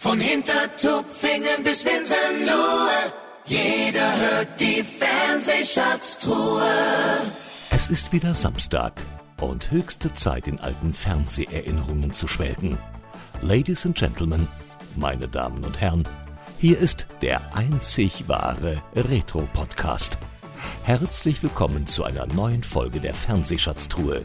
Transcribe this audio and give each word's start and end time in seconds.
Von 0.00 0.20
Hintertupfingen 0.20 1.64
bis 1.64 1.84
Winsenlohe, 1.84 3.12
jeder 3.46 4.16
hört 4.16 4.60
die 4.60 4.84
Fernsehschatztruhe. 4.84 6.70
Es 7.72 7.88
ist 7.88 8.12
wieder 8.12 8.32
Samstag 8.32 8.92
und 9.40 9.72
höchste 9.72 10.14
Zeit, 10.14 10.46
in 10.46 10.60
alten 10.60 10.94
Fernseherinnerungen 10.94 12.12
zu 12.12 12.28
schwelgen. 12.28 12.78
Ladies 13.42 13.84
and 13.86 13.98
Gentlemen, 13.98 14.46
meine 14.94 15.26
Damen 15.26 15.64
und 15.64 15.80
Herren, 15.80 16.06
hier 16.60 16.78
ist 16.78 17.08
der 17.20 17.40
einzig 17.56 18.28
wahre 18.28 18.80
Retro-Podcast. 18.94 20.16
Herzlich 20.84 21.42
willkommen 21.42 21.88
zu 21.88 22.04
einer 22.04 22.28
neuen 22.28 22.62
Folge 22.62 23.00
der 23.00 23.14
Fernsehschatztruhe. 23.14 24.24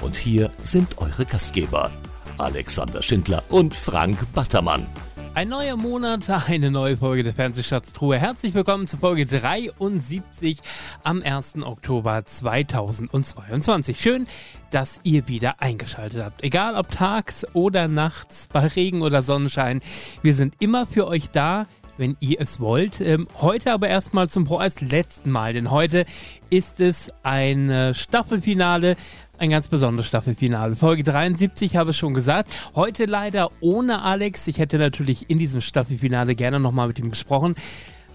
Und 0.00 0.16
hier 0.16 0.50
sind 0.64 0.98
eure 0.98 1.24
Gastgeber, 1.24 1.92
Alexander 2.36 3.00
Schindler 3.00 3.44
und 3.48 3.76
Frank 3.76 4.18
Battermann. 4.32 4.88
Ein 5.36 5.48
neuer 5.48 5.74
Monat, 5.76 6.30
eine 6.48 6.70
neue 6.70 6.96
Folge 6.96 7.24
der 7.24 7.34
Fernsehschatztruhe. 7.34 8.16
Herzlich 8.16 8.54
willkommen 8.54 8.86
zu 8.86 8.98
Folge 8.98 9.26
73 9.26 10.58
am 11.02 11.22
1. 11.22 11.56
Oktober 11.64 12.24
2022. 12.24 14.00
Schön, 14.00 14.28
dass 14.70 15.00
ihr 15.02 15.26
wieder 15.26 15.60
eingeschaltet 15.60 16.22
habt. 16.22 16.44
Egal 16.44 16.76
ob 16.76 16.88
tags 16.88 17.44
oder 17.52 17.88
nachts, 17.88 18.48
bei 18.52 18.64
Regen 18.64 19.02
oder 19.02 19.24
Sonnenschein, 19.24 19.80
wir 20.22 20.34
sind 20.34 20.54
immer 20.60 20.86
für 20.86 21.08
euch 21.08 21.28
da 21.30 21.66
wenn 21.96 22.16
ihr 22.18 22.40
es 22.40 22.58
wollt. 22.58 23.00
Ähm, 23.00 23.28
heute 23.40 23.72
aber 23.72 23.86
erstmal 23.86 24.28
zum 24.28 24.48
vorerst 24.48 24.80
letzten 24.80 25.30
Mal, 25.30 25.52
denn 25.52 25.70
heute 25.70 26.06
ist 26.50 26.80
es 26.80 27.12
ein 27.22 27.94
Staffelfinale 27.94 28.96
ein 29.38 29.50
ganz 29.50 29.68
besonderes 29.68 30.06
Staffelfinale. 30.06 30.76
Folge 30.76 31.02
73 31.02 31.76
habe 31.76 31.90
ich 31.90 31.96
schon 31.96 32.14
gesagt. 32.14 32.50
Heute 32.74 33.04
leider 33.04 33.50
ohne 33.60 34.02
Alex. 34.02 34.46
Ich 34.46 34.58
hätte 34.58 34.78
natürlich 34.78 35.28
in 35.28 35.38
diesem 35.38 35.60
Staffelfinale 35.60 36.34
gerne 36.34 36.60
nochmal 36.60 36.88
mit 36.88 36.98
ihm 36.98 37.10
gesprochen. 37.10 37.54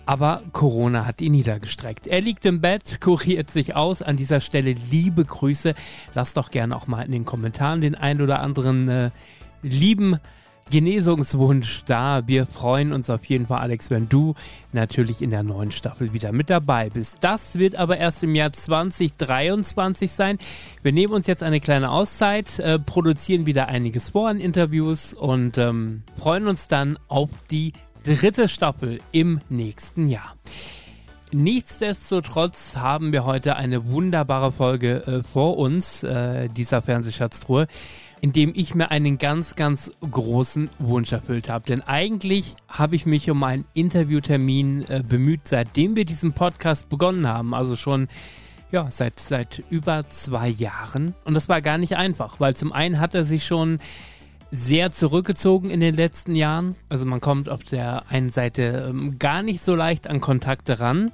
Aber 0.06 0.42
Corona 0.54 1.06
hat 1.06 1.22
ihn 1.22 1.34
niedergestreckt. 1.34 2.08
Er 2.08 2.22
liegt 2.22 2.44
im 2.46 2.62
Bett, 2.62 3.00
kuriert 3.00 3.52
sich 3.52 3.76
aus. 3.76 4.02
An 4.02 4.18
dieser 4.18 4.42
Stelle 4.42 4.74
liebe 4.90 5.24
Grüße. 5.24 5.76
Lasst 6.16 6.38
doch 6.38 6.50
gerne 6.50 6.76
auch 6.76 6.88
mal 6.88 7.04
in 7.04 7.12
den 7.12 7.26
Kommentaren 7.26 7.82
den 7.82 7.96
ein 7.96 8.22
oder 8.22 8.40
anderen 8.40 8.90
äh, 8.90 9.12
lieben 9.62 10.18
Genesungswunsch 10.70 11.84
da. 11.86 12.28
Wir 12.28 12.46
freuen 12.46 12.94
uns 12.94 13.10
auf 13.10 13.26
jeden 13.26 13.48
Fall, 13.48 13.60
Alex, 13.60 13.90
wenn 13.90 14.08
du 14.08 14.36
natürlich 14.72 15.22
in 15.22 15.32
der 15.32 15.44
neuen 15.44 15.72
Staffel 15.72 16.14
wieder 16.14 16.32
mit 16.32 16.50
dabei 16.50 16.90
bist. 16.90 17.18
Das 17.22 17.58
wird 17.58 17.76
aber 17.76 17.98
erst 17.98 18.24
im 18.24 18.36
Jahr 18.36 18.52
2023 18.52 20.12
sein. 20.12 20.38
Wir 20.84 20.92
nehmen 20.92 21.14
uns 21.14 21.28
jetzt 21.28 21.44
eine 21.44 21.60
kleine 21.60 21.90
Auszeit, 21.90 22.60
äh, 22.60 22.78
produzieren 22.78 23.46
wieder 23.46 23.68
einiges 23.68 24.12
vor 24.12 24.30
an 24.30 24.40
Interviews 24.40 25.14
und 25.14 25.58
ähm, 25.58 26.04
freuen 26.18 26.48
uns 26.48 26.68
dann 26.68 27.00
auf 27.08 27.30
die 27.50 27.74
dritte 28.04 28.48
Staffel 28.48 29.00
im 29.12 29.42
nächsten 29.50 30.08
Jahr. 30.08 30.36
Nichtsdestotrotz 31.32 32.76
haben 32.76 33.12
wir 33.12 33.24
heute 33.24 33.56
eine 33.56 33.88
wunderbare 33.90 34.52
Folge 34.52 35.06
äh, 35.06 35.24
vor 35.24 35.58
uns, 35.58 36.02
äh, 36.02 36.50
dieser 36.50 36.82
Fernsehschatztruhe 36.82 37.68
in 38.22 38.34
dem 38.34 38.52
ich 38.56 38.76
mir 38.76 38.92
einen 38.92 39.18
ganz, 39.18 39.56
ganz 39.56 39.92
großen 40.02 40.70
Wunsch 40.80 41.12
erfüllt 41.12 41.50
habe. 41.50 41.66
Denn 41.66 41.82
eigentlich 41.82 42.56
habe 42.68 42.96
ich 42.96 43.06
mich 43.06 43.30
um 43.30 43.44
einen 43.44 43.66
Interviewtermin 43.74 44.86
äh, 44.90 45.04
bemüht, 45.08 45.42
seitdem 45.48 45.96
wir 45.96 46.06
diesen 46.06 46.34
Podcast 46.34 46.90
begonnen 46.90 47.28
haben. 47.28 47.54
Also 47.54 47.76
schon 47.76 48.08
ja, 48.72 48.90
seit, 48.92 49.20
seit 49.20 49.64
über 49.70 50.08
zwei 50.10 50.50
Jahren. 50.50 51.16
Und 51.24 51.34
das 51.34 51.50
war 51.50 51.62
gar 51.62 51.78
nicht 51.78 51.96
einfach, 51.96 52.40
weil 52.40 52.56
zum 52.56 52.72
einen 52.72 53.00
hat 53.00 53.16
er 53.16 53.26
sich 53.26 53.46
schon 53.46 53.80
sehr 54.52 54.92
zurückgezogen 54.92 55.70
in 55.70 55.80
den 55.80 55.96
letzten 55.96 56.36
Jahren. 56.36 56.76
Also 56.90 57.06
man 57.06 57.22
kommt 57.22 57.50
auf 57.50 57.64
der 57.64 58.04
einen 58.10 58.30
Seite 58.30 58.88
ähm, 58.90 59.20
gar 59.20 59.44
nicht 59.44 59.64
so 59.64 59.76
leicht 59.76 60.08
an 60.08 60.22
Kontakte 60.22 60.80
ran. 60.80 61.12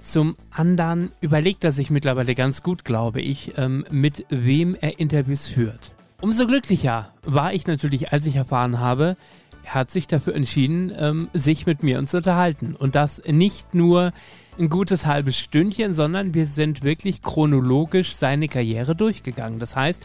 Zum 0.00 0.36
anderen 0.50 1.12
überlegt 1.20 1.64
er 1.64 1.72
sich 1.72 1.90
mittlerweile 1.90 2.34
ganz 2.34 2.62
gut, 2.62 2.84
glaube 2.84 3.22
ich, 3.22 3.56
ähm, 3.56 3.84
mit 3.90 4.26
wem 4.28 4.76
er 4.78 5.00
Interviews 5.00 5.46
führt. 5.46 5.93
Umso 6.24 6.46
glücklicher 6.46 7.12
war 7.22 7.52
ich 7.52 7.66
natürlich, 7.66 8.14
als 8.14 8.24
ich 8.24 8.36
erfahren 8.36 8.80
habe, 8.80 9.16
er 9.62 9.74
hat 9.74 9.90
sich 9.90 10.06
dafür 10.06 10.34
entschieden, 10.34 10.90
ähm, 10.98 11.28
sich 11.34 11.66
mit 11.66 11.82
mir 11.82 12.02
zu 12.06 12.16
unterhalten. 12.16 12.74
Und 12.74 12.94
das 12.94 13.20
nicht 13.26 13.74
nur 13.74 14.10
ein 14.58 14.70
gutes 14.70 15.04
halbes 15.04 15.36
Stündchen, 15.36 15.92
sondern 15.92 16.32
wir 16.32 16.46
sind 16.46 16.82
wirklich 16.82 17.20
chronologisch 17.20 18.14
seine 18.14 18.48
Karriere 18.48 18.96
durchgegangen. 18.96 19.58
Das 19.58 19.76
heißt, 19.76 20.02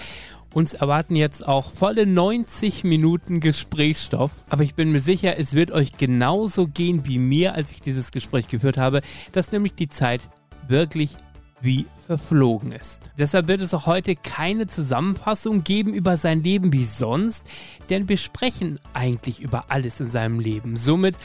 uns 0.54 0.74
erwarten 0.74 1.16
jetzt 1.16 1.48
auch 1.48 1.72
volle 1.72 2.06
90 2.06 2.84
Minuten 2.84 3.40
Gesprächsstoff. 3.40 4.32
Aber 4.50 4.64
ich 4.64 4.76
bin 4.76 4.92
mir 4.92 5.00
sicher, 5.00 5.40
es 5.40 5.54
wird 5.54 5.72
euch 5.72 5.96
genauso 5.96 6.68
gehen 6.68 7.06
wie 7.06 7.18
mir, 7.18 7.56
als 7.56 7.72
ich 7.72 7.80
dieses 7.80 8.12
Gespräch 8.12 8.50
geführt 8.50 8.78
habe, 8.78 9.04
dass 9.32 9.54
nämlich 9.54 9.74
die 9.74 9.88
Zeit 9.88 10.20
wirklich 10.68 11.16
wie 11.62 11.86
verflogen 12.10 12.72
ist. 12.72 13.12
Deshalb 13.20 13.48
wird 13.48 13.62
es 13.62 13.76
auch 13.76 13.86
heute 13.86 14.16
keine 14.16 14.66
Zusammenfassung 14.66 15.64
geben 15.64 15.94
über 15.94 16.18
sein 16.18 16.42
Leben 16.42 16.74
wie 16.74 16.84
sonst, 16.84 17.46
denn 17.92 18.10
wir 18.10 18.18
sprechen 18.18 18.80
eigentlich 18.94 19.42
über 19.42 19.66
alles 19.68 20.00
in 20.00 20.10
seinem 20.10 20.40
Leben. 20.40 20.76
Somit 20.76 21.18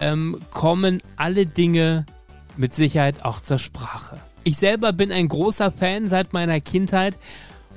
ähm, 0.00 0.40
kommen 0.50 1.02
alle 1.16 1.44
Dinge 1.44 2.06
mit 2.56 2.74
Sicherheit 2.74 3.26
auch 3.26 3.40
zur 3.40 3.58
Sprache. 3.58 4.18
Ich 4.42 4.56
selber 4.56 4.94
bin 4.94 5.12
ein 5.12 5.28
großer 5.28 5.70
Fan 5.70 6.08
seit 6.08 6.32
meiner 6.32 6.60
Kindheit 6.60 7.18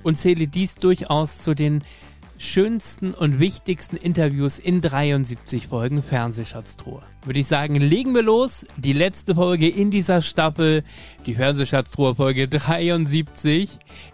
und 0.04 0.18
zähle 0.18 0.48
dies 0.48 0.76
durchaus 0.76 1.40
zu 1.40 1.56
den 1.56 1.84
schönsten 2.38 3.14
und 3.14 3.40
wichtigsten 3.40 3.96
Interviews 3.96 4.60
in 4.60 4.82
73 4.82 5.68
Folgen 5.68 6.04
Fernsehschatztruhe. 6.04 7.02
Würde 7.24 7.40
ich 7.40 7.48
sagen, 7.48 7.76
legen 7.76 8.14
wir 8.14 8.22
los. 8.22 8.66
Die 8.78 8.94
letzte 8.94 9.36
Folge 9.36 9.68
in 9.68 9.92
dieser 9.92 10.22
Staffel, 10.22 10.84
die 11.26 11.36
Fernsehschatztruhe 11.36 12.16
Folge 12.16 12.48
73. 12.48 13.70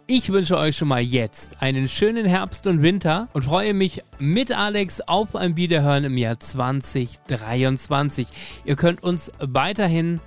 Ich 0.07 0.31
wünsche 0.31 0.57
euch 0.57 0.77
schon 0.77 0.87
mal 0.87 1.01
jetzt 1.01 1.61
einen 1.61 1.89
schönen 1.89 2.25
Herbst 2.25 2.67
und 2.67 2.81
Winter 2.81 3.27
und 3.33 3.43
freue 3.43 3.73
mich 3.73 4.03
mit 4.19 4.51
Alex 4.51 5.01
auf 5.01 5.35
ein 5.35 5.57
Wiederhören 5.57 6.05
im 6.05 6.17
Jahr 6.17 6.39
2023. 6.39 8.27
Ihr 8.65 8.75
könnt 8.75 9.03
uns 9.03 9.31
weiterhin 9.39 10.19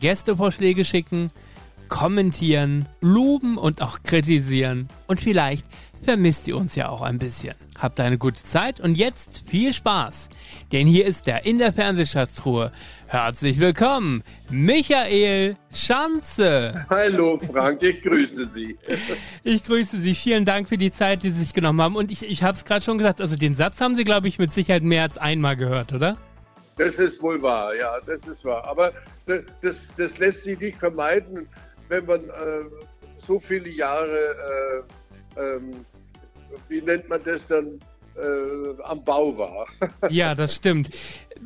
Gästevorschläge 0.00 0.84
schicken, 0.84 1.30
kommentieren, 1.92 2.88
loben 3.02 3.58
und 3.58 3.82
auch 3.82 4.02
kritisieren 4.02 4.88
und 5.08 5.20
vielleicht 5.20 5.66
vermisst 6.02 6.48
ihr 6.48 6.56
uns 6.56 6.74
ja 6.74 6.88
auch 6.88 7.02
ein 7.02 7.18
bisschen. 7.18 7.54
Habt 7.78 8.00
eine 8.00 8.16
gute 8.16 8.42
Zeit 8.42 8.80
und 8.80 8.94
jetzt 8.94 9.42
viel 9.46 9.74
Spaß, 9.74 10.30
denn 10.72 10.86
hier 10.86 11.04
ist 11.04 11.26
der 11.26 11.44
in 11.44 11.58
der 11.58 11.70
Fernsehschatztruhe. 11.70 12.72
Herzlich 13.08 13.60
willkommen, 13.60 14.22
Michael 14.48 15.54
Schanze. 15.74 16.86
Hallo 16.88 17.38
Frank, 17.52 17.82
ich 17.82 18.00
grüße 18.00 18.46
Sie. 18.46 18.78
Ich 19.44 19.62
grüße 19.64 20.00
Sie, 20.00 20.14
vielen 20.14 20.46
Dank 20.46 20.70
für 20.70 20.78
die 20.78 20.92
Zeit, 20.92 21.22
die 21.22 21.30
Sie 21.30 21.40
sich 21.40 21.52
genommen 21.52 21.82
haben. 21.82 21.96
Und 21.96 22.10
ich, 22.10 22.22
ich 22.22 22.42
habe 22.42 22.56
es 22.56 22.64
gerade 22.64 22.82
schon 22.82 22.96
gesagt, 22.96 23.20
also 23.20 23.36
den 23.36 23.54
Satz 23.54 23.82
haben 23.82 23.96
Sie, 23.96 24.04
glaube 24.04 24.28
ich, 24.28 24.38
mit 24.38 24.50
Sicherheit 24.50 24.82
mehr 24.82 25.02
als 25.02 25.18
einmal 25.18 25.56
gehört, 25.56 25.92
oder? 25.92 26.16
Das 26.78 26.98
ist 26.98 27.22
wohl 27.22 27.42
wahr, 27.42 27.74
ja, 27.76 27.92
das 28.06 28.26
ist 28.26 28.46
wahr. 28.46 28.64
Aber 28.64 28.92
das, 29.60 29.88
das 29.98 30.16
lässt 30.16 30.44
sich 30.44 30.58
nicht 30.58 30.78
vermeiden, 30.78 31.46
wenn 31.92 32.06
man 32.06 32.24
äh, 32.24 32.64
so 33.18 33.38
viele 33.38 33.68
Jahre 33.68 34.84
äh, 35.36 35.40
ähm, 35.40 35.84
wie 36.68 36.80
nennt 36.80 37.08
man 37.08 37.22
das 37.22 37.46
dann, 37.46 37.80
äh, 38.16 38.82
am 38.82 39.04
Bau 39.04 39.36
war. 39.36 39.66
ja, 40.10 40.34
das 40.34 40.54
stimmt. 40.54 40.90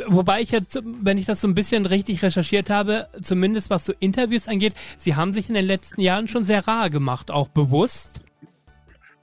Wobei 0.07 0.41
ich 0.41 0.51
jetzt, 0.51 0.81
wenn 0.85 1.19
ich 1.19 1.27
das 1.27 1.41
so 1.41 1.49
ein 1.49 1.55
bisschen 1.55 1.87
richtig 1.87 2.23
recherchiert 2.23 2.71
habe, 2.71 3.09
zumindest 3.23 3.71
was 3.71 3.87
so 3.87 3.93
Interviews 3.99 4.49
angeht, 4.49 4.75
Sie 4.99 5.15
haben 5.15 5.33
sich 5.33 5.49
in 5.49 5.55
den 5.55 5.65
letzten 5.65 6.01
Jahren 6.01 6.29
schon 6.29 6.45
sehr 6.45 6.67
rar 6.67 6.91
gemacht, 6.91 7.31
auch 7.31 7.49
bewusst. 7.49 8.23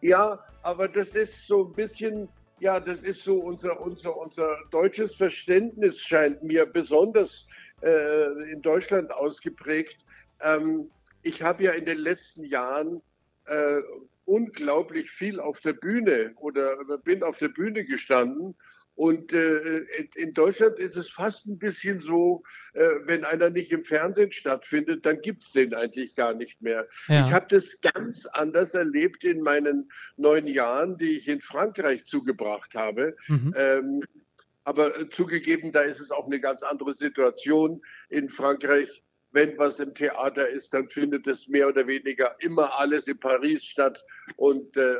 Ja, 0.01 0.39
aber 0.61 0.87
das 0.87 1.09
ist 1.09 1.47
so 1.47 1.65
ein 1.65 1.73
bisschen, 1.73 2.27
ja, 2.59 2.79
das 2.79 2.99
ist 2.99 3.23
so 3.23 3.39
unser, 3.39 3.79
unser, 3.79 4.17
unser 4.17 4.57
deutsches 4.71 5.15
Verständnis 5.15 5.99
scheint 6.01 6.43
mir 6.43 6.65
besonders 6.65 7.47
äh, 7.81 8.51
in 8.51 8.61
Deutschland 8.61 9.13
ausgeprägt. 9.13 9.97
Ähm, 10.41 10.89
ich 11.23 11.41
habe 11.41 11.63
ja 11.63 11.71
in 11.71 11.85
den 11.85 11.97
letzten 11.97 12.43
Jahren 12.43 13.01
äh, 13.45 13.81
unglaublich 14.25 15.11
viel 15.11 15.39
auf 15.39 15.59
der 15.59 15.73
Bühne 15.73 16.33
oder 16.35 16.77
bin 17.03 17.23
auf 17.23 17.37
der 17.37 17.49
Bühne 17.49 17.85
gestanden. 17.85 18.55
Und 18.95 19.33
äh, 19.33 19.79
in 20.15 20.35
Deutschland 20.35 20.77
ist 20.77 20.95
es 20.97 21.09
fast 21.09 21.47
ein 21.47 21.57
bisschen 21.57 21.99
so, 22.01 22.43
äh, 22.73 22.87
wenn 23.05 23.25
einer 23.25 23.49
nicht 23.49 23.71
im 23.71 23.83
Fernsehen 23.83 24.31
stattfindet, 24.31 25.03
dann 25.05 25.19
gibt's 25.21 25.51
den 25.51 25.73
eigentlich 25.73 26.15
gar 26.15 26.35
nicht 26.35 26.61
mehr. 26.61 26.87
Ja. 27.07 27.25
Ich 27.25 27.33
habe 27.33 27.47
das 27.49 27.81
ganz 27.81 28.27
anders 28.27 28.75
erlebt 28.75 29.23
in 29.23 29.41
meinen 29.41 29.91
neun 30.15 30.45
Jahren, 30.45 30.97
die 30.99 31.17
ich 31.17 31.27
in 31.27 31.41
Frankreich 31.41 32.05
zugebracht 32.05 32.75
habe. 32.75 33.15
Mhm. 33.27 33.53
Ähm, 33.57 34.03
aber 34.63 35.09
zugegeben, 35.09 35.71
da 35.71 35.81
ist 35.81 35.99
es 35.99 36.11
auch 36.11 36.27
eine 36.27 36.39
ganz 36.39 36.61
andere 36.61 36.93
Situation. 36.93 37.81
In 38.09 38.29
Frankreich 38.29 39.03
wenn 39.33 39.57
was 39.57 39.79
im 39.79 39.93
Theater 39.93 40.47
ist, 40.47 40.73
dann 40.73 40.87
findet 40.89 41.27
es 41.27 41.47
mehr 41.47 41.67
oder 41.67 41.87
weniger 41.87 42.35
immer 42.39 42.79
alles 42.79 43.07
in 43.07 43.19
Paris 43.19 43.65
statt. 43.65 44.03
Und, 44.37 44.77
äh, 44.77 44.95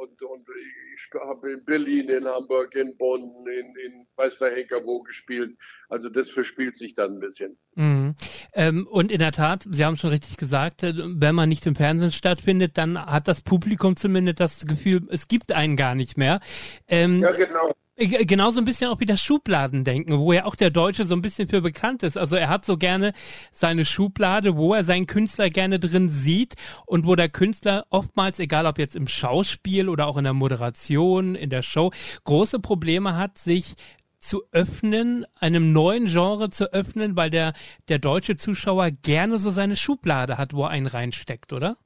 und, 0.00 0.22
und 0.22 0.46
ich 0.94 1.20
habe 1.20 1.52
in 1.52 1.64
Berlin, 1.64 2.08
in 2.10 2.26
Hamburg, 2.26 2.74
in 2.74 2.96
Bonn, 2.98 3.22
in, 3.46 3.74
in 3.84 4.06
weiß 4.16 4.38
der 4.38 4.54
Henker 4.54 4.84
wo 4.84 5.00
gespielt. 5.02 5.56
Also 5.88 6.10
das 6.10 6.30
verspielt 6.30 6.76
sich 6.76 6.94
dann 6.94 7.14
ein 7.14 7.20
bisschen. 7.20 7.58
Mhm. 7.74 8.14
Ähm, 8.52 8.86
und 8.86 9.10
in 9.10 9.18
der 9.18 9.32
Tat, 9.32 9.66
Sie 9.68 9.84
haben 9.84 9.96
schon 9.96 10.10
richtig 10.10 10.36
gesagt, 10.36 10.82
äh, 10.82 10.92
wenn 10.94 11.34
man 11.34 11.48
nicht 11.48 11.64
im 11.66 11.74
Fernsehen 11.74 12.12
stattfindet, 12.12 12.76
dann 12.76 12.98
hat 13.04 13.28
das 13.28 13.40
Publikum 13.40 13.96
zumindest 13.96 14.40
das 14.40 14.66
Gefühl, 14.66 15.08
es 15.10 15.26
gibt 15.26 15.52
einen 15.52 15.76
gar 15.76 15.94
nicht 15.94 16.18
mehr. 16.18 16.40
Ähm, 16.86 17.22
ja, 17.22 17.32
genau. 17.32 17.72
Äh, 18.00 18.24
genauso 18.24 18.60
ein 18.60 18.64
bisschen 18.64 18.88
auch 18.90 19.00
wie 19.00 19.06
das 19.06 19.20
Schubladendenken, 19.20 20.18
wo 20.18 20.32
ja 20.32 20.46
auch 20.46 20.56
der 20.56 20.70
Deutsche 20.70 21.04
so 21.04 21.14
ein 21.14 21.22
bisschen 21.22 21.48
für 21.48 21.60
bekannt 21.60 22.02
ist. 22.02 22.16
Also 22.16 22.36
er 22.36 22.48
hat 22.48 22.64
so 22.64 22.76
gerne 22.76 23.12
seine 23.52 23.84
Schublade, 23.84 24.56
wo 24.56 24.74
er 24.74 24.84
seinen 24.84 25.06
Künstler 25.06 25.50
gerne 25.50 25.78
drin 25.78 26.08
sieht 26.08 26.54
und 26.86 27.06
wo 27.06 27.14
der 27.14 27.28
Künstler 27.28 27.86
oftmals, 27.90 28.38
egal 28.38 28.66
ob 28.66 28.78
jetzt 28.78 28.96
im 28.96 29.06
Schauspiel 29.06 29.88
oder 29.88 30.06
auch 30.06 30.16
in 30.16 30.24
der 30.24 30.32
Moderation, 30.32 31.34
in 31.34 31.50
der 31.50 31.62
Show, 31.62 31.92
große 32.24 32.58
Probleme 32.60 33.16
hat, 33.16 33.38
sich 33.38 33.74
zu 34.18 34.42
öffnen, 34.52 35.24
einem 35.38 35.72
neuen 35.72 36.06
Genre 36.06 36.50
zu 36.50 36.72
öffnen, 36.72 37.16
weil 37.16 37.30
der, 37.30 37.54
der 37.88 37.98
deutsche 37.98 38.36
Zuschauer 38.36 38.90
gerne 38.90 39.38
so 39.38 39.50
seine 39.50 39.76
Schublade 39.76 40.36
hat, 40.36 40.52
wo 40.52 40.64
er 40.64 40.70
einen 40.70 40.86
reinsteckt, 40.86 41.52
oder? 41.52 41.76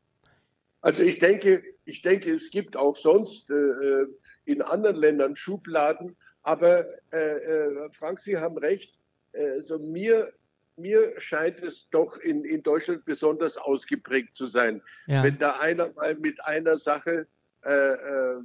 Also 0.81 1.02
ich 1.02 1.19
denke, 1.19 1.62
ich 1.84 2.02
denke, 2.02 2.32
es 2.32 2.50
gibt 2.50 2.76
auch 2.76 2.96
sonst 2.96 3.50
äh, 3.50 3.55
äh 3.55 4.06
in 4.44 4.62
anderen 4.62 4.96
Ländern 4.96 5.37
Schubladen. 5.37 6.17
Aber 6.43 6.87
äh, 7.12 7.17
äh, 7.17 7.91
Frank, 7.93 8.20
Sie 8.20 8.37
haben 8.37 8.58
recht. 8.58 8.94
Also 9.32 9.79
mir, 9.79 10.32
mir 10.76 11.19
scheint 11.19 11.61
es 11.61 11.88
doch 11.91 12.19
in, 12.19 12.44
in 12.44 12.62
Deutschland 12.62 13.05
besonders 13.05 13.56
ausgeprägt 13.56 14.37
zu 14.37 14.46
sein. 14.46 14.81
Ja. 15.06 15.25
Wenn 15.25 15.38
da 15.38 15.58
einer 15.58 15.93
mal 15.93 16.14
mit 16.14 16.44
einer 16.44 16.76
Sache 16.76 17.26
äh, 17.64 17.93
äh, 17.93 18.41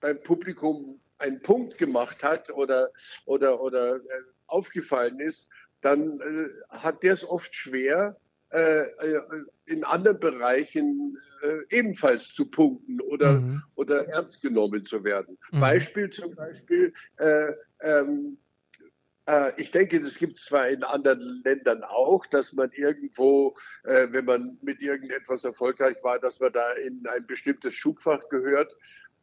beim 0.00 0.22
Publikum 0.22 1.00
einen 1.18 1.40
Punkt 1.40 1.78
gemacht 1.78 2.22
hat 2.22 2.50
oder, 2.50 2.90
oder, 3.26 3.60
oder 3.60 3.96
äh, 3.96 4.00
aufgefallen 4.46 5.20
ist, 5.20 5.48
dann 5.80 6.20
äh, 6.20 6.48
hat 6.76 7.02
der 7.02 7.14
es 7.14 7.24
oft 7.24 7.54
schwer, 7.54 8.16
äh, 8.50 8.82
äh, 8.82 9.22
in 9.72 9.84
anderen 9.84 10.20
Bereichen 10.20 11.18
äh, 11.42 11.76
ebenfalls 11.76 12.28
zu 12.28 12.50
punkten 12.50 13.00
oder, 13.00 13.32
mhm. 13.32 13.62
oder 13.74 14.06
ernst 14.08 14.42
genommen 14.42 14.84
zu 14.84 15.02
werden. 15.02 15.38
Mhm. 15.50 15.60
Beispiel 15.60 16.10
zum 16.10 16.34
Beispiel, 16.34 16.92
äh, 17.16 17.52
ähm, 17.80 18.38
äh, 19.26 19.52
ich 19.60 19.70
denke, 19.70 20.00
das 20.00 20.18
gibt 20.18 20.36
es 20.36 20.44
zwar 20.44 20.68
in 20.68 20.84
anderen 20.84 21.42
Ländern 21.44 21.82
auch, 21.84 22.26
dass 22.26 22.52
man 22.52 22.70
irgendwo, 22.72 23.56
äh, 23.84 24.08
wenn 24.10 24.24
man 24.24 24.58
mit 24.62 24.80
irgendetwas 24.80 25.44
erfolgreich 25.44 25.96
war, 26.02 26.18
dass 26.18 26.40
man 26.40 26.52
da 26.52 26.72
in 26.72 27.06
ein 27.06 27.26
bestimmtes 27.26 27.74
Schubfach 27.74 28.28
gehört. 28.28 28.76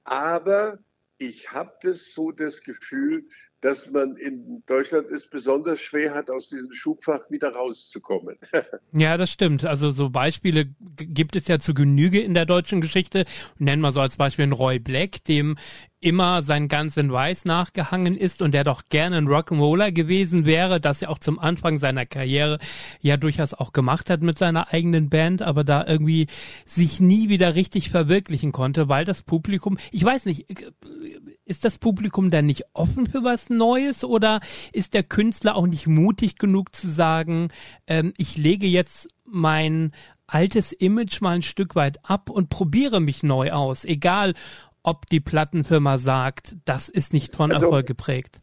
Aber 0.04 0.80
ich 1.18 1.52
habe 1.52 1.74
das 1.84 2.14
so 2.14 2.32
das 2.32 2.64
Gefühl, 2.64 3.28
dass 3.62 3.90
man 3.92 4.16
in 4.16 4.64
Deutschland 4.66 5.08
es 5.12 5.28
besonders 5.28 5.82
schwer 5.82 6.14
hat, 6.14 6.30
aus 6.30 6.50
diesem 6.50 6.72
Schubfach 6.72 7.30
wieder 7.30 7.54
rauszukommen. 7.54 8.38
ja, 8.94 9.18
das 9.18 9.32
stimmt. 9.32 9.66
Also 9.66 9.92
so 9.92 10.10
Beispiele 10.10 10.68
gibt 10.96 11.36
es 11.36 11.48
ja 11.48 11.60
zu 11.60 11.74
Genüge 11.74 12.22
in 12.22 12.34
der 12.34 12.46
deutschen 12.46 12.80
Geschichte. 12.80 13.26
Nennen 13.58 13.82
wir 13.82 13.92
so 13.92 14.00
als 14.00 14.18
Beispiel 14.18 14.44
einen 14.44 14.54
Roy 14.54 14.80
Black, 14.80 15.24
dem 15.26 15.58
immer 16.02 16.42
sein 16.42 16.70
Ganz 16.70 16.96
in 16.98 17.12
Weiß 17.12 17.46
nachgehangen 17.46 18.16
ist 18.16 18.42
und 18.42 18.54
der 18.54 18.64
doch 18.64 18.84
gerne 18.90 19.18
ein 19.18 19.28
Rock'n'Roller 19.28 19.92
gewesen 19.92 20.46
wäre, 20.46 20.80
das 20.80 21.02
er 21.02 21.10
auch 21.10 21.20
zum 21.20 21.40
Anfang 21.40 21.78
seiner 21.78 22.06
Karriere 22.06 22.60
ja 23.02 23.18
durchaus 23.18 23.54
auch 23.54 23.74
gemacht 23.74 24.10
hat 24.10 24.22
mit 24.22 24.38
seiner 24.38 24.72
eigenen 24.72 25.10
Band, 25.10 25.42
aber 25.42 25.66
da 25.66 25.86
irgendwie 25.86 26.28
sich 26.66 27.02
nie 27.02 27.28
wieder 27.28 27.56
richtig 27.56 27.90
verwirklichen 27.90 28.54
konnte, 28.54 28.88
weil 28.88 29.04
das 29.04 29.24
Publikum, 29.24 29.78
ich 29.92 30.04
weiß 30.04 30.26
nicht, 30.26 30.46
ist 31.50 31.66
das 31.66 31.78
Publikum 31.78 32.30
dann 32.30 32.46
nicht 32.46 32.64
offen 32.74 33.08
für 33.08 33.24
was 33.24 33.50
Neues 33.50 34.04
oder 34.04 34.40
ist 34.72 34.94
der 34.94 35.04
Künstler 35.04 35.56
auch 35.56 35.68
nicht 35.68 35.88
mutig 35.88 36.38
genug 36.38 36.76
zu 36.76 36.90
sagen, 36.90 37.50
ähm, 37.88 38.14
ich 38.18 38.38
lege 38.38 38.68
jetzt 38.68 39.10
mein 39.26 39.92
altes 40.28 40.72
Image 40.72 41.22
mal 41.22 41.36
ein 41.36 41.44
Stück 41.44 41.76
weit 41.76 41.98
ab 42.04 42.30
und 42.30 42.50
probiere 42.50 43.02
mich 43.02 43.24
neu 43.24 43.52
aus, 43.52 43.84
egal 43.84 44.36
ob 44.84 45.08
die 45.08 45.20
Plattenfirma 45.20 45.98
sagt, 45.98 46.56
das 46.66 46.88
ist 46.88 47.14
nicht 47.14 47.36
von 47.36 47.52
also, 47.52 47.66
Erfolg 47.66 47.88
geprägt. 47.88 48.40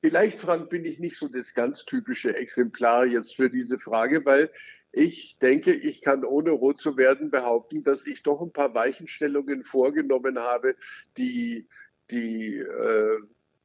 Vielleicht, 0.00 0.40
Frank, 0.40 0.68
bin 0.68 0.84
ich 0.84 0.98
nicht 0.98 1.16
so 1.16 1.28
das 1.28 1.54
ganz 1.54 1.84
typische 1.84 2.36
Exemplar 2.36 3.06
jetzt 3.06 3.36
für 3.36 3.48
diese 3.48 3.78
Frage, 3.78 4.24
weil 4.24 4.50
ich 4.92 5.38
denke, 5.38 5.72
ich 5.72 6.02
kann 6.02 6.24
ohne 6.24 6.50
rot 6.50 6.80
zu 6.80 6.98
werden 6.98 7.30
behaupten, 7.30 7.82
dass 7.82 8.06
ich 8.06 8.22
doch 8.22 8.42
ein 8.42 8.52
paar 8.52 8.74
Weichenstellungen 8.74 9.64
vorgenommen 9.64 10.38
habe, 10.38 10.76
die 11.16 11.66
die 12.12 12.58
äh, 12.58 13.18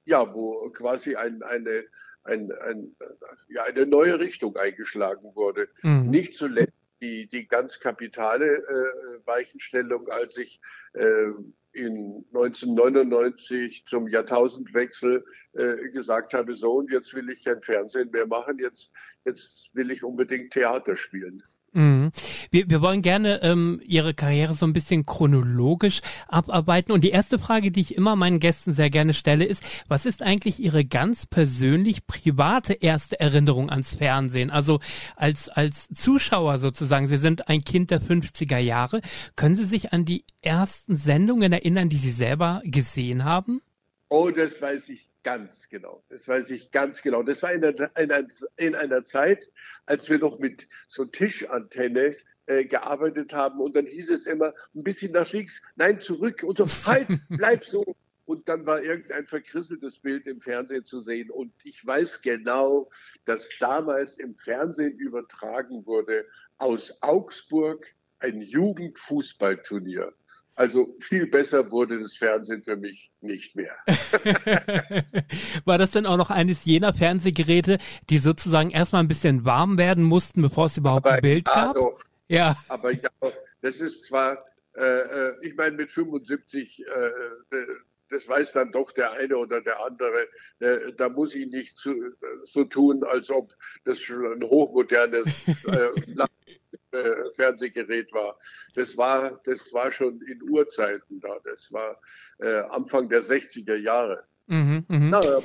ja, 0.08 0.34
wo 0.34 0.70
quasi 0.70 1.16
ein, 1.16 1.44
eine, 1.44 1.84
ein, 2.24 2.52
ein, 2.52 2.96
ja, 3.50 3.64
eine 3.64 3.86
neue 3.86 4.20
Richtung 4.20 4.56
eingeschlagen 4.56 5.36
wurde. 5.36 5.68
Mhm. 5.84 6.10
Nicht 6.10 6.34
zuletzt 6.34 6.74
die, 7.02 7.28
die 7.28 7.48
ganz 7.48 7.80
kapitale 7.80 8.58
äh, 8.58 9.28
Weichenstellung, 9.28 10.10
als 10.10 10.38
ich 10.38 10.60
äh, 10.94 11.28
in 11.74 12.26
1999 12.34 13.86
zum 13.86 14.08
Jahrtausendwechsel 14.08 15.24
äh, 15.54 15.90
gesagt 15.90 16.34
habe, 16.34 16.56
so 16.56 16.78
und 16.78 16.92
jetzt 16.92 17.14
will 17.14 17.30
ich 17.30 17.44
kein 17.44 17.62
Fernsehen 17.62 18.10
mehr 18.10 18.26
machen, 18.26 18.58
jetzt, 18.60 18.92
jetzt 19.26 19.70
will 19.74 19.92
ich 19.92 20.04
unbedingt 20.04 20.54
Theater 20.54 20.96
spielen. 20.96 21.44
Mhm. 21.74 22.12
Wir, 22.50 22.70
wir 22.70 22.82
wollen 22.82 23.02
gerne 23.02 23.42
ähm, 23.44 23.82
Ihre 23.86 24.14
Karriere 24.14 24.54
so 24.54 24.66
ein 24.66 24.74
bisschen 24.74 25.06
chronologisch 25.06 26.02
abarbeiten. 26.28 26.92
Und 26.92 27.04
die 27.04 27.10
erste 27.10 27.38
Frage, 27.40 27.72
die 27.72 27.82
ich 27.82 27.96
immer 27.96 28.16
meinen 28.16 28.40
Gästen 28.40 28.74
sehr 28.74 28.90
gerne 28.90 29.14
stelle, 29.14 29.46
ist, 29.46 29.64
was 29.88 30.06
ist 30.06 30.24
eigentlich 30.24 30.60
Ihre 30.60 30.86
ganz 30.86 31.26
persönlich 31.26 32.08
private 32.08 32.74
erste 32.74 33.20
Erinnerung 33.20 33.70
ans 33.70 33.94
Fernsehen? 33.96 34.50
Also 34.50 34.80
als, 35.16 35.50
als 35.50 35.88
Zuschauer 35.90 36.60
sozusagen, 36.60 37.08
Sie 37.08 37.18
sind 37.18 37.48
ein 37.48 37.62
Kind 37.62 37.92
der 37.92 38.02
50er 38.02 38.58
Jahre. 38.58 39.02
Können 39.36 39.56
Sie 39.56 39.66
sich 39.66 39.94
an 39.94 40.06
die 40.06 40.26
ersten 40.42 40.98
Sendungen 40.98 41.52
erinnern, 41.52 41.90
die 41.90 41.98
Sie 41.98 42.12
selber 42.12 42.62
gesehen 42.66 43.24
haben? 43.24 43.62
Oh, 44.10 44.32
das 44.32 44.62
weiß 44.62 44.88
ich 44.90 45.12
ganz 45.24 45.68
genau. 45.68 46.04
Das 46.10 46.28
weiß 46.28 46.52
ich 46.52 46.72
ganz 46.72 47.02
genau. 47.02 47.24
Das 47.24 47.44
war 47.44 47.52
in 47.52 47.64
einer, 47.64 47.98
in 47.98 48.12
einer, 48.12 48.28
in 48.56 48.76
einer 48.76 49.04
Zeit, 49.04 49.52
als 49.86 50.10
wir 50.10 50.18
noch 50.20 50.40
mit 50.40 50.68
so 50.88 51.04
Tischantenne 51.04 52.16
äh, 52.46 52.64
gearbeitet 52.64 53.34
haben 53.34 53.60
und 53.60 53.76
dann 53.76 53.86
hieß 53.86 54.10
es 54.10 54.26
immer 54.26 54.54
ein 54.74 54.84
bisschen 54.84 55.12
nach 55.12 55.30
links, 55.34 55.62
nein, 55.76 56.00
zurück 56.00 56.44
und 56.44 56.58
so, 56.58 56.66
halt, 56.90 57.08
bleib 57.28 57.66
so. 57.66 57.96
Und 58.24 58.48
dann 58.48 58.66
war 58.66 58.82
irgendein 58.82 59.26
verkrisseltes 59.26 60.00
Bild 60.00 60.28
im 60.28 60.42
Fernsehen 60.42 60.84
zu 60.84 61.02
sehen. 61.02 61.30
Und 61.30 61.54
ich 61.64 61.86
weiß 61.86 62.22
genau, 62.22 62.90
dass 63.26 63.50
damals 63.58 64.18
im 64.18 64.36
Fernsehen 64.36 64.98
übertragen 64.98 65.86
wurde 65.86 66.26
aus 66.58 67.02
Augsburg 67.02 67.86
ein 68.20 68.42
Jugendfußballturnier. 68.42 70.14
Also 70.58 70.96
viel 71.00 71.28
besser 71.28 71.70
wurde 71.70 72.02
das 72.02 72.16
Fernsehen 72.16 72.64
für 72.64 72.76
mich 72.76 73.12
nicht 73.22 73.56
mehr. 73.56 73.76
War 75.66 75.78
das 75.78 75.92
denn 75.92 76.08
auch 76.08 76.18
noch 76.18 76.32
eines 76.32 76.66
jener 76.66 76.96
Fernsehgeräte, 76.96 77.78
die 78.10 78.18
sozusagen 78.18 78.72
erstmal 78.72 79.04
ein 79.04 79.08
bisschen 79.08 79.46
warm 79.46 79.78
werden 79.78 80.04
mussten, 80.04 80.42
bevor 80.42 80.66
es 80.66 80.76
überhaupt 80.76 81.06
aber 81.06 81.18
ein 81.18 81.22
Bild 81.22 81.48
ja, 81.48 81.54
gab? 81.54 81.76
Doch. 81.76 82.02
Ja. 82.28 82.58
Aber 82.70 82.92
ja, 82.92 83.10
das 83.62 83.76
ist 83.76 84.06
zwar, 84.06 84.44
äh, 84.76 84.82
äh 84.82 85.36
ich 85.44 85.56
meine, 85.56 85.76
mit 85.76 85.92
75, 85.92 86.84
äh, 86.84 87.56
äh, 87.56 87.68
das 88.10 88.28
weiß 88.28 88.54
dann 88.54 88.72
doch 88.72 88.92
der 88.92 89.12
eine 89.12 89.38
oder 89.38 89.62
der 89.62 89.84
andere. 89.84 90.28
Äh, 90.60 90.94
da 90.94 91.10
muss 91.10 91.36
ich 91.36 91.48
nicht 91.48 91.78
zu, 91.78 91.94
so 92.44 92.64
tun, 92.64 93.04
als 93.04 93.30
ob 93.30 93.54
das 93.86 94.00
schon 94.00 94.26
ein 94.26 94.44
hochmodernes 94.44 95.48
äh, 95.68 95.90
äh, 96.92 97.32
Fernsehgerät 97.36 98.12
war. 98.14 98.38
Das 98.76 98.98
war, 98.98 99.40
das 99.46 99.74
war 99.74 99.92
schon 99.92 100.22
in 100.22 100.42
Urzeiten 100.44 101.20
da. 101.20 101.38
Das 101.44 101.72
war 101.72 102.00
äh, 102.40 102.62
Anfang 102.70 103.10
der 103.10 103.24
60er 103.24 103.76
Jahre. 103.76 104.24
Mhm, 104.48 104.86
mh. 104.88 105.10
Na, 105.10 105.42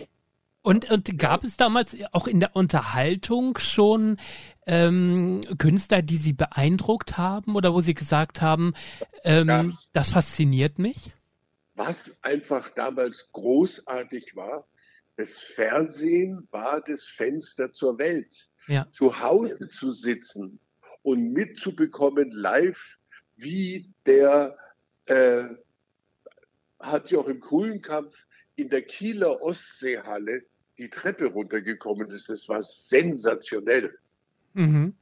und, 0.62 0.88
und 0.90 1.18
gab 1.18 1.42
es 1.42 1.56
damals 1.56 1.96
auch 2.12 2.28
in 2.28 2.38
der 2.38 2.54
Unterhaltung 2.54 3.58
schon 3.58 4.16
ähm, 4.64 5.40
Künstler, 5.58 6.02
die 6.02 6.16
Sie 6.16 6.32
beeindruckt 6.32 7.18
haben 7.18 7.56
oder 7.56 7.74
wo 7.74 7.80
Sie 7.80 7.94
gesagt 7.94 8.40
haben, 8.40 8.74
ähm, 9.24 9.76
das 9.92 10.12
fasziniert 10.12 10.78
mich? 10.78 11.10
Was 11.86 12.16
einfach 12.22 12.70
damals 12.70 13.30
großartig 13.32 14.36
war, 14.36 14.68
das 15.16 15.38
Fernsehen 15.38 16.46
war 16.52 16.80
das 16.80 17.04
Fenster 17.04 17.72
zur 17.72 17.98
Welt. 17.98 18.48
Ja. 18.68 18.86
Zu 18.92 19.20
Hause 19.20 19.68
zu 19.68 19.92
sitzen 19.92 20.60
und 21.02 21.32
mitzubekommen 21.32 22.30
live, 22.30 22.98
wie 23.36 23.92
der 24.06 24.56
äh, 25.06 25.44
hat 26.78 27.10
ja 27.10 27.18
auch 27.18 27.26
im 27.26 27.40
Kuhlenkampf 27.40 28.14
in 28.54 28.68
der 28.68 28.82
Kieler 28.82 29.42
Ostseehalle 29.42 30.44
die 30.78 30.88
Treppe 30.88 31.26
runtergekommen 31.26 32.10
ist. 32.10 32.28
Das 32.28 32.48
war 32.48 32.62
sensationell. 32.62 33.98
Mhm. 34.54 34.94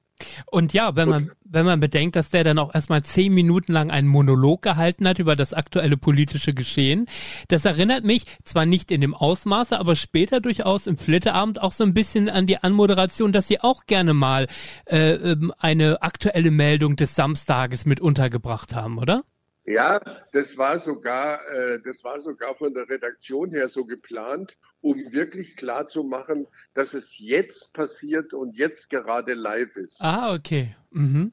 Und 0.47 0.73
ja, 0.73 0.97
wenn 0.97 1.09
man, 1.09 1.31
wenn 1.45 1.67
man 1.67 1.81
bedenkt, 1.81 2.17
dass 2.17 2.31
der 2.31 2.45
dann 2.45 2.59
auch 2.59 2.75
erstmal 2.75 3.03
zehn 3.03 3.35
Minuten 3.35 3.73
lang 3.73 3.91
einen 3.91 4.09
Monolog 4.09 4.63
gehalten 4.63 5.07
hat 5.09 5.19
über 5.19 5.37
das 5.37 5.53
aktuelle 5.55 5.97
politische 5.97 6.55
Geschehen, 6.55 7.07
das 7.49 7.65
erinnert 7.65 8.05
mich 8.05 8.25
zwar 8.45 8.67
nicht 8.67 8.91
in 8.91 9.01
dem 9.01 9.15
Ausmaße, 9.15 9.79
aber 9.79 9.97
später 9.97 10.41
durchaus 10.41 10.87
im 10.87 10.97
Flitterabend 10.97 11.61
auch 11.61 11.73
so 11.73 11.85
ein 11.85 11.95
bisschen 11.95 12.29
an 12.29 12.47
die 12.47 12.59
Anmoderation, 12.59 13.33
dass 13.33 13.49
sie 13.49 13.61
auch 13.61 13.87
gerne 13.87 14.15
mal 14.15 14.47
äh, 14.87 15.13
ähm, 15.13 15.53
eine 15.59 16.03
aktuelle 16.03 16.51
Meldung 16.51 16.97
des 16.97 17.15
Samstages 17.15 17.87
mit 17.87 18.01
untergebracht 18.01 18.75
haben, 18.75 18.99
oder? 18.99 19.23
Ja, 19.65 20.01
das 20.33 20.57
war 20.57 20.79
sogar, 20.81 21.41
äh, 21.49 21.81
das 21.85 22.03
war 22.03 22.21
sogar 22.21 22.57
von 22.57 22.75
der 22.75 22.89
Redaktion 22.89 23.51
her 23.51 23.69
so 23.69 23.85
geplant, 23.85 24.57
um 24.81 25.13
wirklich 25.13 25.57
klar 25.57 25.87
zu 25.87 26.03
machen, 26.03 26.47
dass 26.75 26.95
es 26.95 27.19
jetzt 27.19 27.75
passiert 27.75 28.33
und 28.33 28.57
jetzt 28.57 28.89
gerade 28.89 29.35
live 29.35 29.77
ist. 29.77 30.01
Ah, 30.01 30.33
okay. 30.35 30.75
Mhm. 30.93 31.33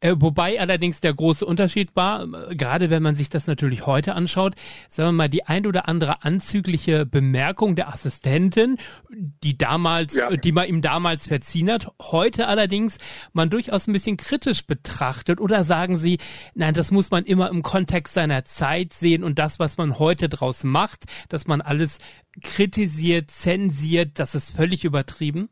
Äh, 0.00 0.14
wobei 0.18 0.60
allerdings 0.60 1.00
der 1.00 1.12
große 1.12 1.44
Unterschied 1.44 1.96
war, 1.96 2.22
äh, 2.22 2.54
gerade 2.54 2.88
wenn 2.88 3.02
man 3.02 3.16
sich 3.16 3.28
das 3.28 3.48
natürlich 3.48 3.84
heute 3.84 4.14
anschaut, 4.14 4.54
sagen 4.88 5.08
wir 5.08 5.12
mal, 5.12 5.28
die 5.28 5.44
ein 5.44 5.66
oder 5.66 5.88
andere 5.88 6.22
anzügliche 6.22 7.04
Bemerkung 7.04 7.74
der 7.74 7.88
Assistentin, 7.88 8.76
die 9.10 9.58
damals, 9.58 10.14
ja. 10.14 10.30
die 10.36 10.52
man 10.52 10.68
ihm 10.68 10.82
damals 10.82 11.26
verziehen 11.26 11.70
hat, 11.70 11.90
heute 12.00 12.46
allerdings 12.46 12.98
man 13.32 13.50
durchaus 13.50 13.88
ein 13.88 13.92
bisschen 13.92 14.16
kritisch 14.16 14.66
betrachtet 14.66 15.40
oder 15.40 15.64
sagen 15.64 15.98
Sie, 15.98 16.18
nein, 16.54 16.74
das 16.74 16.92
muss 16.92 17.10
man 17.10 17.24
immer 17.24 17.50
im 17.50 17.62
Kontext 17.62 18.14
seiner 18.14 18.44
Zeit 18.44 18.92
sehen 18.92 19.24
und 19.24 19.38
das, 19.40 19.58
was 19.58 19.78
man 19.78 19.98
heute 19.98 20.28
draus 20.28 20.62
macht, 20.62 21.04
dass 21.28 21.48
man 21.48 21.60
alles 21.60 21.98
kritisiert, 22.40 23.30
zensiert, 23.30 24.18
das 24.18 24.34
ist 24.34 24.50
völlig 24.50 24.84
übertrieben? 24.84 25.48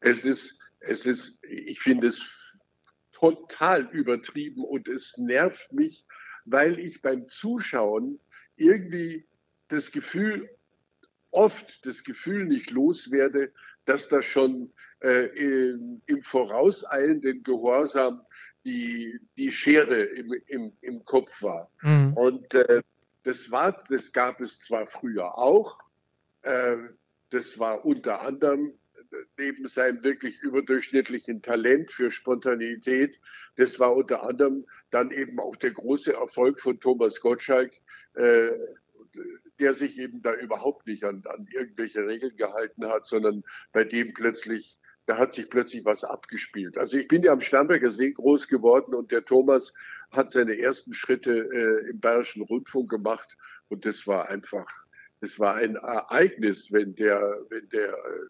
Es 0.00 0.24
ist, 0.24 0.58
es 0.80 1.06
ist, 1.06 1.38
ich 1.42 1.80
finde 1.80 2.08
es 2.08 2.24
total 3.12 3.82
übertrieben 3.92 4.64
und 4.64 4.88
es 4.88 5.16
nervt 5.18 5.72
mich, 5.72 6.06
weil 6.44 6.78
ich 6.78 7.02
beim 7.02 7.28
Zuschauen 7.28 8.20
irgendwie 8.56 9.26
das 9.68 9.90
Gefühl, 9.90 10.48
oft 11.30 11.84
das 11.84 12.04
Gefühl 12.04 12.46
nicht 12.46 12.70
loswerde, 12.70 13.52
dass 13.84 14.08
da 14.08 14.22
schon 14.22 14.72
äh, 15.00 15.26
im, 15.36 16.02
im, 16.06 16.22
vorauseilenden 16.22 17.42
Gehorsam 17.42 18.22
die, 18.64 19.18
die 19.36 19.52
Schere 19.52 20.04
im, 20.04 20.32
im, 20.46 20.72
im 20.80 21.04
Kopf 21.04 21.42
war. 21.42 21.70
Mhm. 21.82 22.12
Und 22.14 22.54
äh, 22.54 22.82
das 23.28 23.50
war, 23.50 23.84
das 23.90 24.10
gab 24.14 24.40
es 24.40 24.58
zwar 24.58 24.86
früher 24.86 25.36
auch, 25.36 25.76
äh, 26.40 26.78
das 27.28 27.58
war 27.58 27.84
unter 27.84 28.22
anderem 28.22 28.72
neben 29.36 29.68
seinem 29.68 30.02
wirklich 30.02 30.40
überdurchschnittlichen 30.40 31.42
Talent 31.42 31.92
für 31.92 32.10
Spontanität, 32.10 33.20
das 33.56 33.78
war 33.78 33.94
unter 33.94 34.22
anderem 34.22 34.64
dann 34.90 35.10
eben 35.10 35.38
auch 35.40 35.56
der 35.56 35.72
große 35.72 36.14
Erfolg 36.14 36.58
von 36.58 36.80
Thomas 36.80 37.20
Gottschalk, 37.20 37.74
äh, 38.14 38.52
der 39.58 39.74
sich 39.74 39.98
eben 39.98 40.22
da 40.22 40.32
überhaupt 40.32 40.86
nicht 40.86 41.04
an, 41.04 41.22
an 41.26 41.46
irgendwelche 41.52 42.06
Regeln 42.06 42.34
gehalten 42.34 42.86
hat, 42.86 43.04
sondern 43.04 43.44
bei 43.72 43.84
dem 43.84 44.14
plötzlich 44.14 44.77
da 45.08 45.16
hat 45.16 45.32
sich 45.32 45.48
plötzlich 45.48 45.86
was 45.86 46.04
abgespielt. 46.04 46.76
Also 46.76 46.98
ich 46.98 47.08
bin 47.08 47.22
ja 47.22 47.32
am 47.32 47.40
Starnberger 47.40 47.90
See 47.90 48.12
groß 48.12 48.46
geworden 48.46 48.94
und 48.94 49.10
der 49.10 49.24
Thomas 49.24 49.72
hat 50.10 50.32
seine 50.32 50.58
ersten 50.58 50.92
Schritte 50.92 51.32
äh, 51.32 51.90
im 51.90 51.98
Bayerischen 51.98 52.42
Rundfunk 52.42 52.90
gemacht 52.90 53.36
und 53.68 53.86
das 53.86 54.06
war 54.06 54.28
einfach, 54.28 54.68
das 55.22 55.38
war 55.38 55.54
ein 55.54 55.76
Ereignis, 55.76 56.70
wenn 56.72 56.94
der, 56.94 57.38
wenn 57.48 57.66
der 57.70 57.88
äh, 57.88 58.28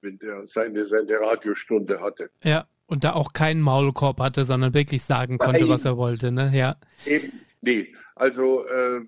wenn 0.00 0.18
der 0.18 0.46
seine, 0.48 0.84
seine 0.84 1.20
Radiostunde 1.20 2.00
hatte. 2.00 2.30
Ja, 2.42 2.66
und 2.86 3.04
da 3.04 3.12
auch 3.12 3.32
keinen 3.32 3.60
Maulkorb 3.60 4.18
hatte, 4.18 4.44
sondern 4.44 4.74
wirklich 4.74 5.04
sagen 5.04 5.38
konnte, 5.38 5.60
Nein. 5.60 5.68
was 5.68 5.84
er 5.84 5.96
wollte, 5.96 6.32
ne? 6.32 6.50
Ja. 6.52 6.76
Eben, 7.06 7.32
nee. 7.60 7.94
Also 8.16 8.66
äh, 8.66 9.00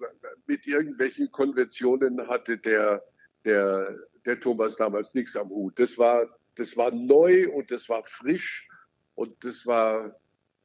mit 0.46 0.68
irgendwelchen 0.68 1.32
Konventionen 1.32 2.28
hatte 2.28 2.58
der, 2.58 3.02
der, 3.44 3.96
der 4.24 4.38
Thomas 4.38 4.76
damals 4.76 5.14
nichts 5.14 5.36
am 5.36 5.48
Hut. 5.48 5.80
Das 5.80 5.98
war, 5.98 6.26
das 6.56 6.76
war 6.76 6.90
neu 6.90 7.50
und 7.50 7.70
das 7.70 7.88
war 7.88 8.04
frisch 8.04 8.68
und 9.14 9.44
das 9.44 9.66
war 9.66 10.16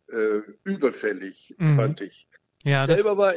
äh, 0.08 0.41
überfällig, 0.63 1.56
mhm. 1.58 1.75
fand 1.75 2.01
ich. 2.01 2.27
Ja, 2.63 2.84
ich, 2.84 2.91
selber 2.91 3.17
war, 3.17 3.36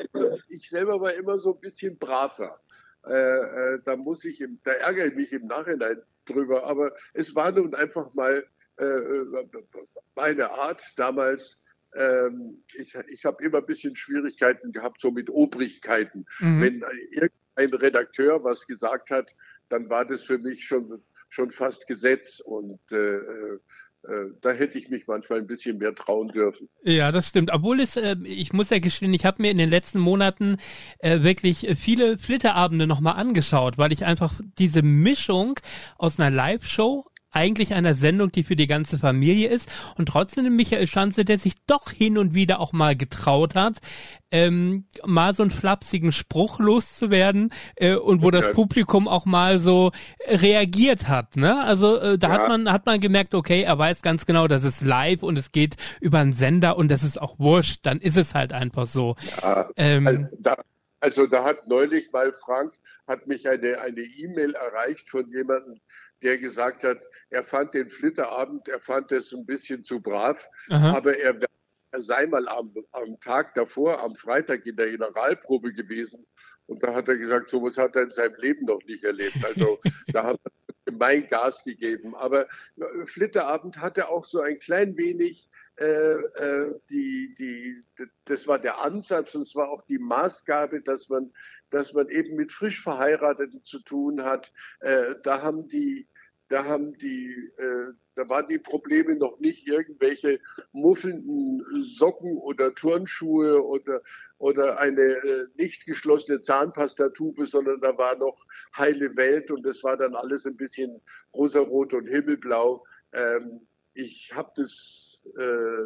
ich 0.48 0.68
selber 0.68 1.00
war 1.00 1.14
immer 1.14 1.38
so 1.38 1.54
ein 1.54 1.60
bisschen 1.60 1.98
braver. 1.98 2.60
Äh, 3.06 3.12
äh, 3.12 3.80
da 3.84 3.96
muss 3.96 4.24
ich, 4.24 4.40
im, 4.40 4.58
da 4.64 4.72
ärgere 4.72 5.06
ich 5.06 5.14
mich 5.14 5.32
im 5.32 5.46
Nachhinein 5.46 6.02
drüber. 6.26 6.64
Aber 6.64 6.92
es 7.14 7.34
war 7.34 7.52
nun 7.52 7.74
einfach 7.74 8.12
mal 8.14 8.44
äh, 8.78 8.84
äh 8.84 9.48
meine 10.14 10.50
Art 10.50 10.82
damals. 10.96 11.58
Ähm, 11.94 12.62
ich 12.74 12.94
ich 13.08 13.24
habe 13.24 13.42
immer 13.44 13.58
ein 13.58 13.66
bisschen 13.66 13.96
Schwierigkeiten 13.96 14.72
gehabt, 14.72 15.00
so 15.00 15.10
mit 15.10 15.28
Obrigkeiten. 15.30 16.26
Mhm. 16.38 16.60
Wenn 16.60 16.84
irgendein 17.10 17.80
Redakteur 17.80 18.42
was 18.44 18.66
gesagt 18.66 19.10
hat, 19.10 19.34
dann 19.70 19.88
war 19.88 20.04
das 20.04 20.22
für 20.22 20.38
mich 20.38 20.64
schon, 20.64 21.02
schon 21.30 21.50
fast 21.50 21.86
Gesetz. 21.86 22.40
Und 22.40 22.80
äh, 22.92 22.96
äh 22.96 23.58
äh, 24.04 24.32
da 24.40 24.52
hätte 24.52 24.78
ich 24.78 24.88
mich 24.88 25.06
manchmal 25.06 25.40
ein 25.40 25.46
bisschen 25.46 25.76
mehr 25.76 25.94
trauen 25.94 26.28
dürfen. 26.28 26.70
Ja, 26.82 27.12
das 27.12 27.28
stimmt. 27.28 27.52
Obwohl 27.52 27.80
es, 27.80 27.96
äh, 27.96 28.16
ich 28.24 28.52
muss 28.54 28.70
ja 28.70 28.78
gestehen, 28.78 29.12
ich 29.12 29.26
habe 29.26 29.42
mir 29.42 29.50
in 29.50 29.58
den 29.58 29.68
letzten 29.68 29.98
Monaten 29.98 30.56
äh, 31.00 31.22
wirklich 31.22 31.68
viele 31.78 32.16
Flitterabende 32.16 32.86
nochmal 32.86 33.16
angeschaut, 33.16 33.76
weil 33.76 33.92
ich 33.92 34.06
einfach 34.06 34.32
diese 34.58 34.82
Mischung 34.82 35.60
aus 35.98 36.18
einer 36.18 36.34
Live-Show 36.34 37.09
eigentlich 37.32 37.74
einer 37.74 37.94
Sendung, 37.94 38.32
die 38.32 38.44
für 38.44 38.56
die 38.56 38.66
ganze 38.66 38.98
Familie 38.98 39.48
ist 39.48 39.70
und 39.96 40.06
trotzdem 40.06 40.54
Michael 40.54 40.86
Schanze, 40.86 41.24
der 41.24 41.38
sich 41.38 41.54
doch 41.66 41.90
hin 41.90 42.18
und 42.18 42.34
wieder 42.34 42.60
auch 42.60 42.72
mal 42.72 42.96
getraut 42.96 43.54
hat, 43.54 43.80
ähm, 44.32 44.84
mal 45.04 45.34
so 45.34 45.42
einen 45.42 45.50
flapsigen 45.50 46.12
Spruch 46.12 46.60
loszuwerden 46.60 47.52
äh, 47.76 47.94
und 47.94 48.22
wo 48.22 48.28
okay. 48.28 48.38
das 48.38 48.52
Publikum 48.52 49.08
auch 49.08 49.26
mal 49.26 49.58
so 49.58 49.92
reagiert 50.26 51.08
hat. 51.08 51.36
Ne? 51.36 51.62
Also 51.64 51.98
äh, 51.98 52.18
da 52.18 52.28
ja. 52.28 52.34
hat 52.34 52.48
man 52.48 52.72
hat 52.72 52.86
man 52.86 53.00
gemerkt, 53.00 53.34
okay, 53.34 53.62
er 53.62 53.78
weiß 53.78 54.02
ganz 54.02 54.26
genau, 54.26 54.46
das 54.48 54.64
ist 54.64 54.82
live 54.82 55.22
und 55.22 55.36
es 55.36 55.52
geht 55.52 55.76
über 56.00 56.18
einen 56.18 56.32
Sender 56.32 56.76
und 56.76 56.90
das 56.90 57.02
ist 57.02 57.20
auch 57.20 57.38
wurscht. 57.38 57.80
Dann 57.86 57.98
ist 57.98 58.16
es 58.16 58.34
halt 58.34 58.52
einfach 58.52 58.86
so. 58.86 59.16
Ja, 59.40 59.70
ähm, 59.76 60.06
also, 60.06 60.26
da, 60.38 60.56
also 61.00 61.26
da 61.26 61.44
hat 61.44 61.66
neulich 61.66 62.12
mal 62.12 62.32
Frank 62.32 62.72
hat 63.06 63.26
mich 63.26 63.48
eine 63.48 63.80
eine 63.80 64.00
E-Mail 64.00 64.54
erreicht 64.54 65.08
von 65.08 65.28
jemandem, 65.30 65.80
der 66.22 66.38
gesagt 66.38 66.84
hat, 66.84 66.98
er 67.30 67.44
fand 67.44 67.74
den 67.74 67.88
Flitterabend, 67.90 68.68
er 68.68 68.80
fand 68.80 69.12
es 69.12 69.32
ein 69.32 69.46
bisschen 69.46 69.84
zu 69.84 70.00
brav, 70.00 70.44
Aha. 70.68 70.96
aber 70.96 71.16
er, 71.16 71.40
er 71.92 72.02
sei 72.02 72.26
mal 72.26 72.48
am, 72.48 72.74
am 72.92 73.18
Tag 73.20 73.54
davor, 73.54 74.00
am 74.00 74.14
Freitag 74.16 74.66
in 74.66 74.76
der 74.76 74.90
Generalprobe 74.90 75.72
gewesen. 75.72 76.26
Und 76.66 76.82
da 76.84 76.94
hat 76.94 77.08
er 77.08 77.16
gesagt, 77.16 77.50
sowas 77.50 77.78
hat 77.78 77.96
er 77.96 78.02
in 78.02 78.10
seinem 78.12 78.36
Leben 78.36 78.66
noch 78.66 78.80
nicht 78.84 79.02
erlebt. 79.02 79.38
Also 79.44 79.80
da 80.12 80.24
hat 80.24 80.40
er 80.84 80.92
mein 80.92 81.26
Gas 81.26 81.64
gegeben. 81.64 82.14
Aber 82.14 82.46
äh, 82.76 83.06
Flitterabend 83.06 83.78
hatte 83.78 84.08
auch 84.08 84.24
so 84.24 84.40
ein 84.40 84.58
klein 84.60 84.96
wenig 84.96 85.50
äh, 85.80 85.84
äh, 85.84 86.78
die, 86.90 87.34
die, 87.38 87.82
das 88.26 88.46
war 88.46 88.58
der 88.58 88.80
Ansatz 88.80 89.34
und 89.34 89.42
es 89.42 89.54
war 89.54 89.70
auch 89.70 89.80
die 89.82 89.98
Maßgabe, 89.98 90.82
dass 90.82 91.08
man, 91.08 91.32
dass 91.70 91.94
man 91.94 92.08
eben 92.10 92.36
mit 92.36 92.52
frisch 92.52 92.82
Verheirateten 92.82 93.64
zu 93.64 93.80
tun 93.80 94.22
hat. 94.22 94.52
Äh, 94.80 95.14
da 95.22 95.40
haben 95.40 95.68
die, 95.68 96.06
da 96.50 96.64
haben 96.64 96.98
die, 96.98 97.30
äh, 97.58 97.92
da 98.16 98.28
waren 98.28 98.48
die 98.48 98.58
Probleme 98.58 99.14
noch 99.14 99.38
nicht 99.38 99.68
irgendwelche 99.68 100.40
muffelnden 100.72 101.64
Socken 101.82 102.36
oder 102.38 102.74
Turnschuhe 102.74 103.64
oder, 103.64 104.02
oder 104.38 104.78
eine 104.80 105.00
äh, 105.00 105.46
nicht 105.54 105.86
geschlossene 105.86 106.40
Zahnpastatube, 106.40 107.46
sondern 107.46 107.80
da 107.80 107.96
war 107.96 108.16
noch 108.16 108.44
heile 108.76 109.16
Welt 109.16 109.50
und 109.52 109.62
das 109.62 109.84
war 109.84 109.96
dann 109.96 110.16
alles 110.16 110.44
ein 110.44 110.56
bisschen 110.56 111.00
rosarot 111.32 111.94
und 111.94 112.08
himmelblau. 112.08 112.84
Ähm, 113.12 113.60
ich 113.94 114.32
habe 114.34 114.50
das, 114.56 115.22
äh, 115.38 115.84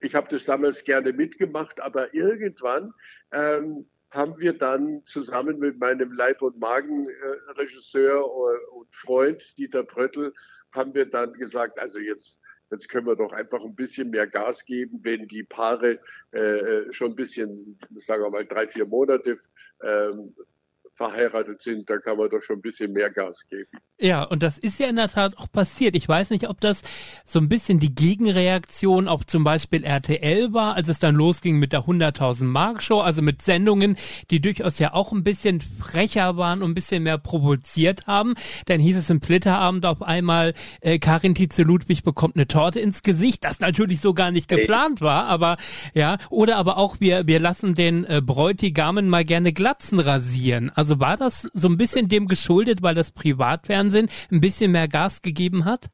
ich 0.00 0.14
habe 0.14 0.28
das 0.30 0.46
damals 0.46 0.84
gerne 0.84 1.12
mitgemacht, 1.12 1.80
aber 1.80 2.14
irgendwann 2.14 2.94
ähm, 3.30 3.86
haben 4.14 4.38
wir 4.38 4.56
dann 4.56 5.02
zusammen 5.04 5.58
mit 5.58 5.78
meinem 5.78 6.12
Leib- 6.12 6.42
und 6.42 6.58
Magenregisseur 6.58 8.20
äh, 8.20 8.74
und 8.76 8.94
Freund 8.94 9.42
Dieter 9.58 9.82
Bröttl, 9.82 10.32
haben 10.72 10.94
wir 10.94 11.06
dann 11.06 11.32
gesagt, 11.34 11.78
also 11.78 11.98
jetzt, 11.98 12.40
jetzt 12.70 12.88
können 12.88 13.06
wir 13.06 13.16
doch 13.16 13.32
einfach 13.32 13.62
ein 13.62 13.74
bisschen 13.74 14.10
mehr 14.10 14.26
Gas 14.26 14.64
geben, 14.64 15.00
wenn 15.02 15.26
die 15.26 15.42
Paare 15.42 15.98
äh, 16.32 16.92
schon 16.92 17.12
ein 17.12 17.16
bisschen, 17.16 17.78
sagen 17.96 18.22
wir 18.22 18.30
mal, 18.30 18.46
drei, 18.46 18.68
vier 18.68 18.86
Monate 18.86 19.38
ähm, 19.82 20.34
verheiratet 20.96 21.60
sind, 21.60 21.90
da 21.90 21.98
kann 21.98 22.16
man 22.16 22.28
doch 22.30 22.40
schon 22.42 22.56
ein 22.56 22.62
bisschen 22.62 22.92
mehr 22.92 23.10
Gas 23.10 23.42
geben. 23.48 23.68
Ja, 23.98 24.22
und 24.22 24.42
das 24.42 24.58
ist 24.58 24.78
ja 24.78 24.88
in 24.88 24.96
der 24.96 25.08
Tat 25.08 25.38
auch 25.38 25.50
passiert. 25.50 25.96
Ich 25.96 26.08
weiß 26.08 26.30
nicht, 26.30 26.48
ob 26.48 26.60
das 26.60 26.82
so 27.26 27.38
ein 27.38 27.48
bisschen 27.48 27.78
die 27.80 27.94
Gegenreaktion 27.94 29.08
auf 29.08 29.24
zum 29.24 29.44
Beispiel 29.44 29.84
RTL 29.84 30.52
war, 30.52 30.74
als 30.74 30.88
es 30.88 30.98
dann 30.98 31.14
losging 31.14 31.58
mit 31.58 31.72
der 31.72 31.84
100.000 31.84 32.44
Mark 32.44 32.82
Show, 32.82 33.00
also 33.00 33.22
mit 33.22 33.42
Sendungen, 33.42 33.96
die 34.30 34.40
durchaus 34.40 34.78
ja 34.78 34.94
auch 34.94 35.12
ein 35.12 35.24
bisschen 35.24 35.60
frecher 35.60 36.36
waren 36.36 36.62
und 36.62 36.72
ein 36.72 36.74
bisschen 36.74 37.02
mehr 37.02 37.18
provoziert 37.18 38.06
haben. 38.06 38.34
Dann 38.66 38.80
hieß 38.80 38.96
es 38.96 39.10
im 39.10 39.22
Flitterabend 39.22 39.86
auf 39.86 40.02
einmal, 40.02 40.54
äh, 40.80 40.98
Karin 40.98 41.34
Tietze-Ludwig 41.34 42.02
bekommt 42.02 42.36
eine 42.36 42.46
Torte 42.46 42.80
ins 42.80 43.02
Gesicht, 43.02 43.44
das 43.44 43.60
natürlich 43.60 44.00
so 44.00 44.12
gar 44.14 44.30
nicht 44.30 44.48
geplant 44.48 45.00
war, 45.00 45.26
aber 45.26 45.56
ja, 45.94 46.18
oder 46.30 46.56
aber 46.56 46.78
auch 46.78 47.00
wir, 47.00 47.26
wir 47.26 47.40
lassen 47.40 47.74
den 47.74 48.04
äh, 48.04 48.20
Bräutigamen 48.24 49.08
mal 49.08 49.24
gerne 49.24 49.52
Glatzen 49.52 49.98
rasieren. 49.98 50.70
Also 50.74 50.83
war 50.88 51.16
das 51.16 51.48
so 51.52 51.68
ein 51.68 51.76
bisschen 51.76 52.08
dem 52.08 52.28
geschuldet, 52.28 52.82
weil 52.82 52.94
das 52.94 53.12
Privatfernsehen 53.12 54.08
ein 54.30 54.40
bisschen 54.40 54.72
mehr 54.72 54.88
Gas 54.88 55.22
gegeben 55.22 55.64
hat? 55.64 55.90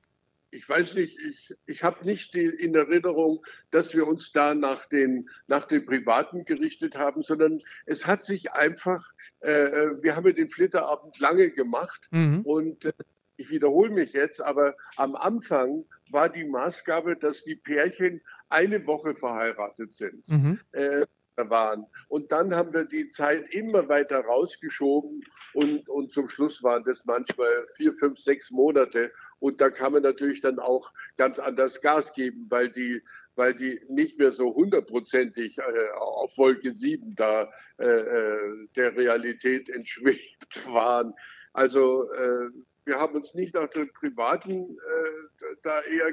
ich 0.53 0.69
weiß 0.69 0.95
nicht, 0.95 1.19
ich, 1.19 1.55
ich 1.67 1.85
habe 1.85 2.05
nicht 2.05 2.35
die, 2.35 2.45
in 2.45 2.75
Erinnerung, 2.75 3.45
dass 3.71 3.95
wir 3.95 4.07
uns 4.07 4.33
da 4.33 4.55
nach 4.55 4.87
den, 4.87 5.29
nach 5.47 5.67
den 5.67 5.87
Privaten 5.87 6.45
gerichtet 6.45 6.97
haben, 6.97 7.23
sondern 7.23 7.63
es 7.87 8.07
hat 8.07 8.25
sich 8.25 8.53
einfach, 8.53 9.13
äh, 9.41 9.91
wir 10.01 10.17
haben 10.17 10.27
ja 10.27 10.33
den 10.33 10.51
Flitterabend 10.51 11.19
lange 11.19 11.51
gemacht 11.51 12.09
mhm. 12.11 12.41
und 12.43 12.85
äh, 12.85 12.93
ich 13.37 13.51
wiederhole 13.51 13.91
mich 13.91 14.13
jetzt, 14.13 14.43
aber 14.43 14.75
am 14.97 15.15
Anfang 15.15 15.85
war 16.11 16.29
die 16.29 16.45
Maßgabe, 16.45 17.17
dass 17.17 17.45
die 17.45 17.55
Pärchen 17.55 18.21
eine 18.49 18.87
Woche 18.87 19.15
verheiratet 19.15 19.93
sind. 19.93 20.29
Mhm. 20.29 20.61
Äh, 20.73 21.07
waren. 21.49 21.87
Und 22.09 22.33
dann 22.33 22.55
haben 22.55 22.75
wir 22.75 22.85
die 22.85 23.11
Zeit 23.11 23.49
immer 23.55 23.89
weiter 23.89 24.21
rausgeschoben 24.21 25.23
und, 25.55 25.89
und 25.89 26.13
zum 26.13 26.29
Schluss 26.29 26.63
waren 26.63 26.85
das 26.85 27.05
manchmal 27.07 27.67
vier, 27.77 27.95
fünf, 27.95 28.19
sechs 28.19 28.51
Monate. 28.51 29.13
Und 29.39 29.61
da 29.61 29.71
kann 29.71 29.93
man 29.93 30.03
natürlich 30.03 30.41
dann 30.41 30.59
auch 30.59 30.93
ganz 31.17 31.39
anders 31.39 31.81
Gas 31.81 32.13
geben, 32.13 32.47
weil 32.51 32.71
die, 32.71 33.03
weil 33.37 33.55
die 33.55 33.81
nicht 33.89 34.19
mehr 34.19 34.33
so 34.33 34.55
hundertprozentig 34.55 35.59
äh, 35.59 35.91
auf 35.97 36.37
Wolke 36.37 36.75
7 36.75 37.15
da 37.15 37.51
äh, 37.79 37.87
äh, 37.87 38.69
der 38.77 38.97
Realität 38.97 39.69
entschwebt 39.71 40.67
waren. 40.67 41.15
Also 41.53 42.11
äh, 42.13 42.51
wir 42.85 42.99
haben 42.99 43.15
uns 43.15 43.35
nicht 43.35 43.55
nach 43.55 43.69
den 43.69 43.93
Privaten 43.93 44.77
äh, 44.77 45.57
da 45.63 45.81
eher 45.83 46.13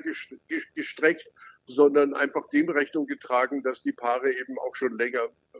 gestreckt, 0.75 1.27
sondern 1.65 2.13
einfach 2.13 2.47
dem 2.49 2.69
Rechnung 2.69 3.07
getragen, 3.07 3.63
dass 3.63 3.81
die 3.81 3.91
Paare 3.91 4.31
eben 4.31 4.57
auch 4.59 4.75
schon 4.75 4.97
länger 4.97 5.23
äh, 5.53 5.57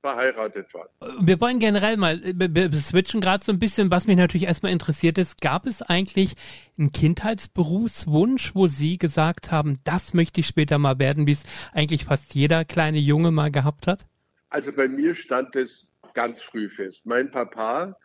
verheiratet 0.00 0.74
waren. 0.74 0.88
Wir 1.20 1.40
wollen 1.40 1.58
generell 1.58 1.96
mal, 1.96 2.20
wir 2.22 2.72
switchen 2.72 3.20
gerade 3.20 3.44
so 3.44 3.52
ein 3.52 3.58
bisschen, 3.58 3.90
was 3.90 4.06
mich 4.06 4.16
natürlich 4.16 4.48
erstmal 4.48 4.72
interessiert 4.72 5.16
ist, 5.16 5.40
gab 5.40 5.66
es 5.66 5.80
eigentlich 5.80 6.34
einen 6.76 6.92
Kindheitsberufswunsch, 6.92 8.54
wo 8.54 8.66
Sie 8.66 8.98
gesagt 8.98 9.52
haben, 9.52 9.78
das 9.84 10.12
möchte 10.12 10.40
ich 10.40 10.46
später 10.46 10.78
mal 10.78 10.98
werden, 10.98 11.26
wie 11.26 11.32
es 11.32 11.44
eigentlich 11.72 12.04
fast 12.04 12.34
jeder 12.34 12.64
kleine 12.64 12.98
Junge 12.98 13.30
mal 13.30 13.50
gehabt 13.50 13.86
hat? 13.86 14.06
Also 14.50 14.72
bei 14.72 14.88
mir 14.88 15.14
stand 15.14 15.56
es 15.56 15.88
ganz 16.14 16.42
früh 16.42 16.68
fest. 16.68 17.06
Mein 17.06 17.30
Papa 17.30 17.96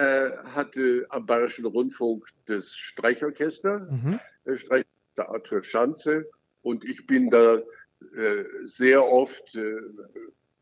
äh, 0.00 0.36
hatte 0.54 1.06
am 1.10 1.26
Bayerischen 1.26 1.66
Rundfunk 1.66 2.26
das 2.46 2.74
Streichorchester, 2.74 3.80
mhm. 3.80 4.18
das 4.44 4.60
Streichorchester 4.60 5.28
Arthur 5.28 5.62
Schanze 5.62 6.26
und 6.62 6.84
ich 6.84 7.06
bin 7.06 7.30
da 7.30 7.56
äh, 8.16 8.44
sehr 8.62 9.04
oft 9.04 9.54
äh, 9.56 9.76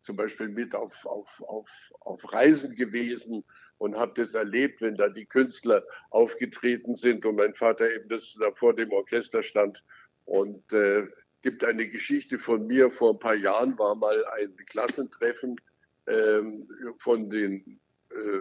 zum 0.02 0.16
Beispiel 0.16 0.48
mit 0.48 0.74
auf, 0.74 1.06
auf, 1.06 1.42
auf, 1.46 1.68
auf 2.00 2.32
Reisen 2.32 2.74
gewesen 2.74 3.44
und 3.76 3.96
habe 3.96 4.20
das 4.20 4.34
erlebt, 4.34 4.80
wenn 4.80 4.96
da 4.96 5.08
die 5.08 5.26
Künstler 5.26 5.84
aufgetreten 6.10 6.96
sind 6.96 7.24
und 7.24 7.36
mein 7.36 7.54
Vater 7.54 7.94
eben 7.94 8.08
das 8.08 8.34
da 8.40 8.50
vor 8.52 8.74
dem 8.74 8.90
Orchester 8.90 9.42
stand. 9.42 9.84
Und 10.24 10.72
äh, 10.72 11.06
gibt 11.42 11.62
eine 11.62 11.86
Geschichte 11.88 12.38
von 12.38 12.66
mir, 12.66 12.90
vor 12.90 13.12
ein 13.14 13.18
paar 13.20 13.34
Jahren 13.36 13.78
war 13.78 13.94
mal 13.94 14.24
ein 14.40 14.56
Klassentreffen 14.66 15.60
ähm, 16.06 16.68
von, 16.98 17.30
den, 17.30 17.78
äh, 18.10 18.40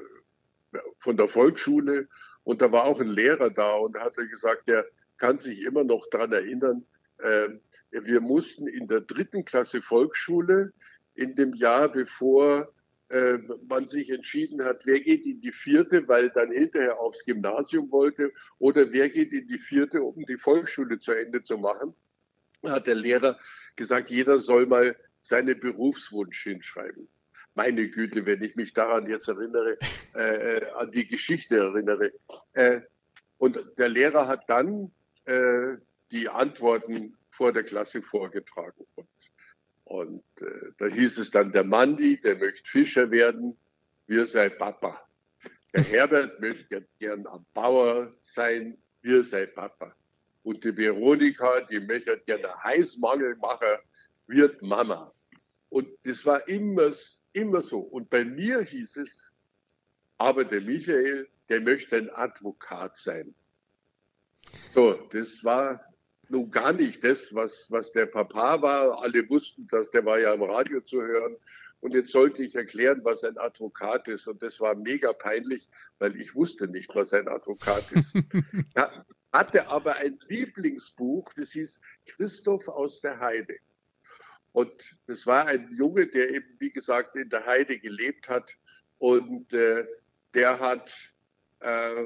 von 0.99 1.17
der 1.17 1.27
Volksschule 1.27 2.07
und 2.43 2.61
da 2.61 2.71
war 2.71 2.85
auch 2.85 2.99
ein 2.99 3.09
Lehrer 3.09 3.49
da 3.49 3.75
und 3.75 3.97
hat 3.99 4.15
gesagt, 4.15 4.67
der 4.67 4.85
kann 5.17 5.39
sich 5.39 5.61
immer 5.61 5.83
noch 5.83 6.07
daran 6.09 6.31
erinnern, 6.31 6.85
äh, 7.17 7.49
wir 7.91 8.21
mussten 8.21 8.67
in 8.67 8.87
der 8.87 9.01
dritten 9.01 9.45
Klasse 9.45 9.81
Volksschule 9.81 10.73
in 11.15 11.35
dem 11.35 11.53
Jahr, 11.53 11.89
bevor 11.89 12.73
äh, 13.09 13.37
man 13.67 13.87
sich 13.87 14.09
entschieden 14.09 14.63
hat, 14.63 14.85
wer 14.85 14.99
geht 14.99 15.25
in 15.25 15.41
die 15.41 15.51
vierte, 15.51 16.07
weil 16.07 16.29
dann 16.29 16.51
hinterher 16.51 16.99
aufs 16.99 17.23
Gymnasium 17.25 17.89
wollte, 17.91 18.33
oder 18.59 18.91
wer 18.91 19.09
geht 19.09 19.31
in 19.31 19.47
die 19.47 19.59
vierte, 19.59 20.01
um 20.01 20.25
die 20.25 20.37
Volksschule 20.37 20.99
zu 20.99 21.13
Ende 21.13 21.41
zu 21.41 21.57
machen, 21.57 21.93
hat 22.63 22.87
der 22.87 22.95
Lehrer 22.95 23.39
gesagt, 23.75 24.09
jeder 24.09 24.39
soll 24.39 24.65
mal 24.65 24.95
seinen 25.21 25.59
Berufswunsch 25.59 26.43
hinschreiben. 26.43 27.07
Meine 27.57 27.89
Güte, 27.89 28.23
wenn 28.27 28.43
ich 28.43 28.55
mich 28.55 28.71
daran 28.73 29.07
jetzt 29.07 29.27
erinnere, 29.27 29.79
äh, 30.13 30.57
äh 30.57 30.71
an 30.73 30.91
die 30.91 31.07
Geschichte 31.07 31.57
erinnere. 31.57 32.11
Äh, 32.53 32.81
und 33.39 33.59
der 33.79 33.89
Lehrer 33.89 34.27
hat 34.27 34.47
dann 34.47 34.91
äh, 35.25 35.77
die 36.11 36.29
Antworten 36.29 37.17
vor 37.31 37.51
der 37.51 37.63
Klasse 37.63 38.03
vorgetragen. 38.03 38.85
Und, 38.93 39.07
und 39.85 40.23
äh, 40.39 40.71
da 40.77 40.85
hieß 40.85 41.17
es 41.17 41.31
dann, 41.31 41.51
der 41.51 41.63
Mandi, 41.63 42.21
der 42.21 42.37
möchte 42.37 42.69
Fischer 42.69 43.09
werden, 43.09 43.57
wir 44.05 44.27
sei 44.27 44.49
Papa. 44.49 45.01
Der 45.73 45.83
Herbert 45.93 46.39
möchte 46.39 46.87
gern 46.99 47.25
am 47.25 47.43
Bauer 47.55 48.13
sein, 48.21 48.77
wir 49.01 49.23
sei 49.23 49.47
Papa. 49.47 49.95
Und 50.43 50.63
die 50.63 50.77
Veronika, 50.77 51.61
die 51.61 51.79
möchte 51.79 52.19
gerne 52.19 52.53
Heißmangelmacher, 52.63 53.79
wird 54.27 54.61
Mama. 54.61 55.11
Und 55.69 55.87
das 56.03 56.23
war 56.23 56.47
immer, 56.47 56.91
immer 57.37 57.61
so. 57.61 57.79
Und 57.79 58.09
bei 58.09 58.25
mir 58.25 58.61
hieß 58.61 58.97
es, 58.97 59.31
aber 60.17 60.43
der 60.43 60.61
Michael, 60.61 61.27
der 61.49 61.61
möchte 61.61 61.95
ein 61.95 62.09
Advokat 62.09 62.97
sein. 62.97 63.35
So, 64.73 64.93
das 65.11 65.43
war 65.43 65.83
nun 66.29 66.49
gar 66.49 66.73
nicht 66.73 67.03
das, 67.03 67.33
was, 67.33 67.67
was 67.69 67.91
der 67.91 68.07
Papa 68.07 68.61
war. 68.61 69.01
Alle 69.01 69.29
wussten 69.29 69.67
das, 69.67 69.91
der 69.91 70.03
war 70.03 70.19
ja 70.19 70.33
im 70.33 70.41
Radio 70.41 70.81
zu 70.81 71.01
hören. 71.01 71.37
Und 71.79 71.93
jetzt 71.93 72.11
sollte 72.11 72.41
ich 72.41 72.55
erklären, 72.55 73.01
was 73.03 73.23
ein 73.23 73.37
Advokat 73.37 74.07
ist. 74.07 74.27
Und 74.27 74.41
das 74.41 74.59
war 74.59 74.73
mega 74.73 75.13
peinlich, 75.13 75.69
weil 75.99 76.19
ich 76.19 76.33
wusste 76.33 76.67
nicht, 76.67 76.93
was 76.95 77.13
ein 77.13 77.27
Advokat 77.27 77.91
ist. 77.91 78.15
er 78.73 79.05
hatte 79.31 79.67
aber 79.67 79.95
ein 79.95 80.17
Lieblingsbuch, 80.27 81.31
das 81.33 81.51
hieß 81.51 81.79
Christoph 82.07 82.67
aus 82.67 82.99
der 83.01 83.19
Heide. 83.19 83.57
Und 84.57 84.71
das 85.05 85.27
war 85.27 85.45
ein 85.45 85.71
Junge, 85.77 86.07
der 86.07 86.31
eben, 86.31 86.55
wie 86.57 86.71
gesagt, 86.71 87.15
in 87.15 87.29
der 87.29 87.45
Heide 87.45 87.77
gelebt 87.77 88.27
hat. 88.27 88.55
Und 88.97 89.53
äh, 89.53 89.85
der 90.33 90.59
hat 90.59 90.91
äh, 91.59 92.05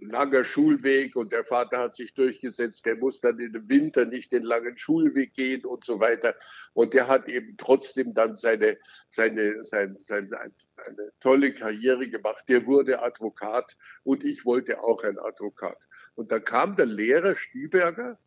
langer 0.00 0.44
Schulweg 0.44 1.14
und 1.14 1.30
der 1.30 1.44
Vater 1.44 1.76
hat 1.76 1.94
sich 1.94 2.14
durchgesetzt, 2.14 2.86
der 2.86 2.96
muss 2.96 3.20
dann 3.20 3.36
dem 3.36 3.68
Winter 3.68 4.06
nicht 4.06 4.32
den 4.32 4.44
langen 4.44 4.78
Schulweg 4.78 5.34
gehen 5.34 5.66
und 5.66 5.84
so 5.84 6.00
weiter. 6.00 6.34
Und 6.72 6.94
der 6.94 7.06
hat 7.06 7.28
eben 7.28 7.58
trotzdem 7.58 8.14
dann 8.14 8.34
seine, 8.34 8.78
seine, 9.10 9.62
seine, 9.62 9.98
seine 9.98 10.40
eine 10.76 11.12
tolle 11.20 11.52
Karriere 11.52 12.08
gemacht. 12.08 12.44
Der 12.48 12.64
wurde 12.64 13.02
Advokat 13.02 13.76
und 14.04 14.24
ich 14.24 14.46
wollte 14.46 14.82
auch 14.82 15.04
ein 15.04 15.18
Advokat. 15.18 15.76
Und 16.14 16.32
dann 16.32 16.44
kam 16.44 16.76
der 16.76 16.86
Lehrer 16.86 17.36
Stieberger, 17.36 18.18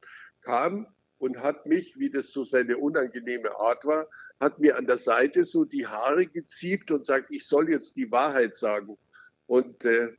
kam 0.42 0.86
und 1.22 1.42
hat 1.42 1.66
mich, 1.66 1.98
wie 2.00 2.10
das 2.10 2.32
so 2.32 2.44
seine 2.44 2.78
unangenehme 2.78 3.56
Art 3.58 3.86
war, 3.86 4.08
hat 4.40 4.60
mir 4.60 4.78
an 4.78 4.88
der 4.88 4.98
Seite 4.98 5.44
so 5.44 5.66
die 5.66 5.88
Haare 5.88 6.26
geziebt 6.26 6.92
und 6.92 7.06
sagt, 7.06 7.32
ich 7.32 7.48
soll 7.48 7.70
jetzt 7.70 7.96
die 7.96 8.12
Wahrheit 8.12 8.56
sagen. 8.56 8.98
Und 9.46 9.86
äh, 9.86 10.14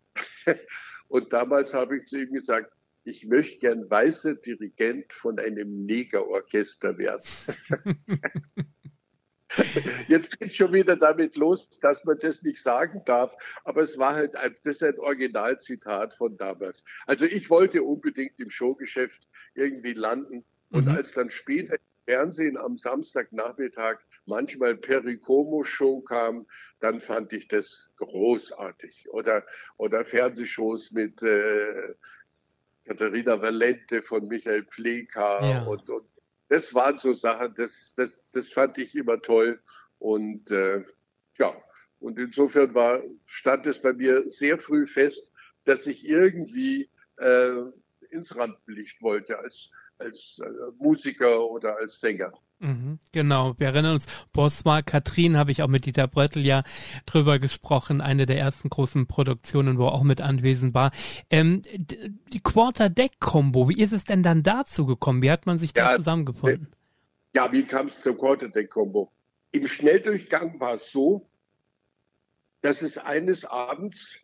Und 1.12 1.32
damals 1.32 1.74
habe 1.74 1.98
ich 1.98 2.06
zu 2.06 2.22
ihm 2.22 2.32
gesagt, 2.32 2.72
ich 3.04 3.26
möchte 3.26 3.58
gern 3.58 3.90
weißer 3.90 4.36
Dirigent 4.36 5.12
von 5.12 5.38
einem 5.38 5.84
Negerorchester 5.84 6.96
werden. 6.96 7.22
Jetzt 10.08 10.40
geht 10.40 10.54
schon 10.54 10.72
wieder 10.72 10.96
damit 10.96 11.36
los, 11.36 11.68
dass 11.80 12.02
man 12.06 12.18
das 12.18 12.42
nicht 12.42 12.62
sagen 12.62 13.02
darf, 13.04 13.36
aber 13.64 13.82
es 13.82 13.98
war 13.98 14.14
halt 14.14 14.34
ein, 14.36 14.56
das 14.64 14.76
ist 14.76 14.84
ein 14.84 14.98
Originalzitat 14.98 16.14
von 16.14 16.38
damals. 16.38 16.82
Also 17.06 17.26
ich 17.26 17.50
wollte 17.50 17.82
unbedingt 17.82 18.40
im 18.40 18.48
Showgeschäft 18.48 19.28
irgendwie 19.54 19.92
landen 19.92 20.46
und 20.72 20.86
mhm. 20.86 20.96
als 20.96 21.12
dann 21.12 21.30
später 21.30 21.76
Fernsehen 22.04 22.56
am 22.56 22.78
Samstagnachmittag 22.78 23.98
manchmal 24.26 24.74
Pericomo-Show 24.76 26.00
kam, 26.00 26.46
dann 26.80 27.00
fand 27.00 27.32
ich 27.32 27.46
das 27.46 27.88
großartig. 27.96 29.08
Oder, 29.10 29.46
oder 29.76 30.04
Fernsehshows 30.04 30.90
mit 30.90 31.22
äh, 31.22 31.94
Katharina 32.84 33.40
Valente 33.40 34.02
von 34.02 34.26
Michael 34.26 34.64
Pfleger 34.64 35.40
ja. 35.44 35.62
und, 35.62 35.88
und 35.88 36.04
das 36.48 36.74
waren 36.74 36.98
so 36.98 37.14
Sachen, 37.14 37.54
das, 37.54 37.94
das, 37.96 38.24
das 38.32 38.48
fand 38.48 38.76
ich 38.78 38.94
immer 38.96 39.22
toll. 39.22 39.60
Und 39.98 40.50
äh, 40.50 40.84
ja, 41.38 41.54
Und 42.00 42.18
insofern 42.18 42.74
war, 42.74 43.00
stand 43.26 43.64
es 43.66 43.80
bei 43.80 43.92
mir 43.92 44.28
sehr 44.30 44.58
früh 44.58 44.86
fest, 44.86 45.32
dass 45.64 45.86
ich 45.86 46.06
irgendwie 46.06 46.90
äh, 47.16 47.62
ins 48.10 48.36
Rampenlicht 48.36 49.00
wollte 49.00 49.38
als, 49.38 49.70
als 49.98 50.40
äh, 50.42 50.48
Musiker 50.78 51.48
oder 51.48 51.76
als 51.76 52.00
Sänger. 52.00 52.32
Mhm, 52.62 53.00
genau, 53.10 53.54
wir 53.58 53.68
erinnern 53.68 53.94
uns, 53.94 54.06
Bosma 54.32 54.82
Katrin 54.82 55.36
habe 55.36 55.50
ich 55.50 55.62
auch 55.62 55.68
mit 55.68 55.84
Dieter 55.84 56.06
Bröttl 56.06 56.46
ja 56.46 56.62
drüber 57.06 57.40
gesprochen, 57.40 58.00
eine 58.00 58.24
der 58.24 58.38
ersten 58.38 58.68
großen 58.70 59.08
Produktionen, 59.08 59.78
wo 59.78 59.86
er 59.86 59.92
auch 59.92 60.04
mit 60.04 60.20
anwesend 60.20 60.72
war. 60.72 60.92
Ähm, 61.28 61.62
die 61.72 62.40
Quarterdeck-Kombo, 62.40 63.68
wie 63.68 63.82
ist 63.82 63.92
es 63.92 64.04
denn 64.04 64.22
dann 64.22 64.44
dazu 64.44 64.86
gekommen? 64.86 65.22
Wie 65.22 65.30
hat 65.30 65.44
man 65.44 65.58
sich 65.58 65.72
ja, 65.76 65.90
da 65.90 65.96
zusammengefunden? 65.96 66.68
Ja, 67.34 67.50
wie 67.50 67.64
kam 67.64 67.88
es 67.88 68.00
zur 68.00 68.16
Quarterdeck-Kombo? 68.16 69.10
Im 69.50 69.66
Schnelldurchgang 69.66 70.60
war 70.60 70.74
es 70.74 70.92
so, 70.92 71.28
dass 72.60 72.82
es 72.82 72.96
eines 72.96 73.44
Abends 73.44 74.14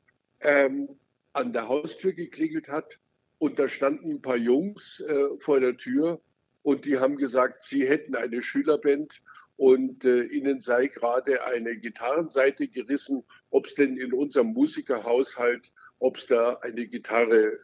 ähm, 0.40 0.88
an 1.32 1.52
der 1.52 1.66
Haustür 1.66 2.12
geklingelt 2.12 2.68
hat 2.68 3.00
und 3.38 3.58
da 3.58 3.68
standen 3.68 4.10
ein 4.10 4.22
paar 4.22 4.36
Jungs 4.36 5.00
äh, 5.00 5.38
vor 5.38 5.60
der 5.60 5.76
Tür 5.76 6.20
und 6.62 6.84
die 6.84 6.98
haben 6.98 7.16
gesagt, 7.16 7.64
sie 7.64 7.88
hätten 7.88 8.14
eine 8.14 8.42
Schülerband 8.42 9.22
und 9.56 10.04
äh, 10.04 10.22
ihnen 10.24 10.60
sei 10.60 10.86
gerade 10.86 11.44
eine 11.44 11.76
Gitarrenseite 11.76 12.68
gerissen, 12.68 13.24
ob 13.50 13.66
es 13.66 13.74
denn 13.74 13.96
in 13.96 14.12
unserem 14.12 14.48
Musikerhaushalt, 14.48 15.72
ob 15.98 16.16
es 16.16 16.26
da 16.26 16.58
eine 16.58 16.86
Gitarre 16.86 17.58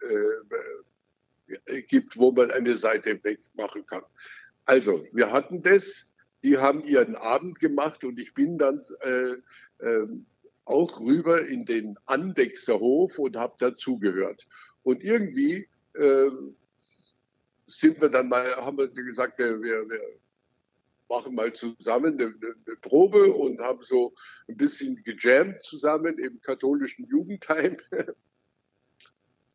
äh, 1.67 1.83
gibt, 1.83 2.17
wo 2.17 2.33
man 2.33 2.51
eine 2.51 2.75
Seite 2.75 3.23
wegmachen 3.23 3.87
kann. 3.87 4.03
Also, 4.65 5.07
wir 5.13 5.31
hatten 5.31 5.63
das, 5.63 6.11
die 6.43 6.59
haben 6.59 6.85
ihren 6.85 7.17
Abend 7.17 7.61
gemacht 7.61 8.05
und 8.05 8.19
ich 8.19 8.35
bin 8.35 8.59
dann 8.59 8.83
äh, 9.01 9.35
äh, 9.85 10.09
auch 10.65 11.01
rüber 11.01 11.47
in 11.47 11.67
den 11.67 11.99
Andexer 12.07 12.81
Hof 12.81 13.19
und 13.19 13.37
habe 13.37 13.55
dazugehört. 13.59 14.47
Und 14.85 15.03
irgendwie 15.03 15.69
äh, 15.95 16.31
sind 17.67 18.01
wir 18.01 18.09
dann 18.09 18.29
mal, 18.29 18.55
haben 18.57 18.79
wir 18.79 18.89
gesagt, 18.89 19.39
wir, 19.39 19.61
wir, 19.61 20.01
machen 21.09 21.35
mal 21.35 21.53
zusammen 21.53 22.15
eine, 22.15 22.35
eine, 22.35 22.77
Probe 22.77 23.33
und 23.33 23.61
haben 23.61 23.83
so 23.83 24.15
ein 24.49 24.57
bisschen 24.57 25.03
gejammt 25.05 25.61
zusammen 25.61 26.19
im 26.19 26.41
katholischen 26.41 27.07
Jugendheim. 27.07 27.77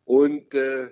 Und 0.05 0.53
äh, 0.55 0.89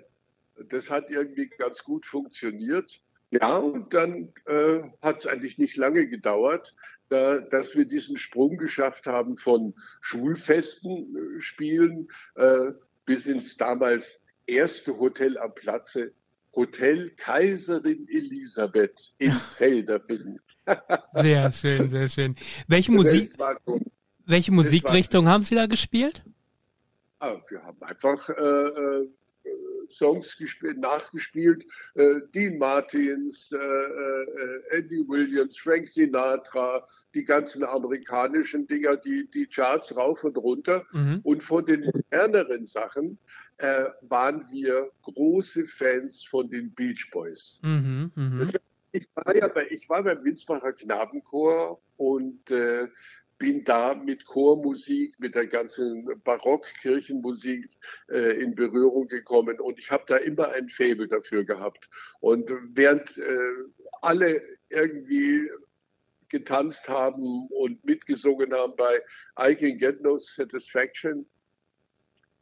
das 0.68 0.90
hat 0.90 1.10
irgendwie 1.10 1.48
ganz 1.48 1.82
gut 1.82 2.06
funktioniert. 2.06 3.00
Ja, 3.30 3.58
und 3.58 3.92
dann 3.92 4.32
äh, 4.46 4.80
hat 5.02 5.18
es 5.18 5.26
eigentlich 5.26 5.58
nicht 5.58 5.76
lange 5.76 6.08
gedauert, 6.08 6.74
da, 7.08 7.38
dass 7.38 7.76
wir 7.76 7.84
diesen 7.84 8.16
Sprung 8.16 8.56
geschafft 8.56 9.06
haben 9.06 9.36
von 9.36 9.74
Schulfesten 10.00 11.36
äh, 11.36 11.40
spielen 11.40 12.10
äh, 12.36 12.72
bis 13.04 13.26
ins 13.26 13.56
damals 13.56 14.22
erste 14.48 14.98
Hotel 14.98 15.38
am 15.38 15.54
Platze 15.54 16.12
Hotel 16.54 17.10
Kaiserin 17.16 18.08
Elisabeth 18.08 19.14
in 19.18 19.30
Felderfingen. 19.56 20.40
sehr 21.14 21.52
schön, 21.52 21.88
sehr 21.88 22.08
schön. 22.08 22.36
Welche 22.66 22.92
Musik, 22.92 23.30
welche 24.26 24.52
Musikrichtung 24.52 25.28
haben 25.28 25.42
Sie 25.42 25.54
da 25.54 25.66
gespielt? 25.66 26.22
Ah, 27.20 27.36
wir 27.48 27.62
haben 27.62 27.82
einfach 27.82 28.28
äh, 28.28 28.32
äh, 28.32 29.08
Songs 29.90 30.36
gespielt, 30.36 30.78
nachgespielt. 30.78 31.64
Äh, 31.94 32.20
Dean 32.34 32.58
Martins, 32.58 33.50
äh, 33.52 33.56
äh, 33.56 34.78
Andy 34.78 35.08
Williams, 35.08 35.58
Frank 35.58 35.86
Sinatra, 35.86 36.86
die 37.14 37.24
ganzen 37.24 37.64
amerikanischen 37.64 38.66
Dinger, 38.66 38.96
die, 38.96 39.28
die 39.32 39.46
Charts 39.46 39.96
rauf 39.96 40.24
und 40.24 40.36
runter. 40.36 40.84
Mhm. 40.92 41.20
Und 41.22 41.42
von 41.42 41.64
den 41.64 41.84
moderneren 41.86 42.64
Sachen 42.64 43.18
äh, 43.58 43.86
waren 44.02 44.46
wir 44.50 44.90
große 45.02 45.66
Fans 45.66 46.24
von 46.24 46.48
den 46.48 46.72
Beach 46.72 47.10
Boys. 47.12 47.58
Mhm, 47.62 48.12
mh. 48.14 48.48
ich, 48.92 49.08
war 49.14 49.36
ja 49.36 49.48
bei, 49.48 49.66
ich 49.70 49.88
war 49.88 50.02
beim 50.02 50.24
Winsbacher 50.24 50.72
Knabenchor 50.72 51.80
und 51.96 52.50
äh, 52.50 52.86
bin 53.38 53.64
da 53.64 53.94
mit 53.94 54.24
Chormusik, 54.24 55.18
mit 55.20 55.34
der 55.34 55.46
ganzen 55.46 56.06
Barockkirchenmusik 56.24 57.68
äh, 58.10 58.42
in 58.42 58.54
Berührung 58.54 59.06
gekommen 59.06 59.60
und 59.60 59.78
ich 59.78 59.90
habe 59.90 60.04
da 60.06 60.16
immer 60.16 60.48
ein 60.48 60.68
Faible 60.68 61.06
dafür 61.06 61.44
gehabt. 61.44 61.88
Und 62.20 62.50
während 62.74 63.16
äh, 63.18 63.52
alle 64.02 64.42
irgendwie 64.68 65.48
getanzt 66.28 66.88
haben 66.88 67.48
und 67.48 67.84
mitgesungen 67.84 68.52
haben 68.52 68.74
bei 68.76 69.00
I 69.40 69.54
Can 69.54 69.78
Get 69.78 70.02
No 70.02 70.18
Satisfaction, 70.18 71.26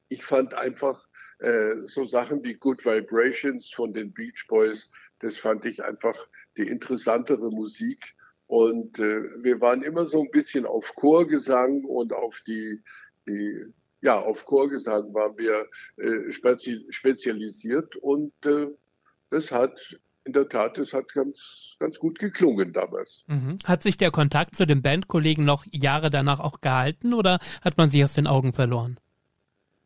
ich 0.09 0.25
fand 0.25 0.55
einfach 0.55 1.07
äh, 1.39 1.77
so 1.85 2.05
Sachen 2.05 2.43
wie 2.45 2.55
Good 2.55 2.85
Vibrations 2.85 3.71
von 3.71 3.93
den 3.93 4.13
Beach 4.13 4.47
Boys, 4.49 4.91
das 5.21 5.39
fand 5.39 5.65
ich 5.65 5.83
einfach 5.83 6.17
die 6.57 6.69
interessantere 6.69 7.51
Musik. 7.51 8.15
Und 8.47 8.99
äh, 8.99 9.43
wir 9.43 9.61
waren 9.61 9.83
immer 9.83 10.07
so 10.07 10.23
ein 10.23 10.31
bisschen 10.31 10.67
auf 10.67 10.95
Chorgesang 10.95 11.85
und 11.85 12.13
auf 12.13 12.41
die, 12.47 12.81
die 13.27 13.67
ja, 14.03 14.21
auf 14.21 14.45
Chorgesang 14.45 15.13
waren 15.15 15.37
wir 15.37 15.67
äh, 15.97 16.31
spezi 16.31 16.87
spezialisiert 16.91 17.97
und 17.97 18.33
äh, 18.45 18.69
das 19.31 19.51
hat 19.51 19.99
in 20.25 20.33
der 20.33 20.49
Tat, 20.49 20.77
das 20.79 20.93
hat 20.93 21.13
ganz, 21.13 21.77
ganz 21.79 21.99
gut 21.99 22.19
geklungen 22.19 22.73
damals. 22.73 23.25
Mhm. 23.29 23.59
Hat 23.65 23.83
sich 23.83 23.97
der 23.97 24.11
Kontakt 24.11 24.57
zu 24.57 24.67
den 24.67 24.83
Bandkollegen 24.83 25.45
noch 25.45 25.65
Jahre 25.71 26.11
danach 26.11 26.41
auch 26.41 26.61
gehalten 26.61 27.15
oder 27.15 27.39
hat 27.63 27.79
man 27.79 27.91
sie 27.91 28.03
aus 28.03 28.15
den 28.15 28.27
Augen 28.27 28.53
verloren? 28.53 28.99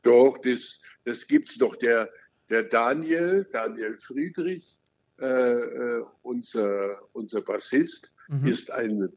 Doch, 0.02 0.38
das, 0.38 0.80
das 1.04 1.26
gibt's 1.26 1.56
doch. 1.58 1.76
Der, 1.76 2.10
der 2.48 2.64
Daniel, 2.64 3.46
Daniel 3.52 3.96
Friedrich, 3.98 4.80
äh, 5.18 5.26
äh, 5.26 6.04
unser, 6.22 7.00
unser 7.12 7.42
Bassist, 7.42 8.14
mhm. 8.28 8.46
ist 8.46 8.70
ein 8.70 9.12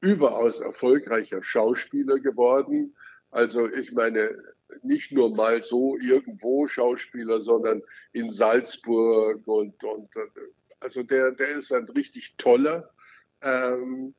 überaus 0.00 0.60
erfolgreicher 0.60 1.42
Schauspieler 1.42 2.18
geworden. 2.18 2.94
Also 3.30 3.68
ich 3.68 3.92
meine, 3.92 4.36
nicht 4.82 5.12
nur 5.12 5.34
mal 5.34 5.62
so 5.62 5.96
irgendwo 5.98 6.66
Schauspieler, 6.66 7.40
sondern 7.40 7.82
in 8.12 8.30
Salzburg 8.30 9.46
und, 9.46 9.82
und 9.84 10.08
also 10.80 11.02
der, 11.02 11.32
der 11.32 11.56
ist 11.56 11.72
ein 11.72 11.88
richtig 11.88 12.36
toller. 12.36 12.90
Ähm, 13.40 14.14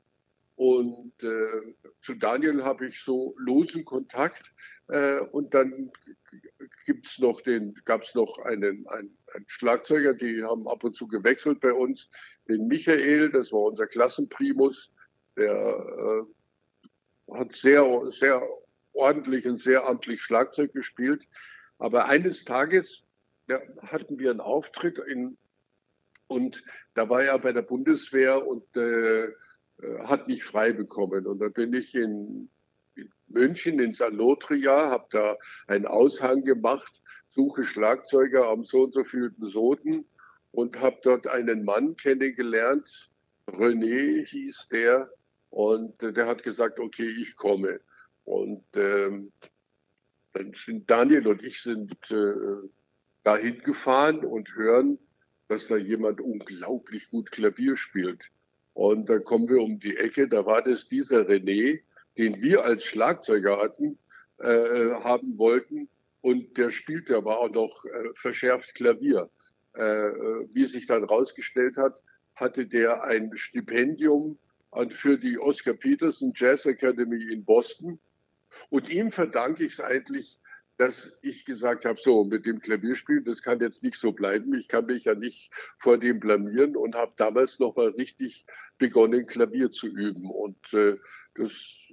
und 0.56 1.12
äh, 1.22 1.74
zu 2.00 2.14
Daniel 2.14 2.64
habe 2.64 2.86
ich 2.86 3.00
so 3.00 3.34
losen 3.38 3.84
Kontakt. 3.84 4.52
Äh, 4.88 5.20
und 5.20 5.54
dann 5.54 5.90
gibt's 6.84 7.18
noch 7.18 7.40
den, 7.40 7.74
gab's 7.84 8.14
noch 8.14 8.38
einen, 8.38 8.86
einen, 8.88 9.16
einen 9.32 9.44
Schlagzeuger, 9.46 10.14
die 10.14 10.42
haben 10.42 10.68
ab 10.68 10.84
und 10.84 10.94
zu 10.94 11.06
gewechselt 11.06 11.60
bei 11.60 11.72
uns, 11.72 12.10
den 12.48 12.66
Michael, 12.66 13.30
das 13.30 13.52
war 13.52 13.62
unser 13.62 13.86
Klassenprimus, 13.86 14.92
der 15.36 16.26
äh, 17.28 17.34
hat 17.38 17.52
sehr, 17.52 18.10
sehr 18.10 18.42
ordentlich 18.92 19.46
und 19.46 19.56
sehr 19.56 19.84
amtlich 19.86 20.22
Schlagzeug 20.22 20.72
gespielt. 20.72 21.26
Aber 21.78 22.06
eines 22.06 22.44
Tages 22.44 23.02
ja, 23.48 23.60
hatten 23.82 24.18
wir 24.18 24.30
einen 24.30 24.40
Auftritt 24.40 24.98
in, 24.98 25.36
und 26.26 26.62
da 26.94 27.08
war 27.08 27.22
er 27.22 27.38
bei 27.38 27.52
der 27.52 27.62
Bundeswehr 27.62 28.46
und 28.46 28.64
äh, 28.76 29.24
äh, 29.24 29.32
hat 30.04 30.28
mich 30.28 30.44
frei 30.44 30.72
bekommen. 30.72 31.26
Und 31.26 31.40
dann 31.40 31.52
bin 31.52 31.72
ich 31.74 31.94
in 31.94 32.48
München 33.28 33.78
in 33.80 33.94
Salotria, 33.94 34.90
habe 34.90 35.06
da 35.10 35.36
einen 35.66 35.86
Aushang 35.86 36.42
gemacht, 36.42 37.02
suche 37.30 37.64
Schlagzeuger 37.64 38.48
am 38.48 38.64
so 38.64 38.84
und 38.84 38.94
so 38.94 39.04
vielten 39.04 39.46
Soden 39.46 40.04
und 40.52 40.80
habe 40.80 40.98
dort 41.02 41.26
einen 41.26 41.64
Mann 41.64 41.96
kennengelernt, 41.96 43.10
René 43.46 44.24
hieß 44.26 44.68
der, 44.70 45.10
und 45.54 46.02
äh, 46.02 46.12
der 46.12 46.26
hat 46.26 46.42
gesagt, 46.42 46.80
okay, 46.80 47.08
ich 47.08 47.36
komme. 47.36 47.80
Und 48.24 48.64
ähm, 48.74 49.30
dann 50.32 50.52
sind 50.54 50.90
Daniel 50.90 51.28
und 51.28 51.44
ich 51.44 51.62
sind 51.62 51.96
äh, 52.10 52.68
dahin 53.22 53.60
gefahren 53.60 54.24
und 54.24 54.56
hören, 54.56 54.98
dass 55.46 55.68
da 55.68 55.76
jemand 55.76 56.20
unglaublich 56.20 57.08
gut 57.10 57.30
Klavier 57.30 57.76
spielt. 57.76 58.30
Und 58.72 59.08
da 59.08 59.20
kommen 59.20 59.48
wir 59.48 59.62
um 59.62 59.78
die 59.78 59.96
Ecke, 59.96 60.26
da 60.26 60.44
war 60.44 60.60
das 60.60 60.88
dieser 60.88 61.20
René, 61.20 61.82
den 62.16 62.40
wir 62.40 62.64
als 62.64 62.84
Schlagzeuger 62.84 63.58
hatten, 63.58 63.98
äh, 64.38 64.90
haben 65.02 65.38
wollten. 65.38 65.88
Und 66.20 66.56
der 66.56 66.70
spielte 66.70 67.16
aber 67.16 67.38
auch 67.38 67.50
noch 67.50 67.84
äh, 67.84 68.10
verschärft 68.14 68.74
Klavier. 68.74 69.30
Äh, 69.76 69.82
äh 69.82 70.48
wie 70.52 70.64
sich 70.64 70.86
dann 70.86 71.04
rausgestellt 71.04 71.76
hat, 71.76 72.02
hatte 72.34 72.66
der 72.66 73.04
ein 73.04 73.34
Stipendium 73.34 74.38
für 74.90 75.18
die 75.18 75.38
Oscar 75.38 75.74
Peterson 75.74 76.32
Jazz 76.34 76.66
Academy 76.66 77.32
in 77.32 77.44
Boston. 77.44 78.00
Und 78.70 78.88
ihm 78.88 79.12
verdanke 79.12 79.64
ich 79.64 79.74
es 79.74 79.80
eigentlich, 79.80 80.40
dass 80.76 81.16
ich 81.22 81.44
gesagt 81.44 81.84
habe, 81.84 82.00
so 82.00 82.24
mit 82.24 82.46
dem 82.46 82.60
Klavierspielen, 82.60 83.24
das 83.24 83.42
kann 83.42 83.60
jetzt 83.60 83.82
nicht 83.82 83.96
so 83.96 84.12
bleiben. 84.12 84.54
Ich 84.54 84.66
kann 84.66 84.86
mich 84.86 85.04
ja 85.04 85.14
nicht 85.14 85.52
vor 85.78 85.98
dem 85.98 86.18
blamieren 86.18 86.76
und 86.76 86.96
habe 86.96 87.12
damals 87.16 87.60
noch 87.60 87.76
mal 87.76 87.90
richtig 87.90 88.44
begonnen, 88.78 89.26
Klavier 89.26 89.70
zu 89.70 89.86
üben. 89.86 90.30
Und 90.30 90.74
äh, 90.74 90.96
das 91.36 91.83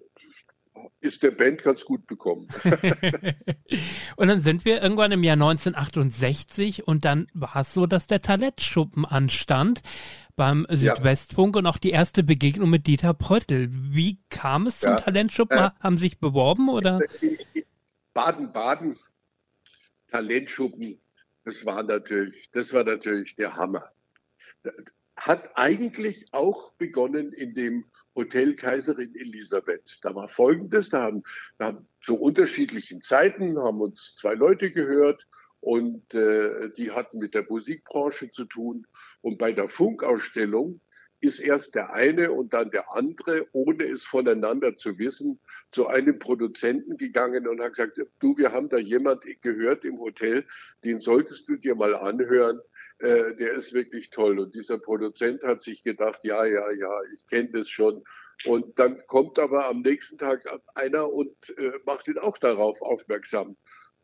ist 1.02 1.24
der 1.24 1.32
Band 1.32 1.64
ganz 1.64 1.84
gut 1.84 2.08
bekommen. 2.08 2.48
und 4.16 4.28
dann 4.28 4.42
sind 4.42 4.66
wir 4.66 4.82
irgendwann 4.82 5.12
im 5.12 5.24
Jahr 5.24 5.34
1968 5.34 6.88
und 6.88 7.06
dann 7.06 7.28
war 7.34 7.58
es 7.58 7.74
so, 7.74 7.86
dass 7.86 8.08
der 8.08 8.22
Talentschuppen 8.22 9.06
anstand 9.06 9.82
beim 10.36 10.66
Südwestfunk 10.70 11.56
ja. 11.56 11.60
und 11.60 11.68
auch 11.68 11.78
die 11.78 11.92
erste 11.92 12.24
Begegnung 12.24 12.70
mit 12.70 12.88
Dieter 12.88 13.14
Pröttl. 13.14 13.68
Wie 13.72 14.20
kam 14.30 14.68
es 14.68 14.80
zum 14.80 14.92
ja. 14.92 14.96
Talentschuppen? 14.96 15.58
Äh, 15.58 15.70
Haben 15.80 15.98
Sie 15.98 16.06
sich 16.06 16.20
beworben 16.20 16.70
oder? 16.70 17.02
Baden-Baden, 18.14 18.98
Talentschuppen, 20.10 21.00
das 21.44 21.66
war 21.66 21.84
natürlich, 21.84 22.50
das 22.52 22.74
war 22.74 22.84
natürlich 22.84 23.36
der 23.36 23.56
Hammer. 23.56 23.92
Hat 25.16 25.58
eigentlich 25.58 26.34
auch 26.34 26.72
begonnen 26.74 27.34
in 27.34 27.54
dem 27.54 27.86
Hotel 28.16 28.56
Kaiserin 28.56 29.16
Elisabeth. 29.16 30.00
Da 30.02 30.14
war 30.14 30.28
Folgendes, 30.28 30.90
da 30.90 31.04
haben, 31.04 31.24
da 31.58 31.68
haben 31.68 31.88
zu 32.02 32.16
unterschiedlichen 32.16 33.02
Zeiten 33.02 33.58
haben 33.60 33.82
uns 33.82 34.16
zwei 34.16 34.34
Leute 34.34 34.72
gehört 34.72 35.28
und 35.60 36.14
äh, 36.14 36.70
die 36.76 36.92
hatten 36.92 37.20
mit 37.20 37.34
der 37.34 37.46
Musikbranche 37.48 38.30
zu 38.32 38.46
tun. 38.46 38.88
Und 39.22 39.38
bei 39.38 39.54
der 39.54 39.70
Funkausstellung 39.70 40.82
ist 41.22 41.40
erst 41.40 41.76
der 41.76 41.94
eine 41.94 42.32
und 42.32 42.54
dann 42.54 42.72
der 42.72 42.92
andere, 42.94 43.46
ohne 43.52 43.84
es 43.84 44.04
voneinander 44.04 44.76
zu 44.76 44.98
wissen, 44.98 45.40
zu 45.72 45.88
einem 45.88 46.18
Produzenten 46.18 46.98
gegangen 46.98 47.48
und 47.48 47.62
hat 47.62 47.76
gesagt, 47.76 48.02
du, 48.20 48.38
wir 48.38 48.52
haben 48.52 48.70
da 48.70 48.78
jemand 48.78 49.24
gehört 49.42 49.86
im 49.86 50.00
Hotel, 50.00 50.46
den 50.84 51.00
solltest 51.00 51.48
du 51.48 51.58
dir 51.58 51.76
mal 51.76 51.96
anhören, 51.96 52.60
äh, 53.02 53.36
der 53.36 53.54
ist 53.54 53.74
wirklich 53.74 54.10
toll. 54.10 54.40
Und 54.40 54.56
dieser 54.56 54.78
Produzent 54.78 55.44
hat 55.44 55.62
sich 55.62 55.84
gedacht, 55.84 56.24
ja, 56.24 56.46
ja, 56.46 56.72
ja, 56.72 57.00
ich 57.14 57.28
kenne 57.28 57.50
das 57.52 57.70
schon. 57.70 58.04
Und 58.46 58.80
dann 58.80 59.06
kommt 59.08 59.38
aber 59.40 59.68
am 59.68 59.82
nächsten 59.82 60.18
Tag 60.18 60.46
einer 60.74 61.12
und 61.12 61.36
äh, 61.58 61.74
macht 61.86 62.08
ihn 62.08 62.18
auch 62.18 62.38
darauf 62.38 62.82
aufmerksam. 62.82 63.58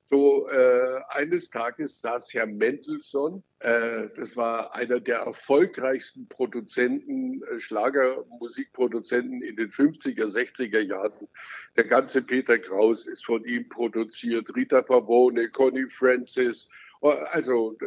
So 0.10 0.48
äh, 0.48 1.02
eines 1.10 1.50
Tages 1.50 2.00
saß 2.00 2.34
Herr 2.34 2.46
Mendelssohn, 2.46 3.44
äh, 3.60 4.08
das 4.16 4.38
war 4.38 4.74
einer 4.74 5.02
der 5.02 5.18
erfolgreichsten 5.20 6.30
Produzenten, 6.30 7.44
äh, 7.44 7.60
Schlagermusikproduzenten 7.60 9.42
in 9.42 9.58
den 9.58 9.70
50er, 9.70 10.28
60er 10.28 10.80
Jahren. 10.80 11.28
Der 11.76 11.84
ganze 11.84 12.22
Peter 12.22 12.58
Kraus 12.58 13.06
ist 13.06 13.26
von 13.26 13.44
ihm 13.44 13.68
produziert, 13.68 14.56
Rita 14.56 14.82
Pavone, 14.82 15.50
Connie 15.50 15.90
Francis, 15.90 16.70
äh, 17.02 17.10
also 17.10 17.78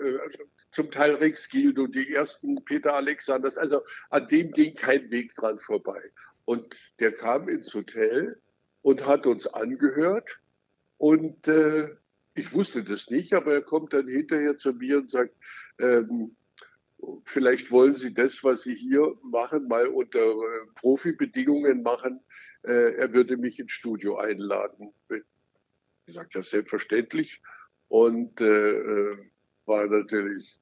zum 0.72 0.90
Teil 0.90 1.14
Rex 1.14 1.48
Gildo, 1.48 1.87
die 1.87 2.12
ersten 2.14 2.64
Peter 2.64 2.94
Alexanders, 2.94 3.59
also 3.59 3.83
an 4.11 4.28
dem 4.28 4.52
ging 4.52 4.74
kein 4.74 5.11
Weg 5.11 5.35
dran 5.35 5.59
vorbei. 5.59 6.00
Und 6.44 6.74
der 6.98 7.12
kam 7.12 7.48
ins 7.48 7.72
Hotel 7.74 8.40
und 8.83 9.06
hat 9.06 9.26
uns 9.26 9.46
angehört 9.46 10.40
und 10.98 11.48
äh, 11.48 11.88
ich 12.35 12.52
wusste 12.52 12.85
das 12.85 13.11
nicht, 13.11 13.33
aber 13.33 13.54
er 13.54 13.62
kommt 13.62 13.92
dann 13.92 14.09
hinterher 14.09 14.56
zu 14.56 14.72
mir 14.72 14.98
und 14.98 15.11
sagt, 15.11 15.35
ähm, 15.78 16.37
vielleicht 17.24 17.70
wollen 17.70 17.96
Sie 17.96 18.14
das, 18.14 18.44
was 18.44 18.62
Sie 18.62 18.74
hier 18.74 19.14
machen, 19.22 19.68
mal 19.68 19.88
unter 19.88 20.20
äh, 20.20 20.66
Profibedingungen 20.76 21.83
machen. 21.83 22.20
Äh, 22.62 22.94
er 22.96 23.12
würde 23.12 23.37
mich 23.37 23.59
ins 23.59 23.72
Studio 23.72 24.18
einladen. 24.18 24.92
Ich 26.06 26.14
sagte, 26.14 26.38
ja, 26.38 26.42
selbstverständlich. 26.42 27.42
Und 27.88 28.40
äh, 28.40 28.44
äh, 28.44 29.16
war 29.70 29.87
natürlich 29.87 30.61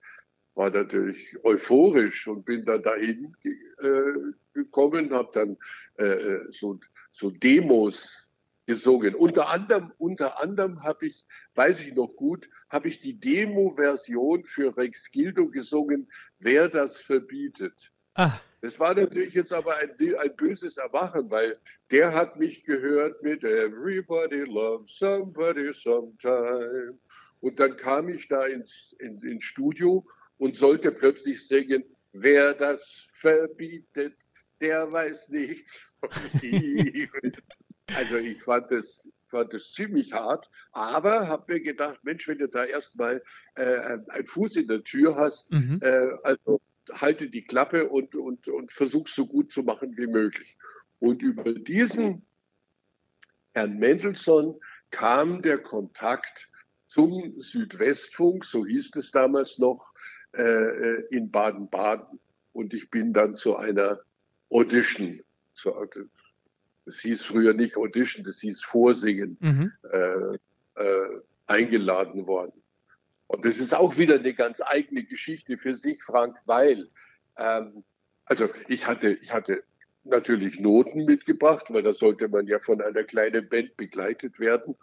war 0.59 0.71
natürlich 0.71 1.37
euphorisch 1.45 2.27
und 2.27 2.45
bin 2.45 2.65
dann 2.65 2.83
dahin 2.83 3.35
äh, 3.45 4.33
gekommen, 4.53 5.13
habe 5.13 5.31
dann 5.33 5.57
äh, 6.05 6.41
so, 6.51 6.81
so 7.13 7.31
Demos 7.31 8.29
gesungen. 8.67 9.15
Unter 9.15 9.49
anderem, 9.49 9.93
unter 9.99 10.43
anderem 10.43 10.83
habe 10.83 11.07
ich, 11.07 11.25
weiß 11.55 11.81
ich 11.81 11.95
noch 11.95 12.15
gut, 12.17 12.51
habe 12.71 12.89
ich 12.89 12.99
die 12.99 13.19
Demo-Version 13.19 14.45
für 14.45 14.77
Rex 14.77 15.11
Gildo 15.13 15.49
gesungen, 15.49 16.11
Wer 16.41 16.69
das 16.69 17.01
verbietet. 17.01 17.93
Ach. 18.15 18.43
Das 18.61 18.81
war 18.81 18.95
natürlich 18.95 19.35
jetzt 19.35 19.53
aber 19.53 19.77
ein, 19.77 19.91
ein 20.01 20.37
böses 20.37 20.77
Erwachen, 20.77 21.31
weil 21.31 21.57
der 21.93 22.13
hat 22.13 22.37
mich 22.37 22.65
gehört 22.65 23.23
mit 23.23 23.45
Everybody 23.45 24.41
loves 24.41 24.99
somebody 24.99 25.73
sometime. 25.73 26.99
Und 27.41 27.61
dann 27.61 27.77
kam 27.77 28.09
ich 28.09 28.29
da 28.29 28.47
ins, 28.47 28.95
in, 28.99 29.23
ins 29.23 29.45
Studio 29.45 30.07
und 30.39 30.57
sollte 30.57 30.93
plötzlich 30.93 31.47
singen, 31.47 31.85
wer 32.13 32.55
das 32.55 33.07
verbietet, 33.13 34.15
der 34.61 34.91
weiß 34.91 35.29
nichts 35.29 35.81
von 36.01 36.11
Liebe. 36.43 37.33
Also 37.97 38.19
ich 38.19 38.43
fand 38.43 38.71
das, 38.71 39.09
fand 39.29 39.55
das 39.55 39.73
ziemlich 39.73 40.13
hart, 40.13 40.51
aber 40.73 41.27
habe 41.27 41.55
mir 41.55 41.61
gedacht, 41.61 41.99
Mensch, 42.03 42.29
wenn 42.29 42.37
du 42.37 42.47
da 42.47 42.67
erstmal 42.67 43.23
äh, 43.55 43.99
einen 44.09 44.27
Fuß 44.27 44.57
in 44.57 44.69
der 44.69 44.85
Tür 44.85 45.17
hast, 45.17 45.51
mhm. 45.53 45.81
äh, 45.81 46.11
also 46.23 46.61
halte 46.93 47.31
die 47.31 47.45
Klappe 47.45 47.89
und, 47.89 48.15
und, 48.15 48.47
und 48.49 48.73
versuch 48.73 49.09
so 49.09 49.27
gut 49.27 49.53
zu 49.53 49.63
machen 49.63 49.97
wie 49.97 50.07
möglich. 50.07 50.59
Und 50.99 51.23
über 51.23 51.55
diesen 51.55 52.27
Herrn 53.55 53.79
Mendelssohn 53.79 54.61
kam 54.91 55.43
der 55.43 55.59
Kontakt 55.59 56.51
zum 56.89 57.41
Südwestfunk, 57.41 58.45
so 58.45 58.67
hieß 58.67 58.97
es 58.97 59.11
damals 59.11 59.59
noch, 59.59 59.93
äh, 60.33 60.43
äh 60.43 61.07
in 61.11 61.31
Baden-Baden. 61.31 62.19
Und 62.53 62.75
ich 62.75 62.91
bin 62.91 63.13
dann 63.13 63.35
zu 63.35 63.57
einer 63.57 64.01
Audition, 64.51 65.21
zu, 65.53 65.73
das 66.87 67.01
hieß 67.01 67.25
früher 67.25 67.53
nicht 67.53 67.77
Audition, 67.77 68.25
das 68.25 68.41
hieß 68.41 68.63
Vorsingen, 68.63 69.37
mhm. 69.41 69.73
äh, 69.93 70.83
äh, 70.83 71.21
eingeladen 71.47 72.27
worden. 72.27 72.63
Und 73.27 73.45
das 73.45 73.59
ist 73.59 73.75
auch 73.75 73.97
wieder 73.99 74.15
eine 74.15 74.33
ganz 74.33 74.63
eigene 74.63 75.05
Geschichte 75.05 75.59
für 75.59 75.77
sich, 75.77 76.03
Frank, 76.03 76.39
weil, 76.47 76.89
ähm, 77.37 77.85
also 78.25 78.49
ich 78.69 78.87
hatte, 78.87 79.11
ich 79.11 79.33
hatte 79.33 79.63
natürlich 80.05 80.59
Noten 80.59 81.05
mitgebracht, 81.05 81.67
weil 81.69 81.83
da 81.83 81.93
sollte 81.93 82.29
man 82.29 82.47
ja 82.47 82.59
von 82.59 82.81
einer 82.81 83.05
kleinen 83.05 83.47
Band 83.49 83.77
begleitet 83.77 84.41
werden. 84.41 84.75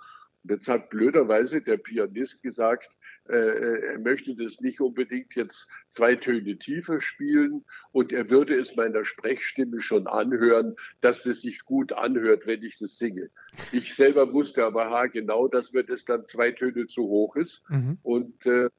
Und 0.45 0.51
jetzt 0.51 0.67
hat 0.67 0.91
blöderweise 0.91 1.59
der 1.59 1.77
Pianist 1.77 2.43
gesagt, 2.43 2.99
äh, 3.27 3.35
äh, 3.35 3.93
er 3.93 3.99
möchte 3.99 4.35
das 4.35 4.61
nicht 4.61 4.79
unbedingt 4.79 5.33
jetzt 5.33 5.67
zwei 5.89 6.13
Töne 6.15 6.59
tiefer 6.59 7.01
spielen 7.01 7.65
und 7.91 8.13
er 8.13 8.29
würde 8.29 8.55
es 8.55 8.75
meiner 8.75 9.03
Sprechstimme 9.03 9.81
schon 9.81 10.05
anhören, 10.05 10.75
dass 11.01 11.25
es 11.25 11.41
sich 11.41 11.65
gut 11.65 11.93
anhört, 11.93 12.45
wenn 12.45 12.61
ich 12.61 12.77
das 12.77 12.99
singe. 12.99 13.31
Ich 13.71 13.95
selber 13.95 14.31
wusste 14.33 14.63
aber 14.63 14.91
ha, 14.91 15.07
genau, 15.07 15.47
dass 15.47 15.73
mir 15.73 15.83
das 15.83 16.05
dann 16.05 16.27
zwei 16.27 16.51
Töne 16.51 16.85
zu 16.85 17.01
hoch 17.07 17.35
ist 17.35 17.63
mhm. 17.69 17.97
und 18.03 18.45
äh, 18.45 18.69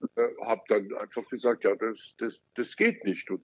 habe 0.44 0.62
dann 0.68 0.94
einfach 0.94 1.29
gesagt, 1.29 1.64
ja, 1.64 1.74
das, 1.74 2.14
das, 2.18 2.44
das 2.55 2.76
geht 2.76 3.05
nicht. 3.05 3.29
Und, 3.29 3.42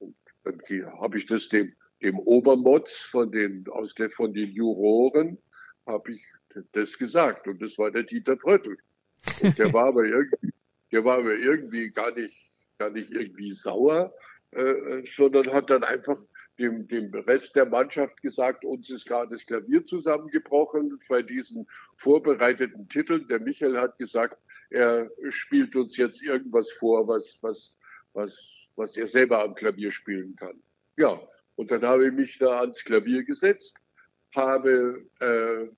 und 0.00 0.16
dann 0.40 1.00
habe 1.00 1.16
ich 1.16 1.26
das 1.26 1.48
dem, 1.48 1.72
dem 2.02 2.18
Obermotz 2.18 3.02
von 3.02 3.30
den, 3.30 3.68
aus 3.68 3.94
der, 3.94 4.10
von 4.10 4.34
den 4.34 4.50
Juroren, 4.50 5.38
habe 5.86 6.12
ich 6.12 6.24
das 6.72 6.98
gesagt. 6.98 7.46
Und 7.46 7.60
das 7.62 7.78
war 7.78 7.90
der 7.90 8.02
Dieter. 8.02 8.36
Und 8.44 9.58
der 9.58 9.72
war 9.72 9.86
aber 9.86 10.04
irgendwie, 10.04 10.52
der 10.90 11.04
war 11.04 11.18
aber 11.18 11.34
irgendwie 11.34 11.90
gar 11.90 12.12
nicht, 12.12 12.36
gar 12.78 12.90
nicht 12.90 13.12
irgendwie 13.12 13.50
sauer, 13.50 14.12
äh, 14.52 15.02
sondern 15.16 15.52
hat 15.52 15.70
dann 15.70 15.84
einfach 15.84 16.18
dem, 16.58 16.86
dem 16.88 17.12
Rest 17.14 17.56
der 17.56 17.66
Mannschaft 17.66 18.20
gesagt, 18.20 18.64
uns 18.64 18.90
ist 18.90 19.06
gerade 19.06 19.30
das 19.30 19.46
Klavier 19.46 19.84
zusammengebrochen 19.84 21.00
bei 21.08 21.22
diesen 21.22 21.66
vorbereiteten 21.96 22.88
Titeln. 22.88 23.26
Der 23.28 23.40
Michael 23.40 23.78
hat 23.78 23.98
gesagt, 23.98 24.38
er 24.70 25.10
spielt 25.30 25.74
uns 25.76 25.96
jetzt 25.96 26.22
irgendwas 26.22 26.70
vor, 26.72 27.06
was, 27.08 27.38
was, 27.42 27.76
was, 28.12 28.38
was 28.76 28.96
er 28.96 29.06
selber 29.06 29.42
am 29.42 29.54
Klavier 29.54 29.90
spielen 29.90 30.36
kann. 30.36 30.60
Ja, 30.96 31.20
und 31.56 31.70
dann 31.70 31.82
habe 31.82 32.06
ich 32.06 32.12
mich 32.12 32.38
da 32.38 32.60
ans 32.60 32.84
Klavier 32.84 33.24
gesetzt, 33.24 33.76
habe 34.34 35.04
äh, 35.20 35.68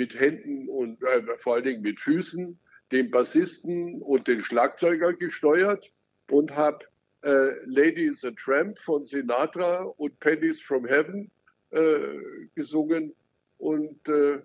mit 0.00 0.18
Händen 0.18 0.66
und 0.70 1.02
äh, 1.02 1.36
vor 1.36 1.56
allen 1.56 1.64
Dingen 1.64 1.82
mit 1.82 2.00
Füßen 2.00 2.58
den 2.90 3.10
Bassisten 3.10 4.00
und 4.00 4.26
den 4.28 4.40
Schlagzeuger 4.40 5.12
gesteuert 5.12 5.92
und 6.30 6.56
habe 6.56 6.86
äh, 7.22 7.50
Lady 7.66 8.06
is 8.06 8.24
a 8.24 8.30
Tramp 8.30 8.78
von 8.78 9.04
Sinatra 9.04 9.82
und 9.98 10.18
Pennies 10.20 10.58
from 10.58 10.86
Heaven 10.86 11.30
äh, 11.68 12.16
gesungen 12.54 13.14
und 13.58 14.08
äh, 14.08 14.38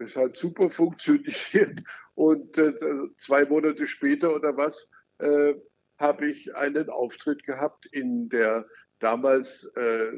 das 0.00 0.16
hat 0.16 0.36
super 0.36 0.70
funktioniert. 0.70 1.84
Und 2.16 2.58
äh, 2.58 2.74
zwei 3.16 3.44
Monate 3.44 3.86
später 3.86 4.34
oder 4.34 4.56
was 4.56 4.88
äh, 5.18 5.54
habe 5.98 6.26
ich 6.28 6.52
einen 6.56 6.90
Auftritt 6.90 7.44
gehabt 7.44 7.86
in 7.86 8.28
der 8.28 8.66
damals 8.98 9.70
äh, 9.76 10.10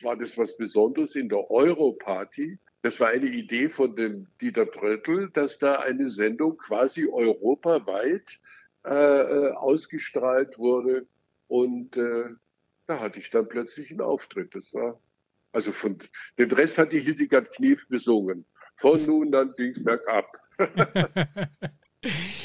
war 0.00 0.16
das 0.16 0.38
was 0.38 0.56
Besonderes 0.56 1.16
in 1.16 1.28
der 1.28 1.50
Europarty 1.50 2.60
das 2.84 3.00
war 3.00 3.08
eine 3.08 3.24
Idee 3.24 3.70
von 3.70 3.96
dem 3.96 4.26
Dieter 4.42 4.66
Bröttl, 4.66 5.30
dass 5.30 5.58
da 5.58 5.76
eine 5.76 6.10
Sendung 6.10 6.58
quasi 6.58 7.06
europaweit 7.06 8.38
äh, 8.84 8.90
äh, 8.90 9.52
ausgestrahlt 9.52 10.58
wurde. 10.58 11.06
Und 11.48 11.96
äh, 11.96 12.24
da 12.86 13.00
hatte 13.00 13.20
ich 13.20 13.30
dann 13.30 13.48
plötzlich 13.48 13.90
einen 13.90 14.02
Auftritt. 14.02 14.54
Das 14.54 14.74
war, 14.74 15.00
Also 15.52 15.72
von 15.72 15.96
den 16.36 16.52
Rest 16.52 16.76
hat 16.76 16.92
die 16.92 17.00
Hildegard 17.00 17.54
Knief 17.54 17.88
besungen. 17.88 18.44
Von 18.76 19.02
nun 19.06 19.34
an 19.34 19.54
ging 19.56 19.70
es 19.70 19.82
bergab. 19.82 20.30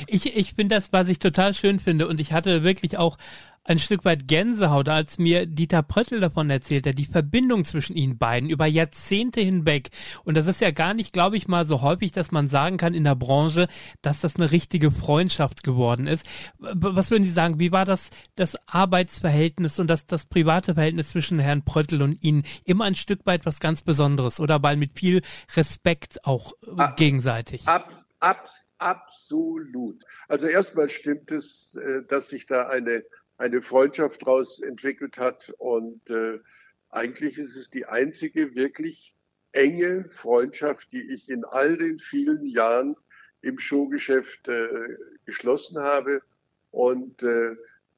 ich, 0.07 0.37
ich 0.37 0.55
bin 0.55 0.69
das, 0.69 0.93
was 0.93 1.09
ich 1.09 1.19
total 1.19 1.53
schön 1.53 1.79
finde 1.79 2.07
und 2.07 2.21
ich 2.21 2.31
hatte 2.31 2.63
wirklich 2.63 2.97
auch 2.97 3.17
ein 3.63 3.79
Stück 3.79 4.05
weit 4.05 4.27
Gänsehaut, 4.27 4.89
als 4.89 5.17
mir 5.19 5.45
Dieter 5.45 5.83
Pröttl 5.83 6.19
davon 6.19 6.49
erzählt 6.49 6.87
hat, 6.87 6.97
die 6.97 7.05
Verbindung 7.05 7.63
zwischen 7.65 7.95
ihnen 7.95 8.17
beiden 8.17 8.49
über 8.49 8.65
Jahrzehnte 8.65 9.41
hinweg. 9.41 9.89
Und 10.23 10.35
das 10.35 10.47
ist 10.47 10.61
ja 10.61 10.71
gar 10.71 10.93
nicht, 10.93 11.13
glaube 11.13 11.37
ich, 11.37 11.47
mal 11.47 11.65
so 11.65 11.81
häufig, 11.81 12.11
dass 12.11 12.31
man 12.31 12.47
sagen 12.47 12.77
kann 12.77 12.93
in 12.93 13.03
der 13.03 13.15
Branche, 13.15 13.67
dass 14.01 14.21
das 14.21 14.35
eine 14.35 14.51
richtige 14.51 14.91
Freundschaft 14.91 15.63
geworden 15.63 16.07
ist. 16.07 16.25
Was 16.57 17.11
würden 17.11 17.25
Sie 17.25 17.31
sagen, 17.31 17.59
wie 17.59 17.71
war 17.71 17.85
das, 17.85 18.09
das 18.35 18.57
Arbeitsverhältnis 18.67 19.79
und 19.79 19.87
das, 19.87 20.05
das 20.05 20.25
private 20.25 20.73
Verhältnis 20.73 21.09
zwischen 21.09 21.39
Herrn 21.39 21.63
Pröttl 21.63 22.01
und 22.01 22.23
Ihnen? 22.23 22.43
Immer 22.65 22.85
ein 22.85 22.95
Stück 22.95 23.25
weit 23.25 23.45
was 23.45 23.59
ganz 23.59 23.81
Besonderes 23.81 24.39
oder 24.39 24.63
weil 24.63 24.77
mit 24.77 24.97
viel 24.97 25.21
Respekt 25.55 26.25
auch 26.25 26.53
ab, 26.77 26.97
gegenseitig? 26.97 27.67
Ab, 27.67 28.05
ab, 28.19 28.49
absolut. 28.77 30.03
Also 30.27 30.47
erstmal 30.47 30.89
stimmt 30.89 31.31
es, 31.31 31.75
äh, 31.75 32.03
dass 32.07 32.29
sich 32.29 32.45
da 32.45 32.67
eine 32.67 33.03
eine 33.39 33.61
Freundschaft 33.61 34.21
daraus 34.21 34.59
entwickelt 34.61 35.17
hat. 35.17 35.51
Und 35.57 36.07
äh, 36.09 36.39
eigentlich 36.89 37.37
ist 37.37 37.55
es 37.55 37.69
die 37.69 37.85
einzige 37.85 38.53
wirklich 38.53 39.15
enge 39.51 40.09
Freundschaft, 40.11 40.91
die 40.91 41.11
ich 41.11 41.29
in 41.29 41.43
all 41.45 41.77
den 41.77 41.97
vielen 41.97 42.45
Jahren 42.45 42.95
im 43.41 43.57
Showgeschäft 43.57 44.47
äh, 44.47 44.97
geschlossen 45.25 45.79
habe. 45.79 46.21
Und 46.71 47.23
äh, 47.23 47.55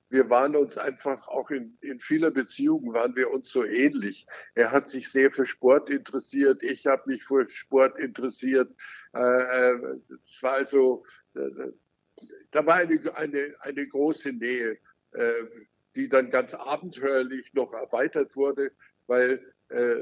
wir 0.10 0.30
waren 0.30 0.56
uns 0.56 0.78
einfach 0.78 1.28
auch 1.28 1.50
in, 1.50 1.78
in 1.82 2.00
vieler 2.00 2.32
Beziehungen 2.32 2.94
waren 2.94 3.16
wir 3.16 3.32
uns 3.32 3.50
so 3.50 3.66
ähnlich. 3.66 4.28
Er 4.56 4.72
hat 4.72 4.90
sich 4.90 5.10
sehr 5.10 5.32
für 5.32 5.46
Sport 5.46 5.90
interessiert, 5.90 6.64
ich 6.64 6.86
habe 6.86 7.04
mich 7.08 7.24
für 7.24 7.48
Sport 7.48 7.98
interessiert. 7.98 8.76
Äh 9.14 9.74
es 10.24 10.44
war 10.44 10.54
also, 10.54 11.06
äh, 11.34 11.72
da 12.52 12.66
war 12.66 12.76
eine, 12.76 13.16
eine, 13.16 13.56
eine 13.62 13.88
große 13.88 14.34
Nähe. 14.34 14.78
Äh, 15.14 15.46
die 15.96 16.08
dann 16.08 16.30
ganz 16.30 16.54
abenteuerlich 16.54 17.54
noch 17.54 17.74
erweitert 17.74 18.36
wurde, 18.36 18.72
weil 19.08 19.42
äh, 19.70 19.96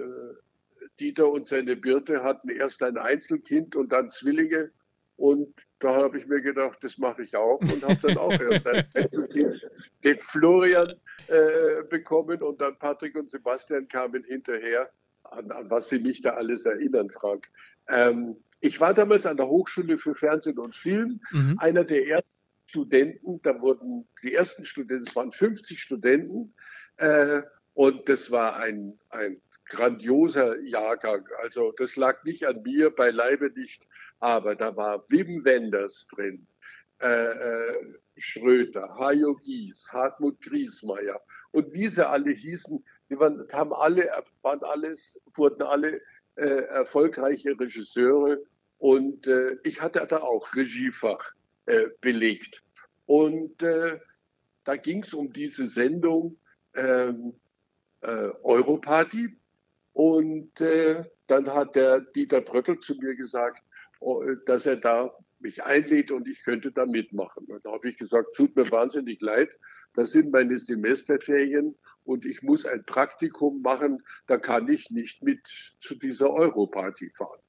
Dieter 0.99 1.29
und 1.29 1.47
seine 1.47 1.75
Birte 1.75 2.23
hatten 2.23 2.49
erst 2.49 2.83
ein 2.83 2.97
Einzelkind 2.97 3.75
und 3.75 3.91
dann 3.91 4.09
Zwillinge. 4.09 4.71
Und 5.17 5.53
da 5.79 5.95
habe 5.95 6.19
ich 6.19 6.27
mir 6.27 6.41
gedacht, 6.41 6.77
das 6.81 6.97
mache 6.97 7.23
ich 7.23 7.35
auch 7.35 7.59
und 7.59 7.83
habe 7.83 7.99
dann 8.01 8.17
auch 8.17 8.39
erst 8.39 8.67
ein 8.67 8.85
Einzelkind, 8.93 9.67
den 10.03 10.19
Florian, 10.19 10.93
äh, 11.27 11.83
bekommen 11.89 12.41
und 12.41 12.61
dann 12.61 12.77
Patrick 12.77 13.15
und 13.15 13.29
Sebastian 13.29 13.87
kamen 13.87 14.23
hinterher. 14.23 14.89
An, 15.23 15.51
an 15.51 15.69
was 15.69 15.89
Sie 15.89 15.99
mich 15.99 16.21
da 16.21 16.31
alles 16.31 16.65
erinnern, 16.65 17.09
Frank. 17.09 17.49
Ähm, 17.87 18.37
ich 18.61 18.79
war 18.79 18.93
damals 18.93 19.25
an 19.25 19.37
der 19.37 19.47
Hochschule 19.47 19.97
für 19.97 20.15
Fernsehen 20.15 20.57
und 20.57 20.75
Film, 20.75 21.19
mhm. 21.31 21.57
einer 21.59 21.83
der 21.83 22.07
ersten 22.07 22.38
Studenten, 22.69 23.41
da 23.41 23.59
wurden 23.61 24.07
die 24.21 24.33
ersten 24.33 24.63
Studenten, 24.63 25.07
es 25.07 25.15
waren 25.15 25.31
50 25.31 25.81
Studenten 25.81 26.53
äh, 26.97 27.41
und 27.73 28.07
das 28.07 28.29
war 28.29 28.57
ein, 28.57 28.99
ein 29.09 29.41
grandioser 29.65 30.59
Jahrgang. 30.61 31.25
Also 31.41 31.71
das 31.77 31.95
lag 31.95 32.23
nicht 32.23 32.45
an 32.45 32.61
mir, 32.61 32.91
beileibe 32.91 33.49
nicht, 33.55 33.87
aber 34.19 34.55
da 34.55 34.75
war 34.75 35.03
Wim 35.09 35.43
Wenders 35.45 36.07
drin, 36.13 36.45
äh, 37.01 37.07
äh, 37.07 37.93
Schröter, 38.17 38.95
Hajo 38.99 39.35
Gies, 39.35 39.87
Hartmut 39.91 40.39
Griesmeier. 40.41 41.19
Und 41.51 41.73
wie 41.73 41.87
sie 41.87 42.07
alle 42.07 42.31
hießen, 42.31 42.83
die 43.09 43.17
waren, 43.17 43.47
haben 43.51 43.73
alle, 43.73 44.11
waren 44.43 44.63
alles, 44.63 45.19
wurden 45.35 45.63
alle 45.63 46.01
äh, 46.35 46.45
erfolgreiche 46.45 47.59
Regisseure. 47.59 48.37
Und 48.77 49.25
äh, 49.25 49.57
ich 49.63 49.81
hatte 49.81 50.05
da 50.07 50.17
auch 50.17 50.53
Regiefach 50.53 51.33
äh, 51.69 51.89
belegt. 52.01 52.63
Und 53.05 53.61
äh, 53.61 53.99
da 54.63 54.75
ging 54.75 55.03
es 55.03 55.13
um 55.13 55.31
diese 55.31 55.67
Sendung 55.67 56.37
ähm, 56.73 57.33
äh, 58.01 58.29
Europarty. 58.41 59.37
Und 59.93 60.59
äh, 60.61 61.03
dann 61.27 61.47
hat 61.47 61.75
der 61.75 62.01
Dieter 62.01 62.41
Bröttl 62.41 62.79
zu 62.79 62.95
mir 62.95 63.15
gesagt, 63.15 63.61
oh, 63.99 64.23
dass 64.47 64.65
er 64.65 64.77
da 64.77 65.13
mich 65.39 65.63
einlädt 65.63 66.09
und 66.09 66.27
ich 66.27 66.43
könnte 66.43 66.71
da 66.71 66.87
mitmachen. 66.87 67.45
Und 67.45 67.63
da 67.63 67.71
habe 67.71 67.89
ich 67.89 67.97
gesagt, 67.97 68.35
tut 68.35 68.55
mir 68.55 68.69
wahnsinnig 68.71 69.21
leid, 69.21 69.49
das 69.93 70.11
sind 70.11 70.31
meine 70.31 70.57
Semesterferien 70.57 71.77
und 72.03 72.25
ich 72.25 72.41
muss 72.41 72.65
ein 72.65 72.83
Praktikum 72.85 73.61
machen, 73.61 74.03
da 74.25 74.37
kann 74.37 74.67
ich 74.69 74.89
nicht 74.89 75.21
mit 75.21 75.45
zu 75.79 75.93
dieser 75.93 76.31
Europarty 76.31 77.11
fahren. 77.15 77.41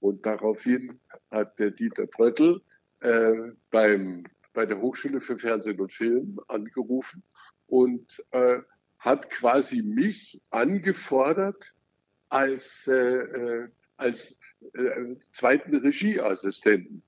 Und 0.00 0.26
daraufhin 0.26 0.98
hat 1.30 1.58
der 1.60 1.70
Dieter 1.70 2.06
Bröttl 2.06 2.62
äh, 3.00 3.52
beim, 3.70 4.24
bei 4.52 4.66
der 4.66 4.80
Hochschule 4.80 5.20
für 5.20 5.38
Fernsehen 5.38 5.80
und 5.80 5.92
Film 5.92 6.40
angerufen 6.48 7.22
und 7.66 8.22
äh, 8.32 8.58
hat 8.98 9.30
quasi 9.30 9.82
mich 9.82 10.40
angefordert 10.50 11.74
als, 12.28 12.86
äh, 12.86 12.94
äh 12.94 13.68
als 13.96 14.38
äh, 14.74 15.16
zweiten 15.32 15.76
Regieassistenten. 15.76 17.02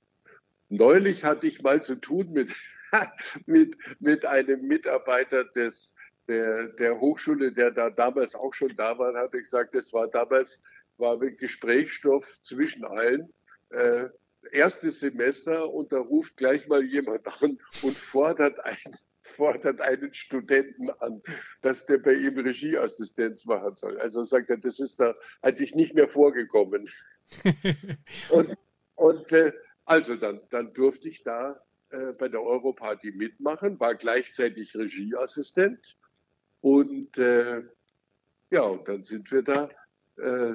Neulich 0.68 1.24
hatte 1.24 1.46
ich 1.46 1.62
mal 1.62 1.83
zu 1.83 1.96
tun 1.96 2.33
mit, 2.33 2.52
mit, 3.46 3.76
mit 4.00 4.24
einem 4.24 4.66
Mitarbeiter 4.66 5.44
des, 5.44 5.94
der, 6.28 6.68
der 6.68 6.98
Hochschule, 7.00 7.52
der 7.52 7.70
da 7.70 7.90
damals 7.90 8.35
auch 8.35 8.55
schon 8.55 8.74
da 8.76 8.98
war, 8.98 9.14
hatte 9.14 9.38
gesagt, 9.38 9.74
das 9.74 9.92
war 9.92 10.09
damals 10.09 10.61
war 10.98 11.18
Gesprächsstoff 11.18 12.40
zwischen 12.42 12.85
allen. 12.85 13.33
Äh, 13.70 14.09
erstes 14.50 15.00
Semester 15.00 15.70
und 15.70 15.92
da 15.92 15.98
ruft 15.98 16.37
gleich 16.37 16.66
mal 16.68 16.83
jemand 16.83 17.26
an 17.26 17.59
und 17.83 17.96
fordert 17.96 18.59
einen, 18.61 18.96
fordert 19.37 19.81
einen 19.81 20.12
Studenten 20.12 20.90
an, 20.90 21.22
dass 21.62 21.87
der 21.87 21.98
bei 21.98 22.14
ihm 22.14 22.38
Regieassistenz 22.38 23.44
machen 23.44 23.76
soll. 23.76 23.98
Also 24.00 24.24
sagt 24.24 24.50
er, 24.50 24.59
das 24.59 24.81
ist 24.81 25.00
da 25.00 25.14
eigentlich 25.40 25.74
nicht 25.74 25.94
mehr 25.94 26.09
vorgekommen. 26.09 26.88
und 28.31 28.57
und 28.94 29.33
äh, 29.33 29.52
also 29.85 30.16
dann, 30.16 30.40
dann 30.50 30.72
durfte 30.74 31.09
ich 31.09 31.24
da 31.24 31.61
äh, 31.90 32.12
bei 32.12 32.28
der 32.28 32.42
Europarty 32.42 33.11
mitmachen, 33.12 33.81
war 33.81 33.94
gleichzeitig 33.94 34.76
Regieassistent 34.76 35.96
und 36.61 37.18
äh, 37.18 37.62
ja, 38.50 38.62
und 38.62 38.87
dann 38.87 39.02
sind 39.02 39.33
wir 39.33 39.42
da, 39.42 39.70
äh, 40.18 40.55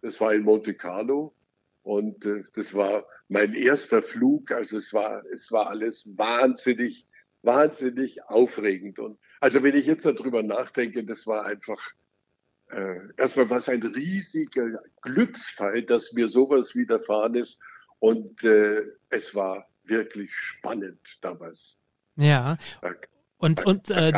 das 0.00 0.20
war 0.20 0.32
in 0.32 0.44
Monte 0.44 0.74
Carlo, 0.74 1.34
und 1.82 2.24
äh, 2.24 2.42
das 2.54 2.72
war 2.72 3.06
mein 3.28 3.54
erster 3.54 4.02
Flug. 4.02 4.50
Also 4.50 4.78
es 4.78 4.92
war, 4.92 5.24
es 5.32 5.50
war 5.50 5.68
alles 5.68 6.08
wahnsinnig, 6.16 7.06
wahnsinnig 7.42 8.22
aufregend. 8.24 8.98
Und 8.98 9.18
also 9.40 9.62
wenn 9.62 9.76
ich 9.76 9.86
jetzt 9.86 10.06
darüber 10.06 10.42
nachdenke, 10.42 11.04
das 11.04 11.26
war 11.26 11.44
einfach 11.44 11.80
äh, 12.70 13.00
erstmal 13.16 13.50
was 13.50 13.68
ein 13.68 13.82
riesiger 13.82 14.82
Glücksfall, 15.02 15.82
dass 15.82 16.12
mir 16.12 16.28
sowas 16.28 16.74
widerfahren 16.74 17.34
ist. 17.34 17.58
Und 17.98 18.44
äh, 18.44 18.82
es 19.10 19.34
war 19.34 19.68
wirklich 19.84 20.34
spannend 20.34 21.18
damals. 21.20 21.78
Ja. 22.16 22.56
Und, 23.38 23.64
und 23.66 23.90
äh, 23.90 24.12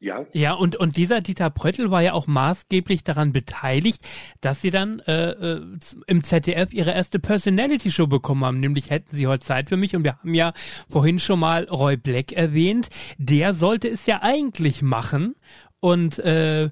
ja. 0.00 0.26
Ja, 0.32 0.54
und, 0.54 0.76
und 0.76 0.96
dieser 0.96 1.20
Dieter 1.20 1.50
Pröttl 1.50 1.90
war 1.90 2.00
ja 2.00 2.14
auch 2.14 2.26
maßgeblich 2.26 3.04
daran 3.04 3.32
beteiligt, 3.32 4.02
dass 4.40 4.62
sie 4.62 4.70
dann 4.70 5.00
äh, 5.00 5.30
äh, 5.30 5.60
im 6.06 6.24
ZDF 6.24 6.72
ihre 6.72 6.92
erste 6.92 7.18
Personality-Show 7.18 8.06
bekommen 8.06 8.44
haben, 8.44 8.60
nämlich 8.60 8.88
hätten 8.88 9.14
sie 9.14 9.26
heute 9.26 9.44
Zeit 9.44 9.68
für 9.68 9.76
mich. 9.76 9.94
Und 9.94 10.04
wir 10.04 10.18
haben 10.18 10.34
ja 10.34 10.54
vorhin 10.88 11.20
schon 11.20 11.38
mal 11.38 11.64
Roy 11.64 11.98
Black 11.98 12.32
erwähnt. 12.32 12.88
Der 13.18 13.52
sollte 13.52 13.88
es 13.88 14.06
ja 14.06 14.20
eigentlich 14.22 14.80
machen 14.80 15.36
und 15.80 16.18
äh, 16.18 16.70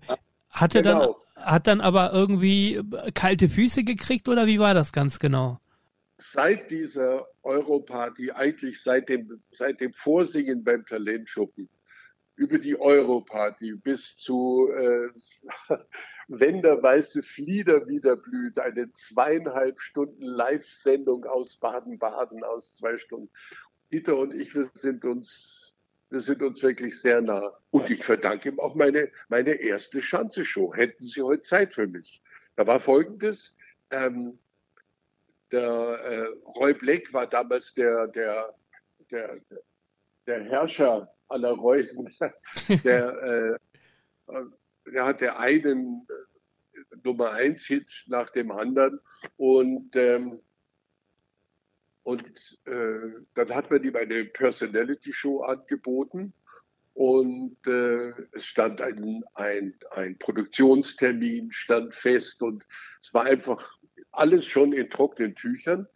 hatte 0.48 0.82
genau. 0.82 0.98
dann 0.98 1.14
hat 1.36 1.68
dann 1.68 1.80
aber 1.80 2.12
irgendwie 2.12 2.80
kalte 3.14 3.48
Füße 3.48 3.84
gekriegt 3.84 4.28
oder 4.28 4.46
wie 4.46 4.58
war 4.58 4.74
das 4.74 4.92
ganz 4.92 5.20
genau? 5.20 5.60
Seit 6.16 6.70
dieser 6.70 7.28
Europarty, 7.44 8.32
eigentlich 8.32 8.82
seit 8.82 9.08
dem, 9.08 9.40
seit 9.52 9.80
dem 9.80 9.92
Vorsingen 9.92 10.64
beim 10.64 10.84
Talentschuppen, 10.84 11.68
über 12.38 12.59
die 12.59 12.79
Europarty 12.79 13.74
bis 13.74 14.16
zu 14.16 14.70
äh, 14.72 15.09
Wenn 16.29 16.61
der 16.61 16.83
weiße 16.83 17.22
Flieder 17.22 17.88
wieder 17.88 18.14
blüht, 18.14 18.59
eine 18.59 18.92
zweieinhalb 18.92 19.81
Stunden 19.81 20.22
Live-Sendung 20.22 21.24
aus 21.24 21.57
Baden-Baden, 21.57 22.44
aus 22.44 22.74
zwei 22.74 22.98
Stunden. 22.98 23.31
Dieter 23.90 24.18
und 24.18 24.35
ich, 24.35 24.55
wir 24.55 24.70
sind 24.74 25.07
uns, 25.07 25.74
wir 26.11 26.20
sind 26.20 26.42
uns 26.42 26.62
wirklich 26.62 27.01
sehr 27.01 27.22
nah. 27.22 27.59
Und 27.70 27.88
ich 27.88 28.05
verdanke 28.05 28.51
ihm 28.51 28.61
auch 28.61 28.74
meine, 28.74 29.11
meine 29.29 29.53
erste 29.53 30.03
Schanze-Show. 30.03 30.74
Hätten 30.74 31.03
Sie 31.03 31.22
heute 31.22 31.41
Zeit 31.41 31.72
für 31.72 31.86
mich? 31.86 32.22
Da 32.57 32.66
war 32.66 32.78
Folgendes. 32.78 33.57
Ähm, 33.91 34.39
der 35.51 35.62
äh, 35.62 36.26
Roy 36.59 36.74
Black 36.74 37.11
war 37.14 37.26
damals 37.26 37.72
der, 37.72 38.07
der, 38.09 38.55
der, 39.11 39.41
der 40.26 40.45
Herrscher 40.45 41.11
aller 41.29 41.53
Reusen, 41.53 42.14
der, 42.85 43.59
äh, 44.29 44.43
der 44.91 45.05
hat 45.05 45.20
der 45.20 45.39
einen 45.39 46.07
Nummer 47.03 47.33
eins 47.33 47.64
Hit 47.64 48.05
nach 48.07 48.31
dem 48.31 48.51
anderen 48.51 49.01
und 49.37 49.95
ähm, 49.97 50.41
und 52.03 52.59
äh, 52.64 53.20
dann 53.35 53.55
hat 53.55 53.70
man 53.70 53.85
ihm 53.85 53.95
eine 53.95 54.24
Personality 54.24 55.12
Show 55.12 55.43
angeboten 55.43 56.33
und 56.95 57.59
äh, 57.66 58.12
es 58.33 58.47
stand 58.47 58.81
ein, 58.81 59.22
ein, 59.35 59.74
ein 59.91 60.18
Produktionstermin, 60.18 61.53
stand 61.53 61.95
fest 61.95 62.43
und 62.43 62.66
es 63.01 63.12
war 63.12 63.24
einfach 63.24 63.79
alles 64.11 64.47
schon 64.47 64.72
in 64.72 64.91
trockenen 64.91 65.35
Tüchern. 65.35 65.87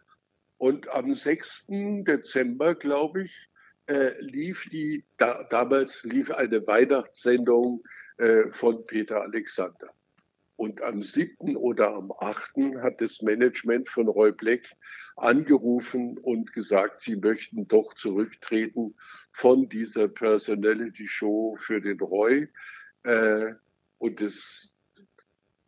Und 0.57 0.87
am 0.87 1.13
6. 1.13 1.65
Dezember, 1.67 2.73
glaube 2.75 3.23
ich, 3.23 3.49
äh, 3.87 4.19
lief 4.19 4.67
die, 4.71 5.03
da, 5.17 5.43
damals 5.43 6.03
lief 6.03 6.31
eine 6.31 6.65
Weihnachtssendung 6.65 7.83
äh, 8.17 8.49
von 8.51 8.85
Peter 8.85 9.21
Alexander. 9.21 9.93
Und 10.55 10.81
am 10.81 11.01
7. 11.01 11.57
oder 11.57 11.93
am 11.93 12.11
8. 12.11 12.81
hat 12.81 13.01
das 13.01 13.21
Management 13.21 13.89
von 13.89 14.07
Roy 14.07 14.31
Black 14.31 14.61
angerufen 15.15 16.17
und 16.19 16.53
gesagt, 16.53 17.01
sie 17.01 17.15
möchten 17.15 17.67
doch 17.67 17.93
zurücktreten 17.95 18.95
von 19.31 19.67
dieser 19.67 20.07
Personality 20.07 21.07
Show 21.07 21.57
für 21.59 21.81
den 21.81 21.99
Roy. 21.99 22.47
Äh, 23.03 23.53
und 23.97 24.21
das, 24.21 24.71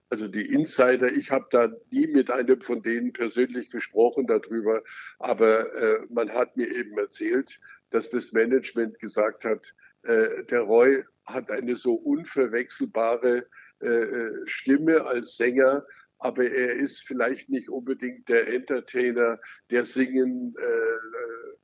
also 0.10 0.28
die 0.28 0.46
Insider, 0.46 1.12
ich 1.12 1.32
habe 1.32 1.48
da 1.50 1.72
nie 1.90 2.08
mit 2.08 2.30
einem 2.30 2.62
von 2.62 2.84
denen 2.84 3.12
persönlich 3.12 3.72
gesprochen 3.72 4.28
darüber, 4.28 4.84
aber 5.18 5.74
äh, 5.74 6.06
man 6.10 6.32
hat 6.32 6.56
mir 6.56 6.74
eben 6.74 6.98
erzählt, 6.98 7.60
dass 7.92 8.10
das 8.10 8.32
Management 8.32 9.00
gesagt 9.00 9.46
hat, 9.46 9.74
äh, 10.04 10.44
der 10.46 10.62
Roy 10.62 11.04
hat 11.26 11.50
eine 11.50 11.76
so 11.76 11.94
unverwechselbare 11.94 13.46
äh, 13.82 13.88
äh, 13.88 14.32
Stimme 14.46 15.06
als 15.06 15.36
Sänger, 15.36 15.86
aber 16.20 16.46
er 16.46 16.76
ist 16.76 17.04
vielleicht 17.06 17.50
nicht 17.50 17.70
unbedingt 17.70 18.30
der 18.30 18.48
Entertainer, 18.48 19.40
der 19.70 19.84
singen 19.84 20.56
äh, 20.58 21.56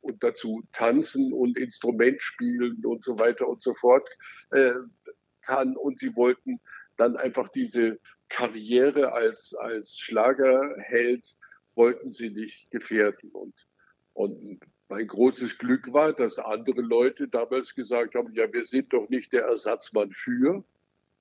und 0.00 0.22
dazu 0.22 0.62
tanzen 0.72 1.32
und 1.32 1.58
Instrument 1.58 2.20
spielen 2.20 2.84
und 2.84 3.02
so 3.02 3.18
weiter 3.18 3.48
und 3.48 3.62
so 3.62 3.74
fort 3.74 4.08
äh, 4.50 4.72
kann. 5.42 5.76
Und 5.76 5.98
sie 5.98 6.14
wollten 6.14 6.60
dann 6.96 7.16
einfach 7.16 7.48
diese 7.48 7.98
Karriere 8.28 9.12
als, 9.12 9.54
als 9.54 9.98
Schlagerheld 9.98 11.36
wollten 11.74 12.10
sie 12.10 12.30
nicht 12.30 12.70
gefährden. 12.70 13.30
Und, 13.30 13.54
und 14.12 14.60
mein 14.94 15.08
großes 15.08 15.58
Glück 15.58 15.92
war, 15.92 16.12
dass 16.12 16.38
andere 16.38 16.80
Leute 16.80 17.26
damals 17.26 17.74
gesagt 17.74 18.14
haben, 18.14 18.32
ja, 18.32 18.52
wir 18.52 18.64
sind 18.64 18.92
doch 18.92 19.08
nicht 19.08 19.32
der 19.32 19.42
Ersatzmann 19.42 20.12
für. 20.12 20.62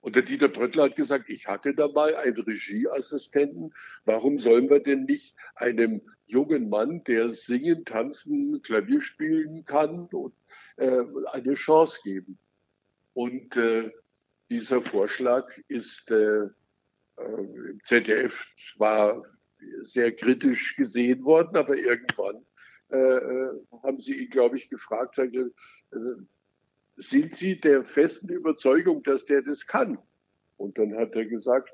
Und 0.01 0.15
der 0.15 0.21
Dieter 0.21 0.47
Bröttler 0.47 0.83
hat 0.83 0.95
gesagt, 0.95 1.27
ich 1.27 1.47
hatte 1.47 1.73
da 1.73 1.87
mal 1.87 2.15
einen 2.15 2.39
Regieassistenten. 2.39 3.73
Warum 4.05 4.37
sollen 4.37 4.69
wir 4.69 4.79
denn 4.79 5.05
nicht 5.05 5.35
einem 5.55 6.01
jungen 6.27 6.69
Mann, 6.69 7.03
der 7.05 7.31
singen, 7.31 7.83
tanzen, 7.83 8.61
Klavier 8.61 9.01
spielen 9.01 9.65
kann, 9.65 10.05
und, 10.11 10.35
äh, 10.77 11.01
eine 11.31 11.55
Chance 11.55 11.99
geben? 12.03 12.37
Und 13.15 13.57
äh, 13.57 13.89
dieser 14.51 14.83
Vorschlag 14.83 15.49
ist 15.67 16.11
äh, 16.11 16.43
äh 16.43 16.49
im 17.71 17.79
ZDF 17.83 18.47
zwar 18.75 19.23
sehr 19.81 20.11
kritisch 20.11 20.75
gesehen 20.75 21.23
worden, 21.23 21.57
aber 21.57 21.75
irgendwann 21.75 22.45
äh, 22.93 22.97
äh, 22.97 23.61
haben 23.83 23.99
sie 23.99 24.15
ihn, 24.15 24.29
glaube 24.29 24.57
ich, 24.57 24.69
gefragt, 24.69 25.15
sagte, 25.15 25.51
sind 26.97 27.35
Sie 27.35 27.59
der 27.59 27.83
festen 27.83 28.29
Überzeugung, 28.29 29.03
dass 29.03 29.25
der 29.25 29.41
das 29.41 29.65
kann? 29.65 29.97
Und 30.57 30.77
dann 30.77 30.95
hat 30.95 31.13
er 31.15 31.25
gesagt, 31.25 31.71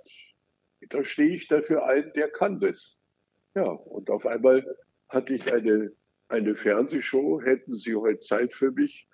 da 0.89 1.03
stehe 1.03 1.35
ich 1.35 1.47
dafür 1.47 1.85
ein, 1.85 2.11
der 2.15 2.29
kann 2.29 2.59
das. 2.59 2.97
Ja, 3.55 3.65
und 3.65 4.09
auf 4.09 4.25
einmal 4.25 4.65
hatte 5.09 5.33
ich 5.33 5.51
eine, 5.51 5.91
eine 6.29 6.55
Fernsehshow, 6.55 7.41
hätten 7.41 7.73
Sie 7.73 7.95
heute 7.95 8.19
Zeit 8.19 8.53
für 8.53 8.71
mich? 8.71 9.07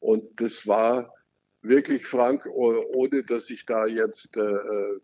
Und 0.00 0.40
das 0.40 0.66
war 0.66 1.12
wirklich, 1.60 2.06
Frank, 2.06 2.46
ohne 2.46 3.22
dass 3.24 3.50
ich 3.50 3.66
da 3.66 3.86
jetzt 3.86 4.36
äh, 4.36 4.40
äh, 4.40 5.00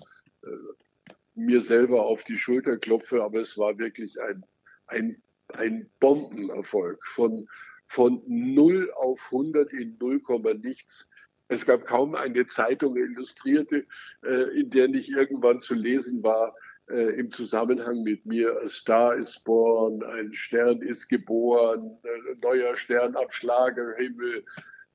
mir 1.35 1.61
selber 1.61 2.07
auf 2.07 2.25
die 2.25 2.39
Schulter 2.39 2.79
klopfe, 2.79 3.23
aber 3.23 3.41
es 3.41 3.57
war 3.59 3.79
wirklich 3.79 4.21
ein, 4.21 4.45
ein, 4.87 5.23
ein 5.55 5.91
Bombenerfolg 6.01 7.05
von, 7.07 7.49
von 7.87 8.23
0 8.27 8.91
auf 8.97 9.25
100 9.27 9.73
in 9.73 9.97
0, 9.99 10.21
nichts. 10.63 11.09
Es 11.49 11.65
gab 11.65 11.85
kaum 11.87 12.15
eine 12.15 12.47
Zeitung, 12.47 12.97
illustrierte, 12.97 13.87
äh, 14.23 14.61
in 14.61 14.71
der 14.71 14.89
nicht 14.89 15.11
irgendwann 15.11 15.61
zu 15.61 15.75
lesen 15.75 16.23
war, 16.23 16.55
äh, 16.91 17.19
im 17.19 17.31
Zusammenhang 17.31 18.03
mit 18.03 18.25
mir, 18.27 18.61
a 18.63 18.69
Star 18.69 19.17
is 19.17 19.39
born, 19.45 20.03
ein 20.03 20.33
Stern 20.33 20.83
ist 20.83 21.09
geboren, 21.09 21.99
ein 22.03 22.35
äh, 22.35 22.37
neuer 22.43 22.77
Stern 22.77 23.17
am 23.17 23.31
Schlagerhimmel, 23.31 24.45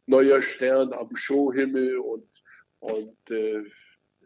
neuer 0.05 0.41
Stern 0.41 0.93
am 0.93 1.15
Showhimmel 1.15 1.97
und, 1.97 2.43
und 2.79 3.31
äh, 3.31 3.63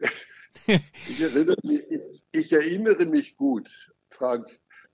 ich, 0.66 1.20
erinnere 1.20 1.56
mich, 1.62 1.82
ich, 1.90 2.22
ich 2.32 2.52
erinnere 2.52 3.06
mich 3.06 3.36
gut, 3.36 3.70
Frank. 4.10 4.46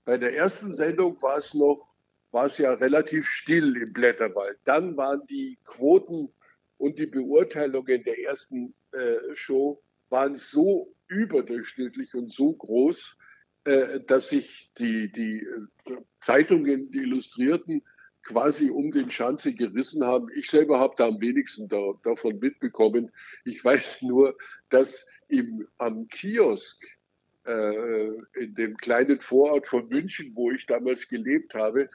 Bei 0.05 0.17
der 0.17 0.35
ersten 0.35 0.73
Sendung 0.73 1.21
war 1.21 1.37
es 1.37 1.53
noch 1.53 1.95
war 2.35 2.47
es 2.47 2.57
ja 2.57 2.73
relativ 2.73 3.27
still 3.27 3.77
im 3.77 3.93
Blätterwald. 3.93 4.59
Dann 4.65 4.97
waren 4.97 5.25
die 5.27 5.57
Quoten 5.63 6.27
und 6.77 6.99
die 6.99 7.05
Beurteilungen 7.05 8.03
der 8.03 8.19
ersten 8.19 8.75
äh, 8.91 9.33
Show 9.33 9.81
waren 10.09 10.35
so 10.35 10.93
überdurchschnittlich 11.07 12.13
und 12.13 12.29
so 12.29 12.51
groß, 12.51 13.17
äh, 13.63 14.01
dass 14.01 14.29
sich 14.29 14.73
die, 14.77 15.09
die 15.13 15.43
äh, 15.45 15.97
Zeitungen, 16.19 16.91
die 16.91 17.03
Illustrierten, 17.03 17.81
quasi 18.21 18.69
um 18.69 18.91
den 18.91 19.09
Schanze 19.09 19.53
gerissen 19.53 20.03
haben. 20.03 20.27
Ich 20.35 20.49
selber 20.49 20.77
habe 20.77 20.95
da 20.97 21.07
am 21.07 21.21
wenigsten 21.21 21.69
da, 21.69 21.93
davon 22.03 22.39
mitbekommen. 22.39 23.13
Ich 23.45 23.63
weiß 23.63 24.01
nur, 24.01 24.35
dass 24.69 25.05
im, 25.29 25.65
am 25.77 26.09
Kiosk 26.09 26.85
äh, 27.45 28.07
in 28.33 28.55
dem 28.55 28.77
kleinen 28.77 29.19
Vorort 29.21 29.67
von 29.67 29.87
München, 29.87 30.31
wo 30.35 30.51
ich 30.51 30.65
damals 30.65 31.07
gelebt 31.07 31.53
habe, 31.53 31.89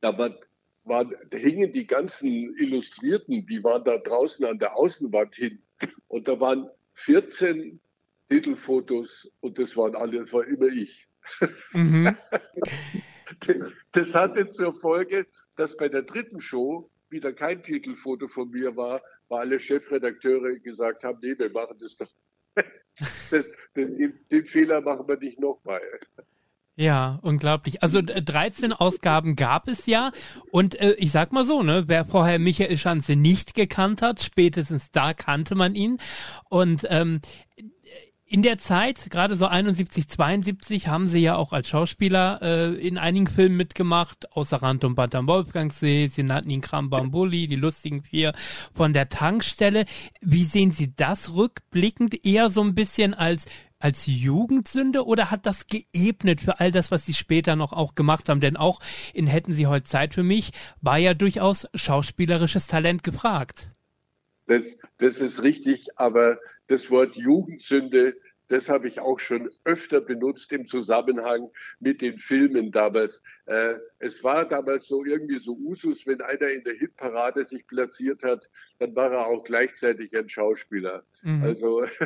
da, 0.00 0.16
war, 0.18 0.36
war, 0.84 1.04
da 1.04 1.38
hingen 1.38 1.72
die 1.72 1.86
ganzen 1.86 2.56
Illustrierten, 2.56 3.46
die 3.46 3.62
waren 3.62 3.84
da 3.84 3.98
draußen 3.98 4.44
an 4.44 4.58
der 4.58 4.76
Außenwand 4.76 5.34
hin. 5.34 5.62
Und 6.08 6.28
da 6.28 6.38
waren 6.40 6.68
14 6.94 7.80
Titelfotos 8.28 9.30
und 9.40 9.58
das 9.58 9.76
waren 9.76 9.94
alle, 9.94 10.20
das 10.20 10.32
war 10.32 10.46
immer 10.46 10.68
ich. 10.68 11.08
Mhm. 11.72 12.16
Das 13.92 14.14
hatte 14.14 14.48
zur 14.50 14.74
Folge, 14.74 15.26
dass 15.56 15.76
bei 15.76 15.88
der 15.88 16.02
dritten 16.02 16.40
Show 16.40 16.90
wieder 17.08 17.32
kein 17.32 17.62
Titelfoto 17.62 18.28
von 18.28 18.50
mir 18.50 18.76
war, 18.76 19.02
weil 19.28 19.40
alle 19.40 19.58
Chefredakteure 19.58 20.58
gesagt 20.58 21.02
haben, 21.02 21.18
nee, 21.22 21.36
wir 21.38 21.50
machen 21.50 21.76
das 21.80 21.96
doch. 21.96 22.10
Den, 23.74 24.12
den 24.30 24.44
Fehler 24.44 24.82
machen 24.82 25.08
wir 25.08 25.16
nicht 25.16 25.40
nochmal. 25.40 25.80
Ja, 26.76 27.18
unglaublich. 27.22 27.82
Also 27.82 28.00
13 28.02 28.72
Ausgaben 28.72 29.36
gab 29.36 29.68
es 29.68 29.86
ja 29.86 30.10
und 30.50 30.74
äh, 30.80 30.92
ich 30.92 31.12
sag 31.12 31.32
mal 31.32 31.44
so, 31.44 31.62
ne, 31.62 31.84
wer 31.86 32.06
vorher 32.06 32.38
Michael 32.38 32.78
Schanze 32.78 33.14
nicht 33.14 33.54
gekannt 33.54 34.00
hat, 34.00 34.22
spätestens 34.22 34.90
da 34.90 35.12
kannte 35.12 35.54
man 35.54 35.74
ihn 35.74 35.98
und 36.48 36.86
ähm, 36.88 37.20
in 38.32 38.40
der 38.40 38.56
Zeit, 38.56 39.10
gerade 39.10 39.36
so 39.36 39.46
71, 39.46 40.08
72, 40.08 40.88
haben 40.88 41.06
sie 41.06 41.18
ja 41.18 41.36
auch 41.36 41.52
als 41.52 41.68
Schauspieler 41.68 42.40
äh, 42.40 42.74
in 42.74 42.96
einigen 42.96 43.26
Filmen 43.26 43.58
mitgemacht, 43.58 44.32
außer 44.32 44.62
Rand 44.62 44.84
und 44.84 44.94
Band 44.94 45.14
am 45.14 45.26
Wolfgangsee, 45.26 46.06
sie 46.06 46.22
nannten 46.22 46.48
ihn 46.48 46.62
Krambambuli, 46.62 47.46
die 47.46 47.56
lustigen 47.56 48.02
vier 48.02 48.32
von 48.74 48.94
der 48.94 49.10
Tankstelle. 49.10 49.84
Wie 50.22 50.44
sehen 50.44 50.70
Sie 50.70 50.96
das 50.96 51.34
rückblickend 51.34 52.24
eher 52.24 52.48
so 52.48 52.62
ein 52.62 52.74
bisschen 52.74 53.12
als 53.12 53.44
als 53.78 54.06
Jugendsünde 54.06 55.04
oder 55.04 55.30
hat 55.30 55.44
das 55.44 55.66
geebnet 55.66 56.40
für 56.40 56.58
all 56.58 56.72
das, 56.72 56.90
was 56.90 57.04
sie 57.04 57.14
später 57.14 57.54
noch 57.54 57.74
auch 57.74 57.94
gemacht 57.94 58.30
haben? 58.30 58.40
Denn 58.40 58.56
auch 58.56 58.80
in 59.12 59.26
Hätten 59.26 59.52
Sie 59.52 59.66
heute 59.66 59.84
Zeit 59.84 60.14
für 60.14 60.22
mich 60.22 60.52
war 60.80 60.96
ja 60.96 61.12
durchaus 61.12 61.66
schauspielerisches 61.74 62.66
Talent 62.66 63.02
gefragt. 63.02 63.68
Das, 64.46 64.78
das 64.98 65.18
ist 65.18 65.42
richtig, 65.42 65.98
aber 65.98 66.38
das 66.68 66.90
Wort 66.90 67.16
Jugendsünde, 67.16 68.14
das 68.52 68.68
habe 68.68 68.86
ich 68.86 69.00
auch 69.00 69.18
schon 69.18 69.50
öfter 69.64 70.00
benutzt 70.00 70.52
im 70.52 70.66
Zusammenhang 70.66 71.50
mit 71.80 72.00
den 72.00 72.18
Filmen 72.18 72.70
damals. 72.70 73.22
Äh, 73.46 73.74
es 73.98 74.22
war 74.22 74.48
damals 74.48 74.86
so 74.86 75.04
irgendwie 75.04 75.38
so 75.38 75.56
Usus, 75.56 76.06
wenn 76.06 76.20
einer 76.20 76.48
in 76.48 76.62
der 76.64 76.74
Hitparade 76.74 77.44
sich 77.44 77.66
platziert 77.66 78.22
hat, 78.22 78.48
dann 78.78 78.94
war 78.94 79.12
er 79.12 79.26
auch 79.26 79.42
gleichzeitig 79.44 80.16
ein 80.16 80.28
Schauspieler. 80.28 81.04
Mhm. 81.22 81.42
Also 81.42 81.84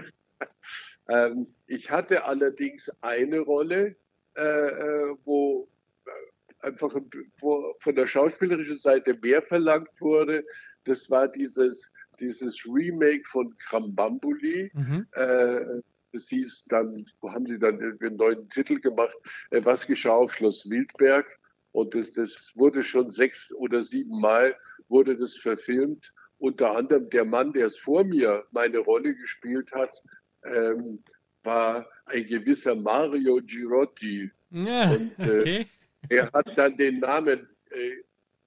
Ähm, 1.09 1.55
ich 1.67 1.91
hatte 1.91 2.25
allerdings 2.25 2.91
eine 3.01 3.41
Rolle, 3.41 3.97
äh, 4.37 4.43
äh 4.43 5.17
wo 5.25 5.69
äh, 6.05 6.67
einfach 6.67 6.95
wo 7.41 7.75
von 7.81 7.95
der 7.95 8.07
schauspielerischen 8.07 8.79
Seite 8.79 9.17
mehr 9.23 9.43
verlangt 9.43 10.01
wurde. 10.01 10.45
Das 10.85 11.11
war 11.11 11.29
dieses 11.29 11.93
dieses 12.19 12.65
Remake 12.67 13.25
von 13.29 13.57
Krambambuli. 13.59 14.71
Mhm. 14.75 15.07
Äh, 15.13 15.83
das 16.17 16.29
hieß 16.29 16.65
dann, 16.69 17.07
haben 17.23 17.47
sie 17.47 17.59
dann 17.59 17.81
einen 17.81 18.17
neuen 18.17 18.49
Titel 18.49 18.81
gemacht, 18.81 19.17
äh, 19.51 19.65
Was 19.65 19.87
geschah 19.87 20.15
auf 20.15 20.33
Schloss 20.33 20.69
Wildberg. 20.69 21.39
Und 21.73 21.95
das, 21.95 22.11
das 22.13 22.53
wurde 22.55 22.83
schon 22.83 23.11
sechs 23.11 23.53
oder 23.53 23.83
sieben 23.83 24.21
Mal 24.21 24.57
wurde 24.89 25.17
das 25.17 25.37
verfilmt. 25.37 26.13
Unter 26.39 26.77
anderem 26.77 27.09
der 27.11 27.25
Mann, 27.25 27.53
der 27.53 27.67
es 27.67 27.77
vor 27.77 28.05
mir 28.05 28.45
meine 28.51 28.79
Rolle 28.79 29.15
gespielt 29.15 29.73
hat, 29.73 30.03
ähm, 30.45 31.03
war 31.43 31.87
ein 32.07 32.27
gewisser 32.27 32.75
Mario 32.75 33.41
Girotti. 33.43 34.31
Ja, 34.51 34.91
und, 34.91 35.19
äh, 35.19 35.41
okay. 35.41 35.67
Er 36.09 36.31
hat 36.33 36.57
dann 36.57 36.77
den 36.77 37.01
Namen 37.01 37.49
äh, 37.71 37.97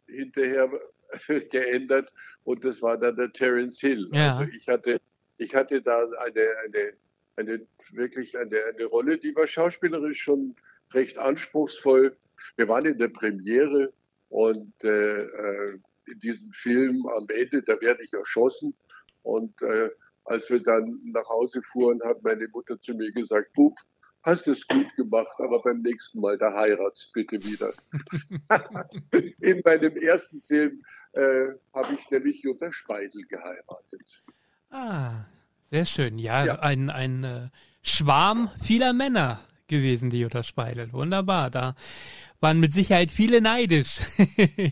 hinterher 0.08 0.72
geändert 1.52 2.14
und 2.44 2.64
das 2.64 2.82
war 2.82 2.98
dann 2.98 3.16
der 3.16 3.32
Terence 3.32 3.80
Hill. 3.80 4.10
Ja. 4.14 4.38
Also 4.38 4.52
ich 4.54 4.68
hatte, 4.68 5.02
ich 5.38 5.54
hatte 5.56 5.82
da 5.82 6.04
eine, 6.20 6.48
eine, 6.66 6.94
eine 7.40 7.66
wirklich 7.92 8.38
eine, 8.38 8.64
eine 8.66 8.86
Rolle, 8.86 9.18
die 9.18 9.36
war 9.36 9.48
schauspielerisch 9.48 10.22
schon 10.22 10.56
recht 10.94 11.18
anspruchsvoll. 11.18 12.18
Wir 12.58 12.68
waren 12.68 12.86
in 12.86 12.98
der 12.98 13.10
Premiere 13.10 13.94
und 14.30 14.74
äh, 14.84 15.20
äh 15.20 15.80
in 16.10 16.20
diesem 16.20 16.52
Film 16.52 17.06
am 17.08 17.28
Ende, 17.30 17.62
da 17.62 17.80
werde 17.82 18.04
ich 18.04 18.14
erschossen. 18.14 18.76
Und 19.22 19.62
äh, 19.62 19.90
als 20.26 20.50
wir 20.50 20.62
dann 20.62 21.00
nach 21.04 21.28
Hause 21.30 21.62
fuhren, 21.62 22.02
hat 22.04 22.24
meine 22.24 22.48
Mutter 22.48 22.80
zu 22.82 22.94
mir 22.94 23.12
gesagt, 23.12 23.54
Bub, 23.54 23.76
hast 24.24 24.48
es 24.48 24.68
gut 24.68 24.88
gemacht, 24.96 25.34
aber 25.40 25.62
beim 25.62 25.82
nächsten 25.82 26.20
Mal, 26.20 26.38
da 26.38 26.54
heiratst 26.54 27.12
bitte 27.14 27.38
wieder. 27.38 27.74
in 29.42 29.62
meinem 29.64 29.98
ersten 29.98 30.42
Film 30.42 30.82
äh, 31.14 31.50
habe 31.74 31.94
ich 31.94 32.10
nämlich 32.10 32.42
Jutta 32.42 32.72
Speidel 32.72 33.24
geheiratet. 33.28 34.24
Ah, 34.70 35.26
sehr 35.72 35.86
schön. 35.86 36.18
Ja, 36.18 36.46
ja. 36.46 36.60
ein, 36.60 36.90
ein 36.90 37.24
äh, 37.24 37.50
Schwarm 37.82 38.50
vieler 38.62 38.94
Männer 38.94 39.40
gewesen, 39.68 40.10
die 40.10 40.20
Jutta 40.20 40.44
Speidel. 40.44 40.92
Wunderbar. 40.94 41.50
Da 41.50 41.76
waren 42.40 42.60
mit 42.60 42.74
Sicherheit 42.74 43.12
viele 43.12 43.42
neidisch. 43.42 44.00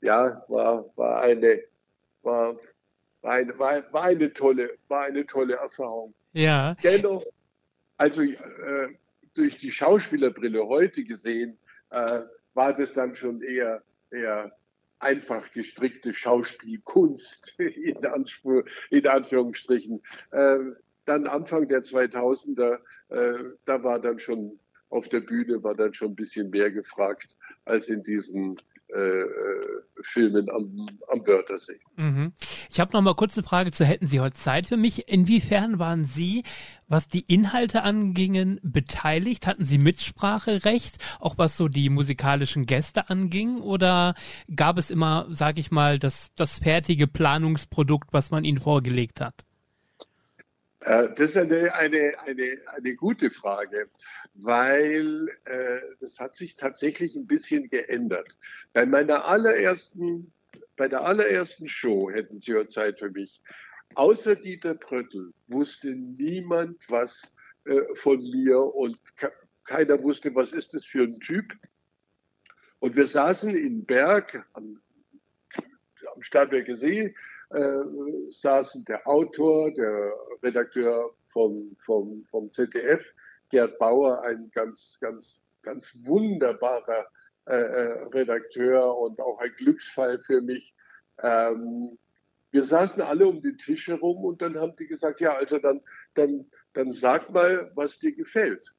ja, 0.00 0.44
war, 0.48 0.84
war 0.96 1.22
eine, 1.22 1.62
war, 2.22 2.56
war 3.22 3.32
eine, 3.32 3.58
war, 3.58 4.02
eine 4.02 4.32
tolle, 4.32 4.70
war 4.88 5.04
eine 5.04 5.26
tolle 5.26 5.54
Erfahrung. 5.56 6.14
Ja. 6.32 6.76
Dennoch, 6.82 7.24
also 7.96 8.22
äh, 8.22 8.36
durch 9.34 9.58
die 9.58 9.70
Schauspielerbrille 9.70 10.66
heute 10.66 11.04
gesehen, 11.04 11.58
äh, 11.90 12.22
war 12.54 12.72
das 12.74 12.92
dann 12.92 13.14
schon 13.14 13.42
eher, 13.42 13.82
eher 14.10 14.52
einfach 15.00 15.50
gestrickte 15.52 16.12
Schauspielkunst 16.12 17.54
in, 17.58 18.04
Anspruch, 18.06 18.62
in 18.90 19.06
Anführungsstrichen. 19.06 20.02
Äh, 20.30 20.58
dann 21.04 21.26
Anfang 21.26 21.68
der 21.68 21.82
2000er, 21.82 22.78
äh, 23.08 23.44
da 23.64 23.82
war 23.82 23.98
dann 24.00 24.18
schon 24.18 24.58
auf 24.90 25.08
der 25.08 25.20
Bühne 25.20 25.62
war 25.62 25.74
dann 25.74 25.92
schon 25.92 26.12
ein 26.12 26.16
bisschen 26.16 26.50
mehr 26.50 26.70
gefragt 26.70 27.36
als 27.64 27.88
in 27.88 28.02
diesen 28.02 28.60
äh, 28.94 28.98
äh, 28.98 29.26
Filmen 30.02 30.48
am, 30.50 30.88
am 31.08 31.26
Wörthersee. 31.26 31.80
Mhm. 31.96 32.32
Ich 32.70 32.80
habe 32.80 32.92
noch 32.92 33.02
mal 33.02 33.14
kurz 33.14 33.36
eine 33.36 33.46
Frage 33.46 33.70
zu, 33.70 33.84
hätten 33.84 34.06
Sie 34.06 34.20
heute 34.20 34.36
Zeit 34.36 34.68
für 34.68 34.76
mich? 34.76 35.08
Inwiefern 35.08 35.78
waren 35.78 36.06
Sie, 36.06 36.44
was 36.86 37.08
die 37.08 37.24
Inhalte 37.32 37.82
angingen, 37.82 38.60
beteiligt? 38.62 39.46
Hatten 39.46 39.64
Sie 39.64 39.78
Mitspracherecht, 39.78 40.98
auch 41.20 41.36
was 41.36 41.56
so 41.56 41.68
die 41.68 41.90
musikalischen 41.90 42.64
Gäste 42.64 43.10
anging? 43.10 43.60
Oder 43.60 44.14
gab 44.54 44.78
es 44.78 44.90
immer, 44.90 45.26
sage 45.30 45.60
ich 45.60 45.70
mal, 45.70 45.98
das, 45.98 46.30
das 46.36 46.58
fertige 46.58 47.06
Planungsprodukt, 47.06 48.12
was 48.12 48.30
man 48.30 48.44
Ihnen 48.44 48.60
vorgelegt 48.60 49.20
hat? 49.20 49.44
Äh, 50.88 51.12
das 51.16 51.30
ist 51.30 51.36
eine, 51.36 51.74
eine, 51.74 52.18
eine, 52.20 52.58
eine 52.66 52.94
gute 52.94 53.30
Frage, 53.30 53.90
weil 54.32 55.28
äh, 55.44 55.80
das 56.00 56.18
hat 56.18 56.34
sich 56.34 56.56
tatsächlich 56.56 57.14
ein 57.14 57.26
bisschen 57.26 57.68
geändert. 57.68 58.38
Bei 58.72 58.86
meiner 58.86 59.26
allerersten, 59.26 60.32
bei 60.76 60.88
der 60.88 61.02
allerersten 61.02 61.68
Show 61.68 62.10
hätten 62.10 62.38
Sie 62.38 62.52
ja 62.52 62.66
Zeit 62.66 62.98
für 63.00 63.10
mich. 63.10 63.42
Außer 63.96 64.34
Dieter 64.34 64.74
Pröttl 64.74 65.34
wusste 65.46 65.88
niemand 65.88 66.78
was 66.88 67.34
äh, 67.66 67.82
von 67.96 68.18
mir 68.22 68.58
und 68.58 68.98
keiner 69.64 70.02
wusste, 70.02 70.34
was 70.34 70.54
ist 70.54 70.72
das 70.72 70.86
für 70.86 71.02
ein 71.02 71.20
Typ. 71.20 71.52
Und 72.78 72.96
wir 72.96 73.06
saßen 73.06 73.54
in 73.54 73.84
Berg 73.84 74.42
am, 74.54 74.80
am 76.14 76.22
Starnberger 76.22 76.78
See 76.78 77.14
äh, 77.50 78.30
saßen 78.30 78.84
der 78.84 79.06
Autor, 79.06 79.72
der 79.72 80.12
Redakteur 80.42 81.10
vom, 81.28 81.76
vom, 81.78 82.24
vom 82.30 82.52
ZDF, 82.52 83.04
Gerd 83.50 83.78
Bauer, 83.78 84.22
ein 84.22 84.50
ganz, 84.50 84.98
ganz, 85.00 85.40
ganz 85.62 85.90
wunderbarer 86.02 87.06
äh, 87.46 87.54
äh, 87.54 88.02
Redakteur 88.12 88.94
und 88.98 89.20
auch 89.20 89.38
ein 89.38 89.52
Glücksfall 89.56 90.18
für 90.18 90.42
mich. 90.42 90.74
Ähm, 91.22 91.98
wir 92.50 92.64
saßen 92.64 93.02
alle 93.02 93.26
um 93.26 93.40
den 93.40 93.56
Tisch 93.56 93.88
herum 93.88 94.24
und 94.24 94.42
dann 94.42 94.58
haben 94.58 94.76
die 94.76 94.86
gesagt, 94.86 95.20
ja, 95.20 95.34
also 95.34 95.58
dann, 95.58 95.80
dann, 96.14 96.50
dann 96.74 96.92
sag 96.92 97.30
mal, 97.30 97.70
was 97.74 97.98
dir 97.98 98.14
gefällt. 98.14 98.74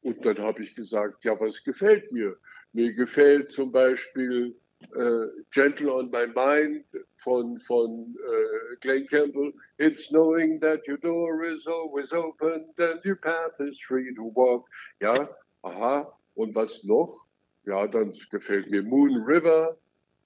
Und 0.00 0.24
dann 0.24 0.38
habe 0.38 0.62
ich 0.62 0.74
gesagt, 0.74 1.24
ja, 1.24 1.38
was 1.38 1.62
gefällt 1.64 2.12
mir? 2.12 2.36
Mir 2.72 2.94
gefällt 2.94 3.52
zum 3.52 3.72
Beispiel 3.72 4.56
Gentle 5.50 5.90
on 5.90 6.10
My 6.10 6.26
Mind 6.26 6.84
von, 7.18 7.58
von 7.60 8.16
äh, 8.16 8.76
Glenn 8.80 9.06
Campbell. 9.06 9.52
It's 9.78 10.08
knowing 10.10 10.60
that 10.60 10.86
your 10.86 10.98
door 10.98 11.44
is 11.44 11.66
always 11.66 12.12
open 12.12 12.66
and 12.78 13.04
your 13.04 13.16
path 13.16 13.60
is 13.60 13.80
free 13.80 14.14
to 14.14 14.32
walk. 14.34 14.68
Ja, 15.00 15.28
aha. 15.62 16.06
Und 16.34 16.54
was 16.54 16.84
noch? 16.84 17.26
Ja, 17.64 17.86
dann 17.86 18.12
gefällt 18.30 18.70
mir 18.70 18.82
Moon 18.82 19.22
River. 19.24 19.76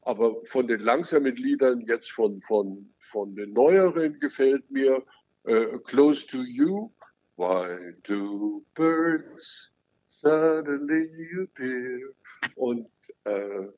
Aber 0.02 0.34
von 0.46 0.66
den 0.66 0.80
langsamen 0.80 1.36
Liedern, 1.36 1.84
jetzt 1.86 2.11
von, 2.12 2.40
von, 2.40 2.90
von 2.98 3.34
den 3.34 3.52
neueren, 3.52 4.18
gefällt 4.18 4.70
mir 4.70 5.02
äh, 5.44 5.78
Close 5.84 6.26
to 6.26 6.42
You. 6.42 6.90
Why 7.36 7.94
do 8.02 8.62
birds 8.74 9.70
suddenly 10.08 11.08
appear? 11.42 12.11
Und 12.56 12.88
äh, 13.24 13.68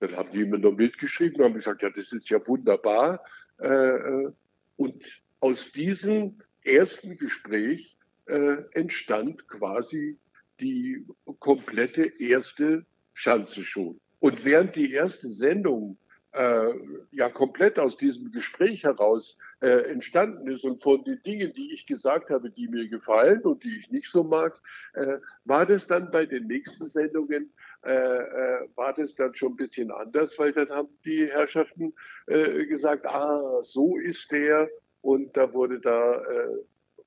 dann 0.00 0.16
haben 0.16 0.30
die 0.32 0.42
immer 0.42 0.58
nur 0.58 0.74
mitgeschrieben 0.74 1.38
und 1.38 1.44
haben 1.44 1.54
gesagt, 1.54 1.82
ja, 1.82 1.90
das 1.90 2.12
ist 2.12 2.28
ja 2.28 2.44
wunderbar. 2.46 3.24
Äh, 3.58 3.68
äh, 3.68 4.32
und 4.76 5.22
aus 5.40 5.72
diesem 5.72 6.38
ersten 6.62 7.16
Gespräch 7.16 7.96
äh, 8.26 8.56
entstand 8.72 9.46
quasi 9.48 10.18
die 10.60 11.04
komplette 11.38 12.04
erste 12.20 12.84
Schanze 13.14 13.62
schon. 13.62 14.00
Und 14.18 14.44
während 14.44 14.76
die 14.76 14.92
erste 14.92 15.28
Sendung 15.28 15.98
äh, 16.36 16.74
ja 17.12 17.28
komplett 17.28 17.78
aus 17.78 17.96
diesem 17.96 18.30
Gespräch 18.30 18.84
heraus 18.84 19.38
äh, 19.60 19.90
entstanden 19.90 20.48
ist 20.48 20.64
und 20.64 20.82
von 20.82 21.02
den 21.04 21.22
Dingen, 21.22 21.52
die 21.52 21.72
ich 21.72 21.86
gesagt 21.86 22.30
habe, 22.30 22.50
die 22.50 22.68
mir 22.68 22.88
gefallen 22.88 23.40
und 23.42 23.64
die 23.64 23.78
ich 23.78 23.90
nicht 23.90 24.10
so 24.10 24.22
mag, 24.22 24.60
äh, 24.94 25.18
war 25.44 25.66
das 25.66 25.86
dann 25.86 26.10
bei 26.10 26.26
den 26.26 26.46
nächsten 26.46 26.86
Sendungen 26.86 27.52
äh, 27.86 27.92
äh, 27.92 28.68
war 28.74 28.92
das 28.94 29.14
dann 29.14 29.32
schon 29.34 29.52
ein 29.52 29.56
bisschen 29.56 29.92
anders, 29.92 30.36
weil 30.38 30.52
dann 30.52 30.68
haben 30.70 30.88
die 31.04 31.26
Herrschaften 31.26 31.94
äh, 32.26 32.66
gesagt, 32.66 33.06
ah, 33.06 33.62
so 33.62 33.96
ist 33.96 34.32
der 34.32 34.68
und 35.02 35.36
da 35.36 35.52
wurde 35.52 35.78
da 35.78 36.20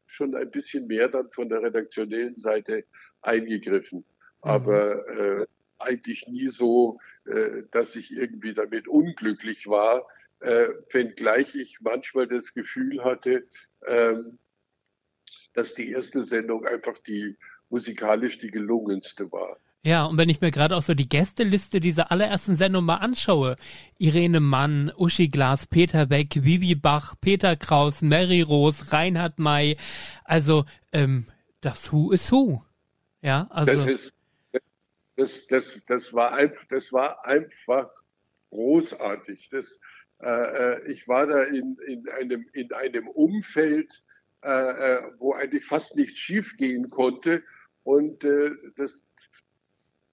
schon 0.06 0.34
ein 0.36 0.50
bisschen 0.50 0.88
mehr 0.88 1.10
dann 1.10 1.30
von 1.32 1.50
der 1.50 1.62
redaktionellen 1.62 2.38
Seite 2.38 2.86
eingegriffen. 3.22 4.00
Mhm. 4.00 4.06
Aber 4.42 5.46
eigentlich 5.80 6.28
nie 6.28 6.50
so, 6.50 7.00
äh, 7.26 7.64
dass 7.72 7.96
ich 7.96 8.12
irgendwie 8.12 8.54
damit 8.54 8.88
unglücklich 8.88 9.68
war, 9.68 10.06
äh, 10.40 10.70
wenngleich 10.92 11.56
ich 11.56 11.80
manchmal 11.82 12.28
das 12.28 12.54
Gefühl 12.54 13.04
hatte, 13.04 13.48
ähm, 13.86 14.40
dass 15.54 15.74
die 15.74 15.92
erste 15.92 16.24
Sendung 16.24 16.66
einfach 16.66 16.98
die 17.00 17.38
musikalisch 17.70 18.40
die 18.40 18.52
gelungenste 18.52 19.32
war. 19.32 19.58
Ja, 19.84 20.06
und 20.06 20.18
wenn 20.18 20.28
ich 20.28 20.42
mir 20.42 20.52
gerade 20.52 20.76
auch 20.76 20.84
so 20.84 20.94
die 20.94 21.08
Gästeliste 21.08 21.80
dieser 21.80 22.12
allerersten 22.12 22.58
Sendung 22.58 22.84
mal 22.84 22.96
anschaue, 22.96 23.56
Irene 23.98 24.42
Mann, 24.42 24.92
Uschi 24.98 25.30
Glas, 25.30 25.68
Peter 25.68 26.06
Beck, 26.06 26.44
Vivi 26.44 26.76
Bach, 26.76 27.16
Peter 27.22 27.56
Kraus, 27.56 28.02
Mary 28.02 28.42
Rose, 28.42 28.92
Reinhard 28.92 29.40
May, 29.40 29.78
also 30.26 30.66
ähm, 30.92 31.28
das 31.62 31.94
Who 31.94 32.12
is 32.12 32.30
Who. 32.30 32.62
Ja, 33.22 33.48
also. 33.52 33.74
Das 33.74 33.88
ist, 33.88 34.14
das, 35.20 35.48
das, 35.48 35.80
das, 35.88 36.14
war, 36.14 36.34
einfach, 36.34 36.66
das 36.70 36.94
war 36.94 37.26
einfach 37.26 37.92
großartig. 38.52 39.50
Das, 39.50 39.80
äh, 40.22 40.30
äh, 40.30 40.92
ich 40.92 41.08
war 41.08 41.28
da 41.28 41.44
in, 41.44 41.78
in, 41.86 42.08
einem, 42.10 42.48
in 42.54 42.72
einem 42.72 43.08
Umfeld, 43.10 44.04
äh, 44.44 44.50
äh 44.50 45.02
wo 45.18 45.34
eigentlich 45.34 45.66
fast 45.66 45.98
nichts 45.98 46.18
schiefgehen 46.18 46.90
konnte. 46.90 47.44
Und 47.84 48.24
äh, 48.24 48.52
das, 48.78 49.06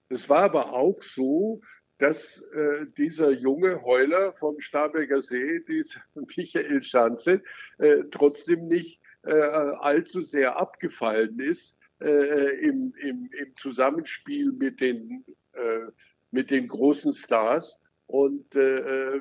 das 0.09 0.28
war 0.28 0.42
aber 0.42 0.72
auch 0.72 1.00
so, 1.02 1.61
dass 1.98 2.42
äh, 2.52 2.86
dieser 2.98 3.30
junge 3.30 3.82
Heuler 3.82 4.32
vom 4.34 4.59
Starberger 4.61 5.22
See, 5.22 5.61
dieser 5.68 6.00
Michael 6.36 6.82
Schanze, 6.82 7.42
äh, 7.78 8.02
trotzdem 8.11 8.66
nicht 8.66 9.00
äh, 9.22 9.32
allzu 9.32 10.22
sehr 10.22 10.59
abgefallen 10.59 11.38
ist 11.38 11.78
äh, 12.01 12.61
im, 12.61 12.94
im, 13.01 13.30
im, 13.32 13.57
Zusammenspiel 13.57 14.53
mit 14.53 14.80
den, 14.80 15.24
äh, 15.53 15.86
mit 16.30 16.51
den 16.51 16.68
großen 16.68 17.12
Stars. 17.12 17.78
Und 18.07 18.55
äh, 18.55 19.20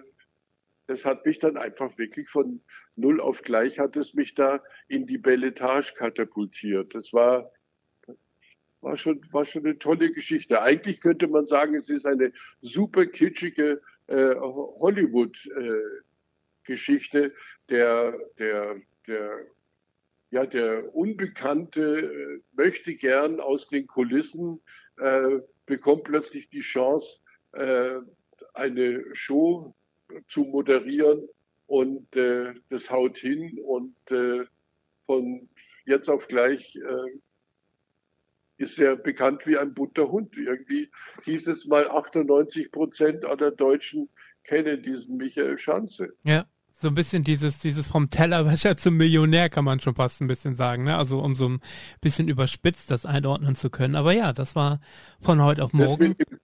das 0.87 1.05
hat 1.05 1.25
mich 1.25 1.39
dann 1.39 1.57
einfach 1.57 1.97
wirklich 1.97 2.29
von 2.29 2.61
null 2.95 3.19
auf 3.19 3.41
gleich 3.41 3.79
hat 3.79 3.97
es 3.97 4.13
mich 4.13 4.35
da 4.35 4.61
in 4.87 5.07
die 5.07 5.17
Belletage 5.17 5.93
katapultiert. 5.95 6.93
Das 6.93 7.11
war 7.13 7.51
war 8.85 8.95
schon, 8.95 9.19
war 9.31 9.43
schon 9.45 9.65
eine 9.65 9.79
tolle 9.79 10.11
Geschichte. 10.11 10.61
Eigentlich 10.61 11.01
könnte 11.01 11.27
man 11.27 11.47
sagen, 11.47 11.73
es 11.73 11.89
ist 11.89 12.05
eine 12.05 12.31
super 12.61 13.07
kitschige 13.07 13.81
äh, 14.05 14.35
Hollywood-Geschichte. 14.35 17.25
Äh, 17.25 17.31
der, 17.69 18.13
der, 18.37 18.75
der, 19.07 19.47
ja, 20.31 20.45
der 20.45 20.93
Unbekannte 20.95 21.81
äh, 21.81 22.41
möchte 22.53 22.95
gern 22.95 23.39
aus 23.39 23.67
den 23.67 23.87
Kulissen, 23.87 24.61
äh, 24.97 25.39
bekommt 25.65 26.03
plötzlich 26.05 26.49
die 26.49 26.61
Chance, 26.61 27.19
äh, 27.53 27.99
eine 28.53 29.03
Show 29.13 29.75
zu 30.27 30.41
moderieren 30.41 31.27
und 31.67 32.15
äh, 32.15 32.53
das 32.69 32.89
haut 32.89 33.17
hin 33.17 33.59
und 33.59 33.95
von 35.05 35.49
jetzt 35.85 36.09
auf 36.09 36.27
gleich 36.27 36.79
ist 38.57 38.77
ja 38.77 38.95
bekannt 38.95 39.45
wie 39.45 39.57
ein 39.57 39.73
bunter 39.73 40.09
Hund. 40.09 40.35
Irgendwie 40.35 40.89
hieß 41.23 41.47
es 41.47 41.65
mal 41.65 41.87
98 41.89 42.71
Prozent 42.71 43.25
aller 43.25 43.51
Deutschen 43.51 44.09
kennen 44.43 44.81
diesen 44.81 45.17
Michael 45.17 45.57
Schanze. 45.57 46.13
Ja, 46.23 46.45
so 46.77 46.89
ein 46.89 46.95
bisschen 46.95 47.23
dieses, 47.23 47.59
dieses 47.59 47.87
vom 47.87 48.09
Tellerwäscher 48.09 48.77
zum 48.77 48.97
Millionär 48.97 49.49
kann 49.49 49.65
man 49.65 49.79
schon 49.79 49.95
fast 49.95 50.21
ein 50.21 50.27
bisschen 50.27 50.55
sagen, 50.55 50.83
ne? 50.83 50.97
Also 50.97 51.19
um 51.19 51.35
so 51.35 51.49
ein 51.49 51.61
bisschen 52.01 52.27
überspitzt 52.27 52.91
das 52.91 53.05
einordnen 53.05 53.55
zu 53.55 53.69
können. 53.69 53.95
Aber 53.95 54.13
ja, 54.13 54.33
das 54.33 54.55
war 54.55 54.79
von 55.21 55.41
heute 55.41 55.63
auf 55.63 55.73
morgen. 55.73 56.15
Das 56.17 56.39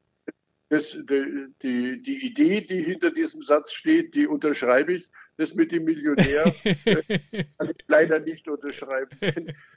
das, 0.71 0.97
die, 1.03 2.01
die 2.01 2.25
Idee, 2.25 2.61
die 2.61 2.81
hinter 2.81 3.11
diesem 3.11 3.43
Satz 3.43 3.73
steht, 3.73 4.15
die 4.15 4.25
unterschreibe 4.25 4.93
ich. 4.93 5.11
Das 5.35 5.53
mit 5.53 5.73
dem 5.73 5.83
Millionär 5.83 6.55
kann 6.85 7.69
ich 7.69 7.85
leider 7.87 8.19
nicht 8.19 8.47
unterschreiben. 8.47 9.09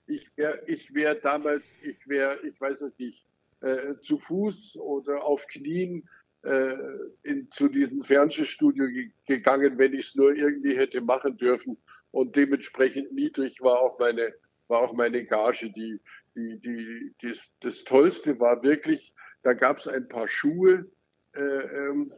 Ich 0.06 0.30
wäre 0.36 0.62
ich 0.68 0.94
wär 0.94 1.16
damals, 1.16 1.74
ich 1.82 2.06
wäre, 2.06 2.38
ich 2.46 2.60
weiß 2.60 2.82
es 2.82 2.96
nicht, 2.96 3.26
äh, 3.60 3.96
zu 4.02 4.20
Fuß 4.20 4.76
oder 4.76 5.24
auf 5.24 5.48
Knien 5.48 6.08
äh, 6.44 6.76
in, 7.22 7.50
zu 7.50 7.68
diesem 7.68 8.02
Fernsehstudio 8.02 8.86
gegangen, 9.26 9.78
wenn 9.78 9.94
ich 9.94 10.08
es 10.08 10.14
nur 10.14 10.34
irgendwie 10.34 10.76
hätte 10.76 11.00
machen 11.00 11.36
dürfen. 11.36 11.76
Und 12.10 12.36
dementsprechend 12.36 13.12
niedrig 13.12 13.60
war 13.60 13.80
auch 13.80 13.98
meine, 13.98 14.34
war 14.68 14.80
auch 14.80 14.92
meine 14.92 15.24
Gage. 15.24 15.70
Die, 15.70 16.00
die, 16.36 16.58
die, 16.60 17.14
das, 17.22 17.50
das 17.60 17.84
Tollste 17.84 18.38
war 18.40 18.62
wirklich, 18.62 19.14
da 19.42 19.52
gab 19.52 19.78
es 19.78 19.88
ein 19.88 20.08
paar 20.08 20.28
Schuhe, 20.28 20.90
äh, 21.34 21.40
ähm, 21.40 22.12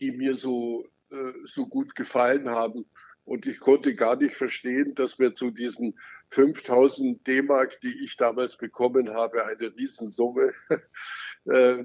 die 0.00 0.12
mir 0.12 0.36
so, 0.36 0.86
äh, 1.10 1.32
so 1.44 1.66
gut 1.66 1.94
gefallen 1.94 2.48
haben. 2.50 2.84
Und 3.24 3.46
ich 3.46 3.58
konnte 3.58 3.94
gar 3.94 4.16
nicht 4.16 4.36
verstehen, 4.36 4.94
dass 4.94 5.18
wir 5.18 5.34
zu 5.34 5.50
diesen 5.50 5.98
5000 6.30 7.26
D-Mark, 7.26 7.80
die 7.80 8.04
ich 8.04 8.16
damals 8.16 8.56
bekommen 8.58 9.14
habe, 9.14 9.46
eine 9.46 9.74
Riesensumme, 9.74 10.52
äh, 11.46 11.84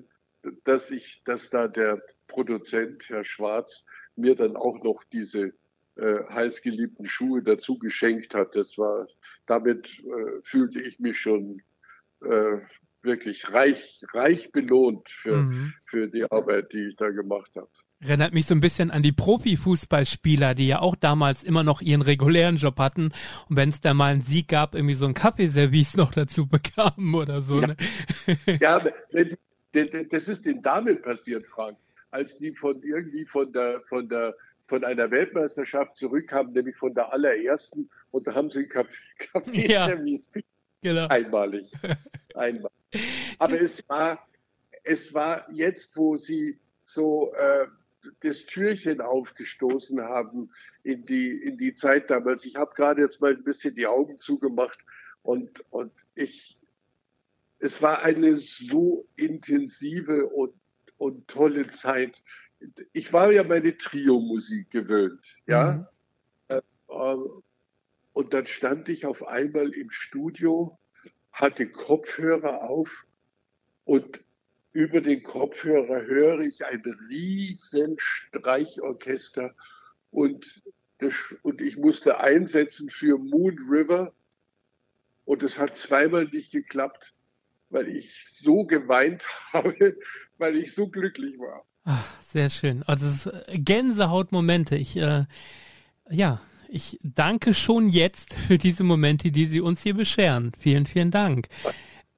dass 0.64 0.92
ich, 0.92 1.22
dass 1.26 1.50
da 1.50 1.68
der 1.68 2.02
Produzent, 2.28 3.10
Herr 3.10 3.24
Schwarz, 3.24 3.86
mir 4.16 4.36
dann 4.36 4.56
auch 4.56 4.84
noch 4.84 5.04
diese 5.12 5.54
äh, 5.96 6.24
heißgeliebten 6.30 7.06
Schuhe 7.06 7.42
dazu 7.44 7.78
geschenkt 7.78 8.36
hat. 8.36 8.56
Das 8.56 8.78
war, 8.78 9.08
damit 9.48 10.00
äh, 10.00 10.42
fühlte 10.44 10.82
ich 10.82 11.00
mich 11.00 11.20
schon 11.20 11.62
äh, 12.22 12.60
wirklich 13.02 13.52
reich, 13.52 14.02
reich 14.14 14.52
belohnt 14.52 15.10
für, 15.10 15.38
mhm. 15.38 15.74
für 15.86 16.08
die 16.08 16.30
Arbeit, 16.30 16.74
die 16.74 16.90
ich 16.90 16.96
da 16.96 17.10
gemacht 17.10 17.52
habe. 17.56 17.70
Erinnert 18.02 18.34
mich 18.34 18.46
so 18.46 18.56
ein 18.56 18.62
bisschen 18.62 18.92
an 18.92 19.04
die 19.04 19.12
Profifußballspieler, 19.12 20.56
die 20.56 20.68
ja 20.68 20.80
auch 20.80 20.96
damals 20.96 21.44
immer 21.44 21.64
noch 21.64 21.82
ihren 21.82 22.02
regulären 22.02 22.56
Job 22.56 22.80
hatten 22.80 23.12
und 23.50 23.58
wenn 23.58 23.70
es 23.70 23.82
da 23.82 23.94
mal 23.94 24.14
einen 24.14 24.22
Sieg 24.22 24.48
gab, 24.48 24.74
irgendwie 24.76 24.94
so 24.94 25.06
ein 25.06 25.14
Kaffeeservice 25.14 25.98
noch 25.98 26.12
dazu 26.12 26.48
bekamen 26.48 27.14
oder 27.14 27.42
so. 27.42 27.60
Ja, 27.60 27.68
ne? 27.68 27.76
ja 28.62 28.82
das 29.72 30.28
ist 30.28 30.46
den 30.46 30.62
Damen 30.62 31.02
passiert, 31.02 31.46
Frank, 31.48 31.78
als 32.12 32.38
die 32.38 32.54
von 32.54 32.82
irgendwie 32.84 33.26
von 33.26 33.52
der 33.52 33.82
von 33.82 34.10
der 34.10 34.36
von 34.68 34.84
einer 34.84 35.10
Weltmeisterschaft 35.10 35.96
zurückkamen, 35.96 36.54
nämlich 36.54 36.76
von 36.76 36.94
der 36.94 37.12
allerersten 37.12 37.90
und 38.12 38.28
da 38.28 38.36
haben 38.36 38.50
sie 38.52 38.60
einen 38.60 38.70
Kaffeeservice. 39.18 40.32
Ja, 40.82 40.94
genau. 40.94 41.08
Einmalig. 41.08 41.72
Einmalig. 42.36 42.72
Aber 43.38 43.60
es 43.60 43.88
war, 43.90 44.26
es 44.84 45.14
war 45.14 45.52
jetzt, 45.52 45.98
wo 45.98 46.18
sie 46.18 46.58
so 46.86 47.34
äh, 47.34 47.68
das 48.22 48.46
Türchen 48.46 49.02
aufgestoßen 49.02 50.02
haben 50.02 50.52
in 50.84 51.06
die, 51.06 51.32
in 51.32 51.58
die 51.58 51.74
Zeit 51.76 52.10
damals. 52.10 52.46
Ich 52.46 52.56
habe 52.56 52.74
gerade 52.74 53.02
jetzt 53.02 53.22
mal 53.22 53.32
ein 53.32 53.44
bisschen 53.44 53.76
die 53.76 53.88
Augen 53.88 54.18
zugemacht 54.18 54.80
und, 55.22 55.64
und 55.70 55.92
ich, 56.16 56.59
es 57.60 57.82
war 57.82 58.02
eine 58.02 58.38
so 58.38 59.08
intensive 59.16 60.28
und, 60.28 60.54
und 60.98 61.28
tolle 61.28 61.70
Zeit. 61.70 62.24
Ich 62.94 63.14
war 63.14 63.32
ja 63.32 63.44
meine 63.44 63.78
Trio-Musik 63.78 64.72
gewöhnt, 64.72 65.22
ja. 65.48 65.88
Mhm. 66.50 66.56
Äh, 66.56 66.62
äh 66.90 67.18
und 68.14 68.34
dann 68.34 68.48
stand 68.48 68.90
ich 68.90 69.06
auf 69.06 69.26
einmal 69.28 69.70
im 69.70 69.92
Studio 69.92 70.78
hatte 71.32 71.70
Kopfhörer 71.70 72.64
auf 72.64 73.06
und 73.86 74.20
über 74.74 75.02
den 75.02 75.24
Kopfhörer 75.24 76.02
höre 76.02 76.42
ich 76.42 76.66
ein 76.66 76.84
riesen 77.10 77.96
Streichorchester 77.98 79.56
und, 80.12 80.62
das, 80.98 81.14
und 81.44 81.62
ich 81.62 81.78
musste 81.78 82.20
einsetzen 82.20 82.90
für 82.90 83.18
Moon 83.18 83.58
River 83.70 84.14
und 85.26 85.44
es 85.44 85.58
hat 85.58 85.78
zweimal 85.78 86.26
nicht 86.26 86.52
geklappt, 86.52 87.14
weil 87.70 87.88
ich 87.88 88.26
so 88.34 88.66
geweint 88.66 89.26
habe, 89.54 89.98
weil 90.38 90.58
ich 90.58 90.74
so 90.74 90.88
glücklich 90.88 91.38
war. 91.40 91.66
Ach, 91.86 92.06
sehr 92.24 92.50
schön. 92.50 92.84
Also 92.84 93.08
es 93.08 93.26
ist 93.26 93.66
Gänsehautmomente. 93.66 94.76
Ich 94.76 94.98
äh, 94.98 95.26
ja, 96.10 96.42
ich 96.68 97.00
danke 97.02 97.54
schon 97.54 97.90
jetzt 97.90 98.34
für 98.34 98.58
diese 98.58 98.84
Momente, 98.84 99.32
die 99.32 99.46
Sie 99.46 99.62
uns 99.62 99.82
hier 99.82 99.96
bescheren. 99.96 100.52
Vielen, 100.58 100.86
vielen 100.86 101.12
Dank. 101.12 101.48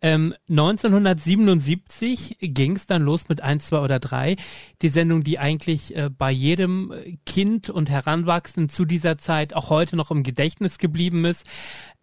Ähm, 0.01 0.33
1977 0.49 2.37
ging 2.41 2.75
es 2.75 2.87
dann 2.87 3.03
los 3.03 3.29
mit 3.29 3.41
1, 3.41 3.67
2 3.67 3.79
oder 3.79 3.99
3. 3.99 4.35
Die 4.81 4.89
Sendung, 4.89 5.23
die 5.23 5.39
eigentlich 5.39 5.95
äh, 5.95 6.09
bei 6.09 6.31
jedem 6.31 6.91
Kind 7.25 7.69
und 7.69 7.89
Heranwachsenden 7.89 8.69
zu 8.69 8.85
dieser 8.85 9.17
Zeit 9.17 9.53
auch 9.53 9.69
heute 9.69 9.95
noch 9.95 10.09
im 10.11 10.23
Gedächtnis 10.23 10.79
geblieben 10.79 11.23
ist. 11.25 11.45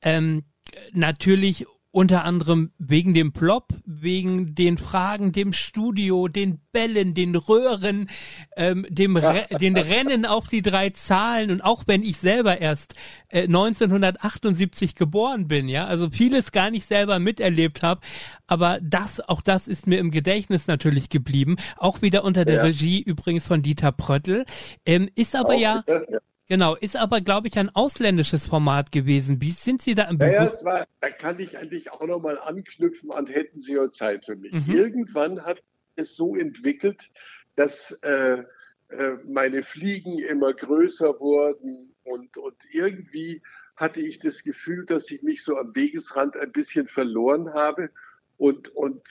Ähm, 0.01 0.45
natürlich 0.93 1.67
unter 1.99 2.23
anderem 2.23 2.71
wegen 2.79 3.13
dem 3.13 3.33
Plop, 3.33 3.75
wegen 3.85 4.55
den 4.55 4.79
Fragen, 4.79 5.33
dem 5.33 5.53
Studio, 5.53 6.29
den 6.29 6.61
Bällen, 6.71 7.13
den 7.13 7.35
Röhren, 7.35 8.09
ähm, 8.57 8.87
dem 8.89 9.17
Re 9.17 9.49
den 9.61 9.77
Rennen 9.77 10.25
auf 10.25 10.47
die 10.47 10.63
drei 10.63 10.91
Zahlen. 10.91 11.51
Und 11.51 11.61
auch 11.61 11.83
wenn 11.89 12.05
ich 12.05 12.19
selber 12.19 12.61
erst 12.61 12.95
äh, 13.31 13.43
1978 13.43 14.95
geboren 14.95 15.49
bin, 15.49 15.69
ja, 15.69 15.87
also 15.87 16.09
vieles 16.09 16.53
gar 16.53 16.71
nicht 16.71 16.87
selber 16.87 17.19
miterlebt 17.19 17.83
habe, 17.83 18.01
aber 18.47 18.79
das, 18.81 19.19
auch 19.19 19.43
das 19.43 19.67
ist 19.67 19.89
mir 19.89 19.99
im 19.99 20.13
Gedächtnis 20.13 20.69
natürlich 20.69 21.09
geblieben, 21.09 21.57
auch 21.79 22.01
wieder 22.01 22.23
unter 22.23 22.45
der 22.45 22.59
ja. 22.59 22.63
Regie 22.63 23.03
übrigens 23.03 23.49
von 23.49 23.61
Dieter 23.61 23.91
Pröttl, 23.91 24.45
ähm, 24.87 25.11
ist 25.17 25.35
aber 25.35 25.55
auch, 25.55 25.61
ja, 25.61 25.83
ja 25.89 26.21
Genau, 26.49 26.75
ist 26.77 26.97
aber, 26.97 27.21
glaube 27.21 27.49
ich, 27.49 27.59
ein 27.59 27.69
ausländisches 27.75 28.47
Format 28.47 28.91
gewesen. 28.91 29.43
Wie 29.43 29.51
sind 29.51 29.83
Sie 29.83 29.95
da 29.95 30.05
im 30.05 30.17
naja, 30.17 30.47
es 30.47 30.65
war, 30.65 30.87
Da 31.01 31.11
kann 31.11 31.39
ich 31.41 31.59
eigentlich 31.59 31.93
auch 31.93 32.07
nochmal 32.07 32.39
anknüpfen 32.39 33.13
an 33.13 33.27
hätten 33.27 33.61
Sie 33.61 33.75
ja 33.75 33.91
Zeit 33.91 34.25
für 34.25 34.37
mich. 34.37 34.53
Mhm. 34.53 34.75
Irgendwann 34.75 35.45
hat 35.45 35.63
es 35.97 36.17
so 36.17 36.35
entwickelt, 36.35 37.11
dass 37.55 37.93
äh, 38.03 38.45
äh, 38.89 39.17
meine 39.27 39.63
Fliegen 39.63 40.19
immer 40.19 40.55
größer 40.55 41.21
wurden 41.21 41.95
und, 42.05 42.39
und 42.39 42.57
irgendwie 42.71 43.43
hatte 43.77 44.01
ich 44.01 44.19
das 44.19 44.43
Gefühl, 44.43 44.87
dass 44.87 45.11
ich 45.11 45.23
mich 45.23 45.45
so 45.45 45.59
am 45.59 45.75
Wegesrand 45.75 46.37
ein 46.39 46.53
bisschen 46.53 46.87
verloren 46.87 47.53
habe 47.53 47.91
und, 48.39 48.75
und 48.75 49.03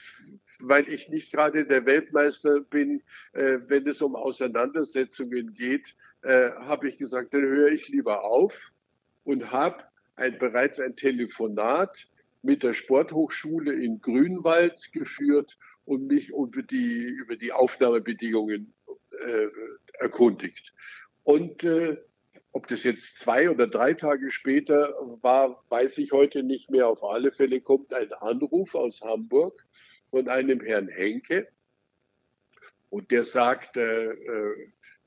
weil 0.60 0.88
ich 0.88 1.08
nicht 1.08 1.32
gerade 1.32 1.64
der 1.64 1.86
Weltmeister 1.86 2.60
bin, 2.60 3.02
äh, 3.32 3.58
wenn 3.66 3.86
es 3.86 4.02
um 4.02 4.16
Auseinandersetzungen 4.16 5.54
geht, 5.54 5.94
äh, 6.22 6.50
habe 6.50 6.88
ich 6.88 6.98
gesagt, 6.98 7.34
dann 7.34 7.42
höre 7.42 7.70
ich 7.72 7.88
lieber 7.88 8.24
auf 8.24 8.72
und 9.24 9.52
habe 9.52 9.84
ein, 10.16 10.38
bereits 10.38 10.80
ein 10.80 10.96
Telefonat 10.96 12.08
mit 12.42 12.62
der 12.62 12.74
Sporthochschule 12.74 13.72
in 13.72 14.00
Grünwald 14.00 14.92
geführt 14.92 15.58
und 15.84 16.06
mich 16.06 16.30
über 16.30 16.62
die, 16.62 17.04
über 17.04 17.36
die 17.36 17.52
Aufnahmebedingungen 17.52 18.74
äh, 19.24 19.46
erkundigt. 19.98 20.74
Und 21.24 21.62
äh, 21.64 21.98
ob 22.52 22.66
das 22.66 22.82
jetzt 22.84 23.18
zwei 23.18 23.50
oder 23.50 23.66
drei 23.66 23.94
Tage 23.94 24.30
später 24.30 24.94
war, 25.20 25.62
weiß 25.68 25.98
ich 25.98 26.12
heute 26.12 26.42
nicht 26.42 26.70
mehr. 26.70 26.88
Auf 26.88 27.04
alle 27.04 27.30
Fälle 27.30 27.60
kommt 27.60 27.92
ein 27.92 28.12
Anruf 28.14 28.74
aus 28.74 29.00
Hamburg 29.02 29.64
von 30.10 30.28
einem 30.28 30.60
Herrn 30.60 30.88
Henke. 30.88 31.48
Und 32.90 33.10
der 33.10 33.24
sagt, 33.24 33.76
äh, 33.76 34.14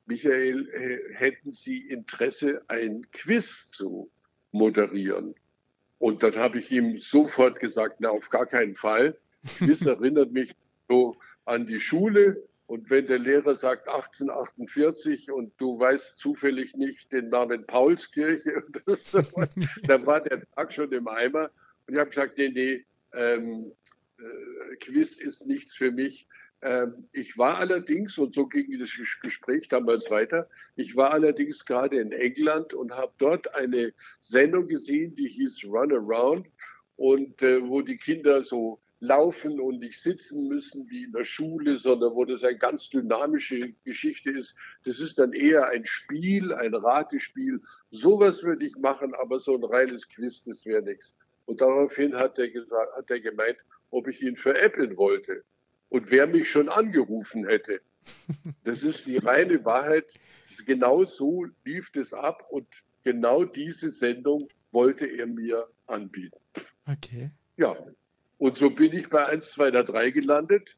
Michael, 0.06 0.70
äh, 0.70 1.16
hätten 1.16 1.52
Sie 1.52 1.80
Interesse, 1.88 2.62
ein 2.68 3.08
Quiz 3.12 3.68
zu 3.70 4.12
moderieren? 4.52 5.36
Und 5.99 6.24
dann 6.24 6.36
habe 6.36 6.60
ich 6.60 6.72
ihm 6.72 6.97
sofort 6.97 7.60
gesagt, 7.60 7.97
na, 7.99 8.10
auf 8.10 8.30
gar 8.30 8.45
keinen 8.45 8.76
Fall. 8.76 9.18
Quiz 9.58 9.86
erinnert 9.86 10.32
mich 10.32 10.56
so 10.88 11.16
an 11.45 11.66
die 11.68 11.80
Schule. 11.80 12.43
Und 12.68 12.89
wenn 12.89 13.06
der 13.08 13.20
Lehrer 13.20 13.56
sagt 13.56 13.88
1848 13.88 15.32
und 15.32 15.54
du 15.58 15.78
weißt 15.78 16.18
zufällig 16.18 16.76
nicht 16.76 17.12
den 17.12 17.30
Namen 17.30 17.66
Paulskirche, 17.68 18.64
so, 18.88 19.22
dann 19.84 20.06
war 20.06 20.22
der 20.22 20.41
Tag 20.56 20.72
schon 20.72 20.91
im 20.91 21.08
Eimer. 21.08 21.52
Und 21.86 21.93
ich 21.93 21.99
habe 21.99 22.10
gesagt, 22.10 22.38
nee, 22.38 22.49
nee, 22.49 22.86
ähm, 23.14 23.72
äh, 23.72 23.80
Quiz 24.80 25.17
ist 25.17 25.45
nichts 25.47 25.74
für 25.74 25.91
mich. 25.91 26.28
Ähm, 26.61 27.07
ich 27.11 27.38
war 27.38 27.57
allerdings, 27.57 28.17
und 28.17 28.34
so 28.34 28.47
ging 28.47 28.78
das 28.80 28.91
Gespräch 29.22 29.67
damals 29.67 30.09
weiter, 30.11 30.47
ich 30.76 30.95
war 30.95 31.11
allerdings 31.11 31.65
gerade 31.65 31.99
in 31.99 32.11
England 32.11 32.74
und 32.74 32.91
habe 32.91 33.13
dort 33.17 33.53
eine 33.55 33.93
Sendung 34.19 34.67
gesehen, 34.67 35.15
die 35.15 35.28
hieß 35.28 35.65
Run 35.65 35.91
Around 35.91 36.47
und 36.97 37.41
äh, 37.41 37.67
wo 37.67 37.82
die 37.82 37.97
Kinder 37.97 38.43
so 38.43 38.80
laufen 38.99 39.59
und 39.59 39.80
nicht 39.80 39.99
sitzen 39.99 40.47
müssen 40.47 40.88
wie 40.88 41.05
in 41.05 41.11
der 41.11 41.24
Schule, 41.24 41.78
sondern 41.78 42.13
wo 42.13 42.24
das 42.24 42.43
eine 42.43 42.57
ganz 42.57 42.89
dynamische 42.89 43.74
Geschichte 43.84 44.30
ist. 44.30 44.55
Das 44.84 44.99
ist 44.99 45.17
dann 45.17 45.34
eher 45.34 45.67
ein 45.69 45.86
Spiel, 45.86 46.53
ein 46.53 46.76
Ratespiel. 46.76 47.59
Sowas 47.89 48.43
würde 48.43 48.67
ich 48.67 48.76
machen, 48.76 49.15
aber 49.15 49.39
so 49.39 49.55
ein 49.55 49.63
reines 49.63 50.07
Quiz, 50.07 50.43
das 50.43 50.67
wäre 50.67 50.84
nichts. 50.84 51.15
Und 51.45 51.61
daraufhin 51.61 52.15
hat 52.15 52.38
er 52.38 52.49
gesagt, 52.49 52.95
hat 52.95 53.09
er 53.09 53.19
gemeint, 53.19 53.57
ob 53.92 54.08
ich 54.08 54.22
ihn 54.24 54.36
veräppeln 54.36 54.98
wollte 54.98 55.44
und 55.89 56.10
wer 56.10 56.28
mich 56.28 56.50
schon 56.50 56.70
angerufen 56.70 57.48
hätte. 57.48 57.82
Das 58.64 58.82
ist 58.82 59.06
die 59.06 59.18
reine 59.18 59.64
Wahrheit. 59.64 60.14
Genau 60.66 61.06
so 61.06 61.46
lief 61.64 61.92
das 61.92 62.14
ab 62.14 62.48
und 62.50 62.68
genau 63.04 63.44
diese 63.44 63.92
Sendung 63.92 64.48
wollte 64.72 65.06
er 65.06 65.28
mir 65.28 65.68
anbieten. 65.86 66.39
Okay. 66.88 67.32
Ja, 67.58 67.76
und 68.38 68.58
so 68.58 68.72
bin 68.72 68.94
ich 68.94 69.10
bei 69.10 69.26
1, 69.28 69.52
2, 69.52 69.70
3 69.70 70.10
gelandet. 70.10 70.78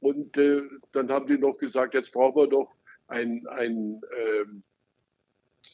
Und 0.00 0.36
äh, 0.36 0.62
dann 0.92 1.10
haben 1.10 1.26
die 1.26 1.38
noch 1.38 1.54
gesagt, 1.54 1.94
jetzt 1.94 2.12
brauchen 2.12 2.42
wir 2.42 2.48
doch 2.48 2.76
ein, 3.06 3.46
ein, 3.46 4.00
äh, 4.10 4.44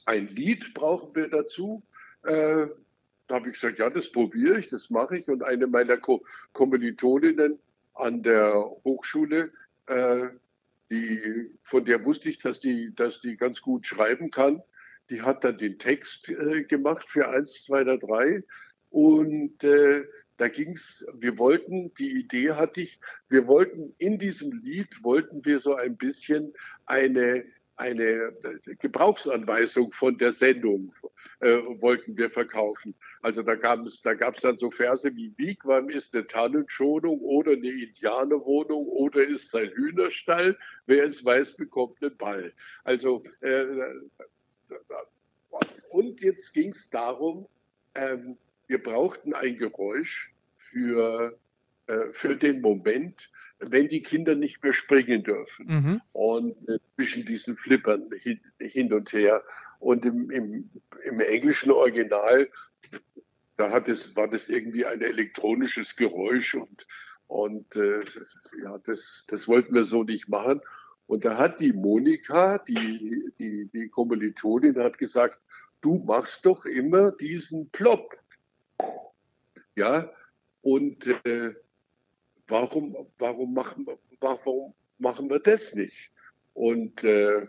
ein 0.05 0.29
Lied, 0.29 0.75
brauchen 0.75 1.15
wir 1.15 1.29
dazu. 1.29 1.83
Äh, 2.25 2.67
da 3.31 3.37
habe 3.37 3.49
ich 3.49 3.55
gesagt, 3.55 3.79
ja, 3.79 3.89
das 3.89 4.11
probiere 4.11 4.59
ich, 4.59 4.69
das 4.69 4.91
mache 4.91 5.17
ich. 5.17 5.29
Und 5.29 5.45
eine 5.45 5.69
meiner 5.69 5.97
Ko 5.97 6.25
Kommilitoninnen 6.53 7.61
an 7.95 8.23
der 8.25 8.55
Hochschule, 8.85 9.53
äh, 9.87 10.27
die, 10.91 11.51
von 11.63 11.85
der 11.85 12.05
wusste 12.05 12.29
ich, 12.29 12.39
dass 12.39 12.59
die, 12.59 12.93
dass 12.95 13.21
die 13.21 13.37
ganz 13.37 13.63
gut 13.63 13.87
schreiben 13.87 14.33
kann, 14.33 14.61
die 15.11 15.23
hat 15.23 15.45
dann 15.45 15.59
den 15.59 15.79
Text 15.79 16.29
äh, 16.29 16.65
gemacht 16.65 17.09
für 17.09 17.29
1, 17.29 17.65
2, 17.67 17.85
3. 17.99 18.43
Und 18.91 19.63
äh, 19.63 20.05
da 20.37 20.49
ging 20.49 20.73
es, 20.73 21.07
wir 21.15 21.39
wollten, 21.39 21.95
die 21.95 22.11
Idee 22.19 22.53
hatte 22.53 22.81
ich, 22.81 22.99
wir 23.29 23.47
wollten 23.47 23.95
in 23.99 24.19
diesem 24.19 24.51
Lied, 24.65 25.05
wollten 25.05 25.45
wir 25.45 25.61
so 25.61 25.77
ein 25.77 25.97
bisschen 25.97 26.53
eine, 26.87 27.45
eine 27.81 28.33
Gebrauchsanweisung 28.79 29.91
von 29.93 30.19
der 30.19 30.33
Sendung 30.33 30.93
äh, 31.41 31.59
wollten 31.81 32.17
wir 32.17 32.31
verkaufen. 32.31 32.95
Also 33.23 33.43
da 33.43 33.55
gab 33.55 33.87
es 33.87 34.03
da 34.03 34.13
gab's 34.13 34.43
dann 34.43 34.59
so 34.59 34.71
Verse 34.71 35.11
wie 35.17 35.33
Wigwam 35.39 35.89
ist 35.89 36.15
eine 36.15 36.27
Tannenschonung 36.27 37.21
oder 37.21 37.53
eine 37.53 37.71
Indianerwohnung 37.71 38.87
oder 38.87 39.27
ist 39.27 39.51
sein 39.51 39.71
Hühnerstall. 39.71 40.59
Wer 40.87 41.05
es 41.05 41.25
weiß, 41.25 41.57
bekommt 41.57 42.03
einen 42.03 42.17
Ball. 42.17 42.53
Also 42.85 43.25
äh, 43.41 43.65
und 45.89 46.21
jetzt 46.21 46.53
ging 46.53 46.71
es 46.71 46.91
darum, 46.91 47.49
ähm, 47.95 48.37
wir 48.67 48.83
brauchten 48.83 49.35
ein 49.35 49.57
Geräusch 49.57 50.33
für, 50.59 51.37
äh, 51.87 52.13
für 52.13 52.37
den 52.37 52.61
Moment, 52.61 53.31
wenn 53.61 53.89
die 53.89 54.03
Kinder 54.03 54.35
nicht 54.35 54.63
mehr 54.63 54.73
springen 54.73 55.23
dürfen. 55.23 55.67
Mhm. 55.67 56.01
Und 56.13 56.69
äh, 56.69 56.79
zwischen 56.97 57.25
diesen 57.25 57.57
Flippern 57.57 58.11
hin, 58.19 58.41
hin, 58.59 58.93
und 58.93 59.13
her. 59.13 59.43
Und 59.79 60.05
im, 60.05 60.31
im, 60.31 60.71
im 61.05 61.21
englischen 61.21 61.71
Original, 61.71 62.49
da 63.57 63.71
hat 63.71 63.89
es, 63.89 64.17
war 64.17 64.29
das 64.29 64.49
irgendwie 64.49 64.87
ein 64.87 65.03
elektronisches 65.03 65.97
Geräusch 65.97 66.55
und, 66.55 66.87
und 67.27 67.77
äh, 67.77 68.01
ja, 68.63 68.79
das, 68.79 69.27
das 69.29 69.47
wollten 69.47 69.75
wir 69.75 69.85
so 69.85 70.05
nicht 70.05 70.29
machen. 70.29 70.61
Und 71.07 71.25
da 71.25 71.37
hat 71.37 71.61
die 71.61 71.73
Monika, 71.73 72.59
die, 72.59 73.33
die, 73.39 73.69
die 73.73 73.89
Kommilitonin, 73.89 74.79
hat 74.79 74.97
gesagt, 74.97 75.41
du 75.81 75.99
machst 76.07 76.47
doch 76.47 76.65
immer 76.65 77.13
diesen 77.13 77.69
Plop. 77.71 78.17
Ja, 79.75 80.11
und 80.63 81.07
äh, 81.25 81.55
warum, 82.51 82.97
warum, 83.19 83.55
machen, 83.55 83.87
warum 84.21 84.75
machen 84.99 85.31
wir 85.31 85.39
das 85.39 85.75
nicht? 85.75 86.11
Und 86.55 87.03
äh, 87.05 87.47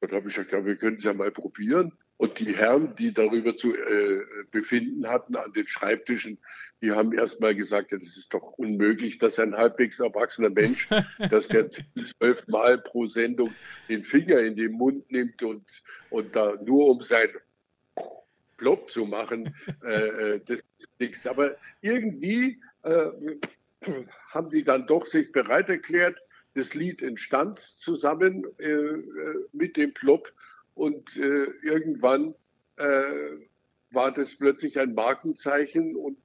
dann 0.00 0.10
habe 0.10 0.28
ich 0.28 0.34
gesagt, 0.34 0.52
ja, 0.52 0.64
wir 0.64 0.76
können 0.76 0.96
es 0.96 1.04
ja 1.04 1.12
mal 1.12 1.30
probieren. 1.30 1.92
Und 2.16 2.38
die 2.38 2.56
Herren, 2.56 2.94
die 2.96 3.12
darüber 3.12 3.56
zu 3.56 3.74
äh, 3.74 4.22
befinden 4.50 5.08
hatten 5.08 5.36
an 5.36 5.52
den 5.52 5.66
Schreibtischen, 5.66 6.38
die 6.80 6.92
haben 6.92 7.12
erst 7.12 7.40
mal 7.40 7.54
gesagt, 7.54 7.92
ja, 7.92 7.98
das 7.98 8.16
ist 8.16 8.32
doch 8.32 8.52
unmöglich, 8.52 9.18
dass 9.18 9.38
ein 9.38 9.56
halbwegs 9.56 10.00
erwachsener 10.00 10.50
Mensch, 10.50 10.88
dass 11.30 11.48
der 11.48 11.68
zwölf 11.70 12.46
Mal 12.46 12.78
pro 12.78 13.06
Sendung 13.06 13.52
den 13.88 14.04
Finger 14.04 14.38
in 14.38 14.54
den 14.54 14.72
Mund 14.72 15.10
nimmt 15.10 15.42
und, 15.42 15.64
und 16.10 16.36
da 16.36 16.54
nur 16.64 16.90
um 16.90 17.02
sein 17.02 17.28
Plop 18.56 18.90
zu 18.90 19.04
machen, 19.04 19.54
äh, 19.84 20.34
äh, 20.34 20.40
das 20.46 20.60
ist 20.78 20.90
nichts. 20.98 21.26
Aber 21.26 21.56
irgendwie 21.80 22.60
äh, 22.82 23.10
haben 24.30 24.50
die 24.50 24.64
dann 24.64 24.86
doch 24.86 25.06
sich 25.06 25.32
bereit 25.32 25.68
erklärt. 25.68 26.18
Das 26.54 26.74
Lied 26.74 27.02
entstand 27.02 27.58
zusammen 27.58 28.44
äh, 28.58 28.70
äh 28.70 29.48
mit 29.52 29.76
dem 29.76 29.92
Plop 29.92 30.32
und 30.74 31.16
äh, 31.16 31.46
irgendwann 31.62 32.34
war 33.92 34.10
das 34.10 34.34
plötzlich 34.34 34.80
ein 34.80 34.94
Markenzeichen 34.94 35.94
und 35.94 36.18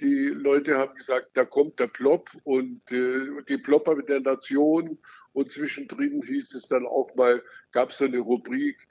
die 0.00 0.26
Leute 0.26 0.76
haben 0.78 0.96
gesagt, 0.96 1.28
da 1.34 1.44
kommt 1.44 1.78
der 1.78 1.86
Plop 1.86 2.28
und 2.42 2.82
die 2.90 3.58
Plopper 3.58 3.94
mit 3.94 4.08
der 4.08 4.18
Nation 4.18 4.98
und 5.32 5.52
zwischendrin 5.52 6.20
hieß 6.22 6.54
es 6.54 6.66
dann 6.66 6.86
auch 6.86 7.14
mal, 7.14 7.40
gab 7.70 7.90
es 7.90 7.98
so 7.98 8.06
eine 8.06 8.18
Rubrik, 8.18 8.88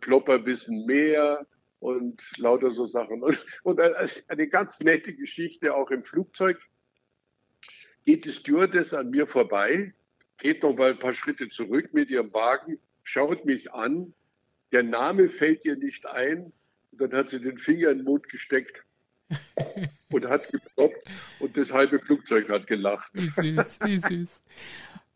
Plopper 0.00 0.46
wissen 0.46 0.86
mehr 0.86 1.46
und 1.80 2.20
lauter 2.38 2.70
so 2.70 2.86
Sachen. 2.86 3.22
Und, 3.22 3.38
und 3.62 3.80
eine 3.80 4.48
ganz 4.48 4.80
nette 4.80 5.14
Geschichte 5.14 5.74
auch 5.74 5.90
im 5.90 6.04
Flugzeug. 6.04 6.58
Geht 8.06 8.24
die 8.24 8.30
Stewardess 8.30 8.94
an 8.94 9.10
mir 9.10 9.26
vorbei, 9.26 9.92
geht 10.38 10.62
noch 10.62 10.76
mal 10.76 10.92
ein 10.92 10.98
paar 10.98 11.12
Schritte 11.12 11.48
zurück 11.48 11.92
mit 11.92 12.08
ihrem 12.08 12.32
Wagen, 12.32 12.78
schaut 13.02 13.44
mich 13.44 13.72
an, 13.72 14.14
der 14.70 14.84
Name 14.84 15.28
fällt 15.28 15.64
ihr 15.64 15.76
nicht 15.76 16.06
ein 16.06 16.52
und 16.92 17.00
dann 17.00 17.12
hat 17.12 17.28
sie 17.28 17.40
den 17.40 17.58
Finger 17.58 17.90
in 17.90 17.98
den 17.98 18.04
Mund 18.04 18.28
gesteckt 18.28 18.84
und 20.12 20.28
hat 20.28 20.48
geploppt 20.52 21.08
und 21.40 21.56
das 21.56 21.72
halbe 21.72 21.98
Flugzeug 21.98 22.48
hat 22.48 22.68
gelacht. 22.68 23.10
Wie 23.12 23.28
süß, 23.28 23.80
wie 23.84 23.98
süß. 23.98 24.40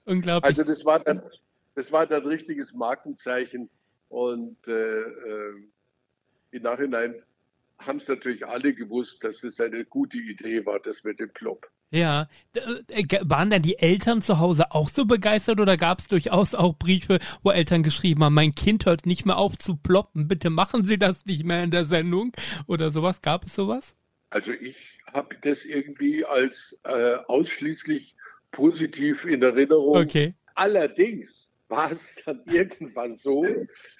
Unglaublich. 0.04 0.44
Also 0.44 0.64
das 0.64 0.84
war 0.84 0.98
dann, 0.98 1.22
das 1.76 1.92
war 1.92 2.08
dann 2.08 2.26
richtiges 2.26 2.74
Markenzeichen 2.74 3.70
und 4.08 4.56
äh, 4.66 5.00
äh, 5.00 5.54
im 6.50 6.62
Nachhinein 6.62 7.22
haben 7.78 7.98
es 7.98 8.08
natürlich 8.08 8.44
alle 8.44 8.74
gewusst, 8.74 9.22
dass 9.22 9.44
es 9.44 9.60
eine 9.60 9.84
gute 9.84 10.18
Idee 10.18 10.66
war, 10.66 10.80
das 10.80 11.04
mit 11.04 11.20
dem 11.20 11.30
Plop. 11.30 11.70
Ja, 11.92 12.28
äh, 12.54 13.18
waren 13.22 13.50
dann 13.50 13.62
die 13.62 13.78
Eltern 13.78 14.22
zu 14.22 14.38
Hause 14.38 14.70
auch 14.70 14.88
so 14.88 15.06
begeistert 15.06 15.58
oder 15.58 15.76
gab 15.76 15.98
es 15.98 16.06
durchaus 16.06 16.54
auch 16.54 16.76
Briefe, 16.76 17.18
wo 17.42 17.50
Eltern 17.50 17.82
geschrieben 17.82 18.22
haben, 18.22 18.34
mein 18.34 18.54
Kind 18.54 18.86
hört 18.86 19.06
nicht 19.06 19.26
mehr 19.26 19.38
auf 19.38 19.58
zu 19.58 19.76
ploppen, 19.76 20.28
bitte 20.28 20.50
machen 20.50 20.84
Sie 20.84 20.98
das 20.98 21.26
nicht 21.26 21.44
mehr 21.44 21.64
in 21.64 21.72
der 21.72 21.86
Sendung 21.86 22.32
oder 22.68 22.92
sowas? 22.92 23.22
Gab 23.22 23.46
es 23.46 23.56
sowas? 23.56 23.96
Also 24.30 24.52
ich 24.52 25.00
habe 25.12 25.36
das 25.42 25.64
irgendwie 25.64 26.24
als 26.24 26.78
äh, 26.84 27.16
ausschließlich 27.26 28.14
positiv 28.52 29.24
in 29.24 29.42
Erinnerung. 29.42 29.96
Okay. 29.96 30.34
Allerdings, 30.54 31.49
war 31.70 31.92
es 31.92 32.16
dann 32.24 32.42
irgendwann 32.50 33.14
so, 33.14 33.44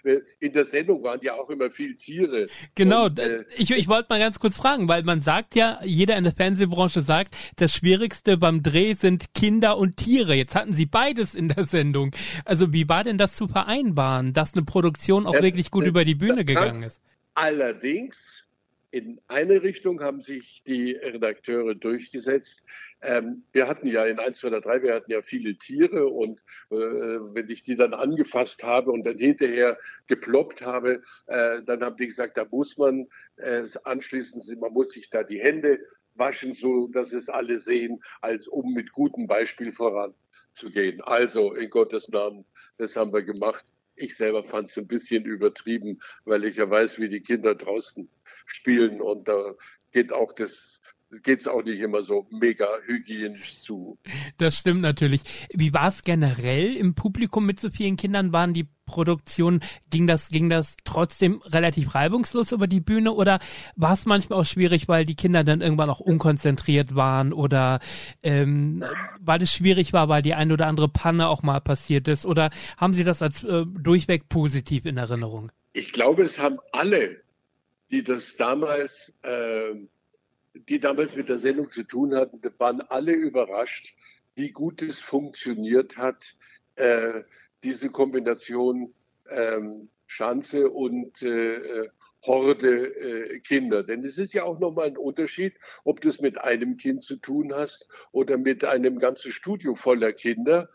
äh, 0.04 0.20
in 0.40 0.52
der 0.52 0.64
Sendung 0.64 1.02
waren 1.02 1.20
ja 1.22 1.34
auch 1.34 1.48
immer 1.50 1.70
viel 1.70 1.96
Tiere. 1.96 2.48
Genau, 2.74 3.06
und, 3.06 3.18
äh, 3.18 3.44
ich, 3.56 3.70
ich 3.70 3.88
wollte 3.88 4.06
mal 4.10 4.18
ganz 4.18 4.38
kurz 4.38 4.56
fragen, 4.56 4.88
weil 4.88 5.02
man 5.02 5.20
sagt 5.20 5.54
ja, 5.54 5.78
jeder 5.82 6.16
in 6.16 6.24
der 6.24 6.32
Fernsehbranche 6.32 7.00
sagt, 7.00 7.36
das 7.56 7.72
Schwierigste 7.72 8.36
beim 8.36 8.62
Dreh 8.62 8.94
sind 8.94 9.32
Kinder 9.34 9.78
und 9.78 9.96
Tiere. 9.96 10.34
Jetzt 10.34 10.54
hatten 10.54 10.72
Sie 10.72 10.86
beides 10.86 11.34
in 11.34 11.48
der 11.48 11.64
Sendung. 11.64 12.14
Also 12.44 12.72
wie 12.72 12.88
war 12.88 13.04
denn 13.04 13.18
das 13.18 13.34
zu 13.34 13.48
vereinbaren, 13.48 14.32
dass 14.32 14.54
eine 14.54 14.64
Produktion 14.64 15.26
auch 15.26 15.32
das, 15.32 15.42
wirklich 15.42 15.70
gut 15.70 15.82
das, 15.82 15.88
über 15.88 16.04
die 16.04 16.14
Bühne 16.14 16.44
gegangen 16.44 16.82
ist? 16.82 17.00
Allerdings, 17.34 18.44
in 18.92 19.20
eine 19.28 19.62
Richtung 19.62 20.02
haben 20.02 20.20
sich 20.20 20.62
die 20.66 20.92
Redakteure 20.92 21.74
durchgesetzt. 21.74 22.64
Ähm, 23.00 23.44
wir 23.52 23.68
hatten 23.68 23.86
ja 23.86 24.04
in 24.04 24.18
1, 24.18 24.38
2 24.38 24.48
oder 24.48 24.60
3, 24.60 24.82
wir 24.82 24.94
hatten 24.94 25.10
ja 25.10 25.22
viele 25.22 25.54
Tiere 25.56 26.08
und 26.08 26.40
äh, 26.70 26.74
wenn 26.74 27.48
ich 27.48 27.62
die 27.62 27.76
dann 27.76 27.94
angefasst 27.94 28.64
habe 28.64 28.90
und 28.90 29.06
dann 29.06 29.18
hinterher 29.18 29.78
geploppt 30.08 30.62
habe, 30.62 31.02
äh, 31.26 31.62
dann 31.62 31.82
haben 31.82 31.96
die 31.96 32.08
gesagt, 32.08 32.36
da 32.36 32.46
muss 32.50 32.76
man 32.76 33.06
äh, 33.36 33.62
anschließend, 33.84 34.60
man 34.60 34.72
muss 34.72 34.90
sich 34.90 35.08
da 35.08 35.22
die 35.22 35.40
Hände 35.40 35.78
waschen, 36.16 36.52
so 36.52 36.88
dass 36.88 37.12
es 37.12 37.28
alle 37.28 37.60
sehen, 37.60 38.02
als 38.20 38.48
um 38.48 38.74
mit 38.74 38.90
gutem 38.92 39.28
Beispiel 39.28 39.72
voranzugehen. 39.72 41.00
Also 41.02 41.54
in 41.54 41.70
Gottes 41.70 42.08
Namen, 42.08 42.44
das 42.76 42.96
haben 42.96 43.12
wir 43.12 43.22
gemacht. 43.22 43.64
Ich 43.94 44.16
selber 44.16 44.42
fand 44.42 44.68
es 44.68 44.78
ein 44.78 44.86
bisschen 44.86 45.24
übertrieben, 45.24 46.00
weil 46.24 46.44
ich 46.44 46.56
ja 46.56 46.68
weiß, 46.68 46.98
wie 46.98 47.08
die 47.08 47.20
Kinder 47.20 47.54
draußen 47.54 48.08
spielen 48.50 49.00
und 49.00 49.28
da 49.28 49.54
geht 49.92 50.12
auch 50.12 50.32
das 50.32 50.80
geht 51.22 51.40
es 51.40 51.48
auch 51.48 51.64
nicht 51.64 51.80
immer 51.80 52.02
so 52.02 52.26
mega 52.30 52.66
hygienisch 52.86 53.60
zu. 53.60 53.98
Das 54.38 54.56
stimmt 54.56 54.80
natürlich. 54.80 55.22
Wie 55.52 55.72
war 55.72 55.88
es 55.88 56.02
generell 56.02 56.76
im 56.76 56.94
Publikum 56.94 57.46
mit 57.46 57.58
so 57.58 57.70
vielen 57.70 57.96
Kindern? 57.96 58.32
Waren 58.32 58.54
die 58.54 58.68
Produktionen, 58.86 59.60
ging 59.90 60.06
das, 60.06 60.28
ging 60.28 60.50
das 60.50 60.76
trotzdem 60.84 61.42
relativ 61.46 61.94
reibungslos 61.94 62.52
über 62.52 62.66
die 62.66 62.80
Bühne 62.80 63.12
oder 63.12 63.38
war 63.76 63.92
es 63.92 64.04
manchmal 64.04 64.40
auch 64.40 64.46
schwierig, 64.46 64.88
weil 64.88 65.04
die 65.04 65.14
Kinder 65.14 65.44
dann 65.44 65.60
irgendwann 65.60 65.90
auch 65.90 66.00
unkonzentriert 66.00 66.94
waren 66.94 67.32
oder 67.32 67.80
ähm, 68.22 68.84
weil 69.20 69.42
es 69.42 69.52
schwierig 69.52 69.92
war, 69.92 70.08
weil 70.08 70.22
die 70.22 70.34
ein 70.34 70.50
oder 70.50 70.66
andere 70.66 70.88
Panne 70.88 71.28
auch 71.28 71.42
mal 71.42 71.60
passiert 71.60 72.08
ist 72.08 72.26
oder 72.26 72.50
haben 72.76 72.94
Sie 72.94 73.04
das 73.04 73.22
als 73.22 73.44
äh, 73.44 73.64
durchweg 73.66 74.28
positiv 74.28 74.86
in 74.86 74.96
Erinnerung? 74.96 75.52
Ich 75.72 75.92
glaube, 75.92 76.22
es 76.24 76.40
haben 76.40 76.58
alle 76.72 77.22
die 77.90 78.02
das 78.02 78.36
damals, 78.36 79.16
äh, 79.22 79.74
die 80.54 80.80
damals 80.80 81.16
mit 81.16 81.28
der 81.28 81.38
Sendung 81.38 81.70
zu 81.70 81.82
tun 81.84 82.14
hatten, 82.14 82.40
waren 82.58 82.80
alle 82.80 83.12
überrascht, 83.12 83.94
wie 84.34 84.50
gut 84.50 84.82
es 84.82 84.98
funktioniert 84.98 85.96
hat, 85.96 86.36
äh, 86.76 87.22
diese 87.62 87.90
Kombination 87.90 88.94
ähm, 89.28 89.90
Schanze 90.06 90.70
und 90.70 91.22
äh, 91.22 91.88
Horde 92.22 92.86
äh, 92.86 93.40
Kinder. 93.40 93.82
Denn 93.82 94.04
es 94.04 94.18
ist 94.18 94.34
ja 94.34 94.44
auch 94.44 94.58
nochmal 94.58 94.88
ein 94.88 94.96
Unterschied, 94.96 95.54
ob 95.84 96.00
du 96.00 96.08
es 96.08 96.20
mit 96.20 96.38
einem 96.38 96.76
Kind 96.76 97.02
zu 97.02 97.16
tun 97.16 97.52
hast 97.54 97.88
oder 98.12 98.36
mit 98.36 98.64
einem 98.64 98.98
ganzen 98.98 99.32
Studio 99.32 99.74
voller 99.74 100.12
Kinder. 100.12 100.68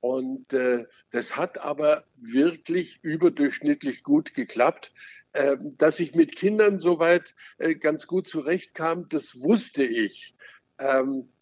Und 0.00 0.52
äh, 0.52 0.86
das 1.10 1.36
hat 1.36 1.58
aber 1.58 2.04
wirklich 2.16 3.02
überdurchschnittlich 3.02 4.02
gut 4.02 4.34
geklappt. 4.34 4.92
Ähm, 5.34 5.76
dass 5.78 5.98
ich 5.98 6.14
mit 6.14 6.36
Kindern 6.36 6.78
soweit 6.78 7.34
äh, 7.56 7.74
ganz 7.74 8.06
gut 8.06 8.28
zurechtkam, 8.28 9.08
das 9.08 9.40
wusste 9.40 9.82
ich. 9.82 10.34
Ähm, 10.78 11.32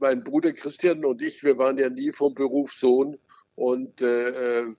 mein 0.00 0.24
Bruder 0.24 0.52
Christian 0.52 1.04
und 1.04 1.22
ich, 1.22 1.44
wir 1.44 1.56
waren 1.56 1.78
ja 1.78 1.88
nie 1.88 2.10
vom 2.12 2.34
Beruf 2.34 2.72
Sohn 2.72 3.18
und 3.54 4.00
äh, 4.00 4.60
äh, 4.60 4.74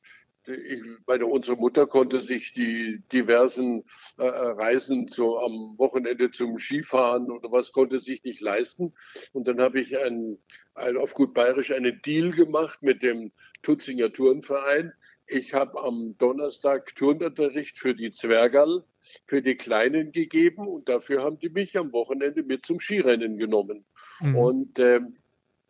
ich 0.46 0.82
meine, 1.06 1.28
unsere 1.28 1.56
Mutter 1.56 1.86
konnte 1.88 2.20
sich 2.20 2.52
die 2.54 3.02
diversen 3.12 3.84
äh, 4.18 4.24
Reisen 4.26 5.08
so 5.08 5.40
am 5.40 5.78
Wochenende 5.78 6.32
zum 6.32 6.58
Skifahren 6.58 7.30
oder 7.30 7.52
was 7.52 7.72
konnte 7.72 8.00
sich 8.00 8.24
nicht 8.24 8.42
leisten. 8.42 8.94
Und 9.34 9.48
dann 9.48 9.62
habe 9.62 9.80
ich 9.80 9.98
ein, 9.98 10.40
ein, 10.74 10.98
auf 10.98 11.14
gut 11.14 11.36
bayerisch 11.36 11.72
einen 11.72 12.02
Deal 12.02 12.32
gemacht 12.32 12.82
mit 12.82 13.04
dem 13.04 13.32
Tutzinger 13.62 14.12
Turnverein 14.12 14.94
ich 15.32 15.54
habe 15.54 15.82
am 15.82 16.16
Donnerstag 16.18 16.94
Turnunterricht 16.96 17.78
für 17.80 17.96
die 17.96 18.12
Zwergerl, 18.12 18.84
für 19.28 19.42
die 19.42 19.56
Kleinen 19.56 20.12
gegeben 20.12 20.68
und 20.68 20.90
dafür 20.90 21.24
haben 21.24 21.40
die 21.40 21.50
mich 21.50 21.78
am 21.78 21.92
Wochenende 21.94 22.44
mit 22.44 22.66
zum 22.66 22.80
Skirennen 22.80 23.38
genommen. 23.38 23.86
Mhm. 24.20 24.36
Und 24.36 24.80
ähm, 24.80 25.16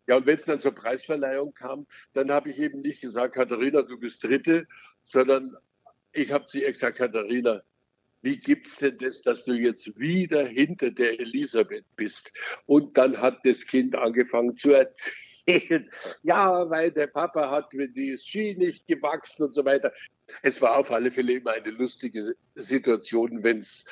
ja, 0.08 0.18
und 0.18 0.26
wenn 0.26 0.36
es 0.36 0.46
dann 0.46 0.60
zur 0.60 0.74
Preisverleihung 0.74 1.54
kam, 1.54 1.86
dann 2.14 2.32
habe 2.32 2.50
ich 2.50 2.60
eben 2.60 2.82
nicht 2.82 3.02
gesagt, 3.02 3.36
Katharina, 3.36 3.84
du 3.84 4.00
bist 4.00 4.24
Dritte, 4.24 4.68
sondern 5.04 5.56
ich 6.12 6.32
habe 6.32 6.46
sie 6.48 6.62
gesagt, 6.62 6.98
Katharina, 6.98 7.62
wie 8.24 8.38
gibt 8.38 8.68
es 8.68 8.78
denn 8.78 8.98
das, 8.98 9.22
dass 9.22 9.46
du 9.46 9.54
jetzt 9.54 9.98
wieder 9.98 10.46
hinter 10.46 10.92
der 10.92 11.20
Elisabeth 11.20 11.86
bist? 11.96 12.32
Und 12.66 12.98
dann 12.98 13.18
hat 13.18 13.46
das 13.46 13.66
Kind 13.66 13.96
angefangen 13.96 14.56
zu 14.58 14.72
erzählen 14.72 15.31
erzählen, 15.54 15.90
ja, 16.24 16.70
weil 16.70 16.92
der 16.92 17.08
Papa 17.08 17.50
hat 17.50 17.72
die 17.74 18.18
Ski 18.18 18.56
nicht 18.58 18.88
gewachsen 18.88 19.44
und 19.44 19.54
so 19.54 19.66
weiter. 19.66 19.92
Es 20.44 20.62
war 20.62 20.78
auf 20.78 20.92
alle 20.92 21.12
Fälle 21.12 21.34
immer 21.34 21.52
eine 21.52 21.72
lustige 21.72 22.36
Situation, 22.56 23.44
wenn 23.44 23.58
es 23.58 23.86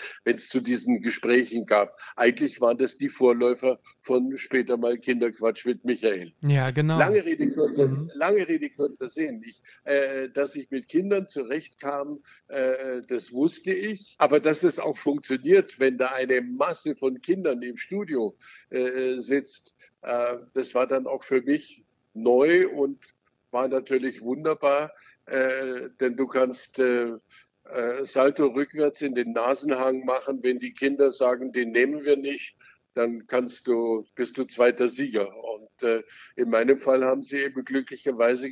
zu 0.47 0.61
diesen 0.61 1.01
Gesprächen 1.01 1.65
gab. 1.65 1.97
Eigentlich 2.15 2.61
waren 2.61 2.77
das 2.77 2.97
die 2.97 3.09
Vorläufer 3.09 3.79
von 4.01 4.37
später 4.37 4.77
mal 4.77 4.97
Kinderquatsch 4.97 5.65
mit 5.65 5.83
Michael. 5.85 6.33
Ja, 6.41 6.71
genau. 6.71 6.97
Lange 6.97 7.23
Rede, 7.25 7.49
kurzer, 7.49 7.87
mhm. 7.87 8.11
lange 8.13 8.47
Rede, 8.47 8.69
kurzer 8.69 9.07
Sinn. 9.07 9.41
Ich, 9.45 9.61
äh, 9.83 10.29
dass 10.29 10.55
ich 10.55 10.71
mit 10.71 10.87
Kindern 10.87 11.27
zurechtkam, 11.27 12.19
äh, 12.47 13.01
das 13.07 13.31
wusste 13.31 13.71
ich. 13.71 14.15
Aber 14.17 14.39
dass 14.39 14.63
es 14.63 14.79
auch 14.79 14.97
funktioniert, 14.97 15.79
wenn 15.79 15.97
da 15.97 16.07
eine 16.07 16.41
Masse 16.41 16.95
von 16.95 17.21
Kindern 17.21 17.61
im 17.61 17.77
Studio 17.77 18.37
äh, 18.69 19.19
sitzt, 19.19 19.75
äh, 20.01 20.37
das 20.53 20.73
war 20.75 20.87
dann 20.87 21.07
auch 21.07 21.23
für 21.23 21.41
mich 21.41 21.83
neu 22.13 22.67
und 22.69 22.99
war 23.51 23.67
natürlich 23.67 24.21
wunderbar, 24.21 24.91
äh, 25.25 25.89
denn 25.99 26.15
du 26.15 26.27
kannst 26.27 26.79
äh, 26.79 27.17
Salto 28.01 28.47
rückwärts 28.47 29.01
in 29.01 29.13
den 29.13 29.33
Nasenhang 29.33 30.03
machen, 30.03 30.41
wenn 30.41 30.59
die 30.59 30.73
Kinder 30.73 31.11
sagen, 31.11 31.51
den 31.51 31.71
nehmen 31.71 32.03
wir 32.03 32.17
nicht, 32.17 32.55
dann 32.95 33.27
kannst 33.27 33.67
du, 33.67 34.05
bist 34.15 34.37
du 34.37 34.45
zweiter 34.45 34.87
Sieger. 34.87 35.29
Und 35.43 35.83
äh, 35.83 36.03
in 36.35 36.49
meinem 36.49 36.79
Fall 36.79 37.05
haben 37.05 37.21
sie 37.21 37.37
eben 37.37 37.63
glücklicherweise 37.63 38.49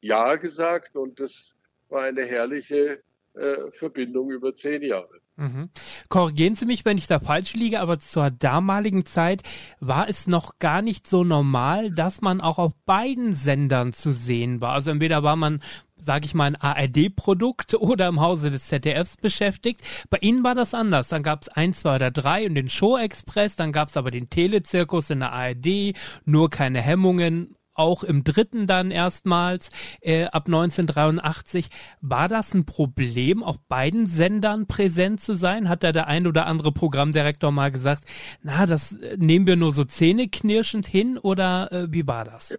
Ja 0.00 0.36
gesagt 0.36 0.96
und 0.96 1.20
das 1.20 1.54
war 1.88 2.02
eine 2.02 2.24
herrliche 2.24 3.02
äh, 3.34 3.70
Verbindung 3.72 4.30
über 4.30 4.54
zehn 4.54 4.82
Jahre. 4.82 5.20
Mhm. 5.36 5.70
Korrigieren 6.08 6.54
Sie 6.54 6.64
mich, 6.64 6.84
wenn 6.84 6.98
ich 6.98 7.08
da 7.08 7.18
falsch 7.18 7.54
liege, 7.54 7.80
aber 7.80 7.98
zur 7.98 8.30
damaligen 8.30 9.04
Zeit 9.04 9.42
war 9.80 10.08
es 10.08 10.28
noch 10.28 10.60
gar 10.60 10.80
nicht 10.80 11.08
so 11.08 11.24
normal, 11.24 11.90
dass 11.90 12.20
man 12.20 12.40
auch 12.40 12.58
auf 12.58 12.72
beiden 12.86 13.32
Sendern 13.32 13.92
zu 13.92 14.12
sehen 14.12 14.60
war. 14.60 14.74
Also 14.74 14.92
entweder 14.92 15.24
war 15.24 15.34
man, 15.34 15.60
sage 15.96 16.26
ich 16.26 16.34
mal, 16.34 16.44
ein 16.44 16.56
ARD-Produkt 16.56 17.74
oder 17.80 18.06
im 18.06 18.20
Hause 18.20 18.52
des 18.52 18.68
ZDFs 18.68 19.16
beschäftigt. 19.16 19.80
Bei 20.08 20.18
Ihnen 20.18 20.44
war 20.44 20.54
das 20.54 20.72
anders. 20.72 21.08
Dann 21.08 21.24
gab 21.24 21.42
es 21.42 21.48
eins, 21.48 21.80
zwei 21.80 21.96
oder 21.96 22.12
drei 22.12 22.46
und 22.46 22.54
den 22.54 22.70
Show 22.70 22.96
Express, 22.96 23.56
dann 23.56 23.72
gab 23.72 23.88
es 23.88 23.96
aber 23.96 24.12
den 24.12 24.30
Telezirkus 24.30 25.10
in 25.10 25.18
der 25.20 25.32
ARD, 25.32 25.94
nur 26.24 26.48
keine 26.50 26.80
Hemmungen 26.80 27.56
auch 27.74 28.04
im 28.04 28.24
dritten 28.24 28.66
dann 28.66 28.90
erstmals 28.90 29.70
äh, 30.00 30.24
ab 30.24 30.46
1983. 30.46 31.68
War 32.00 32.28
das 32.28 32.54
ein 32.54 32.66
Problem, 32.66 33.42
auf 33.42 33.58
beiden 33.68 34.06
Sendern 34.06 34.66
präsent 34.66 35.20
zu 35.20 35.34
sein? 35.34 35.68
Hat 35.68 35.82
da 35.82 35.92
der 35.92 36.06
ein 36.06 36.26
oder 36.26 36.46
andere 36.46 36.72
Programmdirektor 36.72 37.50
mal 37.50 37.70
gesagt, 37.70 38.04
na, 38.42 38.66
das 38.66 38.92
äh, 38.92 39.16
nehmen 39.18 39.46
wir 39.46 39.56
nur 39.56 39.72
so 39.72 39.84
zähneknirschend 39.84 40.86
hin 40.86 41.18
oder 41.18 41.70
äh, 41.72 41.86
wie 41.90 42.06
war 42.06 42.24
das? 42.24 42.56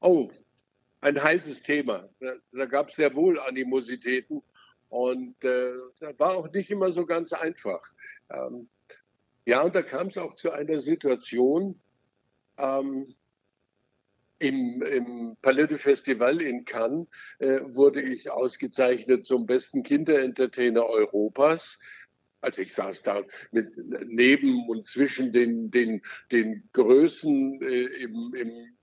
Oh, 0.00 0.30
ein 1.00 1.22
heißes 1.22 1.62
Thema. 1.62 2.08
Da, 2.20 2.32
da 2.52 2.64
gab 2.66 2.88
es 2.88 2.96
sehr 2.96 3.14
wohl 3.14 3.38
Animositäten 3.38 4.42
und 4.88 5.42
äh, 5.44 5.72
das 6.00 6.18
war 6.18 6.36
auch 6.36 6.50
nicht 6.52 6.70
immer 6.70 6.92
so 6.92 7.04
ganz 7.04 7.32
einfach. 7.32 7.82
Ähm, 8.30 8.68
ja, 9.44 9.62
und 9.62 9.74
da 9.74 9.82
kam 9.82 10.06
es 10.06 10.16
auch 10.16 10.34
zu 10.34 10.50
einer 10.50 10.80
Situation, 10.80 11.78
ähm, 12.56 13.14
im, 14.44 14.82
im 14.82 15.36
du 15.42 15.78
Festival 15.78 16.40
in 16.40 16.64
Cannes 16.64 17.06
äh, 17.38 17.60
wurde 17.62 18.02
ich 18.02 18.30
ausgezeichnet 18.30 19.24
zum 19.24 19.46
besten 19.46 19.82
Kinderentertainer 19.82 20.86
Europas. 20.86 21.78
Also 22.40 22.60
ich 22.60 22.74
saß 22.74 23.02
da 23.02 23.22
mit, 23.52 23.68
neben 24.06 24.68
und 24.68 24.86
zwischen 24.86 25.32
den, 25.32 25.70
den, 25.70 26.02
den 26.30 26.68
Größen 26.72 27.62
äh, 27.62 27.84
im, 28.02 28.34
im 28.36 28.76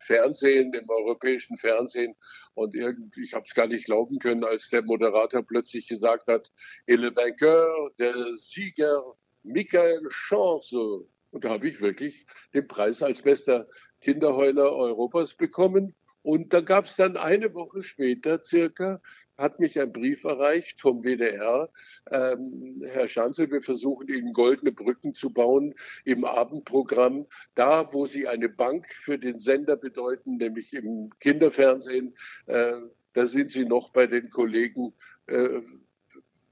Fernsehen, 0.00 0.72
im 0.72 0.88
europäischen 0.88 1.58
Fernsehen. 1.58 2.14
Und 2.54 2.74
irgendwie, 2.74 3.24
ich 3.24 3.34
habe 3.34 3.44
es 3.46 3.54
gar 3.54 3.66
nicht 3.66 3.84
glauben 3.84 4.18
können, 4.18 4.42
als 4.42 4.70
der 4.70 4.82
Moderator 4.82 5.42
plötzlich 5.42 5.86
gesagt 5.86 6.28
hat, 6.28 6.50
Et 6.86 6.98
le 6.98 7.14
vainqueur, 7.14 7.90
der 7.98 8.14
Sieger, 8.36 9.02
Michael 9.42 10.02
Chance. 10.08 11.06
Und 11.30 11.44
da 11.44 11.50
habe 11.50 11.68
ich 11.68 11.80
wirklich 11.80 12.26
den 12.54 12.66
Preis 12.66 13.02
als 13.02 13.22
bester 13.22 13.68
Kinderheuler 14.00 14.72
Europas 14.72 15.34
bekommen. 15.34 15.94
Und 16.22 16.52
da 16.52 16.60
gab 16.60 16.86
es 16.86 16.96
dann 16.96 17.16
eine 17.16 17.54
Woche 17.54 17.82
später 17.82 18.42
circa, 18.42 19.00
hat 19.36 19.60
mich 19.60 19.80
ein 19.80 19.92
Brief 19.92 20.24
erreicht 20.24 20.80
vom 20.80 21.04
WDR. 21.04 21.70
Ähm, 22.10 22.82
Herr 22.84 23.06
Schanzel, 23.06 23.50
wir 23.50 23.62
versuchen 23.62 24.08
Ihnen 24.08 24.32
goldene 24.32 24.72
Brücken 24.72 25.14
zu 25.14 25.30
bauen 25.30 25.74
im 26.04 26.24
Abendprogramm. 26.24 27.26
Da, 27.54 27.92
wo 27.92 28.06
Sie 28.06 28.26
eine 28.26 28.48
Bank 28.48 28.88
für 28.88 29.16
den 29.16 29.38
Sender 29.38 29.76
bedeuten, 29.76 30.38
nämlich 30.38 30.74
im 30.74 31.10
Kinderfernsehen, 31.20 32.16
äh, 32.46 32.74
da 33.14 33.26
sind 33.26 33.52
Sie 33.52 33.64
noch 33.64 33.90
bei 33.90 34.08
den 34.08 34.28
Kollegen. 34.28 34.92
Äh, 35.26 35.60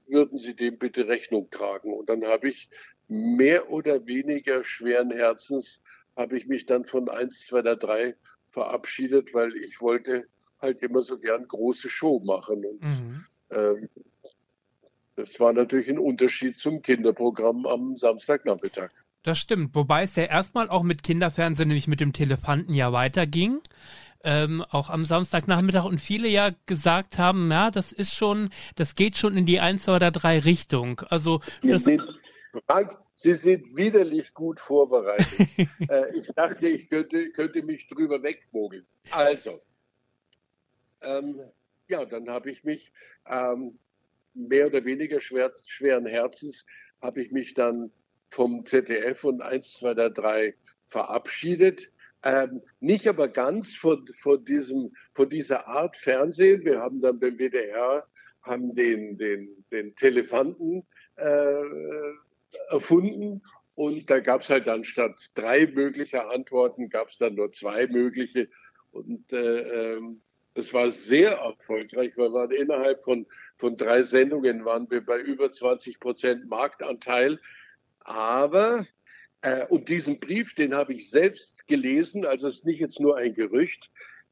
würden 0.09 0.37
Sie 0.37 0.55
dem 0.55 0.77
bitte 0.77 1.07
Rechnung 1.07 1.49
tragen? 1.49 1.93
Und 1.93 2.09
dann 2.09 2.23
habe 2.23 2.47
ich 2.47 2.69
mehr 3.07 3.69
oder 3.69 4.05
weniger 4.05 4.63
schweren 4.63 5.11
Herzens, 5.11 5.81
habe 6.15 6.37
ich 6.37 6.47
mich 6.47 6.65
dann 6.65 6.85
von 6.85 7.09
1, 7.09 7.45
2, 7.47 7.75
3 7.75 8.15
verabschiedet, 8.49 9.33
weil 9.33 9.55
ich 9.55 9.79
wollte 9.81 10.27
halt 10.59 10.81
immer 10.81 11.03
so 11.03 11.17
gern 11.19 11.47
große 11.47 11.89
Show 11.89 12.19
machen. 12.19 12.65
Und 12.65 12.81
mhm. 12.81 13.25
ähm, 13.51 13.89
das 15.15 15.39
war 15.39 15.53
natürlich 15.53 15.89
ein 15.89 15.99
Unterschied 15.99 16.57
zum 16.57 16.81
Kinderprogramm 16.81 17.65
am 17.65 17.97
Samstagnachmittag. 17.97 18.89
Das 19.23 19.39
stimmt, 19.39 19.75
wobei 19.75 20.03
es 20.03 20.15
ja 20.15 20.23
erstmal 20.23 20.69
auch 20.69 20.83
mit 20.83 21.03
Kinderfernsehen, 21.03 21.67
nämlich 21.67 21.87
mit 21.87 21.99
dem 21.99 22.13
Telefanten 22.13 22.73
ja 22.73 22.93
weiterging. 22.93 23.59
Ähm, 24.23 24.63
auch 24.69 24.89
am 24.89 25.05
Samstagnachmittag 25.05 25.85
und 25.85 26.01
viele 26.01 26.27
ja 26.27 26.51
gesagt 26.65 27.17
haben, 27.17 27.51
ja, 27.51 27.69
das 27.69 27.91
ist 27.91 28.15
schon, 28.15 28.49
das 28.75 28.95
geht 28.95 29.15
schon 29.15 29.37
in 29.37 29.45
die 29.45 29.59
1 29.59 29.87
oder 29.89 30.11
3 30.11 30.39
Richtung. 30.39 31.01
Also 31.09 31.41
Sie 31.61 31.99
Frank, 32.65 32.97
Sie 33.15 33.35
sind 33.35 33.75
widerlich 33.75 34.33
gut 34.33 34.59
vorbereitet. 34.59 35.47
äh, 35.89 36.17
ich 36.17 36.27
dachte, 36.27 36.67
ich 36.67 36.89
könnte, 36.89 37.31
könnte 37.31 37.63
mich 37.63 37.87
drüber 37.87 38.21
wegmogeln. 38.21 38.85
Also, 39.11 39.61
ähm, 41.01 41.39
ja, 41.87 42.05
dann 42.05 42.29
habe 42.29 42.51
ich 42.51 42.63
mich 42.63 42.91
ähm, 43.25 43.77
mehr 44.33 44.67
oder 44.67 44.85
weniger 44.85 45.19
schwer, 45.19 45.51
schweren 45.65 46.05
Herzens, 46.05 46.65
habe 47.01 47.21
ich 47.21 47.31
mich 47.31 47.53
dann 47.53 47.91
vom 48.29 48.65
ZDF 48.65 49.23
und 49.23 49.41
1, 49.41 49.73
2, 49.73 50.09
3 50.09 50.55
verabschiedet. 50.89 51.89
Ähm, 52.23 52.61
nicht 52.79 53.07
aber 53.07 53.27
ganz 53.27 53.75
von, 53.75 54.07
von, 54.19 54.43
diesem, 54.43 54.95
von 55.13 55.29
dieser 55.29 55.67
Art 55.67 55.97
Fernsehen. 55.97 56.65
Wir 56.65 56.79
haben 56.79 57.01
dann 57.01 57.19
beim 57.19 57.37
WDR 57.37 58.05
haben 58.47 58.73
den, 58.75 59.17
den, 59.17 59.65
den 59.71 59.95
Telefanten 59.95 60.85
äh, 61.17 61.63
erfunden 62.69 63.41
und 63.77 64.09
da 64.09 64.19
gab 64.19 64.41
es 64.41 64.49
halt 64.49 64.65
dann 64.65 64.83
statt 64.83 65.29
drei 65.35 65.67
mögliche 65.67 66.27
Antworten, 66.27 66.89
gab 66.89 67.09
es 67.09 67.19
dann 67.19 67.35
nur 67.35 67.51
zwei 67.51 67.85
mögliche. 67.85 68.49
Und 68.91 69.31
äh, 69.31 69.93
ähm, 69.95 70.21
es 70.55 70.73
war 70.73 70.89
sehr 70.89 71.33
erfolgreich, 71.33 72.13
weil 72.17 72.31
wir 72.31 72.49
innerhalb 72.59 73.03
von, 73.03 73.27
von 73.57 73.77
drei 73.77 74.01
Sendungen 74.01 74.65
waren 74.65 74.89
wir 74.89 75.05
bei 75.05 75.19
über 75.19 75.51
20 75.51 75.99
Prozent 75.99 76.49
Marktanteil. 76.49 77.39
Aber, 77.99 78.87
äh, 79.41 79.67
und 79.67 79.89
diesen 79.89 80.19
Brief, 80.19 80.55
den 80.55 80.73
habe 80.73 80.93
ich 80.93 81.11
selbst 81.11 81.67
gelesen, 81.67 82.25
also 82.25 82.47
es 82.47 82.55
ist 82.55 82.65
nicht 82.65 82.79
jetzt 82.79 82.99
nur 82.99 83.17
ein 83.17 83.35
Gerücht, 83.35 83.91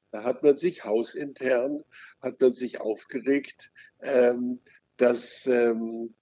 da 0.09 0.23
hat 0.23 0.41
man 0.41 0.57
sich 0.57 0.83
hausintern, 0.83 1.83
hat 2.19 2.41
man 2.41 2.53
sich 2.53 2.81
aufgeregt, 2.81 3.69
ähm, 4.01 4.59
dass 4.97 5.45
ähm, 5.45 6.15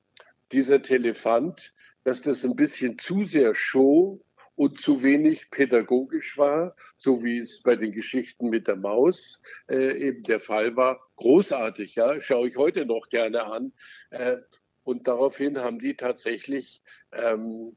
dieser 0.52 0.82
Telefant, 0.82 1.74
dass 2.04 2.22
das 2.22 2.43
ein 2.43 2.56
bisschen 2.56 2.97
zu 2.97 3.26
sehr 3.26 3.56
Show 3.56 4.22
und 4.56 4.80
zu 4.80 5.01
wenig 5.01 5.49
pädagogisch 5.49 6.38
war, 6.38 6.76
so 6.97 7.24
wie 7.24 7.39
es 7.39 7.62
bei 7.62 7.76
den 7.76 7.91
Geschichten 7.91 8.49
mit 8.49 8.68
der 8.68 8.76
Maus 8.76 9.41
äh, 9.68 9.97
eben 9.97 10.24
der 10.24 10.39
Fall 10.39 10.76
war. 10.76 10.99
Großartig, 11.16 11.95
ja, 11.95 12.22
schaue 12.22 12.47
ich 12.47 12.58
heute 12.58 12.86
noch 12.86 13.10
gerne 13.10 13.43
an. 13.43 13.74
Äh, 14.12 14.38
und 14.84 15.08
daraufhin 15.08 15.58
haben 15.60 15.80
die 15.80 15.95
tatsächlich 15.95 16.82
ähm, 17.14 17.76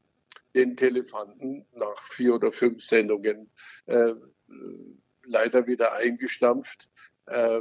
den 0.55 0.77
Telefanten 0.77 1.67
nach 1.73 2.03
vier 2.13 2.35
oder 2.35 2.51
fünf 2.53 2.83
Sendungen 2.85 3.51
äh, 3.87 4.15
leider 5.25 5.67
wieder 5.67 5.93
eingestampft. 5.93 6.91
Äh, 7.27 7.61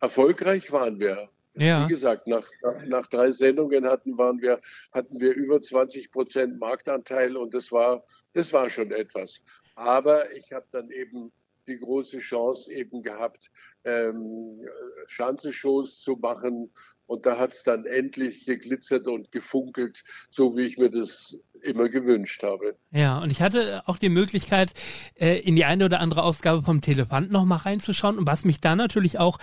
erfolgreich 0.00 0.72
waren 0.72 0.98
wir. 0.98 1.30
Ja. 1.60 1.84
Wie 1.84 1.92
gesagt, 1.92 2.26
nach, 2.26 2.48
nach, 2.62 2.86
nach, 2.86 3.06
drei 3.08 3.32
Sendungen 3.32 3.84
hatten, 3.84 4.16
waren 4.16 4.40
wir, 4.40 4.60
hatten 4.92 5.20
wir 5.20 5.34
über 5.34 5.60
20 5.60 6.10
Prozent 6.10 6.58
Marktanteil 6.58 7.36
und 7.36 7.52
das 7.52 7.70
war, 7.70 8.02
das 8.32 8.50
war 8.52 8.70
schon 8.70 8.92
etwas. 8.92 9.42
Aber 9.74 10.32
ich 10.32 10.52
habe 10.52 10.64
dann 10.72 10.90
eben 10.90 11.30
die 11.66 11.78
große 11.78 12.18
Chance 12.18 12.72
eben 12.72 13.02
gehabt, 13.02 13.50
ähm, 13.84 14.60
Schanzeshows 15.06 16.00
zu 16.00 16.16
machen. 16.16 16.70
Und 17.06 17.26
da 17.26 17.38
hat 17.38 17.52
es 17.52 17.64
dann 17.64 17.86
endlich 17.86 18.46
geglitzert 18.46 19.08
und 19.08 19.32
gefunkelt, 19.32 20.04
so 20.30 20.56
wie 20.56 20.62
ich 20.62 20.78
mir 20.78 20.90
das 20.90 21.36
immer 21.60 21.88
gewünscht 21.88 22.42
habe. 22.42 22.76
Ja, 22.92 23.18
und 23.18 23.30
ich 23.30 23.42
hatte 23.42 23.82
auch 23.86 23.98
die 23.98 24.08
Möglichkeit, 24.08 24.72
äh, 25.18 25.40
in 25.40 25.56
die 25.56 25.64
eine 25.64 25.84
oder 25.84 26.00
andere 26.00 26.22
Ausgabe 26.22 26.62
vom 26.62 26.80
Telefant 26.80 27.32
noch 27.32 27.44
mal 27.44 27.56
reinzuschauen. 27.56 28.16
Und 28.16 28.26
was 28.26 28.44
mich 28.44 28.60
da 28.60 28.76
natürlich 28.76 29.18
auch 29.18 29.38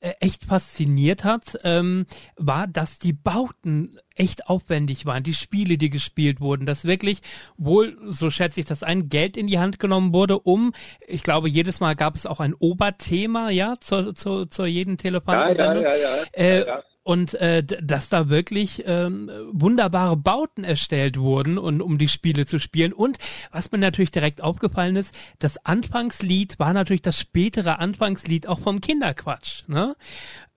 echt 0.00 0.44
fasziniert 0.44 1.24
hat, 1.24 1.58
ähm, 1.64 2.06
war, 2.36 2.66
dass 2.66 2.98
die 2.98 3.12
Bauten 3.12 3.96
echt 4.14 4.48
aufwendig 4.48 5.06
waren, 5.06 5.22
die 5.22 5.34
Spiele, 5.34 5.78
die 5.78 5.90
gespielt 5.90 6.40
wurden, 6.40 6.66
dass 6.66 6.84
wirklich 6.84 7.20
wohl, 7.56 7.96
so 8.04 8.30
schätze 8.30 8.60
ich 8.60 8.66
das 8.66 8.82
ein, 8.82 9.08
Geld 9.08 9.36
in 9.36 9.46
die 9.46 9.58
Hand 9.58 9.78
genommen 9.78 10.12
wurde, 10.12 10.38
um, 10.38 10.72
ich 11.06 11.22
glaube, 11.22 11.48
jedes 11.48 11.80
Mal 11.80 11.96
gab 11.96 12.14
es 12.14 12.26
auch 12.26 12.40
ein 12.40 12.54
Oberthema, 12.54 13.50
ja, 13.50 13.74
zur, 13.80 14.14
zur, 14.14 14.50
zur 14.50 14.66
jeden 14.66 14.98
Telefonsendung. 14.98 15.82
Ja, 15.82 15.94
ja, 15.94 15.96
ja, 15.96 16.16
ja. 16.16 16.22
Äh, 16.32 16.66
ja 16.66 16.82
und 17.08 17.32
äh, 17.40 17.62
dass 17.64 18.10
da 18.10 18.28
wirklich 18.28 18.84
ähm, 18.86 19.30
wunderbare 19.50 20.14
Bauten 20.14 20.62
erstellt 20.62 21.18
wurden 21.18 21.56
und 21.56 21.80
um 21.80 21.96
die 21.96 22.06
Spiele 22.06 22.44
zu 22.44 22.58
spielen 22.58 22.92
und 22.92 23.16
was 23.50 23.72
mir 23.72 23.78
natürlich 23.78 24.10
direkt 24.10 24.42
aufgefallen 24.42 24.94
ist, 24.94 25.14
das 25.38 25.64
Anfangslied 25.64 26.58
war 26.58 26.74
natürlich 26.74 27.00
das 27.00 27.18
spätere 27.18 27.78
Anfangslied 27.78 28.46
auch 28.46 28.58
vom 28.58 28.82
Kinderquatsch, 28.82 29.66
ne? 29.68 29.96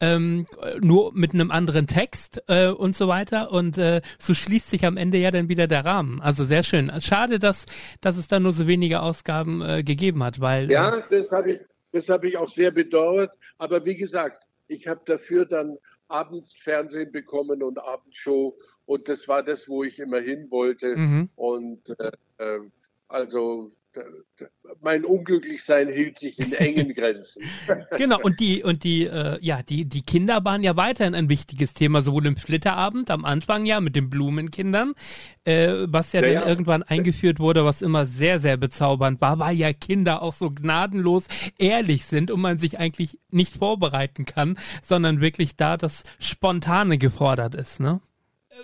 Ähm, 0.02 0.46
nur 0.82 1.14
mit 1.14 1.34
einem 1.34 1.52
anderen 1.52 1.88
Text 1.88 2.44
äh, 2.50 2.68
und 2.68 2.98
so 2.98 3.08
weiter 3.08 3.54
und 3.54 3.78
äh, 3.78 4.02
so 4.20 4.34
schließt 4.34 4.72
sich 4.72 4.86
am 4.86 4.98
Ende 4.98 5.20
ja 5.20 5.32
dann 5.32 5.48
wieder 5.48 5.68
der 5.68 5.86
Rahmen. 5.86 6.20
Also 6.20 6.44
sehr 6.44 6.64
schön. 6.64 6.92
Schade, 7.00 7.40
dass 7.40 7.66
dass 8.02 8.18
es 8.18 8.28
da 8.28 8.42
nur 8.42 8.52
so 8.52 8.68
wenige 8.68 9.02
Ausgaben 9.02 9.62
äh, 9.62 9.84
gegeben 9.84 10.22
hat, 10.22 10.42
weil 10.42 10.70
ja, 10.70 10.98
äh, 10.98 11.04
das 11.10 11.32
habe 11.32 11.54
ich 11.54 11.62
das 11.94 12.10
habe 12.10 12.28
ich 12.28 12.36
auch 12.36 12.50
sehr 12.50 12.72
bedauert. 12.72 13.32
Aber 13.58 13.86
wie 13.86 13.96
gesagt, 13.96 14.44
ich 14.68 14.88
habe 14.88 15.02
dafür 15.06 15.46
dann 15.46 15.78
abends 16.12 16.54
Fernsehen 16.54 17.12
bekommen 17.12 17.64
und 17.64 17.80
Abendshow. 17.80 18.58
Und 18.86 19.08
das 19.08 19.28
war 19.28 19.44
das, 19.44 19.68
wo 19.70 19.84
ich 19.84 20.00
immer 20.00 20.20
hin 20.20 20.50
wollte. 20.52 20.96
Mhm. 20.96 21.30
Und 21.36 21.90
äh, 22.00 22.12
ähm, 22.40 22.72
also 23.08 23.72
mein 24.82 25.06
Unglücklichsein 25.06 25.90
hielt 25.90 26.20
sich 26.20 26.40
in 26.40 26.54
engen 26.54 26.94
Grenzen. 26.96 27.44
genau, 27.98 28.20
und 28.22 28.40
die, 28.40 28.64
und 28.64 28.84
die, 28.84 29.06
äh, 29.06 29.38
ja, 29.42 29.62
die, 29.62 29.86
die 29.86 30.02
Kinder 30.02 30.44
waren 30.44 30.64
ja 30.64 30.76
weiterhin 30.76 31.16
ein 31.16 31.30
wichtiges 31.30 31.74
Thema, 31.74 32.02
sowohl 32.02 32.26
im 32.26 32.38
Flitterabend 32.38 33.12
am 33.12 33.26
Anfang 33.26 33.66
ja 33.66 33.82
mit 33.82 33.96
den 33.96 34.10
Blumenkindern, 34.10 34.94
äh, 35.44 35.86
was 35.88 36.14
ja, 36.14 36.22
ja 36.22 36.26
dann 36.26 36.34
ja. 36.34 36.48
irgendwann 36.48 36.84
eingeführt 36.84 37.40
wurde, 37.40 37.66
was 37.66 37.82
immer 37.82 38.06
sehr, 38.06 38.40
sehr 38.40 38.58
bezaubernd 38.58 39.22
war, 39.22 39.40
weil 39.40 39.56
ja 39.56 39.74
Kinder 39.74 40.22
auch 40.22 40.34
so 40.34 40.50
gnadenlos 40.50 41.28
ehrlich 41.58 42.06
sind 42.06 42.32
und 42.32 42.42
man 42.42 42.58
sich 42.58 42.80
eigentlich 42.80 43.20
nicht 43.30 43.58
vorbereiten 43.58 44.26
kann, 44.26 44.58
sondern 44.84 45.22
wirklich 45.22 45.56
da 45.56 45.78
das 45.78 46.04
Spontane 46.20 46.98
gefordert 46.98 47.56
ist, 47.56 47.80
ne? 47.80 48.02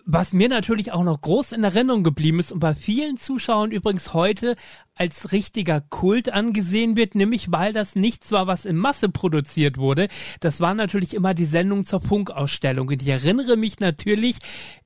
Was 0.05 0.33
mir 0.33 0.49
natürlich 0.49 0.91
auch 0.91 1.03
noch 1.03 1.21
groß 1.21 1.53
in 1.53 1.63
Erinnerung 1.63 2.03
geblieben 2.03 2.39
ist 2.39 2.51
und 2.51 2.59
bei 2.59 2.75
vielen 2.75 3.17
Zuschauern 3.17 3.71
übrigens 3.71 4.13
heute 4.13 4.55
als 4.95 5.31
richtiger 5.31 5.81
Kult 5.81 6.33
angesehen 6.33 6.97
wird, 6.97 7.15
nämlich 7.15 7.51
weil 7.51 7.73
das 7.73 7.95
nichts 7.95 8.31
war, 8.31 8.47
was 8.47 8.65
in 8.65 8.75
Masse 8.75 9.09
produziert 9.09 9.77
wurde. 9.77 10.07
Das 10.39 10.59
war 10.59 10.73
natürlich 10.73 11.13
immer 11.13 11.33
die 11.33 11.45
Sendung 11.45 11.83
zur 11.83 12.01
Funkausstellung. 12.01 12.87
Und 12.87 13.01
ich 13.01 13.07
erinnere 13.07 13.57
mich 13.57 13.79
natürlich, 13.79 14.37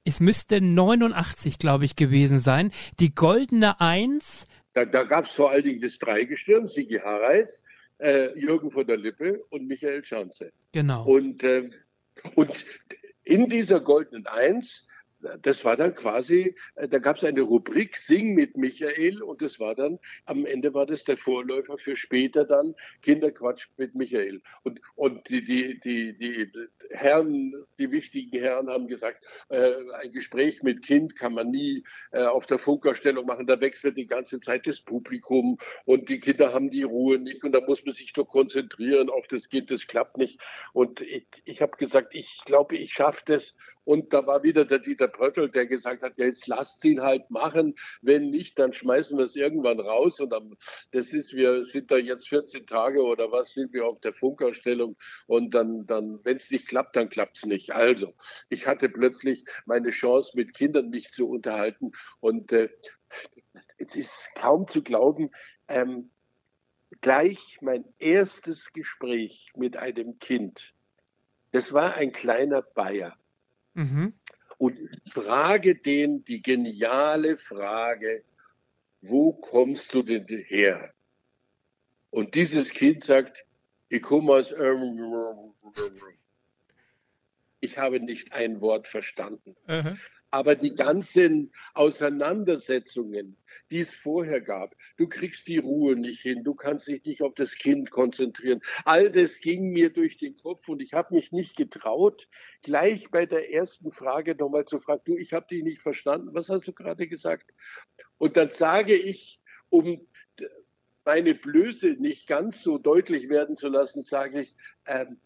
es 0.04 0.20
müsste 0.20 0.62
89, 0.62 1.60
glaube 1.60 1.86
ich, 1.86 1.96
gewesen 1.96 2.40
sein, 2.40 2.72
die 3.00 3.16
Goldene 3.16 3.80
Eins. 3.80 4.48
Da, 4.74 4.86
da 4.86 5.04
gab 5.04 5.26
es 5.26 5.32
vor 5.32 5.52
allen 5.52 5.64
Dingen 5.64 5.82
das 5.82 5.98
Dreigestirn, 5.98 6.68
Sigi 6.68 7.00
Harreis, 7.04 7.64
äh, 8.00 8.38
Jürgen 8.40 8.72
von 8.72 8.86
der 8.86 8.98
Lippe 8.98 9.44
und 9.50 9.68
Michael 9.68 10.04
Schanze. 10.04 10.52
Genau. 10.74 11.06
Und, 11.06 11.44
äh, 11.44 11.70
und 12.36 12.66
in 13.24 13.48
dieser 13.48 13.80
Goldenen 13.80 14.28
Eins 14.28 14.86
das 15.42 15.64
war 15.66 15.76
dann 15.78 15.94
quasi, 15.94 16.56
äh, 16.76 16.88
da 16.88 17.00
gab 17.00 17.18
es 17.18 17.24
eine 17.24 17.42
Rubrik 17.42 17.98
Sing 17.98 18.34
mit 18.34 18.58
Michael 18.58 19.22
und 19.22 19.42
das 19.42 19.60
war 19.60 19.76
dann, 19.76 20.00
am 20.26 20.46
Ende 20.46 20.74
war 20.74 20.86
das 20.86 21.04
der 21.04 21.18
Vorläufer 21.18 21.78
für 21.78 21.96
später 21.96 22.46
dann 22.46 22.76
Kinderquatsch 23.02 23.68
mit 23.78 23.96
Michael. 23.96 24.42
Und, 24.64 24.82
und 24.96 25.30
die, 25.30 25.44
die, 25.44 25.80
die, 25.80 26.18
die 26.18 26.52
Herren, 26.90 27.54
die 27.78 27.92
wichtigen 27.92 28.38
Herren 28.40 28.70
haben 28.70 28.88
gesagt, 28.88 29.24
äh, 29.50 29.74
ein 30.02 30.12
Gespräch 30.12 30.64
mit 30.64 30.84
Kind 30.84 31.16
kann 31.16 31.34
man 31.34 31.52
nie 31.52 31.84
äh, 32.12 32.24
auf 32.24 32.48
der 32.48 32.60
Funkausstellung 32.60 33.26
machen, 33.26 33.48
da 33.48 33.60
wechselt 33.62 33.98
die 33.98 34.08
ganze 34.08 34.40
Zeit 34.40 34.68
das 34.68 34.82
Publikum 34.82 35.58
und 35.86 36.10
die 36.10 36.20
Kinder 36.20 36.54
haben 36.54 36.70
die 36.70 36.84
Ruhe 36.84 37.20
nicht 37.20 37.44
und 37.44 37.52
da 37.54 37.62
muss 37.62 37.86
man 37.86 37.94
sich 37.94 38.14
doch 38.14 38.26
konzentrieren 38.26 39.10
auf 39.10 39.28
das 39.28 39.50
Kind, 39.50 39.72
das 39.72 39.88
klappt 39.88 40.18
nicht. 40.18 40.40
Und 40.74 41.02
ich, 41.02 41.28
ich 41.46 41.62
habe 41.62 41.78
gesagt, 41.78 42.14
ich 42.14 42.42
glaube, 42.46 42.78
ich 42.78 42.94
schaffe 42.94 43.24
das 43.26 43.56
und 43.84 44.14
da 44.14 44.28
war 44.28 44.44
wieder 44.44 44.66
der 44.66 44.80
Dieter 44.80 45.08
Bröttl, 45.12 45.50
der 45.50 45.68
gesagt 45.68 46.04
hat, 46.04 46.18
jetzt 46.18 46.48
lasst 46.48 46.84
ihn 46.86 47.02
halt 47.02 47.30
machen. 47.30 47.76
Wenn 48.02 48.30
nicht, 48.30 48.58
dann 48.58 48.74
schmeißen 48.74 49.18
wir 49.18 49.26
es 49.26 49.36
irgendwann 49.36 49.80
raus. 49.80 50.20
Und 50.20 50.32
dann, 50.32 50.56
das 50.92 51.14
ist, 51.14 51.34
wir 51.34 51.64
sind 51.64 51.92
da 51.92 51.98
jetzt 51.98 52.30
14 52.30 52.66
Tage 52.66 53.04
oder 53.04 53.32
was 53.32 53.54
sind 53.54 53.74
wir 53.74 53.86
auf 53.86 54.00
der 54.00 54.14
Funkausstellung. 54.14 54.98
Und 55.28 55.54
dann, 55.54 55.86
dann 55.86 56.20
wenn 56.24 56.38
es 56.38 56.50
nicht 56.52 56.68
klappt, 56.68 56.96
dann 56.96 57.10
klappt 57.10 57.38
es 57.38 57.46
nicht. 57.46 57.72
Also, 57.72 58.14
ich 58.50 58.68
hatte 58.68 58.90
plötzlich 58.90 59.46
meine 59.66 59.92
Chance, 59.92 60.32
mit 60.36 60.54
Kindern 60.54 60.90
mich 60.90 61.12
zu 61.12 61.30
unterhalten. 61.30 61.92
Und 62.20 62.52
äh, 62.52 62.70
es 63.78 63.96
ist 63.96 64.30
kaum 64.36 64.68
zu 64.68 64.84
glauben, 64.84 65.32
ähm, 65.68 66.12
gleich 67.02 67.60
mein 67.62 67.86
erstes 68.00 68.74
Gespräch 68.74 69.52
mit 69.56 69.78
einem 69.78 70.20
Kind. 70.20 70.74
Das 71.52 71.74
war 71.74 71.96
ein 71.96 72.12
kleiner 72.12 72.62
Bayer. 72.62 73.18
Mhm. 73.74 74.14
Und 74.62 74.78
frage 75.10 75.74
den 75.74 76.24
die 76.24 76.40
geniale 76.40 77.36
Frage, 77.36 78.24
wo 79.02 79.34
kommst 79.34 79.92
du 79.92 80.04
denn 80.04 80.28
her? 80.28 80.94
Und 82.12 82.36
dieses 82.36 82.70
Kind 82.70 83.04
sagt, 83.04 83.44
ich 83.90 84.04
komme 84.04 84.34
aus. 84.34 84.54
Ich 87.62 87.78
habe 87.78 88.00
nicht 88.00 88.34
ein 88.34 88.60
Wort 88.60 88.88
verstanden. 88.88 89.56
Mhm. 89.68 89.98
Aber 90.32 90.56
die 90.56 90.74
ganzen 90.74 91.52
Auseinandersetzungen, 91.74 93.38
die 93.70 93.80
es 93.80 93.94
vorher 93.94 94.40
gab, 94.40 94.76
du 94.96 95.08
kriegst 95.08 95.46
die 95.48 95.58
Ruhe 95.58 95.96
nicht 95.96 96.22
hin, 96.22 96.44
du 96.44 96.56
kannst 96.56 96.88
dich 96.88 97.04
nicht 97.04 97.22
auf 97.22 97.34
das 97.36 97.56
Kind 97.56 97.92
konzentrieren. 97.92 98.62
All 98.86 99.12
das 99.12 99.40
ging 99.40 99.72
mir 99.72 99.92
durch 99.92 100.18
den 100.18 100.36
Kopf 100.38 100.70
und 100.70 100.82
ich 100.82 100.94
habe 100.94 101.14
mich 101.14 101.34
nicht 101.34 101.58
getraut, 101.58 102.30
gleich 102.64 103.12
bei 103.12 103.26
der 103.26 103.54
ersten 103.54 103.92
Frage 103.92 104.36
nochmal 104.36 104.66
zu 104.66 104.80
fragen, 104.80 105.02
du, 105.06 105.18
ich 105.18 105.34
habe 105.34 105.48
dich 105.48 105.64
nicht 105.64 105.82
verstanden, 105.82 106.34
was 106.34 106.50
hast 106.50 106.68
du 106.68 106.74
gerade 106.74 107.08
gesagt? 107.08 107.52
Und 108.18 108.38
dann 108.38 108.50
sage 108.50 108.96
ich, 108.96 109.42
um 109.70 110.08
meine 111.04 111.36
Blöße 111.36 111.90
nicht 112.00 112.28
ganz 112.28 112.62
so 112.62 112.78
deutlich 112.78 113.28
werden 113.28 113.58
zu 113.58 113.68
lassen, 113.68 114.02
sage 114.02 114.42
ich, 114.42 114.56
ähm, 114.86 115.20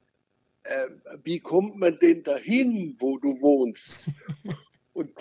äh, 0.66 0.88
wie 1.24 1.40
kommt 1.40 1.78
man 1.78 1.98
denn 2.00 2.24
dahin, 2.24 2.96
wo 3.00 3.18
du 3.18 3.40
wohnst? 3.42 4.06
Und 4.94 5.12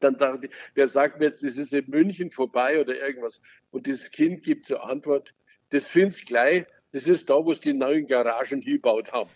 dann 0.00 0.18
dachte 0.18 0.46
ich, 0.46 0.52
wer 0.74 0.88
sagt 0.88 1.18
mir 1.18 1.26
jetzt, 1.26 1.42
das 1.42 1.56
ist 1.56 1.72
in 1.72 1.88
München 1.88 2.30
vorbei 2.30 2.80
oder 2.80 2.94
irgendwas? 2.96 3.40
Und 3.70 3.86
das 3.86 4.10
Kind 4.10 4.42
gibt 4.42 4.66
zur 4.66 4.88
Antwort, 4.88 5.34
das 5.70 5.88
findest 5.88 6.26
gleich, 6.26 6.66
das 6.92 7.08
ist 7.08 7.28
da, 7.28 7.34
wo 7.34 7.50
es 7.50 7.60
die 7.60 7.72
neuen 7.72 8.06
Garagen 8.06 8.60
gebaut 8.60 9.10
haben. 9.12 9.30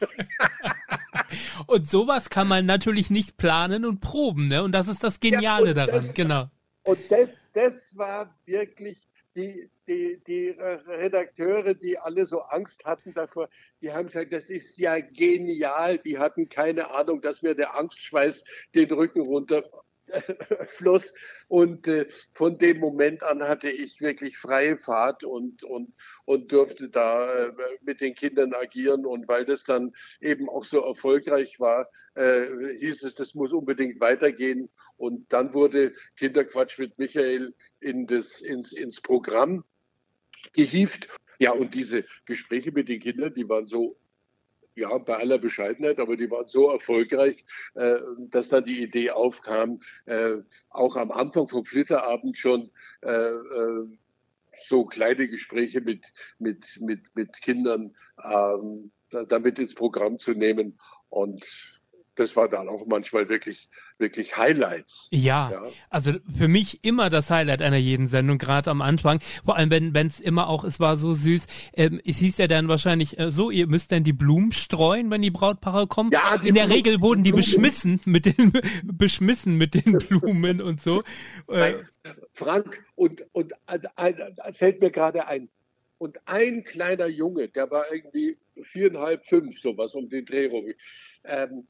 und 1.66 1.90
sowas 1.90 2.30
kann 2.30 2.48
man 2.48 2.64
natürlich 2.64 3.10
nicht 3.10 3.36
planen 3.36 3.84
und 3.84 4.00
proben, 4.00 4.48
ne? 4.48 4.62
Und 4.62 4.72
das 4.72 4.88
ist 4.88 5.04
das 5.04 5.20
Geniale 5.20 5.68
ja, 5.68 5.74
daran, 5.74 6.06
das, 6.06 6.14
genau. 6.14 6.50
Und 6.84 6.98
das, 7.10 7.30
das 7.52 7.74
war 7.94 8.34
wirklich 8.46 8.98
die, 9.34 9.70
die, 9.86 10.22
die 10.26 10.48
Redakteure, 10.50 11.74
die 11.74 11.98
alle 11.98 12.26
so 12.26 12.40
Angst 12.40 12.84
hatten 12.84 13.14
davor, 13.14 13.48
die 13.80 13.92
haben 13.92 14.06
gesagt, 14.06 14.32
das 14.32 14.50
ist 14.50 14.78
ja 14.78 14.98
genial. 15.00 15.98
Die 15.98 16.18
hatten 16.18 16.48
keine 16.48 16.90
Ahnung, 16.90 17.20
dass 17.20 17.42
mir 17.42 17.54
der 17.54 17.76
Angstschweiß 17.76 18.44
den 18.74 18.90
Rücken 18.92 19.20
runter 19.20 19.64
floss. 20.66 21.14
Und 21.48 21.86
äh, 21.88 22.08
von 22.32 22.58
dem 22.58 22.78
Moment 22.78 23.22
an 23.22 23.42
hatte 23.42 23.70
ich 23.70 24.00
wirklich 24.00 24.38
freie 24.38 24.76
Fahrt 24.76 25.24
und, 25.24 25.62
und, 25.64 25.94
und 26.24 26.52
durfte 26.52 26.88
da 26.88 27.46
äh, 27.46 27.52
mit 27.82 28.00
den 28.00 28.14
Kindern 28.14 28.54
agieren. 28.54 29.06
Und 29.06 29.28
weil 29.28 29.44
das 29.44 29.64
dann 29.64 29.92
eben 30.20 30.48
auch 30.48 30.64
so 30.64 30.80
erfolgreich 30.80 31.58
war, 31.60 31.88
äh, 32.14 32.46
hieß 32.78 33.04
es, 33.04 33.14
das 33.14 33.34
muss 33.34 33.52
unbedingt 33.52 34.00
weitergehen. 34.00 34.68
Und 34.96 35.32
dann 35.32 35.52
wurde 35.54 35.94
Kinderquatsch 36.16 36.78
mit 36.78 36.98
Michael 36.98 37.54
in 37.80 38.06
das, 38.06 38.40
ins, 38.40 38.72
ins 38.72 39.00
Programm 39.00 39.64
gehieft. 40.52 41.08
Ja, 41.38 41.52
und 41.52 41.74
diese 41.74 42.04
Gespräche 42.24 42.72
mit 42.72 42.88
den 42.88 43.00
Kindern, 43.00 43.34
die 43.34 43.48
waren 43.48 43.66
so 43.66 43.98
ja, 44.74 44.96
bei 44.98 45.16
aller 45.16 45.38
Bescheidenheit, 45.38 45.98
aber 45.98 46.16
die 46.16 46.30
waren 46.30 46.46
so 46.46 46.70
erfolgreich, 46.70 47.44
äh, 47.74 47.98
dass 48.30 48.48
dann 48.48 48.64
die 48.64 48.82
Idee 48.82 49.10
aufkam, 49.10 49.80
äh, 50.06 50.36
auch 50.70 50.96
am 50.96 51.10
Anfang 51.10 51.48
vom 51.48 51.64
Flitterabend 51.64 52.38
schon 52.38 52.70
äh, 53.02 53.10
äh 53.10 53.86
so 54.68 54.84
kleine 54.84 55.28
Gespräche 55.28 55.80
mit, 55.80 56.12
mit, 56.38 56.78
mit, 56.80 57.00
mit 57.14 57.32
Kindern 57.40 57.94
ähm, 58.22 58.92
damit 59.28 59.58
ins 59.58 59.74
Programm 59.74 60.18
zu 60.18 60.32
nehmen. 60.32 60.78
Und 61.08 61.44
das 62.16 62.36
war 62.36 62.48
dann 62.48 62.68
auch 62.68 62.86
manchmal 62.86 63.28
wirklich, 63.28 63.68
wirklich 63.98 64.36
Highlights. 64.36 65.08
Ja, 65.10 65.50
ja, 65.50 65.62
also 65.88 66.12
für 66.36 66.48
mich 66.48 66.84
immer 66.84 67.08
das 67.10 67.30
Highlight 67.30 67.62
einer 67.62 67.76
jeden 67.76 68.08
Sendung, 68.08 68.38
gerade 68.38 68.70
am 68.70 68.82
Anfang. 68.82 69.20
Vor 69.44 69.56
allem, 69.56 69.70
wenn 69.70 70.06
es 70.06 70.20
immer 70.20 70.48
auch, 70.48 70.64
es 70.64 70.78
war 70.78 70.96
so 70.96 71.14
süß. 71.14 71.46
Ähm, 71.74 72.00
es 72.04 72.18
hieß 72.18 72.38
ja 72.38 72.46
dann 72.48 72.68
wahrscheinlich 72.68 73.18
äh, 73.18 73.30
so, 73.30 73.50
ihr 73.50 73.66
müsst 73.66 73.92
dann 73.92 74.04
die 74.04 74.12
Blumen 74.12 74.52
streuen, 74.52 75.10
wenn 75.10 75.22
die 75.22 75.30
Brautpaare 75.30 75.86
kommen. 75.86 76.10
Ja, 76.12 76.36
die 76.38 76.48
In 76.48 76.54
der 76.54 76.64
Blumen, 76.64 76.76
Regel 76.76 77.00
wurden 77.00 77.24
die 77.24 77.30
Blumen. 77.30 77.44
beschmissen 77.44 78.00
mit 78.04 78.26
den, 78.26 78.52
beschmissen 78.84 79.56
mit 79.56 79.74
den 79.74 79.98
Blumen 79.98 80.60
und 80.60 80.80
so. 80.80 81.02
Äh, 81.48 81.74
Frank, 82.34 82.84
und, 82.94 83.24
und 83.32 83.54
ein, 83.96 84.16
fällt 84.52 84.80
mir 84.80 84.90
gerade 84.90 85.26
ein. 85.26 85.48
Und 85.98 86.18
ein 86.26 86.64
kleiner 86.64 87.06
Junge, 87.06 87.48
der 87.48 87.70
war 87.70 87.84
irgendwie 87.92 88.36
viereinhalb, 88.60 89.24
fünf, 89.24 89.60
sowas 89.60 89.94
um 89.94 90.08
den 90.08 90.24
Dreh 90.24 90.46
rum. 90.46 90.66
Ähm, 91.24 91.68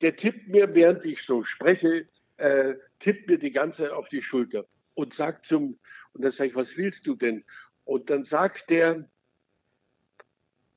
der 0.00 0.16
tippt 0.16 0.48
mir, 0.48 0.74
während 0.74 1.04
ich 1.04 1.22
so 1.22 1.42
spreche, 1.42 2.08
äh, 2.36 2.74
tippt 2.98 3.28
mir 3.28 3.38
die 3.38 3.52
ganze 3.52 3.84
Zeit 3.84 3.92
auf 3.92 4.08
die 4.08 4.22
Schulter 4.22 4.66
und 4.94 5.14
sagt 5.14 5.46
zum, 5.46 5.78
und 6.12 6.24
dann 6.24 6.32
sage 6.32 6.50
ich, 6.50 6.56
was 6.56 6.76
willst 6.76 7.06
du 7.06 7.14
denn? 7.14 7.44
Und 7.84 8.10
dann 8.10 8.24
sagt 8.24 8.70
der, 8.70 9.08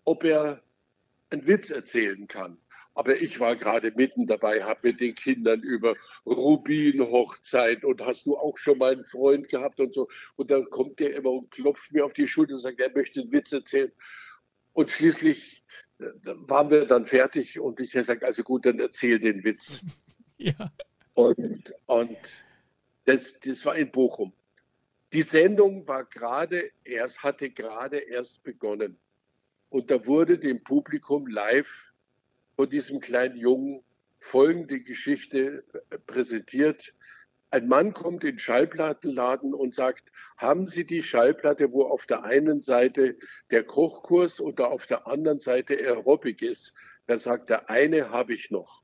ob 0.04 0.24
er 0.24 0.64
einen 1.30 1.48
Witz 1.48 1.70
erzählen 1.70 2.28
kann. 2.28 2.58
Aber 2.94 3.20
ich 3.20 3.42
war 3.42 3.58
gerade 3.58 3.92
mitten 3.92 4.26
dabei, 4.26 4.64
habe 4.64 4.88
mit 4.88 5.02
den 5.02 5.16
Kindern 5.16 5.62
über 5.62 5.96
Rubin-Hochzeit 6.26 7.84
und 7.84 8.00
hast 8.06 8.26
du 8.26 8.38
auch 8.38 8.58
schon 8.58 8.78
mal 8.78 8.94
einen 8.94 9.04
Freund 9.04 9.50
gehabt 9.50 9.82
und 9.82 9.94
so. 9.94 10.08
Und 10.38 10.50
dann 10.50 10.70
kommt 10.70 11.02
der 11.02 11.14
immer 11.14 11.32
und 11.32 11.52
klopft 11.52 11.92
mir 11.92 12.06
auf 12.06 12.14
die 12.14 12.28
Schulter 12.28 12.54
und 12.54 12.62
sagt, 12.62 12.80
er 12.80 12.92
möchte 12.92 13.20
einen 13.20 13.34
Witz 13.34 13.52
erzählen. 13.52 13.92
Und 14.72 14.92
schließlich 14.92 15.66
waren 16.00 16.70
wir 16.70 16.86
dann 16.86 17.06
fertig 17.06 17.60
und 17.60 17.80
ich 17.80 17.92
habe 17.92 18.02
gesagt, 18.02 18.24
also 18.24 18.44
gut, 18.44 18.66
dann 18.66 18.80
erzähl 18.80 19.20
den 19.20 19.44
Witz. 19.44 19.84
ja. 20.38 20.72
Und, 21.14 21.74
und 21.86 22.18
das, 23.06 23.40
das 23.40 23.66
war 23.66 23.76
in 23.76 23.92
Bochum. 23.92 24.34
Die 25.14 25.22
Sendung 25.22 25.88
war 25.88 26.04
gerade 26.04 26.72
erst, 26.84 27.24
hatte 27.24 27.50
gerade 27.50 28.00
erst 28.00 28.44
begonnen. 28.44 28.98
Und 29.70 29.90
da 29.90 30.06
wurde 30.06 30.38
dem 30.38 30.64
Publikum 30.64 31.28
live 31.28 31.70
von 32.56 32.70
diesem 32.70 33.00
kleinen 33.00 33.38
Jungen 33.38 33.84
folgende 34.20 34.80
Geschichte 34.80 35.64
präsentiert. 36.08 36.94
Ein 37.56 37.70
Mann 37.70 37.94
kommt 37.94 38.26
in 38.26 38.32
den 38.32 38.40
Schallplattenladen 38.40 39.54
und 39.54 39.76
sagt, 39.76 40.12
haben 40.36 40.68
Sie 40.68 40.86
die 40.86 41.02
Schallplatte, 41.02 41.72
wo 41.72 41.84
auf 41.84 42.06
der 42.06 42.26
einen 42.26 42.60
Seite 42.60 43.18
der 43.50 43.64
Kochkurs 43.64 44.42
oder 44.42 44.72
auf 44.72 44.88
der 44.88 45.08
anderen 45.08 45.40
Seite 45.40 45.76
Aerobic 45.78 46.42
ist? 46.42 46.74
Da 47.08 47.18
sagt 47.18 47.50
er, 47.50 47.70
eine 47.70 48.10
habe 48.10 48.34
ich 48.34 48.52
noch. 48.52 48.84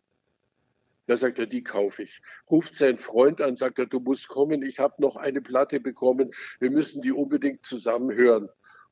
Da 1.06 1.18
sagt 1.18 1.40
er, 1.40 1.48
die 1.48 1.66
kaufe 1.66 2.04
ich. 2.04 2.22
Ruft 2.50 2.74
seinen 2.74 2.98
Freund 2.98 3.42
an, 3.42 3.58
sagt 3.58 3.78
er, 3.78 3.88
du 3.88 4.00
musst 4.00 4.30
kommen, 4.30 4.62
ich 4.62 4.80
habe 4.80 5.02
noch 5.02 5.18
eine 5.18 5.42
Platte 5.42 5.82
bekommen, 5.82 6.32
wir 6.62 6.72
müssen 6.72 7.02
die 7.02 7.12
unbedingt 7.12 7.66
zusammen 7.66 8.16
hören. 8.16 8.48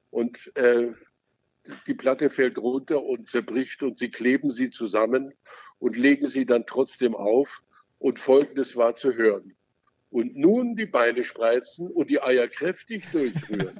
Und 0.10 0.54
äh, 0.58 0.92
die 1.88 1.94
Platte 1.94 2.32
fällt 2.32 2.58
runter 2.58 3.02
und 3.02 3.30
zerbricht 3.30 3.82
und 3.82 3.98
sie 3.98 4.12
kleben 4.12 4.52
sie 4.52 4.72
zusammen 4.72 5.34
und 5.78 5.96
legen 5.96 6.28
sie 6.28 6.46
dann 6.46 6.66
trotzdem 6.66 7.16
auf. 7.16 7.62
Und 7.98 8.20
folgendes 8.20 8.76
war 8.76 8.96
zu 8.96 9.14
hören 9.14 9.56
und 10.10 10.36
nun 10.36 10.76
die 10.76 10.86
Beine 10.86 11.24
spreizen 11.24 11.90
und 11.90 12.10
die 12.10 12.22
Eier 12.22 12.48
kräftig 12.48 13.06
durchrühren. 13.12 13.80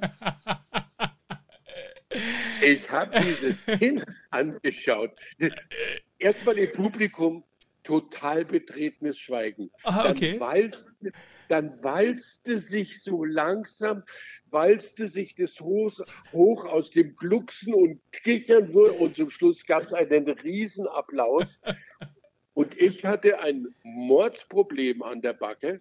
ich 2.62 2.90
habe 2.90 3.20
dieses 3.20 3.66
Kind 3.66 4.04
angeschaut. 4.30 5.12
Erstmal 6.18 6.58
im 6.58 6.72
Publikum 6.72 7.44
total 7.82 8.44
betretenes 8.44 9.18
Schweigen. 9.18 9.70
Ah, 9.84 10.10
okay. 10.10 10.32
Dann 10.32 10.40
walzte, 10.40 11.12
dann 11.48 11.82
walzte 11.82 12.58
sich 12.58 13.02
so 13.02 13.24
langsam, 13.24 14.04
walzte 14.50 15.08
sich 15.08 15.34
das 15.34 15.60
hoch, 15.60 15.98
hoch 16.32 16.64
aus 16.64 16.90
dem 16.90 17.16
Glucksen 17.16 17.74
und 17.74 18.00
Kichern 18.12 18.72
wurde 18.72 18.92
und 18.92 19.16
zum 19.16 19.30
Schluss 19.30 19.64
gab 19.66 19.82
es 19.82 19.92
einen 19.92 20.28
Riesenapplaus. 20.28 21.60
Und 22.52 22.76
ich 22.76 23.06
hatte 23.06 23.38
ein 23.38 23.68
Mordsproblem 23.84 25.02
an 25.02 25.22
der 25.22 25.32
Backe, 25.32 25.80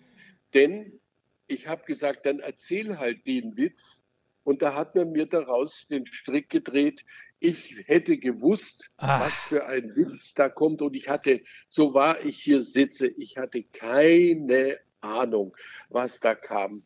denn 0.54 1.00
ich 1.48 1.68
habe 1.68 1.84
gesagt, 1.86 2.26
dann 2.26 2.40
erzähl 2.40 2.98
halt 2.98 3.26
den 3.26 3.58
Witz. 3.58 4.04
Und 4.44 4.62
da 4.62 4.74
hat 4.74 4.96
man 4.96 5.12
mir 5.12 5.26
daraus 5.26 5.88
den 5.90 6.06
Strick 6.06 6.50
gedreht. 6.50 7.04
Ich 7.40 7.76
hätte 7.86 8.18
gewusst, 8.18 8.90
Ah. 8.98 9.22
was 9.22 9.34
für 9.34 9.66
ein 9.66 9.96
Witz 9.96 10.34
da 10.34 10.50
kommt. 10.50 10.82
Und 10.82 10.96
ich 10.96 11.08
hatte, 11.10 11.42
so 11.68 11.94
war 11.94 12.24
ich 12.24 12.42
hier 12.42 12.62
sitze, 12.64 13.08
ich 13.08 13.38
hatte 13.38 13.64
keine 13.64 14.80
Ahnung, 15.02 15.56
was 15.90 16.20
da 16.20 16.36
kam. 16.36 16.84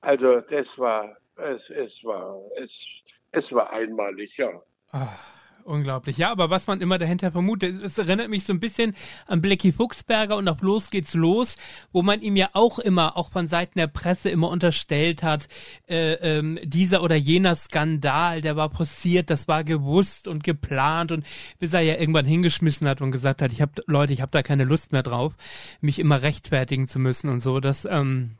Also 0.00 0.40
das 0.40 0.78
war, 0.78 1.16
es, 1.36 1.70
es 1.70 2.04
war, 2.04 2.40
es, 2.56 2.86
es 3.32 3.52
war 3.52 3.72
einmalig, 3.72 4.36
ja. 4.36 4.62
Ah, 4.92 5.18
unglaublich. 5.66 6.16
Ja, 6.16 6.30
aber 6.30 6.50
was 6.50 6.66
man 6.66 6.80
immer 6.80 6.98
dahinter 6.98 7.32
vermutet, 7.32 7.82
es, 7.82 7.98
erinnert 7.98 8.30
mich 8.30 8.44
so 8.44 8.52
ein 8.52 8.60
bisschen 8.60 8.94
an 9.26 9.40
Blackie 9.40 9.72
Fuchsberger 9.72 10.36
und 10.36 10.48
auf 10.48 10.62
Los 10.62 10.90
geht's 10.90 11.14
los, 11.14 11.56
wo 11.92 12.02
man 12.02 12.22
ihm 12.22 12.36
ja 12.36 12.50
auch 12.52 12.78
immer, 12.78 13.16
auch 13.16 13.30
von 13.30 13.48
Seiten 13.48 13.78
der 13.78 13.88
Presse 13.88 14.30
immer 14.30 14.48
unterstellt 14.48 15.22
hat, 15.22 15.48
äh, 15.88 16.12
ähm, 16.14 16.58
dieser 16.62 17.02
oder 17.02 17.16
jener 17.16 17.54
Skandal, 17.54 18.40
der 18.40 18.56
war 18.56 18.68
passiert, 18.68 19.30
das 19.30 19.48
war 19.48 19.64
gewusst 19.64 20.28
und 20.28 20.44
geplant 20.44 21.12
und 21.12 21.26
bis 21.58 21.72
er 21.72 21.80
ja 21.80 21.96
irgendwann 21.96 22.26
hingeschmissen 22.26 22.88
hat 22.88 23.00
und 23.00 23.10
gesagt 23.10 23.42
hat, 23.42 23.52
ich 23.52 23.60
habe 23.60 23.82
Leute, 23.86 24.12
ich 24.12 24.20
habe 24.20 24.30
da 24.30 24.42
keine 24.42 24.64
Lust 24.64 24.92
mehr 24.92 25.02
drauf, 25.02 25.34
mich 25.80 25.98
immer 25.98 26.22
rechtfertigen 26.22 26.88
zu 26.88 26.98
müssen 26.98 27.28
und 27.28 27.40
so. 27.40 27.60
Das 27.60 27.84
ähm, 27.84 28.38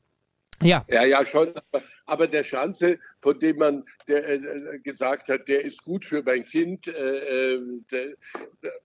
ja, 0.63 0.85
Ja, 0.89 1.05
ja, 1.05 1.25
schon. 1.25 1.53
Aber, 2.07 2.27
der 2.27 2.43
Schanze, 2.43 2.99
von 3.21 3.39
dem 3.39 3.59
man 3.59 3.85
der, 4.09 4.29
äh, 4.29 4.79
gesagt 4.81 5.29
hat, 5.29 5.49
der 5.49 5.65
ist 5.65 5.83
gut 5.83 6.05
für 6.05 6.23
mein 6.23 6.45
Kind, 6.45 6.87
äh, 6.89 7.55
äh, 7.55 7.61
der, 7.91 8.15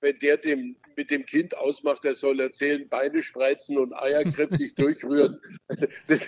wenn 0.02 0.20
der 0.20 0.38
dem, 0.38 0.76
mit 0.96 1.10
dem 1.10 1.26
Kind 1.26 1.56
ausmacht, 1.56 2.06
er 2.06 2.16
soll 2.16 2.40
erzählen, 2.40 2.88
Beine 2.90 3.24
spreizen 3.24 3.78
und 3.78 3.94
Eier 3.94 4.24
kräftig 4.36 4.76
durchrühren. 4.76 5.40
Also, 5.68 5.88
das, 6.08 6.28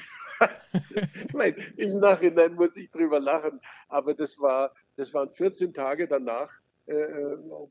ich 1.28 1.34
meine, 1.34 1.56
Im 1.78 2.00
Nachhinein 2.00 2.54
muss 2.56 2.76
ich 2.76 2.90
drüber 2.92 3.20
lachen, 3.20 3.60
aber 3.90 4.14
das, 4.14 4.40
war, 4.40 4.74
das 4.96 5.14
waren 5.14 5.32
14 5.32 5.74
Tage 5.74 6.08
danach, 6.08 6.50
äh, 6.86 6.94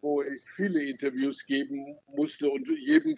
wo 0.00 0.22
ich 0.22 0.42
viele 0.54 0.82
Interviews 0.82 1.44
geben 1.44 1.98
musste 2.06 2.48
und 2.48 2.68
jedem 2.68 3.16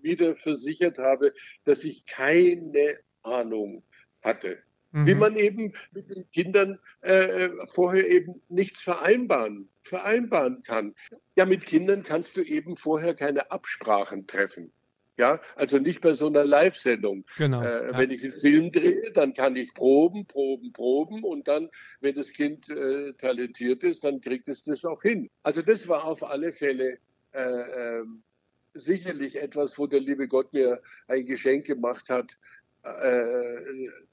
wieder 0.00 0.36
versichert 0.36 0.98
habe, 0.98 1.32
dass 1.64 1.84
ich 1.84 2.06
keine 2.06 2.98
Ahnung 3.22 3.82
hatte. 4.22 4.58
Wie 4.94 5.14
Mhm. 5.14 5.20
man 5.20 5.36
eben 5.36 5.72
mit 5.92 6.10
den 6.10 6.30
Kindern 6.32 6.78
äh, 7.00 7.48
vorher 7.72 8.06
eben 8.08 8.42
nichts 8.50 8.82
vereinbaren, 8.82 9.70
vereinbaren 9.84 10.60
kann. 10.62 10.94
Ja, 11.34 11.46
mit 11.46 11.64
Kindern 11.64 12.02
kannst 12.02 12.36
du 12.36 12.42
eben 12.42 12.76
vorher 12.76 13.14
keine 13.14 13.50
Absprachen 13.50 14.26
treffen. 14.26 14.70
Ja, 15.16 15.40
also 15.56 15.78
nicht 15.78 16.00
bei 16.02 16.12
so 16.12 16.26
einer 16.26 16.44
Live-Sendung. 16.44 17.24
genau. 17.38 17.62
Äh, 17.62 17.90
ja. 17.90 17.98
Wenn 17.98 18.10
ich 18.10 18.22
einen 18.22 18.32
Film 18.32 18.72
drehe, 18.72 19.10
dann 19.12 19.32
kann 19.34 19.56
ich 19.56 19.72
proben, 19.72 20.26
proben, 20.26 20.72
proben 20.72 21.22
und 21.24 21.48
dann, 21.48 21.70
wenn 22.00 22.14
das 22.14 22.32
Kind 22.32 22.68
äh, 22.68 23.12
talentiert 23.14 23.84
ist, 23.84 24.04
dann 24.04 24.20
kriegt 24.20 24.48
es 24.48 24.64
das 24.64 24.84
auch 24.84 25.02
hin. 25.02 25.30
Also 25.42 25.62
das 25.62 25.86
war 25.88 26.04
auf 26.04 26.22
alle 26.22 26.52
Fälle 26.52 26.98
äh, 27.32 27.40
ähm, 28.00 28.22
sicherlich 28.74 29.36
etwas, 29.40 29.78
wo 29.78 29.86
der 29.86 30.00
liebe 30.00 30.28
Gott 30.28 30.52
mir 30.52 30.80
ein 31.08 31.26
Geschenk 31.26 31.66
gemacht 31.66 32.08
hat, 32.08 32.38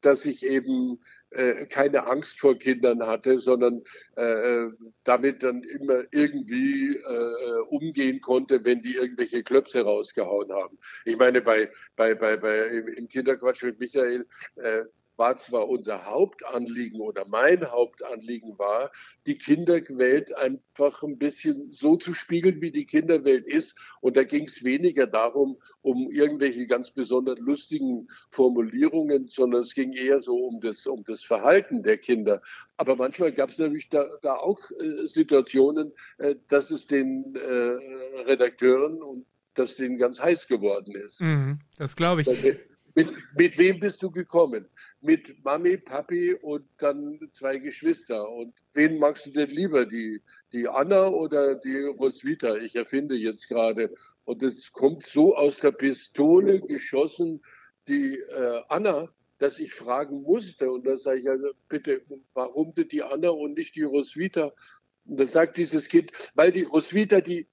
dass 0.02 0.26
ich 0.26 0.46
eben 0.46 1.00
äh, 1.32 1.68
keine 1.68 2.08
Angst 2.08 2.40
vor 2.40 2.58
Kindern 2.58 3.06
hatte, 3.06 3.40
sondern 3.40 3.84
äh, 4.16 4.68
damit 5.04 5.44
dann 5.44 5.62
immer 5.62 6.04
irgendwie 6.12 6.96
äh, 6.96 7.60
umgehen 7.70 8.20
konnte, 8.20 8.64
wenn 8.66 8.82
die 8.82 8.96
irgendwelche 8.96 9.44
Klöpse 9.44 9.82
rausgehauen 9.82 10.52
haben. 10.52 10.80
Ich 11.06 11.18
meine, 11.18 11.42
bei, 11.42 11.72
bei, 11.96 12.16
bei, 12.16 12.36
bei 12.38 12.68
im, 12.96 13.08
Kinderquatsch 13.08 13.64
mit 13.64 13.80
Michael 13.80 14.26
äh, 14.56 14.86
war 15.20 15.38
zwar 15.38 15.70
unser 15.70 16.06
Hauptanliegen 16.06 17.00
oder 17.02 17.26
mein 17.28 17.70
Hauptanliegen 17.70 18.58
war, 18.58 18.92
die 19.28 19.38
Kinderwelt 19.38 20.34
einfach 20.36 21.04
ein 21.04 21.18
bisschen 21.18 21.72
so 21.72 21.98
zu 21.98 22.14
spiegeln, 22.14 22.62
wie 22.62 22.72
die 22.72 22.86
Kinderwelt 22.86 23.46
ist. 23.46 23.78
Und 24.02 24.18
da 24.18 24.24
ging 24.24 24.46
es 24.46 24.64
weniger 24.64 25.06
darum, 25.06 25.58
um 25.82 26.10
irgendwelche 26.12 26.66
ganz 26.66 26.90
besonders 26.90 27.38
lustigen 27.40 28.08
Formulierungen, 28.32 29.28
sondern 29.28 29.62
es 29.62 29.74
ging 29.74 29.94
eher 29.94 30.20
so 30.20 30.38
um 30.38 30.62
das, 30.62 30.88
um 30.88 31.04
das 31.04 31.24
Verhalten 31.24 31.84
der 31.84 31.98
Kinder. 31.98 32.42
Aber 32.78 32.96
manchmal 32.96 33.32
gab 33.34 33.50
es 33.50 33.60
natürlich 33.60 33.90
da, 33.90 34.06
da 34.22 34.36
auch 34.36 34.60
äh, 34.72 35.06
Situationen, 35.06 35.92
äh, 36.18 36.36
dass 36.48 36.72
es 36.72 36.88
den 36.88 37.36
äh, 37.36 38.22
Redakteuren 38.24 39.02
und 39.02 39.26
dass 39.56 39.76
denen 39.76 39.98
ganz 39.98 40.20
heiß 40.20 40.48
geworden 40.48 40.96
ist. 40.96 41.22
Mhm, 41.22 41.60
das 41.78 41.96
glaube 41.96 42.22
ich. 42.22 42.28
Mit, 42.28 42.60
mit, 42.96 43.14
mit 43.36 43.58
wem 43.58 43.80
bist 43.80 44.02
du 44.02 44.12
gekommen? 44.12 44.68
Mit 45.02 45.44
Mami, 45.46 45.78
Papi 45.78 46.34
und 46.34 46.66
dann 46.78 47.30
zwei 47.32 47.58
Geschwister. 47.58 48.30
Und 48.30 48.54
wen 48.74 49.00
magst 49.00 49.26
du 49.26 49.32
denn 49.32 49.50
lieber? 49.50 49.86
Die, 49.86 50.22
die 50.52 50.68
Anna 50.68 51.08
oder 51.08 51.56
die 51.56 51.84
Roswitha? 51.84 52.56
Ich 52.58 52.76
erfinde 52.76 53.16
jetzt 53.16 53.48
gerade. 53.48 53.94
Und 54.26 54.44
es 54.44 54.72
kommt 54.72 55.04
so 55.04 55.36
aus 55.36 55.58
der 55.58 55.72
Pistole 55.72 56.60
geschossen, 56.62 57.42
die 57.88 58.18
äh, 58.18 58.62
Anna, 58.68 59.10
dass 59.40 59.58
ich 59.58 59.74
fragen 59.74 60.22
musste. 60.22 60.70
Und 60.72 60.86
da 60.86 60.98
sage 60.98 61.20
ich, 61.22 61.30
also 61.30 61.48
bitte, 61.70 62.02
warum 62.34 62.76
denn 62.76 62.90
die 62.90 63.02
Anna 63.02 63.30
und 63.30 63.54
nicht 63.56 63.76
die 63.76 63.84
Roswitha? 63.84 64.52
Und 65.06 65.20
dann 65.20 65.28
sagt 65.28 65.58
dieses 65.58 65.88
Kind, 65.88 66.12
weil 66.36 66.52
die 66.52 66.64
Roswitha, 66.64 67.22
die. 67.22 67.48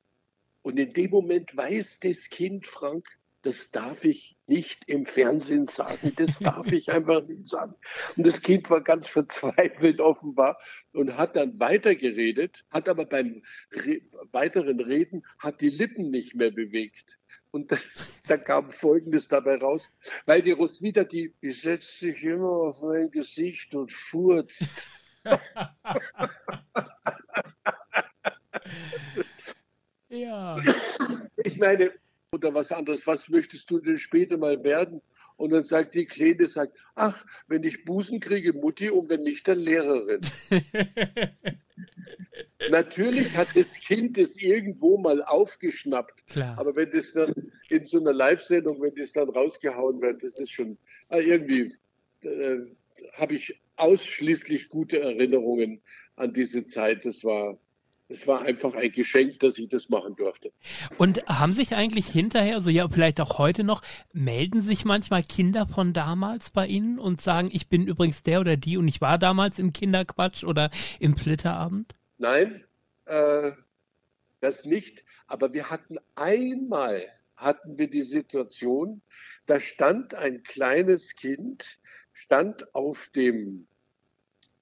Und 0.63 0.79
in 0.79 0.93
dem 0.93 1.11
Moment 1.11 1.57
weiß 1.57 2.01
das 2.01 2.29
Kind, 2.29 2.67
Frank, 2.67 3.07
das 3.47 3.71
darf 3.71 4.03
ich 4.03 4.37
nicht 4.49 4.83
im 4.89 5.07
Fernsehen 5.07 5.69
sagen, 5.69 6.13
das 6.17 6.41
darf 6.41 6.73
ich 6.73 6.91
einfach 6.91 7.25
nicht 7.29 7.47
sagen. 7.47 7.77
Und 8.17 8.27
das 8.27 8.43
Kind 8.43 8.69
war 8.71 8.81
ganz 8.81 9.07
verzweifelt 9.07 10.01
offenbar 10.01 10.59
und 10.93 11.17
hat 11.17 11.37
dann 11.37 11.61
weitergeredet, 11.61 12.65
hat 12.71 12.89
aber 12.89 13.05
beim 13.05 13.45
Re 13.71 14.01
weiteren 14.33 14.81
Reden, 14.81 15.25
hat 15.39 15.61
die 15.61 15.71
Lippen 15.71 16.11
nicht 16.11 16.35
mehr 16.35 16.51
bewegt. 16.51 17.21
Und 17.53 17.71
da, 17.71 17.77
da 18.27 18.37
kam 18.37 18.73
Folgendes 18.73 19.29
dabei 19.29 19.59
raus, 19.59 19.93
weil 20.25 20.43
die 20.43 20.51
Roswitha, 20.51 21.05
die, 21.05 21.33
die 21.41 21.53
setzt 21.53 22.01
sich 22.01 22.25
immer 22.25 22.51
auf 22.51 22.83
mein 22.83 23.13
Gesicht 23.13 23.77
und 23.77 23.93
furzt. 23.93 24.65
Ja. 30.09 30.63
Ich 31.45 31.59
meine, 31.59 31.93
oder 32.33 32.55
was 32.55 32.73
anderes, 32.73 33.07
was 33.07 33.29
möchtest 33.29 33.71
du 33.71 33.79
denn 33.79 33.99
später 33.99 34.37
mal 34.37 34.63
werden? 34.65 35.01
Und 35.37 35.51
dann 35.51 35.65
sagt 35.65 35.95
die 35.95 36.07
Kleine, 36.07 36.49
sagt, 36.49 36.77
ach, 36.95 37.25
wenn 37.47 37.63
ich 37.63 37.85
Busen 37.85 38.21
kriege, 38.21 38.53
Mutti, 38.55 38.91
und 38.91 39.09
wenn 39.11 39.23
nicht, 39.23 39.47
dann 39.47 39.59
Lehrerin. 39.59 40.21
Natürlich 42.71 43.37
hat 43.37 43.49
das 43.55 43.75
Kind 43.75 44.17
es 44.19 44.41
irgendwo 44.41 44.97
mal 44.99 45.23
aufgeschnappt. 45.23 46.27
Klar. 46.27 46.59
Aber 46.59 46.75
wenn 46.75 46.91
das 46.91 47.13
dann 47.13 47.35
in 47.69 47.85
so 47.85 48.01
einer 48.01 48.15
Live-Sendung, 48.15 48.81
wenn 48.81 48.95
das 48.95 49.13
dann 49.13 49.29
rausgehauen 49.29 50.01
wird, 50.01 50.23
das 50.23 50.39
ist 50.39 50.53
schon 50.53 50.79
äh, 51.11 51.21
irgendwie, 51.21 51.75
äh, 52.23 52.59
habe 53.13 53.35
ich 53.35 53.61
ausschließlich 53.77 54.71
gute 54.71 55.01
Erinnerungen 55.01 55.83
an 56.17 56.33
diese 56.33 56.65
Zeit. 56.65 57.05
Das 57.05 57.23
war, 57.25 57.59
es 58.09 58.27
war 58.27 58.43
einfach 58.43 58.75
ein 58.75 58.93
Geschenk, 58.93 59.41
dass 59.41 59.59
ich 59.59 59.69
das 59.69 59.89
machen 59.89 60.15
durfte. 60.17 60.53
Und 60.97 61.27
haben 61.27 61.53
sich 61.53 61.75
eigentlich 61.75 62.07
hinterher, 62.07 62.61
so 62.63 62.71
ja, 62.71 62.89
vielleicht 62.89 63.21
auch 63.21 63.39
heute 63.39 63.65
noch, 63.65 63.83
melden 64.13 64.63
sich 64.63 64.85
manchmal 64.85 65.23
Kinder 65.23 65.67
von 65.67 65.93
damals 65.93 66.51
bei 66.51 66.67
Ihnen 66.67 66.99
und 66.99 67.21
sagen, 67.21 67.51
ich 67.53 67.69
bin 67.69 67.87
übrigens 67.87 68.23
der 68.23 68.41
oder 68.41 68.57
die 68.57 68.77
und 68.77 68.87
ich 68.87 69.01
war 69.01 69.19
damals 69.19 69.59
im 69.59 69.73
Kinderquatsch 69.73 70.45
oder 70.45 70.71
im 71.01 71.15
Plitterabend? 71.15 71.95
Nein, 72.19 72.65
äh, 73.07 73.53
das 74.41 74.65
nicht. 74.65 75.05
Aber 75.27 75.53
wir 75.53 75.71
hatten 75.71 75.99
einmal 76.15 77.07
hatten 77.37 77.77
wir 77.77 77.91
die 77.91 78.03
Situation, 78.03 79.03
da 79.47 79.61
stand 79.61 80.15
ein 80.15 80.43
kleines 80.43 81.15
Kind, 81.17 81.79
stand 82.13 82.75
auf 82.75 83.11
dem 83.15 83.67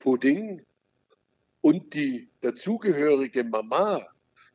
Pudding 0.01 0.65
und 1.65 1.95
die 1.95 2.29
dazugehörige 2.43 3.43
Mama 3.43 4.07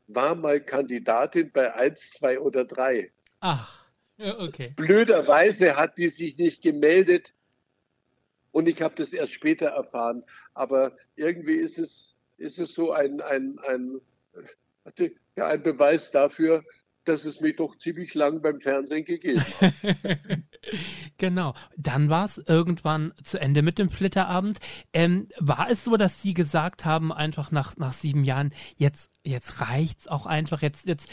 war 0.06 0.36
mal 0.36 0.62
Kandidatin 0.62 1.52
bei 1.52 1.74
1, 1.74 2.12
2 2.12 2.40
oder 2.40 2.66
3. 2.66 3.12
Ach, 3.40 3.88
okay. 4.20 4.74
Blöderweise 4.76 5.76
hat 5.76 5.98
die 5.98 6.10
sich 6.10 6.38
nicht 6.38 6.62
gemeldet 6.62 7.34
und 8.52 8.68
ich 8.68 8.84
habe 8.84 8.94
das 8.94 9.12
erst 9.12 9.34
später 9.34 9.70
erfahren. 9.70 10.24
Aber 10.54 10.96
irgendwie 11.16 11.56
ist 11.56 11.80
es, 11.80 12.16
ist 12.38 12.60
es 12.60 12.76
so 12.76 12.92
ein, 12.92 13.22
ein, 13.22 13.58
ein, 13.68 14.02
ja, 15.36 15.48
ein 15.48 15.64
Beweis 15.64 16.12
dafür, 16.12 16.64
dass 17.10 17.26
es 17.26 17.42
mich 17.42 17.56
doch 17.56 17.78
ziemlich 17.78 18.14
lang 18.14 18.42
beim 18.42 18.62
Fernsehen 18.62 19.04
gegeben 19.04 19.42
hat. 19.42 19.74
genau. 21.18 21.54
Dann 21.76 22.10
war 22.10 22.26
es 22.26 22.38
irgendwann 22.38 23.14
zu 23.24 23.42
Ende 23.42 23.62
mit 23.62 23.80
dem 23.80 23.90
Flitterabend. 23.90 24.60
Ähm, 24.94 25.28
war 25.38 25.70
es 25.70 25.84
so, 25.84 25.98
dass 25.98 26.22
Sie 26.22 26.34
gesagt 26.34 26.86
haben, 26.86 27.12
einfach 27.12 27.52
nach, 27.52 27.76
nach 27.78 27.94
sieben 27.94 28.24
Jahren, 28.24 28.54
jetzt, 28.78 29.10
jetzt 29.24 29.62
reicht's 29.62 30.08
auch 30.08 30.26
einfach, 30.26 30.62
jetzt, 30.62 30.88
jetzt 30.88 31.10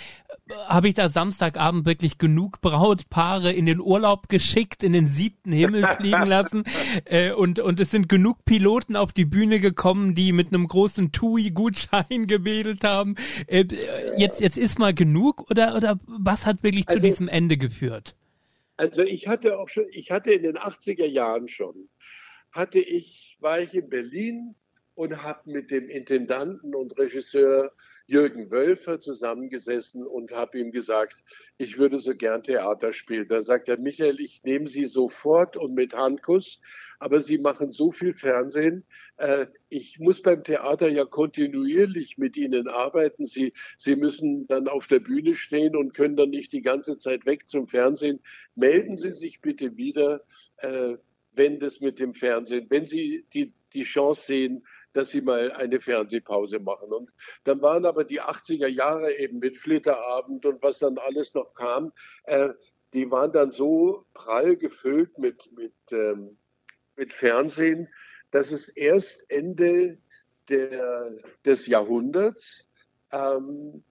äh, 0.48 0.54
habe 0.66 0.88
ich 0.88 0.94
da 0.94 1.08
Samstagabend 1.08 1.86
wirklich 1.86 2.18
genug 2.18 2.60
Brautpaare 2.60 3.52
in 3.52 3.66
den 3.66 3.80
Urlaub 3.80 4.28
geschickt, 4.28 4.82
in 4.82 4.92
den 4.92 5.08
siebten 5.08 5.52
Himmel 5.52 5.86
fliegen 5.98 6.26
lassen 6.26 6.64
äh, 7.04 7.32
und, 7.32 7.58
und 7.58 7.80
es 7.80 7.90
sind 7.90 8.08
genug 8.08 8.44
Piloten 8.44 8.96
auf 8.96 9.12
die 9.12 9.24
Bühne 9.24 9.60
gekommen, 9.60 10.14
die 10.14 10.32
mit 10.32 10.48
einem 10.48 10.66
großen 10.66 11.12
TUI-Gutschein 11.12 12.06
gewedelt 12.26 12.84
haben. 12.84 13.16
Äh, 13.46 13.64
jetzt, 14.16 14.40
jetzt 14.40 14.56
ist 14.56 14.78
mal 14.78 14.94
genug 14.94 15.50
oder, 15.50 15.76
oder 15.76 15.98
was 16.06 16.46
hat 16.46 16.62
wirklich 16.62 16.88
also, 16.88 17.00
zu 17.00 17.06
diesem 17.06 17.28
Ende 17.28 17.56
geführt? 17.56 18.14
Also 18.76 19.02
ich 19.02 19.26
hatte 19.26 19.58
auch 19.58 19.68
schon, 19.68 19.86
ich 19.90 20.10
hatte 20.10 20.32
in 20.32 20.42
den 20.42 20.58
80er 20.58 21.06
Jahren 21.06 21.48
schon, 21.48 21.88
hatte 22.52 22.78
ich, 22.78 23.36
war 23.40 23.60
ich 23.60 23.74
in 23.74 23.88
Berlin 23.88 24.54
und 24.94 25.22
habe 25.22 25.50
mit 25.50 25.70
dem 25.70 25.88
Intendanten 25.88 26.74
und 26.74 26.98
Regisseur 26.98 27.72
Jürgen 28.08 28.50
Wölfer 28.50 29.00
zusammengesessen 29.00 30.06
und 30.06 30.30
habe 30.30 30.60
ihm 30.60 30.70
gesagt, 30.70 31.16
ich 31.58 31.76
würde 31.76 31.98
so 31.98 32.14
gern 32.14 32.42
Theater 32.42 32.92
spielen. 32.92 33.26
Da 33.28 33.42
sagt 33.42 33.68
er, 33.68 33.78
Michael, 33.78 34.20
ich 34.20 34.44
nehme 34.44 34.68
Sie 34.68 34.84
sofort 34.84 35.56
und 35.56 35.74
mit 35.74 35.94
Handkuss, 35.94 36.60
aber 37.00 37.20
Sie 37.20 37.38
machen 37.38 37.72
so 37.72 37.90
viel 37.90 38.14
Fernsehen. 38.14 38.84
Äh, 39.16 39.46
ich 39.68 39.98
muss 39.98 40.22
beim 40.22 40.44
Theater 40.44 40.88
ja 40.88 41.04
kontinuierlich 41.04 42.16
mit 42.16 42.36
Ihnen 42.36 42.68
arbeiten. 42.68 43.26
Sie, 43.26 43.52
Sie 43.76 43.96
müssen 43.96 44.46
dann 44.46 44.68
auf 44.68 44.86
der 44.86 45.00
Bühne 45.00 45.34
stehen 45.34 45.74
und 45.74 45.92
können 45.92 46.16
dann 46.16 46.30
nicht 46.30 46.52
die 46.52 46.62
ganze 46.62 46.98
Zeit 46.98 47.26
weg 47.26 47.48
zum 47.48 47.66
Fernsehen. 47.66 48.20
Melden 48.54 48.96
Sie 48.96 49.10
sich 49.10 49.40
bitte 49.40 49.76
wieder, 49.76 50.22
äh, 50.58 50.96
wenn 51.32 51.58
das 51.58 51.80
mit 51.80 51.98
dem 51.98 52.14
Fernsehen, 52.14 52.66
wenn 52.70 52.86
Sie 52.86 53.26
die, 53.34 53.52
die 53.74 53.82
Chance 53.82 54.26
sehen, 54.26 54.64
dass 54.96 55.10
sie 55.10 55.20
mal 55.20 55.52
eine 55.52 55.80
Fernsehpause 55.80 56.58
machen. 56.58 56.92
Und 56.92 57.10
dann 57.44 57.60
waren 57.60 57.84
aber 57.84 58.04
die 58.04 58.22
80er 58.22 58.66
Jahre 58.66 59.14
eben 59.16 59.38
mit 59.38 59.58
Flitterabend 59.58 60.46
und 60.46 60.62
was 60.62 60.78
dann 60.78 60.98
alles 60.98 61.34
noch 61.34 61.54
kam, 61.54 61.92
äh, 62.24 62.50
die 62.94 63.10
waren 63.10 63.32
dann 63.32 63.50
so 63.50 64.06
prall 64.14 64.56
gefüllt 64.56 65.18
mit, 65.18 65.50
mit, 65.52 65.74
ähm, 65.90 66.38
mit 66.96 67.12
Fernsehen, 67.12 67.88
dass 68.30 68.52
es 68.52 68.68
erst 68.68 69.30
Ende 69.30 69.98
der, 70.48 71.12
des 71.44 71.66
Jahrhunderts 71.66 72.66
ähm, 73.12 73.84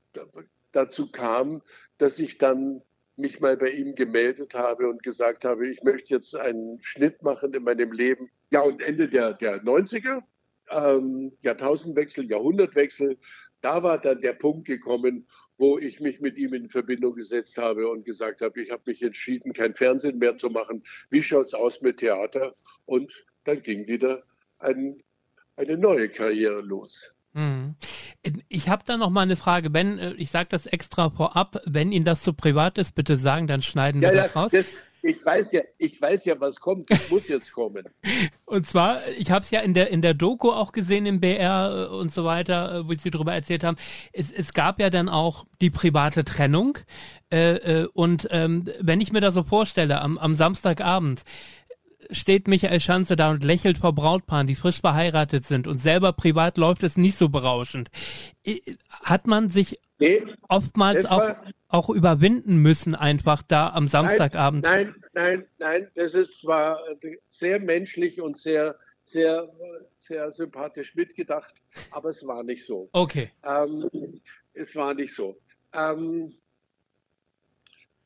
dazu 0.71 1.11
kam, 1.11 1.61
dass 1.99 2.17
ich 2.19 2.39
dann 2.39 2.81
mich 3.15 3.39
mal 3.39 3.57
bei 3.57 3.69
ihm 3.69 3.93
gemeldet 3.95 4.55
habe 4.55 4.89
und 4.89 5.03
gesagt 5.03 5.45
habe, 5.45 5.67
ich 5.67 5.83
möchte 5.83 6.13
jetzt 6.15 6.35
einen 6.35 6.81
Schnitt 6.81 7.21
machen 7.21 7.53
in 7.53 7.63
meinem 7.63 7.91
Leben. 7.91 8.29
Ja, 8.49 8.61
und 8.61 8.81
Ende 8.81 9.07
der, 9.07 9.33
der 9.33 9.63
90er 9.63 10.23
ähm, 10.69 11.31
Jahrtausendwechsel, 11.41 12.29
Jahrhundertwechsel, 12.29 13.17
da 13.61 13.83
war 13.83 13.99
dann 13.99 14.21
der 14.21 14.33
Punkt 14.33 14.65
gekommen, 14.65 15.27
wo 15.57 15.77
ich 15.77 15.99
mich 15.99 16.19
mit 16.19 16.37
ihm 16.37 16.53
in 16.53 16.69
Verbindung 16.69 17.15
gesetzt 17.15 17.57
habe 17.57 17.87
und 17.89 18.05
gesagt 18.05 18.41
habe, 18.41 18.61
ich 18.61 18.71
habe 18.71 18.83
mich 18.85 19.01
entschieden, 19.01 19.53
kein 19.53 19.73
Fernsehen 19.73 20.17
mehr 20.17 20.37
zu 20.37 20.49
machen. 20.49 20.83
Wie 21.09 21.23
schaut 21.23 21.47
es 21.47 21.53
aus 21.53 21.81
mit 21.81 21.97
Theater? 21.97 22.55
Und 22.85 23.11
dann 23.45 23.61
ging 23.61 23.87
wieder 23.87 24.23
ein, 24.59 25.01
eine 25.55 25.77
neue 25.77 26.09
Karriere 26.09 26.61
los. 26.61 27.15
Mhm. 27.33 27.75
Ich 28.47 28.69
habe 28.69 28.83
da 28.85 28.97
noch 28.97 29.09
mal 29.09 29.21
eine 29.21 29.35
Frage, 29.35 29.69
Ben. 29.69 29.99
Äh, 29.99 30.13
ich 30.13 30.31
sage 30.31 30.47
das 30.49 30.65
extra 30.65 31.09
vorab. 31.09 31.61
Wenn 31.65 31.91
Ihnen 31.91 32.05
das 32.05 32.19
zu 32.19 32.31
so 32.31 32.33
privat 32.33 32.77
ist, 32.77 32.95
bitte 32.95 33.17
sagen, 33.17 33.47
dann 33.47 33.61
schneiden 33.61 34.01
ja, 34.01 34.09
wir 34.09 34.15
das, 34.15 34.27
das 34.27 34.35
raus. 34.35 34.51
Das, 34.51 34.65
ich 35.05 35.23
weiß 35.23 35.51
ja, 35.51 35.61
ich 35.77 36.01
weiß 36.01 36.25
ja, 36.25 36.39
was 36.39 36.55
kommt. 36.55 36.89
Es 36.89 37.11
muss 37.11 37.27
jetzt 37.27 37.51
kommen. 37.53 37.85
und 38.45 38.67
zwar, 38.67 39.07
ich 39.17 39.29
habe 39.29 39.43
es 39.43 39.51
ja 39.51 39.59
in 39.59 39.75
der 39.75 39.91
in 39.91 40.01
der 40.01 40.15
Doku 40.15 40.51
auch 40.51 40.71
gesehen 40.71 41.05
im 41.05 41.19
BR 41.19 41.89
äh, 41.91 41.95
und 41.95 42.11
so 42.11 42.25
weiter, 42.25 42.73
äh, 42.73 42.87
wo 42.87 42.93
Sie 42.93 43.11
darüber 43.11 43.33
erzählt 43.33 43.63
haben. 43.63 43.77
Es, 44.13 44.31
es 44.31 44.53
gab 44.53 44.79
ja 44.79 44.89
dann 44.89 45.07
auch 45.07 45.45
die 45.61 45.69
private 45.69 46.23
Trennung. 46.23 46.79
Äh, 47.31 47.55
äh, 47.55 47.87
und 47.93 48.27
ähm, 48.31 48.65
wenn 48.79 48.99
ich 48.99 49.11
mir 49.11 49.21
da 49.21 49.31
so 49.31 49.43
vorstelle, 49.43 50.01
am, 50.01 50.17
am 50.17 50.35
Samstagabend 50.35 51.21
steht 52.11 52.47
Michael 52.47 52.81
Schanze 52.81 53.15
da 53.15 53.31
und 53.31 53.43
lächelt 53.43 53.77
vor 53.79 53.93
Brautpaaren, 53.93 54.47
die 54.47 54.55
frisch 54.55 54.81
verheiratet 54.81 55.45
sind 55.45 55.67
und 55.67 55.79
selber 55.79 56.13
privat 56.13 56.57
läuft 56.57 56.83
es 56.83 56.97
nicht 56.97 57.17
so 57.17 57.29
berauschend. 57.29 57.89
Hat 59.03 59.27
man 59.27 59.49
sich 59.49 59.79
nee, 59.99 60.23
oftmals 60.49 61.05
auch, 61.05 61.35
auch 61.67 61.89
überwinden 61.89 62.57
müssen, 62.57 62.95
einfach 62.95 63.41
da 63.41 63.69
am 63.73 63.87
Samstagabend? 63.87 64.65
Nein, 64.65 64.95
nein, 65.13 65.45
nein, 65.57 65.91
das 65.95 66.13
ist 66.13 66.41
zwar 66.41 66.79
sehr 67.31 67.59
menschlich 67.59 68.21
und 68.21 68.37
sehr, 68.37 68.77
sehr, 69.05 69.49
sehr 69.99 70.31
sympathisch 70.31 70.95
mitgedacht, 70.95 71.53
aber 71.91 72.09
es 72.09 72.25
war 72.25 72.43
nicht 72.43 72.65
so. 72.65 72.89
Okay. 72.93 73.31
Ähm, 73.43 73.89
es 74.53 74.75
war 74.75 74.93
nicht 74.93 75.13
so. 75.13 75.37
Ähm, 75.73 76.33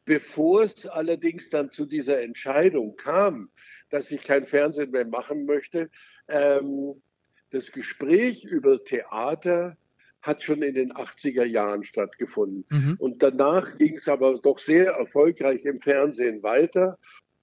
bevor 0.05 0.63
es 0.63 0.87
allerdings 0.87 1.49
dann 1.49 1.69
zu 1.69 1.85
dieser 1.85 2.21
Entscheidung 2.21 2.95
kam, 2.95 3.51
dass 3.91 4.11
ich 4.11 4.23
kein 4.23 4.47
Fernsehen 4.47 4.91
mehr 4.91 5.05
machen 5.05 5.45
möchte. 5.45 5.89
Ähm, 6.27 7.01
das 7.51 7.71
Gespräch 7.71 8.43
über 8.43 8.83
Theater 8.83 9.77
hat 10.21 10.43
schon 10.43 10.61
in 10.61 10.75
den 10.75 10.93
80er 10.93 11.45
Jahren 11.45 11.83
stattgefunden. 11.83 12.65
Mhm. 12.69 12.95
Und 12.99 13.23
danach 13.23 13.77
ging 13.77 13.97
es 13.97 14.07
aber 14.07 14.37
doch 14.37 14.59
sehr 14.59 14.91
erfolgreich 14.91 15.65
im 15.65 15.79
Fernsehen 15.79 16.43
weiter. 16.43 16.97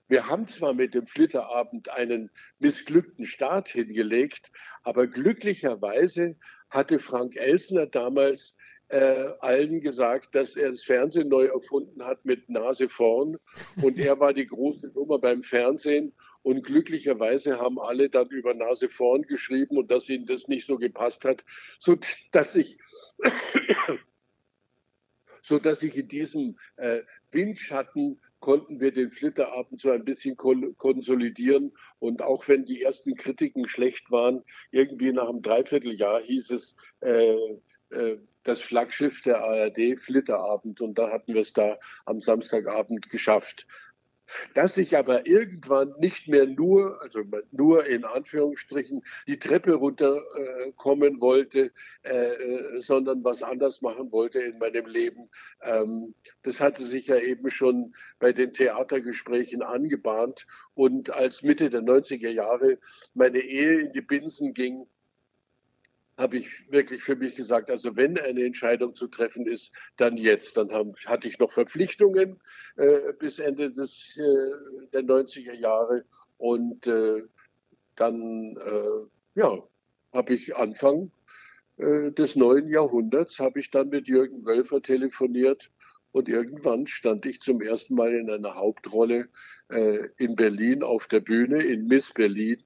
Wir 0.09 0.29
haben 0.29 0.47
zwar 0.47 0.73
mit 0.73 0.95
dem 0.95 1.07
Flitterabend 1.07 1.89
einen 1.91 2.31
missglückten 2.59 3.27
Start 3.27 3.69
hingelegt, 3.69 4.53
aber 4.85 5.07
glücklicherweise 5.09 6.37
hatte 6.71 7.01
Frank 7.01 7.37
Elsner 7.37 7.87
damals 7.87 8.57
äh, 8.89 9.31
allen 9.41 9.81
gesagt, 9.81 10.35
dass 10.35 10.57
er 10.57 10.71
das 10.71 10.83
Fernsehen 10.83 11.29
neu 11.29 11.47
erfunden 11.47 12.05
hat 12.05 12.25
mit 12.25 12.49
Nase 12.49 12.89
vorn. 12.89 13.37
Und 13.83 13.99
er 13.99 14.21
war 14.21 14.33
die 14.33 14.47
große 14.47 14.93
Nummer 14.95 15.19
beim 15.19 15.43
Fernsehen. 15.43 16.13
Und 16.47 16.63
glücklicherweise 16.63 17.59
haben 17.59 17.81
alle 17.81 18.09
dann 18.09 18.29
über 18.29 18.55
Nase 18.55 18.89
vorn 18.89 19.23
geschrieben 19.23 19.79
und 19.79 19.91
dass 19.91 20.09
ihnen 20.09 20.27
das 20.27 20.47
nicht 20.47 20.65
so 20.65 20.79
gepasst 20.79 21.25
hat, 21.25 21.45
so 21.81 21.97
dass 22.31 22.55
ich, 22.55 22.79
so 25.43 25.59
dass 25.59 25.83
ich 25.83 25.97
in 25.97 26.07
diesem 26.07 26.57
äh, 26.77 27.01
Windschatten 27.33 28.21
konnten 28.39 28.79
wir 28.79 28.93
den 28.93 29.11
Flitterabend 29.11 29.81
so 29.81 29.91
ein 29.91 30.05
bisschen 30.05 30.37
konsolidieren. 30.37 31.73
Und 31.99 32.23
auch 32.23 32.47
wenn 32.47 32.65
die 32.65 32.81
ersten 32.81 33.17
Kritiken 33.17 33.67
schlecht 33.67 34.13
waren, 34.13 34.45
irgendwie 34.71 35.11
nach 35.11 35.29
einem 35.29 35.43
Dreivierteljahr 35.43 36.21
hieß 36.21 36.53
es, 36.53 36.77
äh, 37.01 37.35
äh, 37.91 38.19
das 38.45 38.61
Flaggschiff 38.61 39.21
der 39.23 39.43
ARD, 39.43 39.99
Flitterabend. 39.99 40.81
Und 40.81 40.97
da 40.97 41.11
hatten 41.11 41.35
wir 41.35 41.41
es 41.41 41.53
da 41.53 41.77
am 42.05 42.21
Samstagabend 42.21 43.11
geschafft. 43.11 43.67
Dass 44.55 44.77
ich 44.77 44.97
aber 44.97 45.27
irgendwann 45.27 45.95
nicht 45.99 46.29
mehr 46.29 46.47
nur, 46.47 47.01
also 47.03 47.23
nur 47.53 47.87
in 47.87 48.05
Anführungsstrichen, 48.05 49.03
die 49.27 49.39
Treppe 49.39 49.75
runterkommen 49.75 51.17
äh, 51.17 51.21
wollte, 51.21 51.73
äh, 52.03 52.81
sondern 52.81 53.23
was 53.25 53.43
anders 53.43 53.83
machen 53.83 54.11
wollte 54.13 54.41
in 54.41 54.59
meinem 54.59 54.87
Leben, 54.87 55.29
ähm, 55.63 56.15
das 56.43 56.61
hatte 56.61 56.85
sich 56.85 57.07
ja 57.07 57.19
eben 57.19 57.51
schon 57.51 57.95
bei 58.19 58.33
den 58.33 58.53
Theatergesprächen 58.53 59.63
angebahnt. 59.63 60.47
Und 60.75 61.11
als 61.11 61.43
Mitte 61.43 61.71
der 61.71 61.83
90er 61.83 62.29
Jahre 62.29 62.79
meine 63.15 63.41
Ehe 63.41 63.81
in 63.81 63.93
die 63.93 64.03
Binsen 64.03 64.53
ging, 64.53 64.87
habe 66.17 66.39
ich 66.39 66.49
wirklich 66.71 67.03
für 67.03 67.17
mich 67.17 67.37
gesagt, 67.37 67.71
also 67.71 67.95
wenn 67.97 68.19
eine 68.19 68.45
Entscheidung 68.45 68.95
zu 68.95 69.07
treffen 69.07 69.47
ist, 69.47 69.73
dann 69.97 70.17
jetzt. 70.17 70.57
Dann 70.57 70.73
haben, 70.73 70.95
hatte 71.05 71.29
ich 71.29 71.39
noch 71.39 71.53
Verpflichtungen 71.53 72.41
äh, 72.77 73.13
bis 73.19 73.39
Ende 73.39 73.71
des, 73.71 74.17
äh, 74.17 74.87
der 74.93 75.03
90er 75.03 75.53
Jahre. 75.53 76.05
Und 76.39 76.87
äh, 76.87 77.23
dann 77.97 78.57
äh, 78.57 79.41
ja, 79.41 79.63
habe 80.13 80.35
ich 80.35 80.57
Anfang 80.57 81.11
äh, 81.77 82.11
des 82.13 82.37
neuen 82.37 82.69
Jahrhunderts, 82.69 83.39
habe 83.39 83.61
ich 83.61 83.71
dann 83.71 83.91
mit 83.91 84.09
Jürgen 84.09 84.45
Wölfer 84.47 84.81
telefoniert. 84.81 85.71
Und 86.13 86.31
irgendwann 86.31 86.87
stand 86.87 87.27
ich 87.27 87.43
zum 87.43 87.61
ersten 87.61 87.95
Mal 87.95 88.15
in 88.15 88.31
einer 88.31 88.55
Hauptrolle 88.55 89.29
äh, 89.69 90.09
in 90.17 90.35
Berlin 90.35 90.83
auf 90.83 91.09
der 91.09 91.21
Bühne 91.21 91.63
in 91.63 91.89
Miss 91.89 92.11
Berlin 92.15 92.63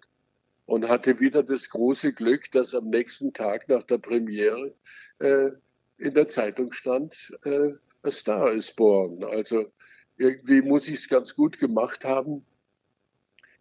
und 0.71 0.89
hatte 0.89 1.19
wieder 1.19 1.43
das 1.43 1.69
große 1.69 2.13
Glück, 2.13 2.53
dass 2.53 2.77
am 2.77 2.91
nächsten 2.91 3.33
Tag 3.33 3.69
nach 3.69 3.83
der 3.83 3.99
Premiere 3.99 4.73
äh, 5.19 5.51
in 5.99 6.15
der 6.15 6.29
Zeitung 6.29 6.71
stand, 6.73 7.37
äh, 7.43 7.73
A 8.05 8.11
Star 8.13 8.53
is 8.53 8.71
Born. 8.71 9.25
Also 9.25 9.73
irgendwie 10.17 10.63
muss 10.63 10.87
ich 10.87 11.01
es 11.01 11.09
ganz 11.09 11.35
gut 11.35 11.59
gemacht 11.59 12.05
haben. 12.05 12.47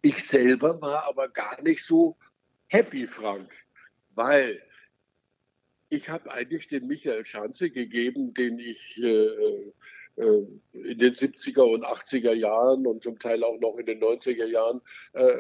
Ich 0.04 0.24
selber 0.28 0.80
war 0.84 1.06
aber 1.06 1.30
gar 1.30 1.60
nicht 1.64 1.84
so 1.84 2.16
happy, 2.68 3.08
Frank, 3.08 3.50
weil 4.14 4.62
ich 5.90 6.10
habe 6.10 6.30
eigentlich 6.30 6.68
den 6.68 6.86
Michael 6.86 7.26
Schanze 7.26 7.72
gegeben, 7.72 8.36
den 8.36 8.60
ich 8.60 9.02
äh, 9.02 9.74
in 10.20 11.00
den 11.00 11.14
70er 11.14 11.62
und 11.62 11.86
80er 11.86 12.34
Jahren 12.34 12.86
und 12.86 13.04
zum 13.04 13.20
Teil 13.20 13.44
auch 13.44 13.60
noch 13.60 13.78
in 13.78 13.86
den 13.86 14.02
90er 14.02 14.46
Jahren 14.46 14.82
äh, 15.14 15.34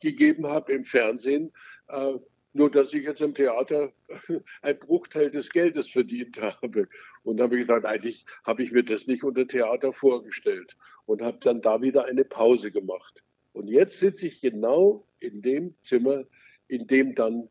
gegeben 0.00 0.46
habe 0.46 0.72
im 0.72 0.84
Fernsehen. 0.84 1.52
Äh, 1.88 2.14
nur 2.54 2.70
dass 2.70 2.94
ich 2.94 3.04
jetzt 3.04 3.20
im 3.20 3.34
Theater 3.34 3.92
ein 4.62 4.78
Bruchteil 4.78 5.30
des 5.30 5.50
Geldes 5.50 5.90
verdient 5.90 6.40
habe. 6.40 6.88
Und 7.24 7.36
da 7.36 7.44
habe 7.44 7.56
ich 7.56 7.66
gedacht, 7.66 7.84
eigentlich 7.84 8.24
habe 8.44 8.62
ich 8.62 8.72
mir 8.72 8.84
das 8.84 9.06
nicht 9.06 9.24
unter 9.24 9.46
Theater 9.46 9.92
vorgestellt 9.92 10.76
und 11.06 11.20
habe 11.20 11.38
dann 11.42 11.62
da 11.62 11.82
wieder 11.82 12.04
eine 12.04 12.24
Pause 12.24 12.70
gemacht. 12.70 13.22
Und 13.52 13.68
jetzt 13.68 13.98
sitze 13.98 14.26
ich 14.26 14.40
genau 14.40 15.06
in 15.18 15.42
dem 15.42 15.74
Zimmer, 15.82 16.24
in 16.68 16.86
dem 16.86 17.14
dann 17.14 17.48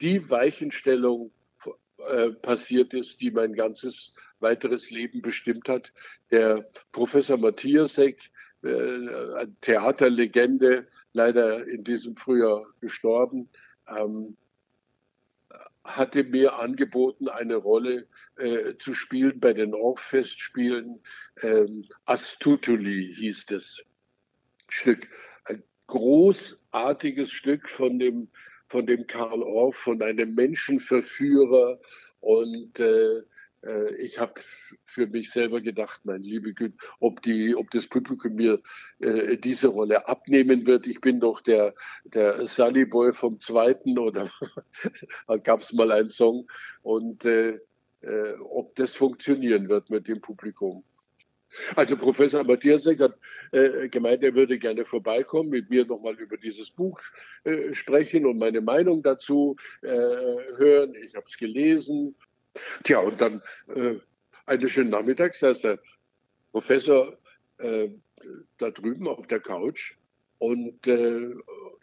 die 0.00 0.28
Weichenstellung 0.30 1.32
äh, 2.08 2.30
passiert 2.30 2.94
ist, 2.94 3.20
die 3.20 3.30
mein 3.30 3.54
ganzes 3.54 4.12
weiteres 4.44 4.90
Leben 4.90 5.22
bestimmt 5.22 5.68
hat. 5.68 5.92
Der 6.30 6.70
Professor 6.92 7.36
Matthiasek, 7.36 8.30
äh, 8.62 9.46
Theaterlegende, 9.60 10.86
leider 11.12 11.66
in 11.66 11.82
diesem 11.82 12.14
Frühjahr 12.14 12.64
gestorben, 12.80 13.48
ähm, 13.88 14.36
hatte 15.84 16.24
mir 16.24 16.58
angeboten, 16.58 17.28
eine 17.28 17.56
Rolle 17.56 18.06
äh, 18.36 18.76
zu 18.78 18.94
spielen 18.94 19.40
bei 19.40 19.52
den 19.52 19.74
Orff-Festspielen. 19.74 21.00
Ähm, 21.42 21.84
Astutuli 22.06 23.14
hieß 23.14 23.46
das 23.46 23.84
Stück. 24.68 25.08
Ein 25.44 25.62
großartiges 25.88 27.30
Stück 27.30 27.68
von 27.68 27.98
dem, 27.98 28.28
von 28.68 28.86
dem 28.86 29.06
Karl 29.06 29.42
Orff, 29.42 29.76
von 29.76 30.00
einem 30.00 30.34
Menschenverführer 30.34 31.78
und 32.20 32.78
äh, 32.80 33.22
ich 33.98 34.18
habe 34.18 34.40
für 34.84 35.06
mich 35.06 35.30
selber 35.30 35.60
gedacht, 35.60 36.00
mein 36.04 36.22
liebe 36.22 36.52
Güte, 36.52 36.76
ob, 37.00 37.20
ob 37.56 37.70
das 37.70 37.86
Publikum 37.86 38.34
mir 38.34 38.60
äh, 39.00 39.36
diese 39.36 39.68
Rolle 39.68 40.06
abnehmen 40.08 40.66
wird. 40.66 40.86
Ich 40.86 41.00
bin 41.00 41.20
doch 41.20 41.40
der, 41.40 41.74
der 42.04 42.46
Sunny 42.46 42.84
Boy 42.84 43.12
vom 43.12 43.40
Zweiten 43.40 43.98
oder 43.98 44.30
gab 45.42 45.60
es 45.60 45.72
mal 45.72 45.92
einen 45.92 46.08
Song 46.08 46.46
und 46.82 47.24
äh, 47.24 47.58
äh, 48.02 48.34
ob 48.40 48.74
das 48.76 48.94
funktionieren 48.94 49.68
wird 49.68 49.90
mit 49.90 50.08
dem 50.08 50.20
Publikum. 50.20 50.84
Also 51.76 51.96
Professor 51.96 52.42
Matthiasek 52.42 53.00
hat 53.00 53.16
äh, 53.52 53.88
gemeint, 53.88 54.22
er 54.24 54.34
würde 54.34 54.58
gerne 54.58 54.84
vorbeikommen, 54.84 55.50
mit 55.50 55.70
mir 55.70 55.86
nochmal 55.86 56.14
über 56.14 56.36
dieses 56.36 56.70
Buch 56.70 57.00
äh, 57.44 57.72
sprechen 57.74 58.26
und 58.26 58.38
meine 58.38 58.60
Meinung 58.60 59.02
dazu 59.02 59.56
äh, 59.82 59.88
hören. 59.88 60.94
Ich 60.96 61.14
habe 61.14 61.26
es 61.28 61.36
gelesen 61.36 62.16
Tja, 62.84 63.00
und 63.00 63.20
dann 63.20 63.42
äh, 63.74 63.98
eines 64.46 64.70
schönen 64.70 64.90
Nachmittags 64.90 65.40
saß 65.40 65.62
der 65.62 65.78
Professor 66.52 67.18
äh, 67.58 67.88
da 68.58 68.70
drüben 68.70 69.08
auf 69.08 69.26
der 69.26 69.40
Couch 69.40 69.94
und 70.44 70.86
äh, 70.86 71.34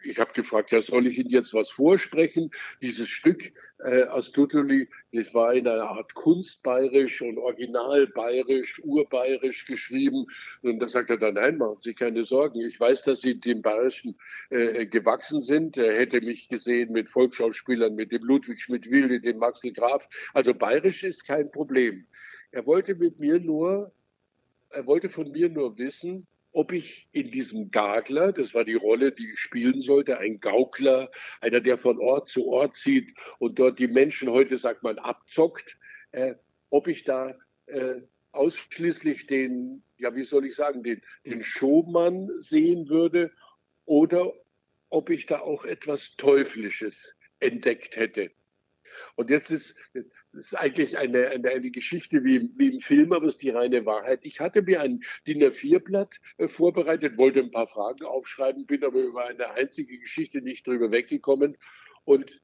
ich 0.04 0.20
habe 0.20 0.32
gefragt, 0.32 0.70
ja, 0.70 0.80
soll 0.80 1.08
ich 1.08 1.18
Ihnen 1.18 1.30
jetzt 1.30 1.52
was 1.52 1.70
vorsprechen? 1.70 2.52
Dieses 2.80 3.08
Stück 3.08 3.52
äh, 3.80 4.02
Astutuli, 4.02 4.88
das 5.12 5.34
war 5.34 5.52
in 5.52 5.66
einer 5.66 5.88
Art 5.88 6.14
Kunstbayerisch 6.14 7.22
und 7.22 7.38
originalbayerisch, 7.38 8.80
urbayerisch 8.84 9.66
geschrieben. 9.66 10.26
Und 10.62 10.78
da 10.78 10.86
sagt 10.86 11.10
er 11.10 11.16
dann, 11.16 11.34
nein, 11.34 11.58
machen 11.58 11.78
Sie 11.80 11.92
keine 11.92 12.24
Sorgen. 12.24 12.60
Ich 12.60 12.78
weiß, 12.78 13.02
dass 13.02 13.20
Sie 13.20 13.40
dem 13.40 13.62
Bayerischen 13.62 14.16
äh, 14.50 14.86
gewachsen 14.86 15.40
sind. 15.40 15.76
Er 15.76 15.98
hätte 15.98 16.20
mich 16.20 16.48
gesehen 16.48 16.92
mit 16.92 17.10
Volksschauspielern, 17.10 17.96
mit 17.96 18.12
dem 18.12 18.22
Ludwig 18.22 18.60
Schmidt-Wilde, 18.60 19.20
dem 19.20 19.38
Maxel 19.38 19.72
Graf. 19.72 20.08
Also 20.34 20.54
bayerisch 20.54 21.02
ist 21.02 21.26
kein 21.26 21.50
Problem. 21.50 22.06
Er 22.52 22.64
wollte 22.66 22.94
mit 22.94 23.18
mir 23.18 23.40
nur, 23.40 23.92
er 24.70 24.86
wollte 24.86 25.08
von 25.08 25.32
mir 25.32 25.48
nur 25.48 25.76
wissen, 25.78 26.28
ob 26.52 26.72
ich 26.72 27.08
in 27.12 27.30
diesem 27.30 27.70
Gagler, 27.70 28.32
das 28.32 28.54
war 28.54 28.64
die 28.64 28.74
Rolle, 28.74 29.12
die 29.12 29.32
ich 29.32 29.38
spielen 29.38 29.80
sollte, 29.80 30.18
ein 30.18 30.40
Gaukler, 30.40 31.10
einer, 31.40 31.60
der 31.60 31.78
von 31.78 31.98
Ort 31.98 32.28
zu 32.28 32.46
Ort 32.48 32.76
zieht 32.76 33.16
und 33.38 33.58
dort 33.58 33.78
die 33.78 33.88
Menschen, 33.88 34.30
heute 34.30 34.58
sagt 34.58 34.82
man, 34.82 34.98
abzockt, 34.98 35.78
äh, 36.12 36.34
ob 36.70 36.88
ich 36.88 37.04
da 37.04 37.34
äh, 37.66 38.02
ausschließlich 38.32 39.26
den, 39.26 39.82
ja, 39.98 40.14
wie 40.14 40.24
soll 40.24 40.46
ich 40.46 40.54
sagen, 40.54 40.82
den, 40.82 41.02
den 41.24 41.42
Showmann 41.42 42.30
sehen 42.38 42.88
würde 42.88 43.32
oder 43.84 44.32
ob 44.90 45.10
ich 45.10 45.26
da 45.26 45.40
auch 45.40 45.64
etwas 45.64 46.16
Teuflisches 46.16 47.14
entdeckt 47.40 47.96
hätte. 47.96 48.30
Und 49.16 49.30
jetzt 49.30 49.50
ist, 49.50 49.76
ist 50.32 50.56
eigentlich 50.56 50.98
eine, 50.98 51.28
eine, 51.28 51.50
eine 51.50 51.70
Geschichte 51.70 52.24
wie, 52.24 52.50
wie, 52.56 52.74
im 52.74 52.80
Film, 52.80 53.12
aber 53.12 53.26
es 53.26 53.34
ist 53.34 53.42
die 53.42 53.50
reine 53.50 53.84
Wahrheit. 53.86 54.20
Ich 54.22 54.40
hatte 54.40 54.62
mir 54.62 54.80
ein 54.80 55.00
DIN 55.26 55.42
A4-Blatt 55.42 56.20
äh, 56.38 56.48
vorbereitet, 56.48 57.18
wollte 57.18 57.40
ein 57.40 57.50
paar 57.50 57.68
Fragen 57.68 58.04
aufschreiben, 58.04 58.66
bin 58.66 58.84
aber 58.84 59.00
über 59.00 59.26
eine 59.26 59.50
einzige 59.52 59.98
Geschichte 59.98 60.40
nicht 60.40 60.66
drüber 60.66 60.90
weggekommen. 60.90 61.56
Und 62.04 62.40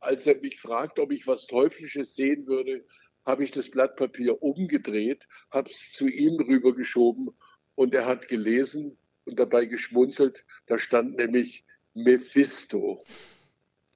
als 0.00 0.26
er 0.26 0.36
mich 0.40 0.60
fragt, 0.60 0.98
ob 0.98 1.12
ich 1.12 1.26
was 1.26 1.46
Teuflisches 1.46 2.14
sehen 2.14 2.46
würde, 2.46 2.84
habe 3.24 3.44
ich 3.44 3.50
das 3.50 3.70
Blatt 3.70 3.96
Papier 3.96 4.42
umgedreht, 4.42 5.26
habe 5.50 5.70
es 5.70 5.92
zu 5.92 6.08
ihm 6.08 6.40
rübergeschoben 6.40 7.30
und 7.74 7.94
er 7.94 8.06
hat 8.06 8.28
gelesen 8.28 8.96
und 9.24 9.38
dabei 9.38 9.66
geschmunzelt. 9.66 10.44
Da 10.66 10.78
stand 10.78 11.16
nämlich 11.16 11.64
Mephisto. 11.94 13.04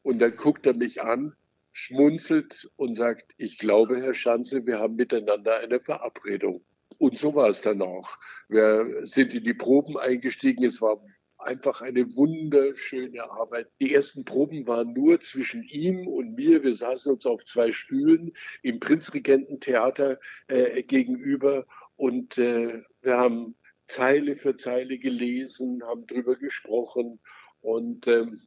Und 0.02 0.18
dann 0.18 0.36
guckt 0.36 0.66
er 0.66 0.74
mich 0.74 1.02
an 1.02 1.34
schmunzelt 1.72 2.70
und 2.76 2.94
sagt, 2.94 3.32
ich 3.38 3.58
glaube, 3.58 4.00
Herr 4.00 4.14
Schanze, 4.14 4.66
wir 4.66 4.78
haben 4.78 4.96
miteinander 4.96 5.58
eine 5.58 5.80
Verabredung. 5.80 6.62
Und 6.98 7.18
so 7.18 7.34
war 7.34 7.48
es 7.48 7.62
dann 7.62 7.82
auch. 7.82 8.18
Wir 8.48 9.00
sind 9.02 9.34
in 9.34 9.44
die 9.44 9.54
Proben 9.54 9.98
eingestiegen. 9.98 10.64
Es 10.64 10.80
war 10.80 11.02
einfach 11.38 11.82
eine 11.82 12.14
wunderschöne 12.14 13.24
Arbeit. 13.24 13.68
Die 13.80 13.94
ersten 13.94 14.24
Proben 14.24 14.66
waren 14.66 14.92
nur 14.92 15.20
zwischen 15.20 15.64
ihm 15.64 16.06
und 16.06 16.34
mir. 16.34 16.62
Wir 16.62 16.74
saßen 16.74 17.12
uns 17.12 17.26
auf 17.26 17.44
zwei 17.44 17.72
Stühlen 17.72 18.32
im 18.62 18.78
Prinzregententheater 18.78 20.20
äh, 20.46 20.82
gegenüber 20.82 21.66
und 21.96 22.38
äh, 22.38 22.82
wir 23.00 23.16
haben 23.16 23.56
Zeile 23.88 24.36
für 24.36 24.56
Zeile 24.56 24.98
gelesen, 24.98 25.82
haben 25.82 26.06
drüber 26.06 26.36
gesprochen 26.36 27.20
und 27.60 28.06
ähm, 28.06 28.40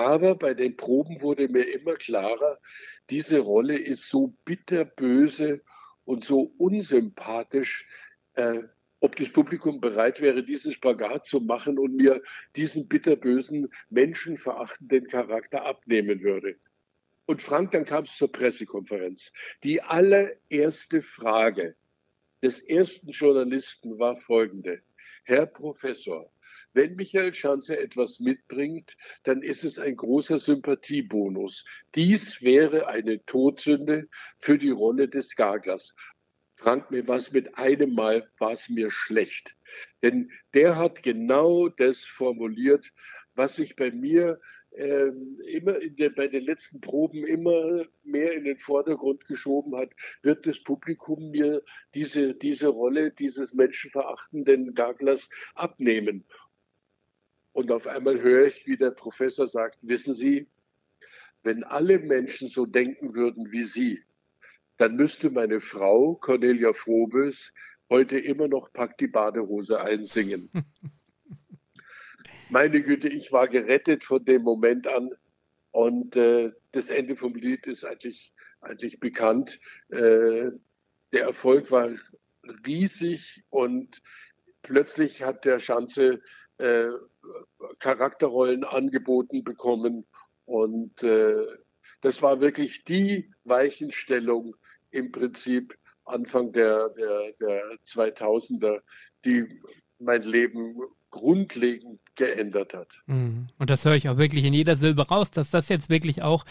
aber 0.00 0.34
bei 0.34 0.54
den 0.54 0.76
Proben 0.76 1.20
wurde 1.20 1.48
mir 1.48 1.64
immer 1.72 1.94
klarer, 1.94 2.58
diese 3.10 3.40
Rolle 3.40 3.78
ist 3.78 4.08
so 4.08 4.34
bitterböse 4.44 5.60
und 6.04 6.24
so 6.24 6.54
unsympathisch, 6.58 7.86
äh, 8.34 8.60
ob 9.00 9.16
das 9.16 9.30
Publikum 9.30 9.80
bereit 9.80 10.20
wäre, 10.20 10.42
diesen 10.42 10.72
Spagat 10.72 11.26
zu 11.26 11.40
machen 11.40 11.78
und 11.78 11.94
mir 11.96 12.22
diesen 12.56 12.88
bitterbösen, 12.88 13.68
menschenverachtenden 13.90 15.06
Charakter 15.06 15.64
abnehmen 15.64 16.22
würde. 16.22 16.56
Und 17.26 17.42
Frank, 17.42 17.72
dann 17.72 17.84
kam 17.84 18.04
es 18.04 18.16
zur 18.16 18.32
Pressekonferenz. 18.32 19.32
Die 19.62 19.82
allererste 19.82 21.02
Frage 21.02 21.76
des 22.42 22.60
ersten 22.60 23.10
Journalisten 23.10 23.98
war 23.98 24.16
folgende. 24.16 24.82
Herr 25.24 25.46
Professor, 25.46 26.32
wenn 26.72 26.96
Michael 26.96 27.34
Schanze 27.34 27.78
etwas 27.78 28.20
mitbringt, 28.20 28.96
dann 29.24 29.42
ist 29.42 29.64
es 29.64 29.78
ein 29.78 29.96
großer 29.96 30.38
Sympathiebonus. 30.38 31.64
Dies 31.94 32.42
wäre 32.42 32.86
eine 32.86 33.24
Todsünde 33.26 34.08
für 34.38 34.58
die 34.58 34.70
Rolle 34.70 35.08
des 35.08 35.34
Gaglers. 35.34 35.94
Frank, 36.54 36.90
mir 36.90 37.08
was 37.08 37.32
mit 37.32 37.56
einem 37.56 37.94
Mal 37.94 38.30
war 38.38 38.52
es 38.52 38.68
mir 38.68 38.90
schlecht. 38.90 39.56
Denn 40.02 40.30
der 40.52 40.76
hat 40.76 41.02
genau 41.02 41.68
das 41.68 42.04
formuliert, 42.04 42.92
was 43.34 43.56
sich 43.56 43.76
bei 43.76 43.90
mir 43.90 44.38
ähm, 44.72 45.40
immer 45.46 45.78
der, 45.80 46.10
bei 46.10 46.28
den 46.28 46.44
letzten 46.44 46.80
Proben 46.80 47.26
immer 47.26 47.84
mehr 48.04 48.34
in 48.34 48.44
den 48.44 48.58
Vordergrund 48.58 49.26
geschoben 49.26 49.74
hat, 49.74 49.90
wird 50.22 50.46
das 50.46 50.62
Publikum 50.62 51.30
mir 51.30 51.62
diese, 51.94 52.34
diese 52.34 52.68
Rolle 52.68 53.10
dieses 53.10 53.52
menschenverachtenden 53.52 54.74
Gaglers 54.74 55.28
abnehmen. 55.54 56.24
Und 57.52 57.72
auf 57.72 57.86
einmal 57.86 58.20
höre 58.20 58.46
ich, 58.46 58.66
wie 58.66 58.76
der 58.76 58.90
Professor 58.90 59.46
sagt, 59.46 59.78
wissen 59.82 60.14
Sie, 60.14 60.46
wenn 61.42 61.64
alle 61.64 61.98
Menschen 61.98 62.48
so 62.48 62.66
denken 62.66 63.14
würden 63.14 63.50
wie 63.50 63.64
Sie, 63.64 64.02
dann 64.76 64.96
müsste 64.96 65.30
meine 65.30 65.60
Frau, 65.60 66.14
Cornelia 66.14 66.72
Frobes, 66.72 67.52
heute 67.90 68.18
immer 68.18 68.48
noch 68.48 68.72
Pack 68.72 68.96
die 68.98 69.08
Badehose 69.08 69.80
einsingen. 69.80 70.50
Meine 72.50 72.82
Güte, 72.82 73.08
ich 73.08 73.30
war 73.30 73.46
gerettet 73.46 74.04
von 74.04 74.24
dem 74.24 74.42
Moment 74.42 74.88
an. 74.88 75.10
Und 75.70 76.16
äh, 76.16 76.50
das 76.72 76.88
Ende 76.88 77.14
vom 77.14 77.34
Lied 77.34 77.66
ist 77.66 77.84
eigentlich, 77.84 78.32
eigentlich 78.60 78.98
bekannt. 78.98 79.60
Äh, 79.90 80.50
der 81.12 81.22
Erfolg 81.22 81.70
war 81.70 81.90
riesig 82.66 83.44
und 83.50 84.02
plötzlich 84.62 85.22
hat 85.22 85.44
der 85.44 85.60
Schanze 85.60 86.22
äh, 86.58 86.88
Charakterrollen 87.78 88.64
angeboten 88.64 89.44
bekommen. 89.44 90.06
Und 90.44 91.02
äh, 91.02 91.46
das 92.00 92.22
war 92.22 92.40
wirklich 92.40 92.84
die 92.84 93.30
Weichenstellung 93.44 94.56
im 94.90 95.12
Prinzip 95.12 95.76
Anfang 96.04 96.52
der, 96.52 96.88
der, 96.90 97.32
der 97.40 97.62
2000er, 97.86 98.80
die 99.24 99.60
mein 99.98 100.22
Leben 100.22 100.76
grundlegend 101.10 102.00
geändert 102.14 102.74
hat. 102.74 102.88
Mhm. 103.06 103.48
Und 103.58 103.70
das 103.70 103.84
höre 103.84 103.94
ich 103.94 104.08
auch 104.08 104.18
wirklich 104.18 104.44
in 104.44 104.54
jeder 104.54 104.76
Silbe 104.76 105.08
raus, 105.08 105.30
dass 105.30 105.50
das 105.50 105.68
jetzt 105.68 105.90
wirklich 105.90 106.22
auch 106.22 106.44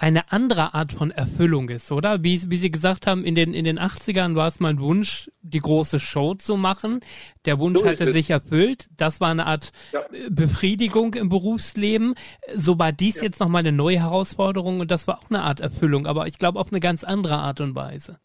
eine 0.00 0.32
andere 0.32 0.72
Art 0.72 0.94
von 0.94 1.10
Erfüllung 1.10 1.68
ist, 1.68 1.92
oder? 1.92 2.22
Wie, 2.22 2.40
wie 2.50 2.56
Sie 2.56 2.70
gesagt 2.70 3.06
haben, 3.06 3.22
in 3.22 3.34
den, 3.34 3.52
in 3.52 3.66
den 3.66 3.78
80ern 3.78 4.34
war 4.34 4.48
es 4.48 4.58
mein 4.58 4.80
Wunsch, 4.80 5.30
die 5.42 5.58
große 5.58 6.00
Show 6.00 6.34
zu 6.34 6.56
machen. 6.56 7.00
Der 7.44 7.58
Wunsch 7.58 7.80
so 7.80 7.86
hatte 7.86 8.10
sich 8.10 8.30
erfüllt. 8.30 8.88
Das 8.96 9.20
war 9.20 9.30
eine 9.30 9.44
Art 9.44 9.72
ja. 9.92 10.06
Befriedigung 10.30 11.12
im 11.14 11.28
Berufsleben. 11.28 12.14
So 12.54 12.78
war 12.78 12.92
dies 12.92 13.16
ja. 13.16 13.24
jetzt 13.24 13.40
nochmal 13.40 13.60
eine 13.60 13.72
neue 13.72 14.00
Herausforderung 14.00 14.80
und 14.80 14.90
das 14.90 15.06
war 15.06 15.18
auch 15.18 15.28
eine 15.28 15.42
Art 15.42 15.60
Erfüllung, 15.60 16.06
aber 16.06 16.26
ich 16.26 16.38
glaube 16.38 16.58
auf 16.58 16.72
eine 16.72 16.80
ganz 16.80 17.04
andere 17.04 17.34
Art 17.34 17.60
und 17.60 17.74
Weise. 17.74 18.18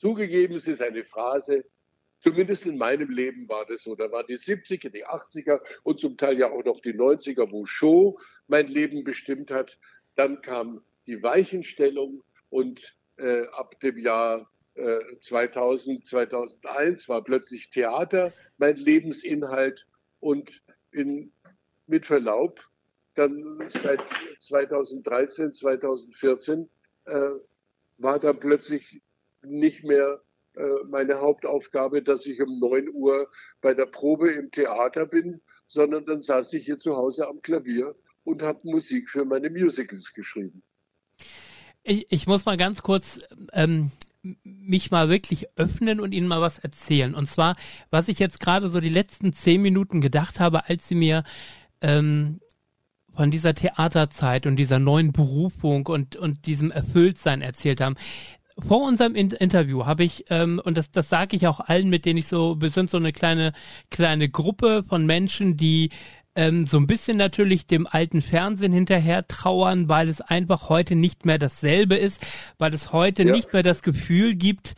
Zugegeben, 0.00 0.56
es 0.56 0.66
ist 0.66 0.82
eine 0.82 1.04
Phrase, 1.04 1.64
Zumindest 2.18 2.66
in 2.66 2.78
meinem 2.78 3.10
Leben 3.10 3.48
war 3.48 3.66
das 3.66 3.82
so. 3.82 3.96
Da 3.96 4.12
waren 4.12 4.26
die 4.28 4.38
70er, 4.38 4.90
die 4.90 5.04
80er 5.04 5.60
und 5.82 5.98
zum 5.98 6.16
Teil 6.16 6.38
ja 6.38 6.52
auch 6.52 6.64
noch 6.64 6.80
die 6.80 6.94
90er, 6.94 7.50
wo 7.50 7.66
Show 7.66 8.16
mein 8.46 8.68
Leben 8.68 9.02
bestimmt 9.02 9.50
hat. 9.50 9.76
Dann 10.14 10.40
kam 10.40 10.82
die 11.06 11.22
Weichenstellung 11.22 12.22
und 12.50 12.96
äh, 13.16 13.46
ab 13.48 13.78
dem 13.80 13.98
Jahr 13.98 14.50
äh, 14.74 15.00
2000, 15.20 16.06
2001 16.06 17.08
war 17.08 17.22
plötzlich 17.22 17.70
Theater 17.70 18.32
mein 18.58 18.76
Lebensinhalt 18.76 19.86
und 20.20 20.62
in, 20.92 21.32
mit 21.86 22.06
Verlaub 22.06 22.60
dann 23.14 23.68
seit 23.82 24.02
2013, 24.40 25.52
2014 25.52 26.70
äh, 27.04 27.30
war 27.98 28.18
dann 28.18 28.40
plötzlich 28.40 29.02
nicht 29.42 29.84
mehr 29.84 30.22
äh, 30.54 30.84
meine 30.88 31.20
Hauptaufgabe, 31.20 32.02
dass 32.02 32.26
ich 32.26 32.40
um 32.42 32.58
9 32.58 32.90
Uhr 32.90 33.30
bei 33.60 33.74
der 33.74 33.86
Probe 33.86 34.32
im 34.32 34.50
Theater 34.50 35.06
bin, 35.06 35.40
sondern 35.66 36.06
dann 36.06 36.20
saß 36.20 36.52
ich 36.54 36.64
hier 36.64 36.78
zu 36.78 36.96
Hause 36.96 37.28
am 37.28 37.42
Klavier 37.42 37.94
und 38.24 38.42
habe 38.42 38.60
Musik 38.64 39.10
für 39.10 39.24
meine 39.24 39.50
Musicals 39.50 40.12
geschrieben. 40.12 40.62
Ich, 41.84 42.06
ich 42.10 42.26
muss 42.26 42.44
mal 42.44 42.56
ganz 42.56 42.82
kurz 42.82 43.20
ähm, 43.52 43.90
mich 44.44 44.90
mal 44.90 45.08
wirklich 45.08 45.46
öffnen 45.56 46.00
und 46.00 46.12
Ihnen 46.12 46.28
mal 46.28 46.40
was 46.40 46.58
erzählen. 46.58 47.14
Und 47.14 47.28
zwar, 47.28 47.56
was 47.90 48.08
ich 48.08 48.18
jetzt 48.18 48.38
gerade 48.40 48.70
so 48.70 48.80
die 48.80 48.88
letzten 48.88 49.32
zehn 49.32 49.60
Minuten 49.60 50.00
gedacht 50.00 50.38
habe, 50.38 50.68
als 50.68 50.88
Sie 50.88 50.94
mir 50.94 51.24
ähm, 51.80 52.40
von 53.14 53.30
dieser 53.30 53.54
Theaterzeit 53.54 54.46
und 54.46 54.56
dieser 54.56 54.78
neuen 54.78 55.12
Berufung 55.12 55.86
und, 55.86 56.16
und 56.16 56.46
diesem 56.46 56.70
Erfülltsein 56.70 57.42
erzählt 57.42 57.80
haben. 57.80 57.96
Vor 58.58 58.82
unserem 58.86 59.14
In 59.14 59.30
Interview 59.30 59.86
habe 59.86 60.04
ich, 60.04 60.26
ähm, 60.30 60.60
und 60.64 60.76
das, 60.76 60.90
das 60.90 61.08
sage 61.08 61.36
ich 61.36 61.46
auch 61.46 61.60
allen, 61.60 61.90
mit 61.90 62.04
denen 62.04 62.18
ich 62.18 62.26
so, 62.26 62.60
wir 62.60 62.70
sind 62.70 62.90
so 62.90 62.98
eine 62.98 63.12
kleine, 63.12 63.52
kleine 63.90 64.28
Gruppe 64.28 64.84
von 64.86 65.04
Menschen, 65.04 65.56
die 65.56 65.90
ähm, 66.34 66.66
so 66.66 66.78
ein 66.78 66.86
bisschen 66.86 67.16
natürlich 67.16 67.66
dem 67.66 67.86
alten 67.86 68.22
Fernsehen 68.22 68.72
hinterher 68.72 69.26
trauern, 69.26 69.88
weil 69.88 70.08
es 70.08 70.20
einfach 70.20 70.68
heute 70.68 70.94
nicht 70.94 71.26
mehr 71.26 71.38
dasselbe 71.38 71.96
ist, 71.96 72.24
weil 72.58 72.72
es 72.74 72.92
heute 72.92 73.24
ja. 73.24 73.32
nicht 73.32 73.52
mehr 73.52 73.62
das 73.62 73.82
Gefühl 73.82 74.34
gibt, 74.34 74.74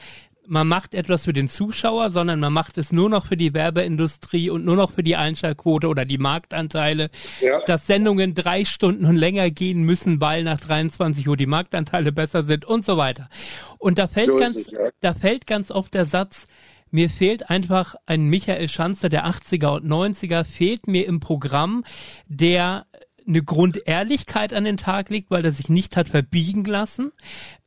man 0.47 0.69
macht 0.69 0.95
etwas 0.95 1.25
für 1.25 1.33
den 1.33 1.49
Zuschauer, 1.49 2.11
sondern 2.11 2.41
man 2.41 2.53
macht 2.53 2.79
es 2.79 2.93
nur 2.93 3.09
noch 3.09 3.27
für 3.27 3.37
die 3.37 3.55
Werbeindustrie 3.55 4.51
und 4.51 4.65
nur 4.65 4.77
noch 4.77 4.93
für 4.93 5.03
die 5.03 5.17
Einschaltquote 5.17 5.89
oder 5.89 6.05
die 6.05 6.19
Marktanteile, 6.19 7.11
ja. 7.41 7.61
dass 7.67 7.87
Sendungen 7.87 8.35
drei 8.35 8.65
Stunden 8.65 9.05
und 9.07 9.17
länger 9.17 9.51
gehen 9.51 9.83
müssen, 9.83 10.21
weil 10.21 10.45
nach 10.45 10.61
23 10.61 11.29
Uhr 11.29 11.37
die 11.37 11.47
Marktanteile 11.47 12.13
besser 12.13 12.45
sind 12.45 12.65
und 12.65 12.85
so 12.85 12.97
weiter. 12.97 13.29
Und 13.79 13.99
da 13.99 14.07
fällt 14.07 14.29
so 14.29 14.37
ganz, 14.37 14.57
es, 14.57 14.71
ja. 14.71 14.79
da 15.01 15.15
fällt 15.15 15.47
ganz 15.47 15.71
oft 15.71 15.95
der 15.95 16.07
Satz, 16.07 16.47
mir 16.95 17.11
fehlt 17.11 17.51
einfach 17.51 17.97
ein 18.07 18.27
Michael 18.27 18.69
Schanzer 18.69 19.09
der 19.09 19.27
80er 19.27 19.79
und 19.79 19.85
90er, 19.85 20.45
fehlt 20.45 20.87
mir 20.87 21.09
im 21.09 21.19
Programm, 21.19 21.83
der 22.29 22.87
eine 23.27 23.43
Grundehrlichkeit 23.43 24.55
an 24.55 24.63
den 24.63 24.77
Tag 24.77 25.11
legt, 25.11 25.29
weil 25.33 25.45
er 25.45 25.51
sich 25.51 25.69
nicht 25.69 25.97
hat 25.97 26.07
verbiegen 26.07 26.65
lassen, 26.65 27.11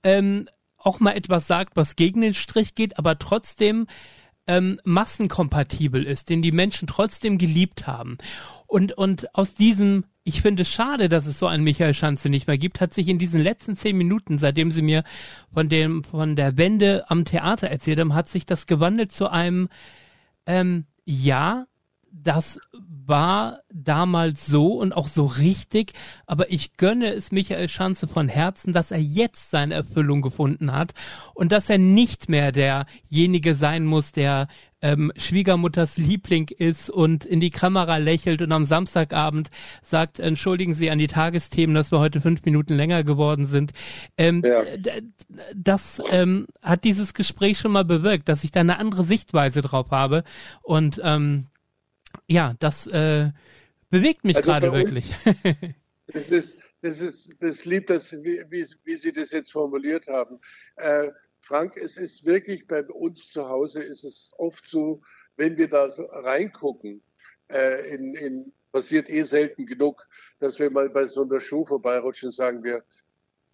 ähm, 0.04 0.48
auch 0.78 1.02
mal 1.02 1.12
etwas 1.12 1.46
sagt, 1.46 1.76
was 1.76 1.98
gegen 1.98 2.22
den 2.22 2.36
Strich 2.36 2.74
geht, 2.74 2.98
aber 2.98 3.20
trotzdem 3.20 3.88
ähm, 4.48 4.80
massenkompatibel 4.86 6.06
ist, 6.06 6.30
den 6.30 6.42
die 6.42 6.54
Menschen 6.54 6.88
trotzdem 6.88 7.38
geliebt 7.38 7.86
haben. 7.86 8.18
Und, 8.68 8.94
und 8.94 9.34
aus 9.36 9.54
diesem 9.54 10.04
ich 10.28 10.42
finde 10.42 10.64
es 10.64 10.70
schade, 10.70 11.08
dass 11.08 11.26
es 11.26 11.40
so 11.40 11.48
einen 11.48 11.64
Michael 11.64 11.94
Schanze 11.94 12.28
nicht 12.28 12.48
mehr 12.48 12.58
gibt, 12.58 12.82
hat 12.82 12.94
sich 12.94 13.08
in 13.08 13.18
diesen 13.18 13.40
letzten 13.40 13.78
zehn 13.78 13.98
Minuten, 13.98 14.38
seitdem 14.38 14.74
sie 14.74 14.82
mir 14.82 15.06
von 15.54 15.70
dem, 15.70 16.04
von 16.04 16.36
der 16.36 16.58
Wende 16.58 17.10
am 17.10 17.24
Theater 17.24 17.70
erzählt 17.70 17.98
haben, 18.02 18.14
hat 18.14 18.28
sich 18.28 18.46
das 18.46 18.68
gewandelt 18.68 19.14
zu 19.14 19.32
einem, 19.32 19.70
ähm, 20.46 20.86
ja, 21.06 21.66
das 22.12 22.60
war 22.82 23.60
damals 23.72 24.46
so 24.48 24.74
und 24.74 24.92
auch 24.92 25.08
so 25.08 25.26
richtig, 25.26 25.94
aber 26.26 26.52
ich 26.52 26.76
gönne 26.76 27.14
es 27.14 27.32
Michael 27.32 27.70
Schanze 27.70 28.08
von 28.08 28.28
Herzen, 28.28 28.74
dass 28.74 28.92
er 28.92 29.00
jetzt 29.00 29.50
seine 29.50 29.76
Erfüllung 29.76 30.22
gefunden 30.22 30.74
hat 30.74 30.94
und 31.36 31.54
dass 31.54 31.70
er 31.70 31.78
nicht 31.78 32.28
mehr 32.28 32.52
derjenige 32.52 33.56
sein 33.56 33.86
muss, 33.86 34.12
der 34.12 34.48
ähm, 34.82 35.12
Schwiegermutters 35.18 35.98
Liebling 35.98 36.50
ist 36.50 36.90
und 36.90 37.26
in 37.26 37.40
die 37.40 37.50
Kamera 37.50 37.98
lächelt 37.98 38.42
und 38.42 38.52
am 38.52 38.66
Samstagabend 38.66 39.50
sagt, 39.82 40.20
entschuldigen 40.20 40.76
Sie 40.76 40.90
an 40.90 41.00
die 41.00 41.08
Tagesthemen, 41.08 41.76
dass 41.76 41.92
wir 41.92 42.00
heute 42.00 42.22
fünf 42.22 42.46
Minuten 42.46 42.76
länger 42.76 43.04
geworden 43.04 43.48
sind. 43.48 43.72
Ähm, 44.18 44.44
ja. 44.46 44.64
Das 45.56 46.02
ähm, 46.10 46.48
hat 46.62 46.84
dieses 46.84 47.14
Gespräch 47.14 47.58
schon 47.58 47.72
mal 47.72 47.86
bewirkt, 47.86 48.30
dass 48.30 48.44
ich 48.44 48.52
da 48.52 48.60
eine 48.60 48.78
andere 48.78 49.04
Sichtweise 49.04 49.62
drauf 49.62 49.92
habe 49.92 50.24
und 50.62 51.02
ähm, 51.04 51.48
ja, 52.28 52.54
das 52.60 52.88
äh, 52.88 53.32
bewegt 53.90 54.26
mich 54.26 54.38
also 54.38 54.52
gerade 54.52 54.74
wirklich. 54.74 55.12
das 56.08 56.30
ist, 56.30 56.60
das 56.82 57.02
ist, 57.02 57.36
das 57.40 57.66
lieb, 57.66 57.88
dass, 57.88 58.14
wie, 58.14 58.44
wie, 58.50 58.66
wie 58.84 58.96
Sie 58.96 59.12
das 59.12 59.32
jetzt 59.32 59.52
formuliert 59.52 60.08
haben. 60.08 60.40
Äh, 60.76 61.10
Frank, 61.48 61.78
es 61.78 61.98
ist 61.98 62.26
wirklich 62.26 62.68
bei 62.68 62.84
uns 62.86 63.32
zu 63.32 63.48
Hause 63.48 63.82
ist 63.82 64.04
es 64.04 64.32
oft 64.38 64.68
so, 64.68 65.02
wenn 65.38 65.58
wir 65.58 65.70
da 65.70 65.88
reingucken, 65.98 67.02
äh, 67.50 67.94
in, 67.94 68.16
in, 68.16 68.54
passiert 68.72 69.10
eh 69.10 69.24
selten 69.24 69.66
genug, 69.66 70.08
dass 70.40 70.60
wir 70.60 70.70
mal 70.70 70.90
bei 70.90 71.08
so 71.08 71.24
einer 71.24 71.40
Show 71.40 71.66
vorbeirutschen, 71.66 72.32
sagen 72.32 72.64
wir, 72.64 72.84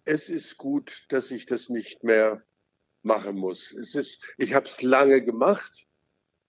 es 0.04 0.28
ist 0.28 0.58
gut, 0.58 1.06
dass 1.08 1.30
ich 1.30 1.46
das 1.46 1.68
nicht 1.68 2.02
mehr 2.04 2.42
machen 3.02 3.36
muss. 3.36 3.72
Es 3.72 3.94
ist, 3.94 4.22
ich 4.38 4.54
habe 4.54 4.66
es 4.66 4.82
lange 4.82 5.22
gemacht 5.22 5.86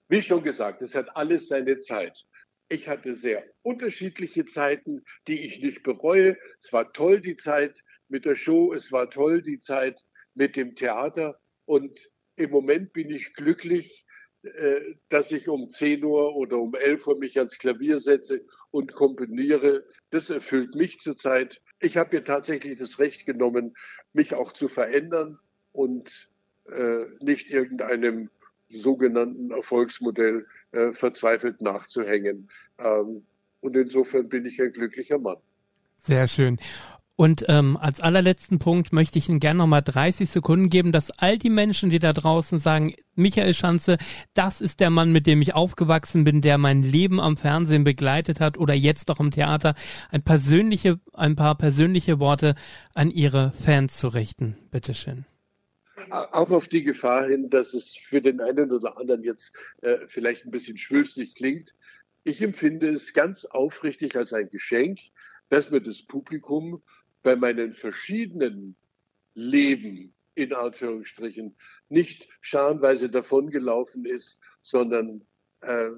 wie 0.07 0.21
schon 0.21 0.43
gesagt, 0.43 0.81
es 0.81 0.93
hat 0.93 1.15
alles 1.15 1.47
seine 1.47 1.79
Zeit. 1.79 2.25
Ich 2.69 2.87
hatte 2.87 3.15
sehr 3.15 3.43
unterschiedliche 3.63 4.45
Zeiten, 4.45 5.03
die 5.27 5.41
ich 5.41 5.61
nicht 5.61 5.81
bereue. 5.83 6.37
Es 6.61 6.71
war 6.71 6.93
toll 6.93 7.21
die 7.21 7.35
Zeit 7.35 7.83
mit 8.07 8.25
der 8.25 8.35
Show, 8.35 8.73
es 8.73 8.91
war 8.91 9.09
toll 9.09 9.41
die 9.41 9.59
Zeit 9.59 10.05
mit 10.35 10.55
dem 10.55 10.75
Theater 10.75 11.39
und 11.65 11.97
im 12.35 12.51
Moment 12.51 12.93
bin 12.93 13.09
ich 13.09 13.33
glücklich, 13.33 14.05
äh, 14.43 14.95
dass 15.09 15.31
ich 15.31 15.47
um 15.47 15.71
10 15.71 16.03
Uhr 16.03 16.35
oder 16.35 16.57
um 16.59 16.75
11 16.75 17.07
Uhr 17.07 17.17
mich 17.17 17.37
ans 17.37 17.57
Klavier 17.57 17.99
setze 17.99 18.45
und 18.71 18.93
komponiere. 18.93 19.83
Das 20.11 20.29
erfüllt 20.29 20.75
mich 20.75 20.99
zurzeit. 20.99 21.61
Ich 21.79 21.97
habe 21.97 22.17
mir 22.17 22.23
tatsächlich 22.23 22.77
das 22.77 22.99
Recht 22.99 23.25
genommen, 23.25 23.75
mich 24.13 24.33
auch 24.35 24.51
zu 24.51 24.67
verändern 24.67 25.39
und 25.71 26.29
äh, 26.71 27.05
nicht 27.19 27.49
irgendeinem 27.49 28.29
sogenannten 28.69 29.51
Erfolgsmodell 29.51 30.45
äh, 30.71 30.93
verzweifelt 30.93 31.61
nachzuhängen. 31.61 32.49
Ähm, 32.77 33.25
und 33.61 33.75
insofern 33.75 34.29
bin 34.29 34.45
ich 34.45 34.61
ein 34.61 34.73
glücklicher 34.73 35.17
Mann. 35.17 35.37
Sehr 35.97 36.27
schön. 36.27 36.57
Und 37.17 37.45
ähm, 37.47 37.77
als 37.77 38.01
allerletzten 38.01 38.59
Punkt 38.59 38.91
möchte 38.91 39.17
ich 39.17 39.29
Ihnen 39.29 39.39
gerne 39.39 39.59
nochmal 39.59 39.81
30 39.81 40.29
Sekunden 40.29 40.69
geben, 40.69 40.91
dass 40.91 41.11
all 41.11 41.37
die 41.37 41.49
Menschen, 41.49 41.89
die 41.89 41.99
da 41.99 42.11
draußen 42.11 42.59
sagen, 42.59 42.93
Michael 43.15 43.53
Schanze, 43.53 43.97
das 44.33 44.59
ist 44.59 44.81
der 44.81 44.89
Mann, 44.89 45.13
mit 45.13 45.25
dem 45.25 45.41
ich 45.41 45.55
aufgewachsen 45.55 46.25
bin, 46.25 46.41
der 46.41 46.57
mein 46.57 46.83
Leben 46.83 47.21
am 47.21 47.37
Fernsehen 47.37 47.85
begleitet 47.85 48.41
hat 48.41 48.57
oder 48.57 48.73
jetzt 48.73 49.09
auch 49.11 49.21
im 49.21 49.31
Theater, 49.31 49.75
ein 50.11 50.23
persönliche, 50.23 50.99
ein 51.13 51.37
paar 51.37 51.55
persönliche 51.55 52.19
Worte 52.19 52.55
an 52.93 53.09
Ihre 53.11 53.51
Fans 53.51 53.97
zu 53.97 54.09
richten. 54.09 54.57
Bitteschön 54.71 55.25
auch 56.11 56.51
auf 56.51 56.67
die 56.67 56.83
Gefahr 56.83 57.25
hin, 57.25 57.49
dass 57.49 57.73
es 57.73 57.95
für 57.95 58.21
den 58.21 58.41
einen 58.41 58.71
oder 58.71 58.97
anderen 58.97 59.23
jetzt 59.23 59.53
äh, 59.81 59.97
vielleicht 60.07 60.45
ein 60.45 60.51
bisschen 60.51 60.77
schwülstig 60.77 61.35
klingt. 61.35 61.73
Ich 62.23 62.41
empfinde 62.41 62.89
es 62.89 63.13
ganz 63.13 63.45
aufrichtig 63.45 64.15
als 64.15 64.33
ein 64.33 64.49
Geschenk, 64.49 64.99
dass 65.49 65.71
mir 65.71 65.81
das 65.81 66.01
Publikum 66.03 66.81
bei 67.25 67.35
meinen 67.35 67.73
verschiedenen 67.73 68.75
Leben 69.33 70.13
in 70.35 70.53
Anführungsstrichen 70.53 71.57
nicht 71.89 72.29
scharenweise 72.39 73.09
davongelaufen 73.09 74.05
ist, 74.05 74.39
sondern 74.61 75.25
äh, 75.61 75.89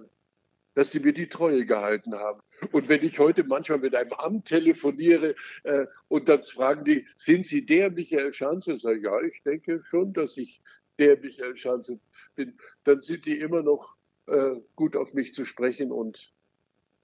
dass 0.73 0.91
sie 0.91 1.01
mir 1.01 1.11
die 1.11 1.27
Treue 1.27 1.65
gehalten 1.65 2.15
haben. 2.15 2.41
Und 2.71 2.87
wenn 2.87 3.03
ich 3.03 3.19
heute 3.19 3.43
manchmal 3.43 3.79
mit 3.79 3.93
einem 3.93 4.13
Amt 4.13 4.45
telefoniere 4.45 5.35
äh, 5.63 5.87
und 6.07 6.29
dann 6.29 6.43
fragen 6.43 6.85
die, 6.85 7.05
sind 7.17 7.45
Sie 7.45 7.65
der 7.65 7.91
Michael 7.91 8.31
Schanze? 8.31 8.73
Ich, 8.73 8.83
ja, 8.83 9.21
ich 9.21 9.43
denke 9.43 9.83
schon, 9.83 10.13
dass 10.13 10.37
ich 10.37 10.61
der 10.97 11.19
Michael 11.19 11.57
Schanze 11.57 11.99
bin, 12.35 12.57
dann 12.85 13.01
sind 13.01 13.25
die 13.25 13.37
immer 13.37 13.63
noch 13.63 13.97
äh, 14.27 14.55
gut 14.77 14.95
auf 14.95 15.13
mich 15.13 15.33
zu 15.33 15.43
sprechen 15.43 15.91
und 15.91 16.31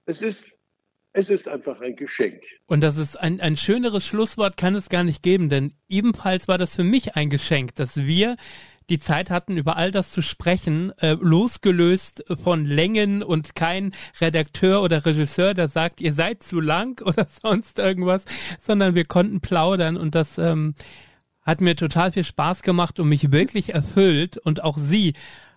es 0.06 0.22
ist 0.22 0.56
es 1.14 1.30
ist 1.30 1.48
einfach 1.48 1.80
ein 1.80 1.94
Geschenk. 1.94 2.42
Und 2.66 2.80
das 2.82 2.98
ist 2.98 3.18
ein, 3.18 3.40
ein 3.40 3.56
schöneres 3.56 4.04
Schlusswort 4.04 4.56
kann 4.56 4.74
es 4.74 4.88
gar 4.88 5.04
nicht 5.04 5.22
geben, 5.22 5.48
denn 5.48 5.72
ebenfalls 5.88 6.48
war 6.48 6.58
das 6.58 6.74
für 6.74 6.82
mich 6.82 7.14
ein 7.14 7.30
Geschenk, 7.30 7.76
dass 7.76 7.96
wir 7.96 8.36
die 8.90 8.98
Zeit 8.98 9.30
hatten, 9.30 9.56
über 9.56 9.76
all 9.76 9.92
das 9.92 10.10
zu 10.10 10.22
sprechen, 10.22 10.92
äh, 10.98 11.12
losgelöst 11.12 12.24
von 12.42 12.66
Längen 12.66 13.22
und 13.22 13.54
kein 13.54 13.94
Redakteur 14.20 14.82
oder 14.82 15.06
Regisseur, 15.06 15.54
der 15.54 15.68
sagt, 15.68 16.00
ihr 16.00 16.12
seid 16.12 16.42
zu 16.42 16.60
lang 16.60 17.00
oder 17.06 17.26
sonst 17.42 17.78
irgendwas, 17.78 18.24
sondern 18.60 18.96
wir 18.96 19.04
konnten 19.04 19.40
plaudern 19.40 19.96
und 19.96 20.16
das 20.16 20.36
ähm, 20.36 20.74
hat 21.42 21.60
mir 21.60 21.76
total 21.76 22.10
viel 22.10 22.24
Spaß 22.24 22.62
gemacht 22.62 22.98
und 22.98 23.08
mich 23.08 23.30
wirklich 23.30 23.72
erfüllt 23.72 24.36
und 24.36 24.64
auch 24.64 24.78
Sie 24.78 25.14